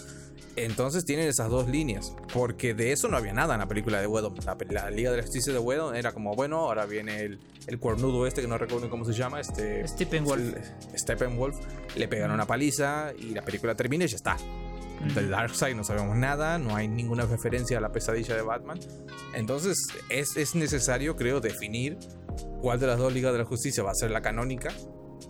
Entonces 0.56 1.06
tienen 1.06 1.28
esas 1.28 1.50
dos 1.50 1.70
líneas, 1.70 2.14
porque 2.34 2.74
de 2.74 2.92
eso 2.92 3.08
no 3.08 3.18
había 3.18 3.34
nada 3.34 3.54
en 3.54 3.62
la 3.62 3.68
película 3.68 4.02
de 4.02 4.08
Whedon. 4.08 4.36
La, 4.46 4.58
la 4.70 4.92
Liga 4.92 5.12
de 5.12 5.18
la 5.18 5.24
Justicia 5.24 5.54
de 5.54 5.60
Whedon 5.60 5.96
era 5.96 6.12
como, 6.12 6.36
bueno, 6.36 6.58
ahora 6.58 6.86
viene 6.86 7.22
el, 7.22 7.40
el 7.68 7.80
cuernudo 7.80 8.28
este 8.28 8.42
que 8.42 8.48
no 8.48 8.58
recuerdo 8.58 8.90
cómo 8.90 9.06
se 9.06 9.14
llama, 9.14 9.40
este... 9.40 9.88
Steppenwolf. 9.88 10.58
Steppenwolf, 10.96 11.58
le 11.96 12.08
pegan 12.08 12.32
una 12.32 12.46
paliza 12.46 13.14
y 13.18 13.34
la 13.34 13.44
película 13.44 13.76
termina 13.76 14.06
y 14.06 14.08
ya 14.08 14.18
está. 14.18 14.38
De 15.16 15.28
Darkseid 15.28 15.76
no 15.76 15.84
sabemos 15.84 16.16
nada, 16.16 16.60
no 16.60 16.76
hay 16.76 16.88
ninguna 16.88 17.26
referencia 17.26 17.78
a 17.78 17.82
la 17.82 17.92
pesadilla 17.92 18.36
de 18.36 18.44
Batman. 18.44 18.80
Entonces 19.34 19.78
es, 20.10 20.38
es 20.38 20.54
necesario, 20.54 21.16
creo, 21.16 21.40
definir 21.40 21.98
cuál 22.62 22.80
de 22.80 22.88
las 22.88 23.00
dos 23.00 23.12
Ligas 23.12 23.32
de 23.32 23.40
la 23.40 23.46
Justicia 23.46 23.84
va 23.84 23.92
a 23.92 23.96
ser 23.96 24.12
la 24.12 24.22
canónica. 24.22 24.72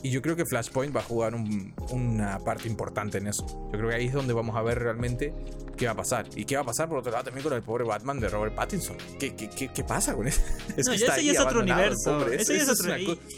Y 0.03 0.09
yo 0.09 0.21
creo 0.21 0.35
que 0.35 0.45
Flashpoint 0.45 0.95
va 0.95 1.01
a 1.01 1.03
jugar 1.03 1.35
un- 1.35 1.73
una 1.91 2.39
parte 2.39 2.67
importante 2.67 3.19
en 3.19 3.27
eso. 3.27 3.45
Yo 3.71 3.77
creo 3.77 3.89
que 3.89 3.95
ahí 3.95 4.07
es 4.07 4.13
donde 4.13 4.33
vamos 4.33 4.55
a 4.55 4.61
ver 4.63 4.79
realmente 4.79 5.33
qué 5.77 5.85
va 5.85 5.91
a 5.91 5.95
pasar. 5.95 6.25
Y 6.35 6.45
qué 6.45 6.55
va 6.55 6.61
a 6.63 6.65
pasar 6.65 6.89
por 6.89 6.97
otro 6.99 7.11
lado 7.11 7.23
también 7.25 7.43
con 7.43 7.53
el 7.53 7.61
pobre 7.61 7.83
Batman 7.83 8.19
de 8.19 8.27
Robert 8.29 8.55
Pattinson. 8.55 8.97
¿Qué, 9.19 9.35
qué, 9.35 9.49
qué, 9.49 9.67
qué 9.71 9.83
pasa 9.83 10.15
con 10.15 10.27
eso? 10.27 10.41
Es 10.77 10.85
no, 10.87 10.91
que 10.93 10.97
ese 11.05 11.23
ya 11.25 11.31
es 11.33 11.39
otro 11.39 11.59
universo. 11.61 12.27
Ese 12.31 12.57
es 12.57 12.69
otro. 12.69 12.95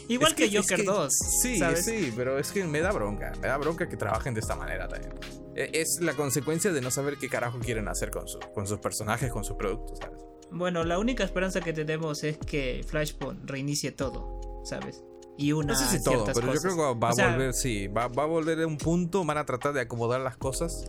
Igual 0.08 0.32
es 0.32 0.36
que, 0.36 0.44
es 0.46 0.56
Joker 0.56 0.84
2. 0.84 1.12
Sí, 1.42 1.58
¿sabes? 1.58 1.84
sí, 1.84 2.12
pero 2.16 2.38
es 2.38 2.50
que 2.50 2.64
me 2.64 2.80
da 2.80 2.92
bronca. 2.92 3.32
Me 3.42 3.48
da 3.48 3.58
bronca 3.58 3.88
que 3.88 3.96
trabajen 3.96 4.32
de 4.34 4.40
esta 4.40 4.56
manera 4.56 4.88
también. 4.88 5.12
E- 5.56 5.70
Es 5.74 5.98
la 6.00 6.14
consecuencia 6.14 6.72
de 6.72 6.80
no 6.80 6.90
saber 6.90 7.16
qué 7.18 7.28
carajo 7.28 7.58
quieren 7.58 7.88
hacer 7.88 8.10
con, 8.10 8.26
su- 8.26 8.38
con 8.54 8.66
sus 8.66 8.78
personajes, 8.78 9.30
con 9.30 9.44
sus 9.44 9.56
productos, 9.56 9.98
¿sabes? 9.98 10.18
Bueno, 10.50 10.84
la 10.84 10.98
única 10.98 11.24
esperanza 11.24 11.60
que 11.60 11.72
tenemos 11.72 12.22
es 12.24 12.38
que 12.38 12.84
Flashpoint 12.86 13.48
reinicie 13.48 13.90
todo, 13.92 14.62
¿sabes? 14.64 15.02
Y 15.36 15.52
una 15.52 15.72
No 15.72 15.78
sé 15.78 15.98
si 15.98 16.04
todo, 16.04 16.24
pero 16.26 16.40
yo 16.40 16.46
cosas. 16.46 16.62
creo 16.62 16.76
que 16.76 16.98
va 17.00 17.08
a 17.08 17.12
O 17.12 17.14
sea, 17.14 17.30
volver, 17.32 17.54
sí, 17.54 17.88
va, 17.88 18.06
va 18.08 18.22
a 18.22 18.26
volver 18.26 18.60
a 18.60 18.66
un 18.66 18.78
punto, 18.78 19.24
van 19.24 19.38
a 19.38 19.44
tratar 19.44 19.72
de 19.72 19.80
acomodar 19.80 20.20
las 20.20 20.36
cosas. 20.36 20.84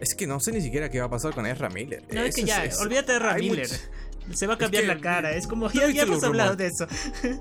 Es 0.00 0.14
que 0.14 0.26
no 0.26 0.40
sé 0.40 0.52
ni 0.52 0.60
siquiera 0.62 0.88
qué 0.90 1.00
va 1.00 1.06
a 1.06 1.10
pasar 1.10 1.34
con 1.34 1.46
Ezra 1.46 1.68
Miller. 1.68 2.02
No, 2.12 2.22
es 2.22 2.34
que 2.34 2.42
Eso 2.42 2.48
ya, 2.48 2.64
es- 2.64 2.78
olvídate 2.80 3.12
de 3.12 3.18
hay 3.18 3.24
Ramiller. 3.24 3.66
much- 3.66 4.34
Se 4.34 4.46
va 4.46 4.54
a 4.54 4.58
cambiar 4.58 4.84
que- 4.84 4.88
la 4.88 5.00
cara, 5.00 5.32
es 5.32 5.46
como, 5.46 5.68
¿tú 5.68 5.78
ya, 5.80 5.90
ya 5.90 6.02
hemos 6.04 6.24
hablado 6.24 6.56
de 6.56 6.66
eso. 6.68 6.86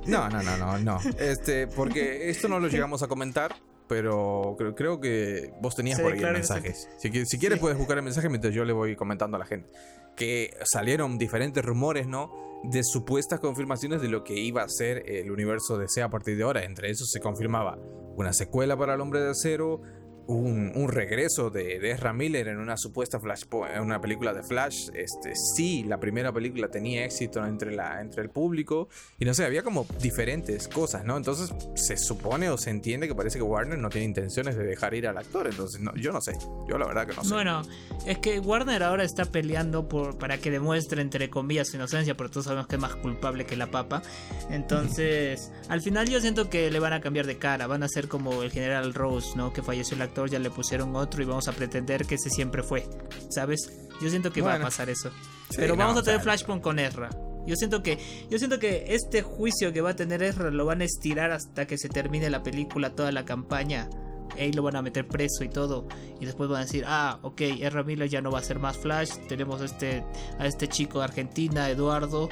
No, 0.05 0.27
no, 0.29 0.43
no, 0.43 0.57
no, 0.57 0.77
no. 0.79 0.99
Este, 1.17 1.67
porque 1.67 2.29
esto 2.29 2.49
no 2.49 2.59
lo 2.59 2.67
llegamos 2.67 3.01
a 3.03 3.07
comentar, 3.07 3.55
pero 3.93 4.55
creo, 4.57 4.73
creo 4.73 4.99
que 4.99 5.53
vos 5.61 5.75
tenías 5.75 5.97
Se 5.97 6.03
por 6.03 6.13
ahí 6.13 6.19
el 6.23 6.33
mensaje. 6.33 6.73
Si, 6.73 7.11
si 7.25 7.37
quieres 7.37 7.57
Sí. 7.57 7.61
puedes 7.61 7.77
buscar 7.77 7.97
el 7.99 8.03
mensaje 8.03 8.27
mientras 8.27 8.51
yo 8.51 8.65
le 8.65 8.73
voy 8.73 8.95
comentando 8.95 9.37
a 9.37 9.39
la 9.39 9.45
gente. 9.45 9.69
Que 10.15 10.57
salieron 10.63 11.19
diferentes 11.19 11.63
rumores, 11.63 12.07
¿no? 12.07 12.31
De 12.63 12.83
supuestas 12.83 13.39
confirmaciones 13.39 14.01
de 14.01 14.07
lo 14.07 14.23
que 14.23 14.33
iba 14.39 14.63
a 14.63 14.67
ser 14.69 15.07
el 15.07 15.29
universo 15.31 15.77
DC 15.77 16.01
a 16.01 16.09
partir 16.09 16.35
de 16.37 16.43
ahora. 16.43 16.63
Entre 16.63 16.89
esos 16.89 17.11
se 17.11 17.19
confirmaba 17.19 17.77
una 18.15 18.33
secuela 18.33 18.75
para 18.75 18.95
el 18.95 19.01
Hombre 19.01 19.21
de 19.21 19.29
Acero, 19.29 19.81
un, 20.28 20.88
regreso 20.88 21.49
de, 21.49 21.80
de 21.80 21.91
Ezra 21.91 22.13
Miller 22.13 22.47
en 22.47 22.57
una 22.57 22.78
supuesta 22.78 23.19
Flash, 23.19 23.43
una 23.82 23.99
película 23.99 24.34
de 24.34 24.43
Flash. 24.43 24.89
Este, 24.93 25.34
sí, 25.36 25.84
la 25.84 25.99
primera 25.99 26.32
película 26.32 26.69
tenía 26.69 27.05
éxito 27.05 27.45
entre, 27.45 27.76
la, 27.76 28.01
entre 28.01 28.21
el 28.21 28.30
público. 28.30 28.89
Y 29.19 29.26
no 29.26 29.34
sé, 29.34 29.45
había 29.45 29.63
como 29.63 29.86
diferentes 29.99 30.67
cosas, 30.67 31.03
¿no? 31.03 31.17
Entonces 31.17 31.53
se 31.76 31.97
supone 31.97 32.49
o 32.49 32.57
se 32.57 32.69
entiende 32.69 33.07
que 33.07 33.15
parece 33.15 33.38
que 33.38 33.43
Warner 33.43 33.78
no 33.78 33.89
tiene 33.89 34.05
intenciones 34.05 34.55
de 34.55 34.63
dejar 34.63 34.93
ir 34.93 35.07
al 35.07 35.17
actor. 35.17 35.47
Entonces, 35.47 35.82
no, 35.82 35.93
yo 35.95 36.11
no 36.11 36.21
sé. 36.21 36.38
Yo 36.67 36.78
la 36.78 36.88
verdad 36.88 37.07
que 37.07 37.15
no 37.15 37.24
sé. 37.24 37.34
Bueno, 37.34 37.61
es 38.05 38.19
que 38.19 38.39
Warner 38.39 38.84
ahora 38.84 39.03
está 39.03 39.26
peleando 39.26 39.88
por 39.88 40.17
para 40.17 40.38
que 40.38 40.51
demuestre 40.51 41.01
entre 41.01 41.30
comillas 41.30 41.69
su 41.69 41.76
inocencia, 41.78 42.15
pero 42.15 42.30
todos 42.30 42.45
sabemos 42.45 42.67
que 42.67 42.76
es 42.76 42.82
más 42.82 42.95
culpable 42.95 43.45
que 43.45 43.55
la 43.55 43.71
papa. 43.71 44.01
Entonces, 44.49 45.51
al 45.69 45.82
final 45.82 46.09
yo 46.09 46.21
siento 46.21 46.49
que 46.49 46.71
le 46.71 46.80
van 46.80 46.93
a 46.93 47.01
cambiar 47.01 47.26
de 47.26 47.38
cara, 47.38 47.67
van 47.67 47.84
a 47.84 47.88
ser 47.88 48.07
como 48.07 48.43
el 48.43 48.51
general 48.51 48.93
Rose, 48.93 49.36
¿no? 49.36 49.53
Que 49.53 49.61
falleció 49.61 49.95
el 49.95 50.01
actor, 50.14 50.30
ya 50.30 50.39
le 50.39 50.51
pusieron 50.51 50.95
otro 50.95 51.24
y 51.24 51.26
vamos 51.26 51.47
a 51.47 51.51
pretender 51.53 52.05
que 52.05 52.16
ese 52.16 52.30
siempre 52.30 52.61
fue, 52.61 52.88
¿sabes? 53.30 53.72
Yo 54.01 54.09
siento 54.09 54.32
que 54.32 54.41
va 54.41 54.55
a 54.55 54.61
pasar 54.61 54.89
eso. 54.89 55.09
Sí, 55.49 55.57
pero 55.57 55.76
vamos 55.76 55.95
no, 55.95 56.01
a 56.01 56.03
tener 56.03 56.20
o 56.20 56.24
sea, 56.24 56.24
Flashpoint 56.24 56.61
con 56.61 56.78
Ezra. 56.80 57.09
Yo 57.45 57.55
siento 57.55 57.84
que 57.84 57.99
yo 58.30 58.38
siento 58.38 58.57
que 58.59 58.86
este 58.89 59.22
juicio 59.22 59.74
que 59.74 59.82
va 59.82 59.91
a 59.91 59.95
tener 59.95 60.24
Ezra 60.24 60.49
lo 60.49 60.66
van 60.66 60.82
a 60.82 60.86
estirar 60.86 61.32
hasta 61.32 61.66
que 61.68 61.78
se 61.78 61.89
termine 61.89 62.30
la 62.30 62.43
película, 62.43 62.91
toda 62.91 63.11
la 63.11 63.26
campaña. 63.26 63.89
Ahí 64.38 64.51
lo 64.51 64.64
van 64.64 64.76
a 64.76 64.82
meter 64.82 65.07
preso 65.07 65.43
y 65.43 65.49
todo. 65.49 65.88
Y 66.20 66.26
después 66.26 66.49
van 66.49 66.61
a 66.61 66.66
decir, 66.66 66.86
ah, 66.88 67.20
ok, 67.22 67.41
Ezra 67.41 67.84
Miller 67.84 68.09
ya 68.09 68.22
no 68.22 68.32
va 68.32 68.39
a 68.39 68.43
ser 68.43 68.57
más 68.57 68.78
Flash. 68.78 69.11
Tenemos 69.28 69.61
este, 69.61 70.03
a 70.39 70.47
este 70.47 70.68
chico 70.68 70.99
de 70.99 71.05
Argentina, 71.05 71.70
Eduardo. 71.70 72.30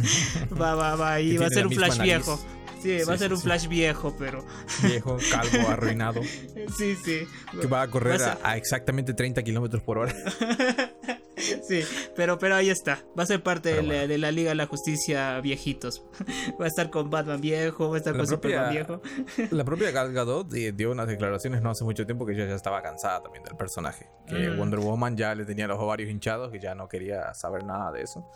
va, 0.60 0.74
va, 0.74 0.94
va. 0.94 1.20
Y 1.20 1.36
va 1.38 1.46
a 1.46 1.50
ser 1.50 1.66
un 1.66 1.72
Flash 1.72 1.98
nariz. 1.98 2.02
viejo. 2.04 2.38
Sí, 2.82 2.98
va 3.08 3.14
a 3.14 3.18
ser 3.18 3.32
un 3.32 3.40
Flash 3.40 3.68
viejo, 3.68 4.14
pero. 4.18 4.44
Viejo, 4.82 5.18
calvo, 5.30 5.68
arruinado. 5.68 6.22
sí, 6.22 6.96
sí. 6.96 7.26
Que 7.60 7.66
va 7.66 7.82
a 7.82 7.88
correr 7.88 8.20
a, 8.42 8.56
exactamente 8.56 9.14
30 9.14 9.42
kilómetros 9.42 9.82
por 9.82 9.98
hora. 9.98 10.14
sí, 11.68 11.82
pero, 12.16 12.38
pero 12.38 12.54
ahí 12.54 12.70
está. 12.70 13.00
Va 13.18 13.24
a 13.24 13.26
ser 13.26 13.42
parte 13.42 13.74
de, 13.82 14.18
la, 14.18 14.30
Liga 14.30 14.50
de 14.50 14.54
la 14.54 14.66
Justicia 14.66 15.40
viejitos. 15.40 16.02
va 16.60 16.64
a 16.64 16.68
estar 16.68 16.90
con 16.90 17.10
Batman 17.10 17.40
viejo, 17.40 17.90
va 17.90 17.96
a 17.96 17.98
estar 17.98 18.16
con 18.16 18.26
Superman 18.26 18.72
viejo. 18.72 19.02
la 19.50 19.64
propia 19.64 19.90
Gal 19.90 20.12
Gadot 20.12 20.48
dio 20.50 20.90
unas 20.90 21.06
declaraciones 21.06 21.62
no 21.62 21.70
hace 21.70 21.84
mucho 21.84 22.06
tiempo 22.06 22.26
que 22.26 22.32
ella 22.32 22.46
ya 22.46 22.54
estaba 22.54 22.82
cansada 22.82 23.22
también 23.22 23.44
del 23.44 23.56
personaje. 23.56 24.08
Que 24.26 24.50
mm. 24.50 24.58
Wonder 24.58 24.80
Woman 24.80 25.16
ya 25.16 25.34
le 25.34 25.44
tenía 25.44 25.66
los 25.66 25.78
ovarios 25.78 26.10
hinchados, 26.10 26.50
que 26.50 26.60
ya 26.60 26.74
no 26.74 26.88
quería 26.88 27.34
saber 27.34 27.64
nada 27.64 27.92
de 27.92 28.02
eso. 28.02 28.30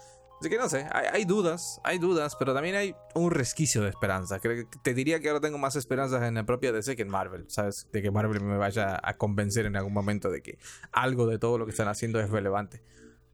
Así 0.45 0.51
que 0.51 0.59
no 0.59 0.68
sé, 0.68 0.86
hay, 0.92 1.24
dudas, 1.24 1.80
hay 1.84 1.99
dudas, 1.99 2.36
pero 2.36 2.53
también 2.53 2.74
hay 2.74 2.95
un 3.14 3.30
resquicio 3.30 3.80
de 3.80 3.88
esperanza. 3.88 4.38
Te 4.82 4.92
diría 4.92 5.18
que 5.18 5.28
ahora 5.28 5.40
tengo 5.40 5.57
más 5.57 5.74
esperanzas 5.74 6.22
en 6.22 6.34
la 6.34 6.45
propia 6.45 6.70
DC 6.70 6.97
que 6.97 7.01
en 7.01 7.09
Marvel, 7.09 7.47
¿sabes? 7.49 7.88
De 7.90 8.03
que 8.03 8.11
Marvel 8.11 8.42
me 8.42 8.59
vaya 8.59 9.01
a 9.03 9.14
convencer 9.16 9.64
en 9.64 9.74
algún 9.74 9.95
momento 9.95 10.30
de 10.30 10.42
que 10.42 10.59
algo 10.92 11.26
de 11.26 11.38
todo 11.38 11.57
lo 11.57 11.64
que 11.64 11.70
están 11.70 11.88
haciendo 11.88 12.20
es 12.20 12.28
relevante. 12.28 12.82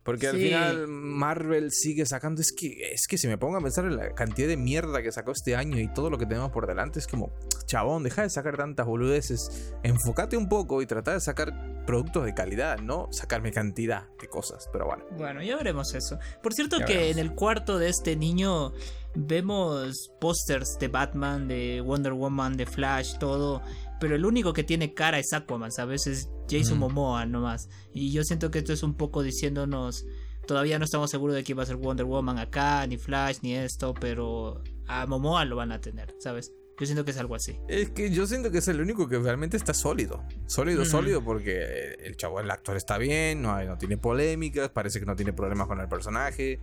Porque 0.02 0.28
al 0.28 0.36
final 0.36 0.88
Marvel 0.88 1.70
sigue 1.72 2.06
sacando. 2.06 2.40
Es 2.40 2.52
que, 2.52 2.92
es 2.92 3.06
que 3.06 3.18
si 3.18 3.28
me 3.28 3.36
pongo 3.36 3.58
a 3.58 3.60
pensar 3.60 3.84
en 3.84 3.96
la 3.96 4.14
cantidad 4.14 4.48
de 4.48 4.56
mierda 4.56 5.02
que 5.02 5.12
sacó 5.12 5.32
este 5.32 5.56
año 5.56 5.78
y 5.78 5.92
todo 5.92 6.08
lo 6.08 6.18
que 6.18 6.26
tenemos 6.26 6.50
por 6.50 6.66
delante, 6.66 6.98
es 6.98 7.06
como, 7.06 7.32
chabón, 7.66 8.02
deja 8.02 8.22
de 8.22 8.30
sacar 8.30 8.56
tantas 8.56 8.86
boludeces. 8.86 9.74
Enfócate 9.82 10.36
un 10.36 10.48
poco 10.48 10.80
y 10.80 10.86
trata 10.86 11.12
de 11.12 11.20
sacar 11.20 11.84
productos 11.86 12.24
de 12.24 12.34
calidad, 12.34 12.78
no 12.78 13.08
sacarme 13.10 13.52
cantidad 13.52 14.08
de 14.20 14.28
cosas. 14.28 14.68
Pero 14.72 14.86
bueno. 14.86 15.04
Bueno, 15.18 15.42
ya 15.42 15.56
veremos 15.56 15.94
eso. 15.94 16.18
Por 16.42 16.54
cierto, 16.54 16.78
que 16.86 17.10
en 17.10 17.18
el 17.18 17.34
cuarto 17.34 17.78
de 17.78 17.88
este 17.90 18.16
niño 18.16 18.72
vemos 19.14 20.12
pósters 20.20 20.78
de 20.78 20.88
Batman, 20.88 21.46
de 21.48 21.82
Wonder 21.82 22.12
Woman, 22.12 22.56
de 22.56 22.64
Flash, 22.64 23.18
todo 23.18 23.62
pero 24.00 24.16
el 24.16 24.24
único 24.24 24.52
que 24.52 24.64
tiene 24.64 24.94
cara 24.94 25.18
es 25.18 25.32
Aquaman, 25.32 25.70
¿sabes? 25.70 26.06
Es 26.06 26.30
Jason 26.48 26.78
Momoa 26.78 27.26
nomás. 27.26 27.68
Y 27.92 28.10
yo 28.12 28.24
siento 28.24 28.50
que 28.50 28.58
esto 28.58 28.72
es 28.72 28.82
un 28.82 28.96
poco 28.96 29.22
diciéndonos, 29.22 30.06
todavía 30.46 30.78
no 30.78 30.86
estamos 30.86 31.10
seguros 31.10 31.36
de 31.36 31.44
que 31.44 31.54
va 31.54 31.62
a 31.62 31.66
ser 31.66 31.76
Wonder 31.76 32.06
Woman 32.06 32.38
acá, 32.38 32.86
ni 32.86 32.96
Flash, 32.96 33.38
ni 33.42 33.54
esto, 33.54 33.94
pero 33.94 34.62
a 34.88 35.06
Momoa 35.06 35.44
lo 35.44 35.56
van 35.56 35.70
a 35.70 35.80
tener, 35.80 36.14
¿sabes? 36.18 36.52
Yo 36.78 36.86
siento 36.86 37.04
que 37.04 37.10
es 37.10 37.18
algo 37.18 37.34
así. 37.34 37.58
Es 37.68 37.90
que 37.90 38.10
yo 38.10 38.26
siento 38.26 38.50
que 38.50 38.56
es 38.58 38.68
el 38.68 38.80
único 38.80 39.06
que 39.06 39.18
realmente 39.18 39.58
está 39.58 39.74
sólido. 39.74 40.24
Sólido, 40.46 40.86
sólido, 40.86 41.22
porque 41.22 41.94
el 42.02 42.16
chavo, 42.16 42.40
el 42.40 42.50
actor 42.50 42.74
está 42.74 42.96
bien, 42.96 43.42
no, 43.42 43.62
no 43.62 43.76
tiene 43.76 43.98
polémicas, 43.98 44.70
parece 44.70 44.98
que 44.98 45.04
no 45.04 45.14
tiene 45.14 45.34
problemas 45.34 45.66
con 45.66 45.78
el 45.78 45.88
personaje 45.88 46.58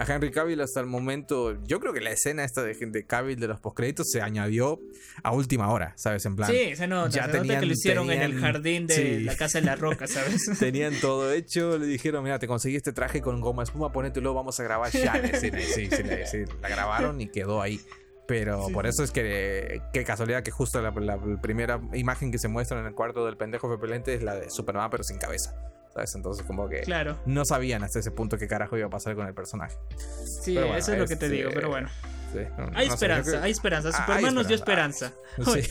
a 0.00 0.14
Henry 0.14 0.30
Cavill 0.30 0.60
hasta 0.62 0.80
el 0.80 0.86
momento. 0.86 1.62
Yo 1.64 1.78
creo 1.78 1.92
que 1.92 2.00
la 2.00 2.10
escena 2.10 2.42
esta 2.42 2.62
de, 2.62 2.74
de 2.74 3.04
Cavill 3.04 3.38
de 3.38 3.48
los 3.48 3.60
postcréditos 3.60 4.10
se 4.10 4.22
añadió 4.22 4.80
a 5.22 5.32
última 5.32 5.70
hora, 5.70 5.92
¿sabes? 5.96 6.24
En 6.24 6.36
plan. 6.36 6.50
Sí, 6.50 6.74
se 6.74 6.86
nota, 6.86 7.10
ya 7.10 7.30
tenían, 7.30 7.60
que 7.60 7.66
lo 7.66 7.72
hicieron 7.74 8.10
en 8.10 8.22
el 8.22 8.40
jardín 8.40 8.86
de 8.86 9.20
la 9.20 9.36
casa 9.36 9.60
de 9.60 9.66
la 9.66 9.76
roca, 9.76 10.06
¿sabes? 10.06 10.50
tenían 10.58 10.94
todo 11.02 11.30
hecho, 11.30 11.76
le 11.76 11.84
dijeron, 11.84 12.24
mira, 12.24 12.38
te 12.38 12.46
conseguí 12.46 12.76
este 12.76 12.94
traje 12.94 13.20
con 13.20 13.42
goma 13.42 13.62
espuma, 13.62 13.92
ponételo, 13.92 14.32
vamos 14.32 14.58
a 14.58 14.62
grabar 14.62 14.90
ya. 14.90 15.20
Sí, 15.38 15.50
sí, 15.50 15.88
sí, 15.90 16.04
sí, 16.24 16.38
la 16.62 16.68
grabaron 16.70 17.20
y 17.20 17.28
quedó 17.28 17.60
ahí. 17.60 17.78
Pero 18.26 18.68
por 18.72 18.86
eso 18.86 19.02
es 19.02 19.10
que, 19.10 19.82
qué 19.92 20.04
casualidad 20.04 20.42
que 20.42 20.50
justo 20.50 20.80
la, 20.80 20.94
primera 21.42 21.80
imagen 21.92 22.30
que 22.30 22.38
se 22.38 22.48
muestra 22.48 22.78
en 22.78 22.86
el 22.86 22.94
cuarto 22.94 23.26
del 23.26 23.36
pendejo 23.36 23.68
repelente 23.68 24.14
es 24.14 24.22
la 24.22 24.36
de 24.36 24.48
Superman, 24.48 24.88
pero 24.88 25.02
sin 25.02 25.18
cabeza. 25.18 25.69
¿Sabes? 25.92 26.14
Entonces, 26.14 26.46
como 26.46 26.68
que 26.68 26.82
no 27.26 27.44
sabían 27.44 27.82
hasta 27.82 27.98
ese 27.98 28.10
punto 28.10 28.38
qué 28.38 28.46
carajo 28.46 28.76
iba 28.76 28.86
a 28.86 28.90
pasar 28.90 29.14
con 29.14 29.26
el 29.26 29.34
personaje. 29.34 29.76
Sí, 30.42 30.56
eso 30.56 30.92
es 30.92 30.98
lo 30.98 31.06
que 31.06 31.16
te 31.16 31.28
digo, 31.28 31.50
pero 31.52 31.68
bueno. 31.68 31.88
hay, 32.74 32.86
esperanza, 32.86 33.42
hay 33.42 33.50
esperanza, 33.50 33.90
Superman 33.90 34.34
nos 34.34 34.46
dio 34.46 34.56
esperanza. 34.56 35.12
Sí. 35.40 35.62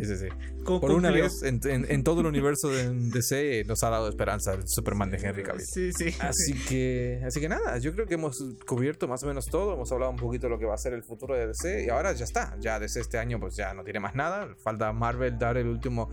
sí, 0.00 0.16
sí, 0.16 0.28
Por 0.64 0.92
una 0.92 1.10
vez 1.10 1.42
en, 1.42 2.04
todo 2.04 2.20
el 2.20 2.26
universo 2.26 2.68
de 2.68 2.90
DC 2.90 3.64
nos 3.66 3.82
ha 3.82 3.90
dado 3.90 4.08
esperanza 4.08 4.54
el 4.54 4.62
Superman 4.66 5.10
de 5.10 5.18
Henry 5.18 5.42
Cavill. 5.42 5.64
Sí, 5.64 5.92
sí. 5.92 6.14
Así 6.20 6.54
que, 6.54 7.22
así 7.26 7.40
que 7.40 7.48
nada, 7.48 7.78
yo 7.78 7.92
creo 7.92 8.06
que 8.06 8.14
hemos 8.14 8.42
cubierto 8.66 9.08
más 9.08 9.22
o 9.22 9.26
menos 9.26 9.46
todo. 9.46 9.74
Hemos 9.74 9.90
hablado 9.92 10.10
un 10.10 10.18
poquito 10.18 10.46
de 10.46 10.50
lo 10.50 10.58
que 10.58 10.66
va 10.66 10.74
a 10.74 10.78
ser 10.78 10.92
el 10.94 11.02
futuro 11.02 11.34
de 11.34 11.48
DC 11.48 11.84
y 11.84 11.88
ahora 11.88 12.12
ya 12.12 12.24
está. 12.24 12.56
Ya 12.60 12.78
DC 12.78 13.00
este 13.00 13.18
año 13.18 13.38
pues 13.40 13.56
ya 13.56 13.74
no 13.74 13.84
tiene 13.84 14.00
más 14.00 14.14
nada. 14.14 14.48
Falta 14.62 14.92
Marvel 14.92 15.38
dar 15.38 15.56
el 15.56 15.66
último 15.66 16.10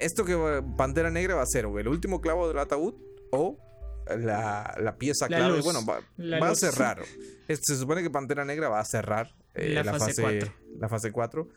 esto 0.00 0.24
que 0.24 0.62
Pantera 0.76 1.10
Negra 1.10 1.34
va 1.34 1.42
a 1.42 1.46
ser 1.46 1.66
o 1.66 1.78
el 1.78 1.88
último 1.88 2.20
clavo 2.20 2.48
del 2.48 2.58
ataúd 2.58 2.94
o 3.30 3.58
la, 4.18 4.96
pieza 4.98 5.28
clave. 5.28 5.60
bueno, 5.60 5.80
va, 5.84 6.48
a 6.48 6.54
ser 6.54 6.74
raro. 6.74 7.04
Se 7.48 7.76
supone 7.76 8.02
que 8.02 8.10
Pantera 8.10 8.44
Negra 8.44 8.68
va 8.68 8.80
a 8.80 8.84
cerrar 8.84 9.34
eh, 9.54 9.82
la, 9.84 9.94
fase, 9.94 10.20
4. 10.20 10.52
La 10.78 10.88
fase 10.88 11.12
4. 11.12 11.48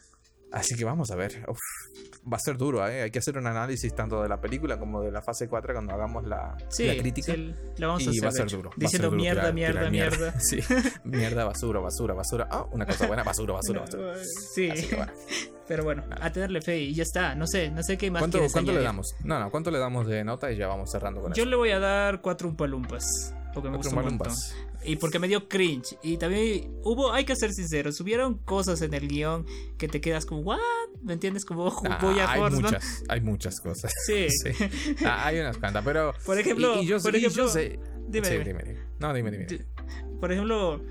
Así 0.54 0.76
que 0.76 0.86
vamos 0.86 1.10
a 1.10 1.16
ver. 1.16 1.43
va 2.32 2.38
a 2.38 2.39
ser 2.39 2.58
duro, 2.58 2.88
¿eh? 2.88 3.01
Hay 3.01 3.12
que 3.12 3.20
hacer 3.20 3.38
un 3.38 3.47
análisis 3.47 3.93
tanto 3.93 4.22
de 4.22 4.30
la 4.30 4.39
película 4.39 4.78
como 4.78 5.01
de 5.01 5.12
la 5.12 5.22
fase 5.22 5.49
4 5.49 5.74
cuando 5.74 5.93
hagamos 5.93 6.26
la, 6.26 6.56
crítica. 6.70 7.34
Sí, 7.34 7.54
vamos 7.80 8.04
y 8.04 8.20
va 8.20 8.30
a 8.30 8.32
ser 8.32 8.47
duro. 8.47 8.70
Diciendo 8.78 9.12
mierda, 9.12 9.51
mierda, 9.51 9.89
mierda, 9.89 10.39
Sí, 10.39 10.60
mierda, 11.04 11.43
basura, 11.45 11.80
basura, 11.80 12.14
basura. 12.14 12.47
Ah, 12.51 12.68
una 12.72 12.86
cosa 12.86 13.08
buena, 13.08 13.24
basura, 13.24 13.54
basura, 13.56 13.82
basura. 13.82 14.16
Sí. 14.54 14.70
Pero 15.68 15.84
bueno, 15.84 16.04
a 16.22 16.32
tenerle 16.32 16.62
fe 16.62 16.78
y 16.78 16.93
ya 16.93 17.04
está. 17.04 17.34
No 17.34 17.47
sé, 17.47 17.72
no 17.72 17.82
sé 17.82 17.97
qué 17.97 18.12
más 18.12 18.22
¿Cuánto, 18.22 18.39
¿cuánto 18.51 18.72
le 18.74 18.82
damos? 18.82 19.16
No, 19.24 19.39
no, 19.39 19.49
¿cuánto 19.49 19.72
le 19.72 19.80
damos 19.80 20.06
de 20.08 20.24
nota? 20.24 20.51
Y 20.51 20.58
ya 20.58 20.68
vamos 20.68 20.91
cerrando 20.91 21.20
con 21.22 21.32
eso. 21.32 21.41
Yo 21.41 21.49
le 21.49 21.56
voy 21.56 21.72
a 21.72 21.80
dar 21.80 22.22
cuatro 22.22 22.47
umpalumpas. 22.47 23.34
Porque 23.54 23.70
me 23.70 23.78
un 23.78 24.20
y 24.86 24.95
porque 24.97 25.20
me 25.20 25.28
dio 25.28 25.47
cringe. 25.47 25.97
Y 26.01 26.18
también 26.18 26.72
hubo, 26.84 27.14
hay 27.14 27.26
que 27.26 27.36
ser 27.36 27.54
sinceros, 27.54 27.99
hubieron 28.01 28.38
cosas 28.38 28.82
en 28.82 28.93
el 28.93 29.08
guion 29.08 29.45
que 29.78 29.88
te 29.88 30.01
quedas 30.01 30.26
como, 30.26 30.41
¿what? 30.41 30.60
¿Me 31.01 31.14
entiendes? 31.14 31.45
Como 31.45 31.72
voy 32.01 32.20
a 32.20 32.32
hay 32.32 32.51
muchas, 32.51 33.04
hay 33.08 33.22
muchas 33.22 33.60
cosas. 33.60 33.93
Sí. 34.06 34.28
Ah, 35.06 35.28
hay 35.28 35.39
unas 35.39 35.58
cuantas, 35.58 35.84
pero. 35.84 36.14
Por 36.26 36.38
ejemplo, 36.38 36.82
y, 36.82 36.86
yo, 36.86 36.99
por 36.99 37.16
ejemplo, 37.16 37.47
sé. 37.47 37.80
Dime, 38.08 38.30
dime. 38.30 38.78
No, 38.99 39.14
dime, 39.14 39.32
dime. 39.32 39.66
Por 40.20 40.32
ejemplo, 40.32 40.82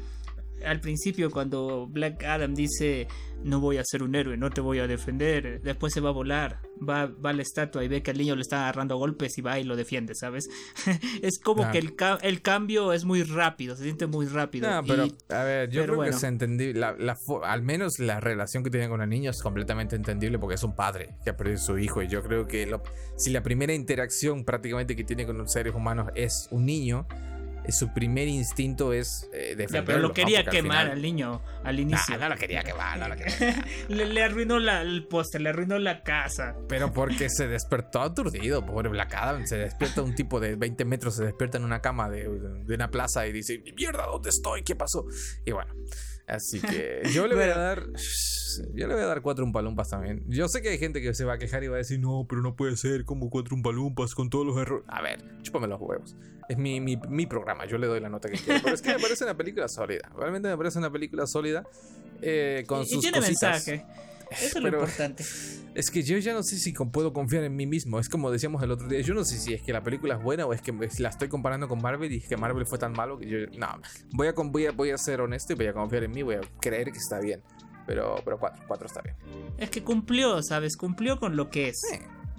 al 0.65 0.81
principio 0.81 1.31
cuando 1.31 1.87
Black 1.89 2.25
Adam 2.25 2.55
dice 2.55 3.09
no 3.45 3.61
voy 3.61 3.79
a 3.79 3.85
ser 3.85 4.03
un 4.03 4.15
héroe, 4.15 4.37
no 4.37 4.51
te 4.51 4.61
voy 4.61 4.79
a 4.79 4.87
defender, 4.87 5.61
después 5.63 5.93
se 5.93 6.01
va 6.01 6.11
a 6.11 6.13
volar, 6.13 6.61
va, 6.89 7.07
va 7.07 7.31
a 7.31 7.33
la 7.33 7.43
estatua 7.43 7.85
y 7.85 7.89
ve 7.89 8.03
que 8.03 8.11
al 8.11 8.19
niño 8.19 8.37
le 8.37 8.43
está 8.43 8.63
agarrando 8.63 8.97
golpes 8.97 9.37
y 9.39 9.43
va 9.43 9.59
y 9.59 9.65
lo 9.65 9.77
defiende, 9.77 10.15
¿sabes? 10.15 10.49
es 11.23 11.39
como 11.39 11.71
que 11.71 11.79
el, 11.79 11.95
el, 12.23 12.43
cambio 12.43 12.93
es 12.93 13.05
muy 13.05 13.23
rápido, 13.23 13.77
se 13.77 13.85
siente 13.85 14.07
muy 14.07 14.27
rápido. 14.27 14.71
No, 14.71 14.83
pero 14.85 15.09
a 15.31 15.45
ver, 15.45 15.71
yo 15.71 15.85
creo 15.85 16.03
que 16.03 16.13
se 16.13 16.27
entendible, 16.27 16.81
la, 16.81 17.19
al 17.45 17.63
menos 17.63 17.99
la 17.99 18.21
relación 18.21 18.63
que 18.63 18.71
tiene 18.71 18.89
con 18.89 19.03
el 19.03 19.09
niño 19.09 19.31
es 19.31 19.43
completamente 19.43 19.97
entendible 19.97 20.39
porque 20.39 20.55
es 20.55 20.63
un 20.63 20.75
padre 20.75 21.17
que 21.25 21.31
ha 21.31 21.37
perdido 21.37 21.59
a 21.59 21.61
su 21.61 21.79
hijo 21.79 22.03
y 22.03 22.09
yo 22.09 22.23
creo 22.23 22.47
que 22.47 22.73
si 23.17 23.31
la 23.31 23.43
primera 23.43 23.75
interacción 23.75 24.45
prácticamente 24.45 24.97
que 24.97 25.05
tiene 25.05 25.27
con 25.27 25.39
los 25.39 25.53
seres 25.53 25.75
humanos 25.75 26.11
es 26.15 26.49
un 26.51 26.67
niño, 26.67 27.07
su 27.71 27.93
primer 27.93 28.29
instinto 28.29 28.93
es 28.93 29.29
eh, 29.33 29.55
defenderlo. 29.57 29.87
pero 29.87 29.99
lo 30.01 30.13
quería 30.13 30.45
quemar 30.45 30.91
al 30.91 31.03
niño 31.03 31.43
al 31.63 31.79
inicio. 31.79 32.19
no 32.19 32.29
lo 32.29 32.37
quería 32.37 32.63
quemar, 32.63 32.99
no 32.99 33.09
lo 33.09 33.17
quería 33.17 33.65
le, 33.89 34.23
arruinó 34.23 34.57
el 34.57 35.07
póster, 35.07 35.41
le 35.41 35.51
arruinó 35.51 35.79
la 35.79 36.03
casa. 36.03 36.57
Pero 36.69 36.93
porque 36.93 37.29
se 37.31 37.47
despertó 37.47 38.03
aturdido, 38.03 38.65
pobre 38.67 38.89
Black 38.89 39.15
Adam. 39.15 39.47
Se 39.47 39.57
despierta 39.57 40.03
un 40.03 40.15
tipo 40.15 40.41
de 40.41 40.57
20 40.57 40.85
metros, 40.85 41.17
se 41.17 41.25
despierta 41.25 41.59
en 41.59 41.65
una 41.65 41.81
cama 41.81 42.09
de, 42.11 42.29
de 42.29 42.75
una 42.75 42.91
plaza 42.91 43.27
y 43.27 43.33
dice: 43.33 43.63
Mierda, 43.77 44.07
¿dónde 44.07 44.31
estoy? 44.31 44.63
¿Qué 44.63 44.75
pasó? 44.75 45.05
Y 45.45 45.53
bueno, 45.53 45.75
así 46.27 46.61
que 46.61 47.03
yo 47.13 47.27
le 47.27 47.35
voy 47.35 47.45
a 47.45 47.59
dar. 47.59 47.87
Yo 48.75 48.87
le 48.87 48.93
voy 48.93 49.03
a 49.03 49.07
dar 49.07 49.23
cuatro 49.23 49.47
umpalumpas 49.47 49.89
también. 49.89 50.25
Yo 50.29 50.47
sé 50.47 50.61
que 50.61 50.69
hay 50.69 50.77
gente 50.77 51.01
que 51.01 51.15
se 51.15 51.25
va 51.25 51.33
a 51.35 51.39
quejar 51.39 51.65
y 51.65 51.69
va 51.69 51.77
a 51.77 51.79
decir: 51.79 51.99
No, 51.99 52.27
pero 52.29 52.43
no 52.43 52.55
puede 52.55 52.77
ser 52.77 53.07
como 53.07 53.31
cuatro 53.31 53.57
umpalumpas 53.57 54.15
con 54.15 54.29
todos 54.29 54.45
los 54.45 54.59
errores. 54.59 54.85
A 54.89 55.01
ver, 55.01 55.25
chúpame 55.41 55.69
los 55.69 55.81
huevos. 55.81 56.17
Es 56.51 56.59
mi, 56.59 56.79
mi, 56.79 56.99
mi, 57.09 57.25
programa, 57.25 57.65
yo 57.65 57.79
le 57.79 57.87
doy 57.87 58.01
la 58.01 58.11
nota 58.11 58.29
que 58.29 58.37
quiero. 58.37 58.61
Pero 58.63 58.75
es 58.75 58.83
que 58.83 58.91
me 58.91 58.99
parece 58.99 59.25
una 59.25 59.39
película 59.39 59.69
sólida. 59.69 60.13
Realmente 60.15 60.49
me 60.49 60.57
parece 60.59 60.79
una 60.81 60.93
película 60.93 61.27
sólida. 61.27 61.65
Eh, 62.21 62.65
con 62.67 62.85
sus 62.85 63.01
tiene 63.01 63.23
mensaje. 63.23 63.87
Eso 64.41 64.59
es 64.59 64.63
lo 64.63 64.69
importante. 64.69 65.25
Es 65.75 65.91
que 65.91 66.03
yo 66.03 66.19
ya 66.19 66.35
no 66.35 66.43
sé 66.43 66.59
si 66.59 66.73
puedo 66.73 67.15
confiar 67.15 67.45
en 67.45 67.57
mí 67.57 67.67
mismo. 67.67 67.99
Es 67.99 68.11
como 68.11 68.31
decíamos 68.31 68.63
el 68.63 68.71
otro 68.73 68.89
día. 68.89 69.01
Yo 69.01 69.15
no 69.15 69.25
sé 69.25 69.39
si 69.39 69.55
es 69.55 69.63
que 69.63 69.73
la 69.73 69.83
película 69.83 70.17
es 70.17 70.23
buena 70.23 70.45
o 70.45 70.53
es 70.53 70.61
que 70.61 70.71
la 70.99 71.09
estoy 71.09 71.29
comparando 71.29 71.67
con 71.67 71.81
Marvel 71.81 72.13
y 72.13 72.19
es 72.19 72.29
que 72.29 72.37
Marvel 72.37 72.67
fue 72.67 72.79
tan 72.79 72.93
malo 72.93 73.19
que 73.19 73.27
yo. 73.27 73.39
No, 73.57 73.81
voy 74.13 74.29
a, 74.29 74.33
voy 74.33 74.67
a, 74.67 74.73
voy 74.73 74.91
a 74.91 74.99
ser 74.99 75.23
honesto 75.23 75.55
y 75.55 75.57
voy 75.57 75.69
a 75.69 75.73
confiar 75.73 76.05
en 76.05 76.11
mí. 76.11 76.23
Voy 76.23 76.35
a 76.35 76.41
creer 76.61 76.93
que 76.93 76.99
está 76.99 77.21
bien. 77.21 77.43
Pero, 77.87 78.17
pero 78.23 78.39
cuatro, 78.39 78.63
cuatro 78.69 78.87
está 78.87 79.01
bien. 79.01 79.17
Es 79.57 79.71
que 79.71 79.83
cumplió, 79.83 80.43
¿sabes? 80.43 80.77
Cumplió 80.77 81.19
con 81.19 81.37
lo 81.37 81.49
que 81.49 81.69
es. 81.69 81.81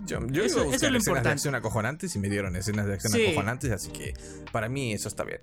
Yo, 0.05 0.19
yo 0.27 0.43
eso, 0.43 0.63
iba 0.63 0.71
a 0.71 0.75
escenas 0.75 1.23
de 1.23 1.29
acción 1.29 1.55
acojonantes 1.55 2.15
y 2.15 2.19
me 2.19 2.29
dieron 2.29 2.55
escenas 2.55 2.85
de 2.85 2.93
acción 2.93 3.13
acojonantes, 3.13 3.71
así 3.71 3.89
que 3.91 4.13
para 4.51 4.69
mí 4.69 4.93
eso 4.93 5.07
está 5.07 5.23
bien. 5.23 5.41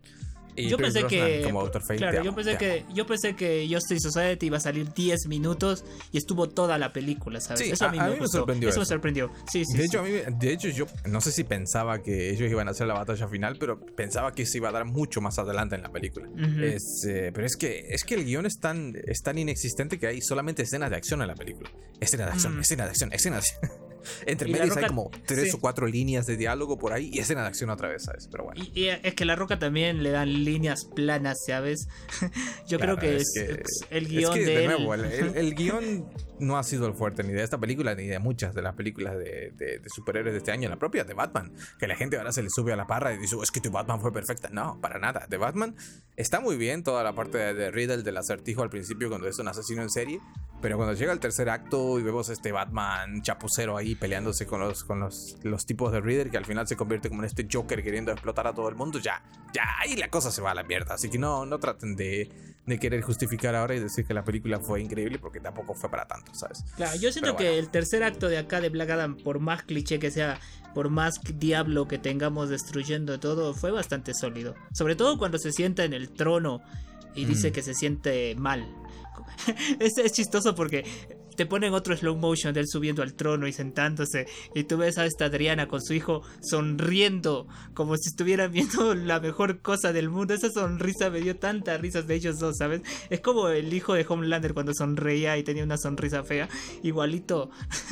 Yo 0.57 0.77
pensé 0.77 1.05
que 1.05 1.43
como 1.45 1.67
Fate, 1.67 1.97
claro, 1.97 2.23
yo 2.23 2.35
pensé 2.35 2.57
que 2.57 2.85
yo 2.93 3.07
pensé 3.07 3.37
que 3.37 3.69
Justice 3.71 4.01
Society 4.01 4.47
iba 4.47 4.57
a 4.57 4.61
salir 4.61 4.93
10 4.93 5.27
minutos 5.27 5.85
y 6.13 6.19
estuvo 6.19 6.49
toda 6.49 6.79
la 6.79 6.93
película, 6.93 7.41
¿sabes? 7.41 7.63
eso 7.63 7.87
a 7.87 7.93
mí, 7.93 7.99
me, 7.99 8.27
sorprendió. 8.27 8.69
Eso, 8.69 8.81
me 8.81 8.87
sorprendió. 8.87 9.31
Sí, 9.51 9.65
sí. 9.65 9.77
De 9.77 9.85
hecho, 9.85 10.01
a 10.01 10.03
mí, 10.03 10.11
de 10.11 10.53
hecho 10.53 10.69
yo 10.69 10.87
no 11.07 11.21
sé 11.21 11.33
si 11.33 11.45
pensaba 11.45 12.03
que 12.03 12.31
ellos 12.31 12.51
iban 12.51 12.69
a 12.69 12.73
hacer 12.73 12.87
la 12.87 12.95
batalla 12.95 13.29
final, 13.29 13.57
pero 13.59 13.81
pensaba 13.81 14.33
que 14.33 14.47
se 14.47 14.59
iba 14.59 14.69
a 14.69 14.73
dar 14.73 14.85
mucho 14.85 15.21
más 15.21 15.39
adelante 15.39 15.77
en 15.77 15.83
la 15.83 15.91
película. 15.91 16.29
es, 16.63 17.05
eh, 17.09 17.31
pero 17.35 17.47
es 17.47 17.57
que 17.57 17.87
es 17.91 18.05
que 18.05 18.15
el 18.15 18.25
guion 18.25 18.47
es 18.47 18.59
tan 18.59 18.95
es 19.07 19.23
tan 19.23 19.39
inexistente 19.39 19.99
que 19.99 20.07
hay 20.07 20.21
solamente 20.21 20.63
escenas 20.63 20.91
de 20.91 20.97
acción 20.97 21.23
en 21.23 21.29
la 21.29 21.35
película. 21.35 21.71
Escena 22.01 22.27
de 22.27 22.33
acción, 22.33 22.57
mm. 22.57 22.61
escena 22.61 22.85
de 22.85 22.91
acción, 22.91 23.13
escena 23.13 23.37
de 23.37 23.41
acción. 23.41 23.90
Entre 24.27 24.51
medios 24.51 24.77
hay 24.77 24.87
como 24.87 25.11
tres 25.27 25.55
o 25.55 25.61
cuatro 25.61 25.87
líneas 25.87 26.27
de 26.27 26.37
diálogo 26.37 26.79
por 26.79 26.93
ahí 26.93 27.11
y 27.13 27.19
escena 27.19 27.43
de 27.43 27.49
acción 27.49 27.71
otra 27.71 27.89
vez, 27.89 28.05
¿sabes? 28.05 28.29
Pero 28.31 28.45
bueno. 28.45 28.63
Y, 28.75 28.87
es 28.87 29.15
que 29.15 29.25
la 29.25 29.37
roca 29.37 29.59
también 29.59 30.03
le 30.03 30.11
dan 30.11 30.45
líneas 30.45 30.85
planas, 30.85 31.39
¿sabes? 31.47 31.89
Yo 32.69 32.79
creo 32.79 32.97
que 32.97 33.17
es, 33.17 33.33
el 33.91 34.09
guion 34.09 34.39
es 34.39 34.45
que, 34.45 34.45
de, 34.45 34.67
nuevo, 34.67 34.95
el, 34.95 35.55
guion 35.55 36.07
no 36.39 36.59
ha 36.59 36.63
sido 36.63 36.87
el 36.87 36.95
fuerte 36.95 37.23
ni 37.23 37.33
de 37.33 37.43
esta 37.43 37.59
película 37.59 37.95
ni 37.95 38.07
de 38.07 38.19
muchas 38.19 38.55
de 38.55 38.63
las 38.63 38.75
películas 38.75 39.19
de, 39.19 39.81
superhéroes 39.87 40.33
de 40.33 40.39
este 40.39 40.53
año, 40.53 40.69
la 40.69 40.79
propia 40.79 41.05
de 41.05 41.15
Batman, 41.15 41.53
que 41.79 41.87
la 41.87 41.97
gente 41.97 42.17
ahora 42.17 42.33
se 42.33 42.43
le 42.43 42.49
sube 42.51 42.73
a 42.73 42.77
la 42.77 42.87
parra 42.87 43.13
y 43.13 43.19
dice, 43.19 43.37
oh, 43.37 43.43
es 43.43 43.51
que 43.51 43.61
tu 43.61 43.71
Batman 43.71 44.01
fue 44.01 44.13
perfecta. 44.13 44.49
No, 44.51 44.81
para 44.81 44.99
nada. 44.99 45.27
De 45.29 45.37
Batman 45.37 45.75
está 46.17 46.41
muy 46.41 46.57
bien 46.57 46.83
toda 46.83 47.03
la 47.03 47.15
parte 47.15 47.39
de, 47.39 47.55
de 47.55 47.71
Riddle 47.71 48.03
del 48.03 48.17
acertijo 48.17 48.63
al 48.63 48.71
principio 48.71 49.09
cuando 49.09 49.29
es 49.29 49.39
un 49.39 49.49
asesino 49.49 49.83
en 49.83 49.91
serie, 49.91 50.21
pero 50.61 50.77
cuando 50.77 50.95
llega 50.95 51.13
el 51.13 51.21
tercer 51.21 51.49
acto 51.49 51.99
y 51.99 52.03
vemos 52.03 52.29
este 52.29 52.53
Batman 52.53 53.23
chapucero 53.23 53.77
ahí 53.77 53.90
peleándose 53.95 54.47
con 54.47 54.61
los, 54.61 54.85
con 54.85 55.01
los, 55.01 55.37
los 55.43 55.67
tipos 55.67 55.93
de 55.93 56.01
Reader 56.01 56.31
que 56.31 56.37
al 56.37 56.45
final 56.45 56.67
se 56.67 56.77
convierte 56.77 57.09
como 57.09 57.23
en 57.23 57.27
este 57.27 57.47
Joker 57.51 57.83
queriendo 57.83 58.13
explotar 58.13 58.47
a 58.47 58.55
todo 58.55 58.69
el 58.69 58.75
mundo, 58.75 58.99
ya, 58.99 59.23
ya 59.53 59.63
ahí 59.79 59.97
la 59.97 60.09
cosa 60.09 60.31
se 60.31 60.43
va 60.43 60.53
a 60.53 60.55
la 60.55 60.63
mierda. 60.63 60.95
Así 60.95 61.09
que 61.09 61.19
no, 61.19 61.47
no 61.47 61.59
traten 61.59 61.97
de, 61.97 62.31
de 62.67 62.79
querer 62.79 63.03
justificar 63.03 63.55
ahora 63.55 63.75
y 63.75 63.81
decir 63.81 64.05
que 64.05 64.15
la 64.15 64.25
película 64.25 64.61
fue 64.61 64.81
increíble 64.81 65.19
porque 65.19 65.41
tampoco 65.41 65.75
fue 65.75 65.91
para 65.91 66.07
tanto, 66.07 66.35
¿sabes? 66.35 66.65
Claro, 66.77 66.99
yo 66.99 67.13
siento 67.13 67.37
que 67.37 67.59
el 67.59 67.71
tercer 67.71 68.03
acto 68.03 68.29
de 68.29 68.39
acá 68.39 68.61
de 68.61 68.69
Black 68.69 68.91
Adam, 68.91 69.17
por 69.17 69.41
más 69.41 69.63
cliché 69.63 69.99
que 69.99 70.11
sea, 70.11 70.39
por 70.75 70.91
más 70.91 71.21
diablo 71.39 71.89
que 71.89 71.99
tengamos 71.99 72.49
destruyendo 72.49 73.19
todo, 73.19 73.55
fue 73.55 73.71
bastante 73.71 74.15
sólido. 74.15 74.55
Sobre 74.73 74.97
todo 74.97 75.19
cuando 75.19 75.39
se 75.39 75.53
sienta 75.53 75.85
en 75.85 75.95
el 75.95 76.11
trono 76.11 76.61
y 77.15 77.25
dice 77.25 77.51
mm. 77.51 77.53
que 77.53 77.63
se 77.63 77.75
siente 77.75 78.35
mal 78.37 78.65
es, 79.81 79.99
es 79.99 80.13
chistoso 80.13 80.55
porque 80.55 80.85
te 81.41 81.47
ponen 81.47 81.73
otro 81.73 81.97
slow 81.97 82.17
motion 82.17 82.53
de 82.53 82.61
él 82.61 82.69
subiendo 82.69 83.03
al 83.03 83.15
trono 83.15 83.47
y 83.47 83.55
sentándose. 83.55 84.27
Y 84.55 84.65
tú 84.65 84.77
ves 84.77 84.99
a 84.99 85.07
esta 85.07 85.25
Adriana 85.25 85.69
con 85.69 85.81
su 85.81 85.95
hijo 85.95 86.21
sonriendo 86.43 87.49
como 87.73 87.97
si 87.97 88.11
estuvieran 88.11 88.53
viendo 88.53 88.95
la 88.95 89.21
mejor 89.21 89.63
cosa 89.63 89.91
del 89.95 90.11
mundo. 90.11 90.35
Esa 90.35 90.51
sonrisa 90.51 91.09
me 91.09 91.23
dio 91.23 91.39
tantas 91.39 91.81
risas 91.81 92.07
de 92.07 92.17
ellos 92.17 92.39
dos, 92.41 92.59
¿sabes? 92.59 92.83
Es 93.09 93.21
como 93.23 93.49
el 93.49 93.73
hijo 93.73 93.95
de 93.95 94.05
Homelander 94.07 94.53
cuando 94.53 94.75
sonreía 94.75 95.39
y 95.39 95.43
tenía 95.43 95.65
una 95.65 95.79
sonrisa 95.79 96.25
fea. 96.25 96.47
Igualito. 96.83 97.49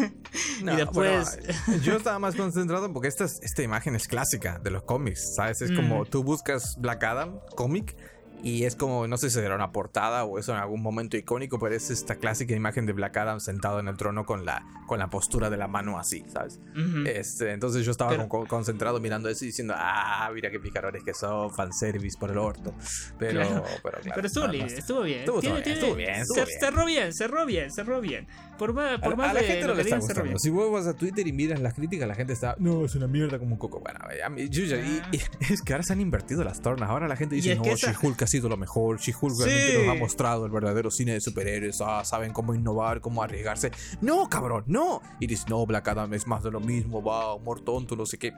y 0.60 0.76
después. 0.76 1.38
yo 1.82 1.96
estaba 1.96 2.18
más 2.18 2.34
concentrado 2.34 2.92
porque 2.92 3.08
esta, 3.08 3.24
esta 3.24 3.62
imagen 3.62 3.94
es 3.94 4.08
clásica 4.08 4.58
de 4.58 4.70
los 4.72 4.82
cómics, 4.82 5.36
¿sabes? 5.36 5.62
Es 5.62 5.72
como 5.72 6.02
mm. 6.02 6.06
tú 6.10 6.22
buscas 6.22 6.76
Black 6.78 7.02
Adam, 7.02 7.40
cómic 7.56 7.96
y 8.42 8.64
es 8.64 8.76
como, 8.76 9.06
no 9.06 9.16
sé 9.16 9.30
si 9.30 9.38
era 9.38 9.54
una 9.54 9.72
portada 9.72 10.24
o 10.24 10.38
eso 10.38 10.52
en 10.52 10.58
algún 10.58 10.82
momento 10.82 11.16
icónico, 11.16 11.58
pero 11.58 11.74
es 11.74 11.90
esta 11.90 12.16
clásica 12.16 12.54
imagen 12.54 12.86
de 12.86 12.92
Black 12.92 13.16
Adam 13.16 13.40
sentado 13.40 13.80
en 13.80 13.88
el 13.88 13.96
trono 13.96 14.24
con 14.24 14.44
la, 14.44 14.64
con 14.86 14.98
la 14.98 15.08
postura 15.08 15.50
de 15.50 15.56
la 15.56 15.68
mano 15.68 15.98
así, 15.98 16.24
¿sabes? 16.32 16.60
este, 17.06 17.52
entonces 17.52 17.84
yo 17.84 17.90
estaba 17.90 18.28
concentrado 18.28 19.00
mirando 19.00 19.28
eso 19.28 19.44
y 19.44 19.48
diciendo, 19.48 19.74
ah, 19.76 20.30
mira 20.32 20.50
qué 20.50 20.60
picarones 20.60 21.02
que 21.02 21.14
son, 21.14 21.50
fanservice 21.52 22.16
por 22.18 22.30
el 22.30 22.38
orto. 22.38 22.74
Pero, 23.18 23.40
pero, 23.82 24.00
claro, 24.00 24.12
pero 24.14 24.26
estuvo, 24.26 24.48
bien, 24.48 24.66
estuvo 24.66 25.02
bien. 25.02 25.18
Estuvo, 25.20 25.40
bien, 25.40 25.56
estuvo 25.66 25.94
bien. 25.94 26.26
Cerró 26.60 26.84
bien, 26.86 27.12
cerró 27.12 27.46
bien, 27.46 27.72
cerró 27.72 28.00
bien. 28.00 28.26
Por 28.58 28.72
más, 28.72 29.00
por 29.00 29.16
más 29.16 29.30
a, 29.30 29.34
la 29.34 29.40
gente 29.40 29.66
no 29.66 29.74
le 29.74 29.82
está 29.82 29.98
gustando. 29.98 30.38
Si 30.38 30.50
vos 30.50 30.72
vas 30.72 30.86
a 30.86 30.94
Twitter 30.94 31.26
y 31.26 31.32
miras 31.32 31.60
las 31.60 31.74
críticas, 31.74 32.08
la 32.08 32.14
gente 32.14 32.32
está, 32.32 32.56
no, 32.58 32.84
es 32.84 32.94
una 32.94 33.06
mierda 33.06 33.38
como 33.38 33.52
un 33.52 33.58
coco. 33.58 33.80
Bueno, 33.80 34.00
a 34.24 34.28
mí, 34.28 34.48
yo, 34.48 34.64
y, 34.64 34.72
ah. 34.72 35.10
es 35.50 35.62
que 35.62 35.72
ahora 35.72 35.84
se 35.84 35.92
han 35.92 36.00
invertido 36.00 36.42
las 36.44 36.60
tornas. 36.60 36.90
Ahora 36.90 37.08
la 37.08 37.16
gente 37.16 37.36
dice, 37.36 37.54
no, 37.54 37.62
She-Hulk 37.62 38.22
sido 38.28 38.48
lo 38.48 38.56
mejor. 38.56 38.98
She-Hulk 38.98 39.38
realmente 39.38 39.86
nos 39.86 39.96
ha 39.96 39.98
mostrado 39.98 40.46
el 40.46 40.52
verdadero 40.52 40.90
cine 40.90 41.12
de 41.12 41.20
superhéroes. 41.20 41.80
Ah, 41.80 42.04
saben 42.04 42.32
cómo 42.32 42.54
innovar, 42.54 43.00
cómo 43.00 43.22
arriesgarse. 43.22 43.72
No, 44.00 44.28
cabrón, 44.28 44.64
no. 44.66 45.02
Y 45.20 45.26
dice, 45.26 45.44
no, 45.48 45.64
Black 45.66 45.88
Adam 45.88 46.12
es 46.14 46.26
más 46.26 46.42
de 46.42 46.50
lo 46.50 46.60
mismo, 46.60 47.02
va, 47.02 47.34
humor 47.34 47.60
tonto, 47.60 47.96
no 47.96 48.06
sé 48.06 48.18
qué. 48.18 48.32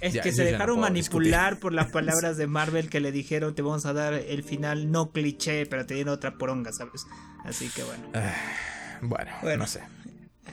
Es 0.00 0.18
que 0.18 0.32
se 0.32 0.44
dejaron 0.44 0.80
manipular 0.80 1.58
por 1.58 1.72
las 1.72 1.86
palabras 1.92 2.36
de 2.36 2.46
Marvel 2.46 2.88
que 2.88 3.00
le 3.00 3.12
dijeron, 3.12 3.54
te 3.54 3.62
vamos 3.62 3.86
a 3.86 3.92
dar 3.92 4.14
el 4.14 4.42
final 4.42 4.90
no 4.90 5.10
cliché, 5.12 5.66
pero 5.66 5.86
te 5.86 5.94
dieron 5.94 6.14
otra 6.14 6.38
poronga, 6.38 6.72
¿sabes? 6.72 7.06
Así 7.44 7.68
que 7.68 7.82
bueno. 7.82 8.04
Bueno, 9.02 9.30
no 9.58 9.66
sé. 9.66 9.80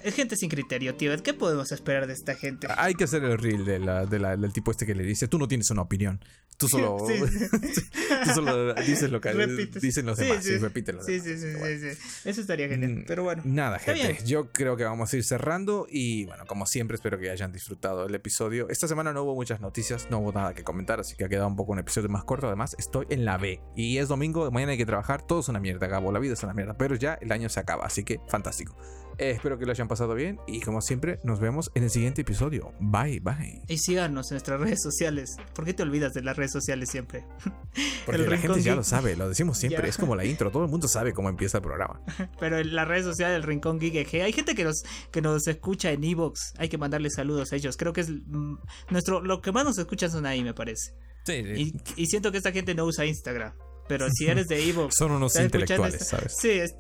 Es 0.06 0.14
gente 0.14 0.36
sin 0.36 0.50
criterio, 0.52 0.94
tío. 0.94 1.12
¿Qué 1.24 1.34
podemos 1.34 1.72
esperar 1.72 2.06
de 2.06 2.14
esta 2.14 2.36
gente? 2.36 2.68
Hay 2.78 2.94
que 2.94 3.06
hacer 3.06 3.24
el 3.24 3.40
reel 3.40 3.66
de 3.66 3.80
la, 3.80 4.06
del 4.06 4.54
tipo 4.54 4.70
este 4.70 4.86
que 4.86 4.94
le 4.94 5.04
dice, 5.04 5.28
tú 5.28 5.40
no 5.40 5.48
tienes 5.48 5.72
una 5.72 5.82
opinión. 5.82 6.24
Tú 6.58 6.70
solo, 6.70 6.98
tú 8.24 8.30
solo 8.36 8.76
dices 8.76 9.10
lo 9.10 9.20
que 9.20 9.34
dicen 9.82 10.06
los 10.06 10.18
demás 10.18 10.44
sí, 10.44 10.58
repítelo. 10.58 11.02
Sí, 11.02 11.20
sí, 11.20 11.36
sí, 11.40 11.48
sí, 11.54 11.88
Eso 12.24 12.40
estaría 12.40 12.68
genial. 12.68 12.98
Mm, 12.98 13.06
pero 13.08 13.24
bueno. 13.24 13.42
Nada, 13.46 13.80
gente. 13.80 14.20
Yo 14.26 14.52
creo 14.52 14.78
que 14.78 14.84
vamos 14.84 15.12
a 15.12 15.18
ir 15.18 15.24
cerrando. 15.24 15.88
Y 15.90 16.26
bueno, 16.26 16.46
como 16.46 16.68
siempre, 16.68 16.94
espero 16.94 17.18
que 17.18 17.32
hayan 17.32 17.52
disfrutado 17.52 18.06
el 18.06 18.14
episodio. 18.14 18.70
Esta 18.70 18.88
semana 18.88 19.12
no 19.12 19.24
hubo 19.24 19.34
muchas 19.34 19.60
noticias, 19.60 20.08
no 20.12 20.20
hubo 20.20 20.32
nada 20.32 20.54
que 20.54 20.64
comentar, 20.64 21.00
así 21.00 21.16
que 21.16 21.26
ha 21.26 21.30
quedado 21.30 21.48
un 21.48 21.56
poco 21.56 21.72
un 21.72 21.80
episodio 21.80 22.10
más 22.10 22.24
corto. 22.26 22.46
Además, 22.46 22.76
estoy 22.78 23.08
en 23.10 23.26
la 23.26 23.40
B. 23.40 23.60
Y 23.76 23.98
es 23.98 24.08
domingo, 24.08 24.52
mañana 24.52 24.74
hay 24.74 24.78
que 24.78 24.86
trabajar. 24.86 25.26
Todo 25.26 25.40
es 25.40 25.50
una 25.50 25.60
mierda, 25.60 25.88
Gabo. 25.88 26.12
La 26.12 26.20
vida 26.20 26.34
es 26.34 26.44
una 26.44 26.54
mierda. 26.54 26.78
Pero 26.78 26.94
ya 26.94 27.16
el 27.16 27.32
año 27.32 27.50
se 27.50 27.60
acaba, 27.60 27.88
así 27.88 28.04
que 28.04 28.20
fantástico. 28.30 28.78
Espero 29.18 29.58
que 29.58 29.66
lo 29.66 29.72
hayan 29.72 29.88
pasado 29.88 30.14
bien 30.16 30.40
y 30.48 30.62
como 30.62 30.82
siempre 30.82 31.20
nos 31.24 31.40
vemos 31.40 31.72
en 31.76 31.84
el 31.84 31.90
siguiente 31.90 32.22
episodio. 32.22 32.74
Bye, 32.80 33.20
bye. 33.20 33.62
Y 33.68 33.78
síganos 33.78 34.32
en 34.32 34.36
nuestras 34.36 34.60
redes 34.60 34.82
sociales. 34.82 35.38
¿Por 35.54 35.66
qué 35.66 35.74
te 35.74 35.84
olvidas 35.84 36.14
de 36.14 36.22
las 36.22 36.36
redes 36.36 36.52
sociales 36.52 36.90
siempre? 36.90 37.26
Porque 38.06 38.28
la 38.28 38.38
gente 38.38 38.62
ya 38.62 38.76
lo 38.76 38.84
sabe, 38.84 39.16
lo 39.16 39.30
decimos 39.30 39.58
siempre, 39.58 39.88
es 39.88 39.98
como 39.98 40.16
la 40.16 40.26
intro, 40.26 40.52
todo 40.52 40.66
el 40.66 40.70
mundo 40.70 40.88
sabe 40.88 41.14
cómo 41.14 41.30
empieza 41.30 41.58
el 41.58 41.64
programa. 41.64 42.02
Pero 42.40 42.60
en 42.60 42.76
las 42.76 42.88
redes 42.88 43.06
sociales 43.06 43.36
del 43.36 43.44
Rincón 43.44 43.80
Geek 43.80 44.14
hay 44.16 44.34
gente 44.34 44.56
que 44.56 44.64
nos, 44.64 44.84
que 45.12 45.22
nos 45.22 45.48
escucha 45.48 45.92
en 45.92 46.04
Evox, 46.04 46.54
hay 46.58 46.70
que 46.70 46.78
mandarle 46.78 47.10
saludos 47.10 47.52
a 47.54 47.56
ellos. 47.56 47.78
Creo 47.78 47.94
que 47.94 48.02
es 48.02 48.10
mm, 48.10 48.56
nuestro, 48.90 49.22
lo 49.22 49.42
que 49.42 49.52
más 49.52 49.66
nos 49.66 49.78
escuchan 49.78 50.12
son 50.12 50.26
ahí, 50.26 50.44
me 50.44 50.54
parece. 50.54 50.94
Sí, 51.26 51.44
sí. 51.44 51.74
y 51.96 52.06
siento 52.06 52.32
que 52.32 52.38
esta 52.38 52.52
gente 52.52 52.76
no 52.76 52.86
usa 52.86 53.06
Instagram. 53.06 53.54
Pero 53.88 54.08
si 54.12 54.28
eres 54.28 54.48
de 54.48 54.68
Evo. 54.68 54.90
Son 54.92 55.12
unos 55.12 55.36
intelectuales, 55.36 56.08
¿sabes? 56.08 56.36
Sí, 56.40 56.50
es, 56.50 56.76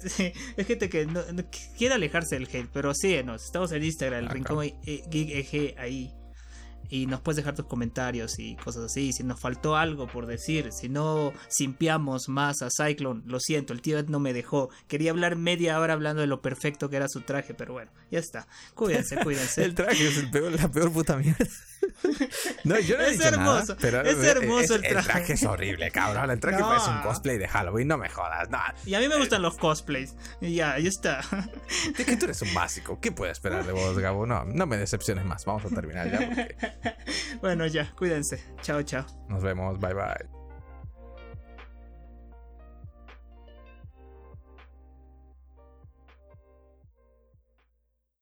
gente 0.67 0.89
que 0.89 1.07
quiere 1.77 1.95
alejarse 1.95 2.35
del 2.35 2.47
hate, 2.47 2.69
pero 2.71 2.93
sí, 2.93 3.21
nos 3.23 3.45
estamos 3.45 3.71
en 3.71 3.83
Instagram, 3.83 4.23
el 4.23 4.29
Rincón 4.29 4.65
Geek 4.83 5.13
EG 5.13 5.75
ahí 5.77 6.13
y 6.89 7.07
nos 7.07 7.21
puedes 7.21 7.37
dejar 7.37 7.55
tus 7.55 7.65
comentarios 7.65 8.39
y 8.39 8.55
cosas 8.55 8.85
así. 8.85 9.13
Si 9.13 9.23
nos 9.23 9.39
faltó 9.39 9.75
algo 9.75 10.07
por 10.07 10.25
decir, 10.25 10.71
si 10.71 10.89
no 10.89 11.33
simpiamos 11.47 12.29
más 12.29 12.61
a 12.61 12.69
Cyclone, 12.69 13.23
lo 13.25 13.39
siento, 13.39 13.73
el 13.73 13.81
tío 13.81 13.97
Ed 13.97 14.07
no 14.07 14.19
me 14.19 14.33
dejó. 14.33 14.69
Quería 14.87 15.11
hablar 15.11 15.35
media 15.35 15.79
hora 15.79 15.93
hablando 15.93 16.21
de 16.21 16.27
lo 16.27 16.41
perfecto 16.41 16.89
que 16.89 16.97
era 16.97 17.07
su 17.07 17.21
traje, 17.21 17.53
pero 17.53 17.73
bueno, 17.73 17.91
ya 18.11 18.19
está. 18.19 18.47
Cuídense, 18.73 19.17
cuídense. 19.17 19.63
el 19.65 19.75
traje 19.75 20.07
es 20.07 20.17
el 20.17 20.31
peor, 20.31 20.51
la 20.51 20.69
peor 20.69 20.91
puta 20.91 21.17
mierda. 21.17 21.45
No, 22.63 22.79
yo 22.79 22.97
no 22.97 23.03
he 23.03 23.11
es 23.11 23.19
hermoso, 23.19 23.75
pero 23.79 24.01
es 24.01 24.17
hermoso 24.23 24.75
el 24.75 24.81
traje. 24.81 24.97
El 24.97 25.05
traje 25.05 25.33
es 25.33 25.43
horrible, 25.43 25.91
cabrón. 25.91 26.31
El 26.31 26.39
traje 26.39 26.61
parece 26.61 26.89
un 26.89 27.01
cosplay 27.01 27.37
de 27.37 27.47
Halloween, 27.47 27.87
no 27.87 27.97
me 27.97 28.09
jodas. 28.09 28.49
No. 28.49 28.59
Y 28.85 28.95
a 28.95 28.99
mí 28.99 29.07
me 29.07 29.17
gustan 29.17 29.41
los 29.41 29.57
cosplays. 29.57 30.15
Y 30.41 30.55
ya, 30.55 30.77
ya 30.79 30.89
está. 30.89 31.21
Es 31.97 32.05
que 32.05 32.17
tú 32.17 32.25
eres 32.25 32.41
un 32.41 32.53
básico. 32.53 32.99
¿Qué 32.99 33.11
puedes 33.11 33.37
esperar 33.37 33.65
de 33.65 33.71
vos, 33.71 33.97
Gabo? 33.97 34.25
No, 34.25 34.45
no 34.45 34.65
me 34.65 34.77
decepciones 34.77 35.25
más. 35.25 35.45
Vamos 35.45 35.65
a 35.65 35.69
terminar 35.69 36.11
ya. 36.11 36.95
bueno, 37.41 37.65
ya, 37.67 37.91
cuídense. 37.95 38.43
Chao, 38.61 38.81
chao. 38.83 39.05
Nos 39.29 39.43
vemos. 39.43 39.79
Bye, 39.79 39.93
bye. 39.93 40.34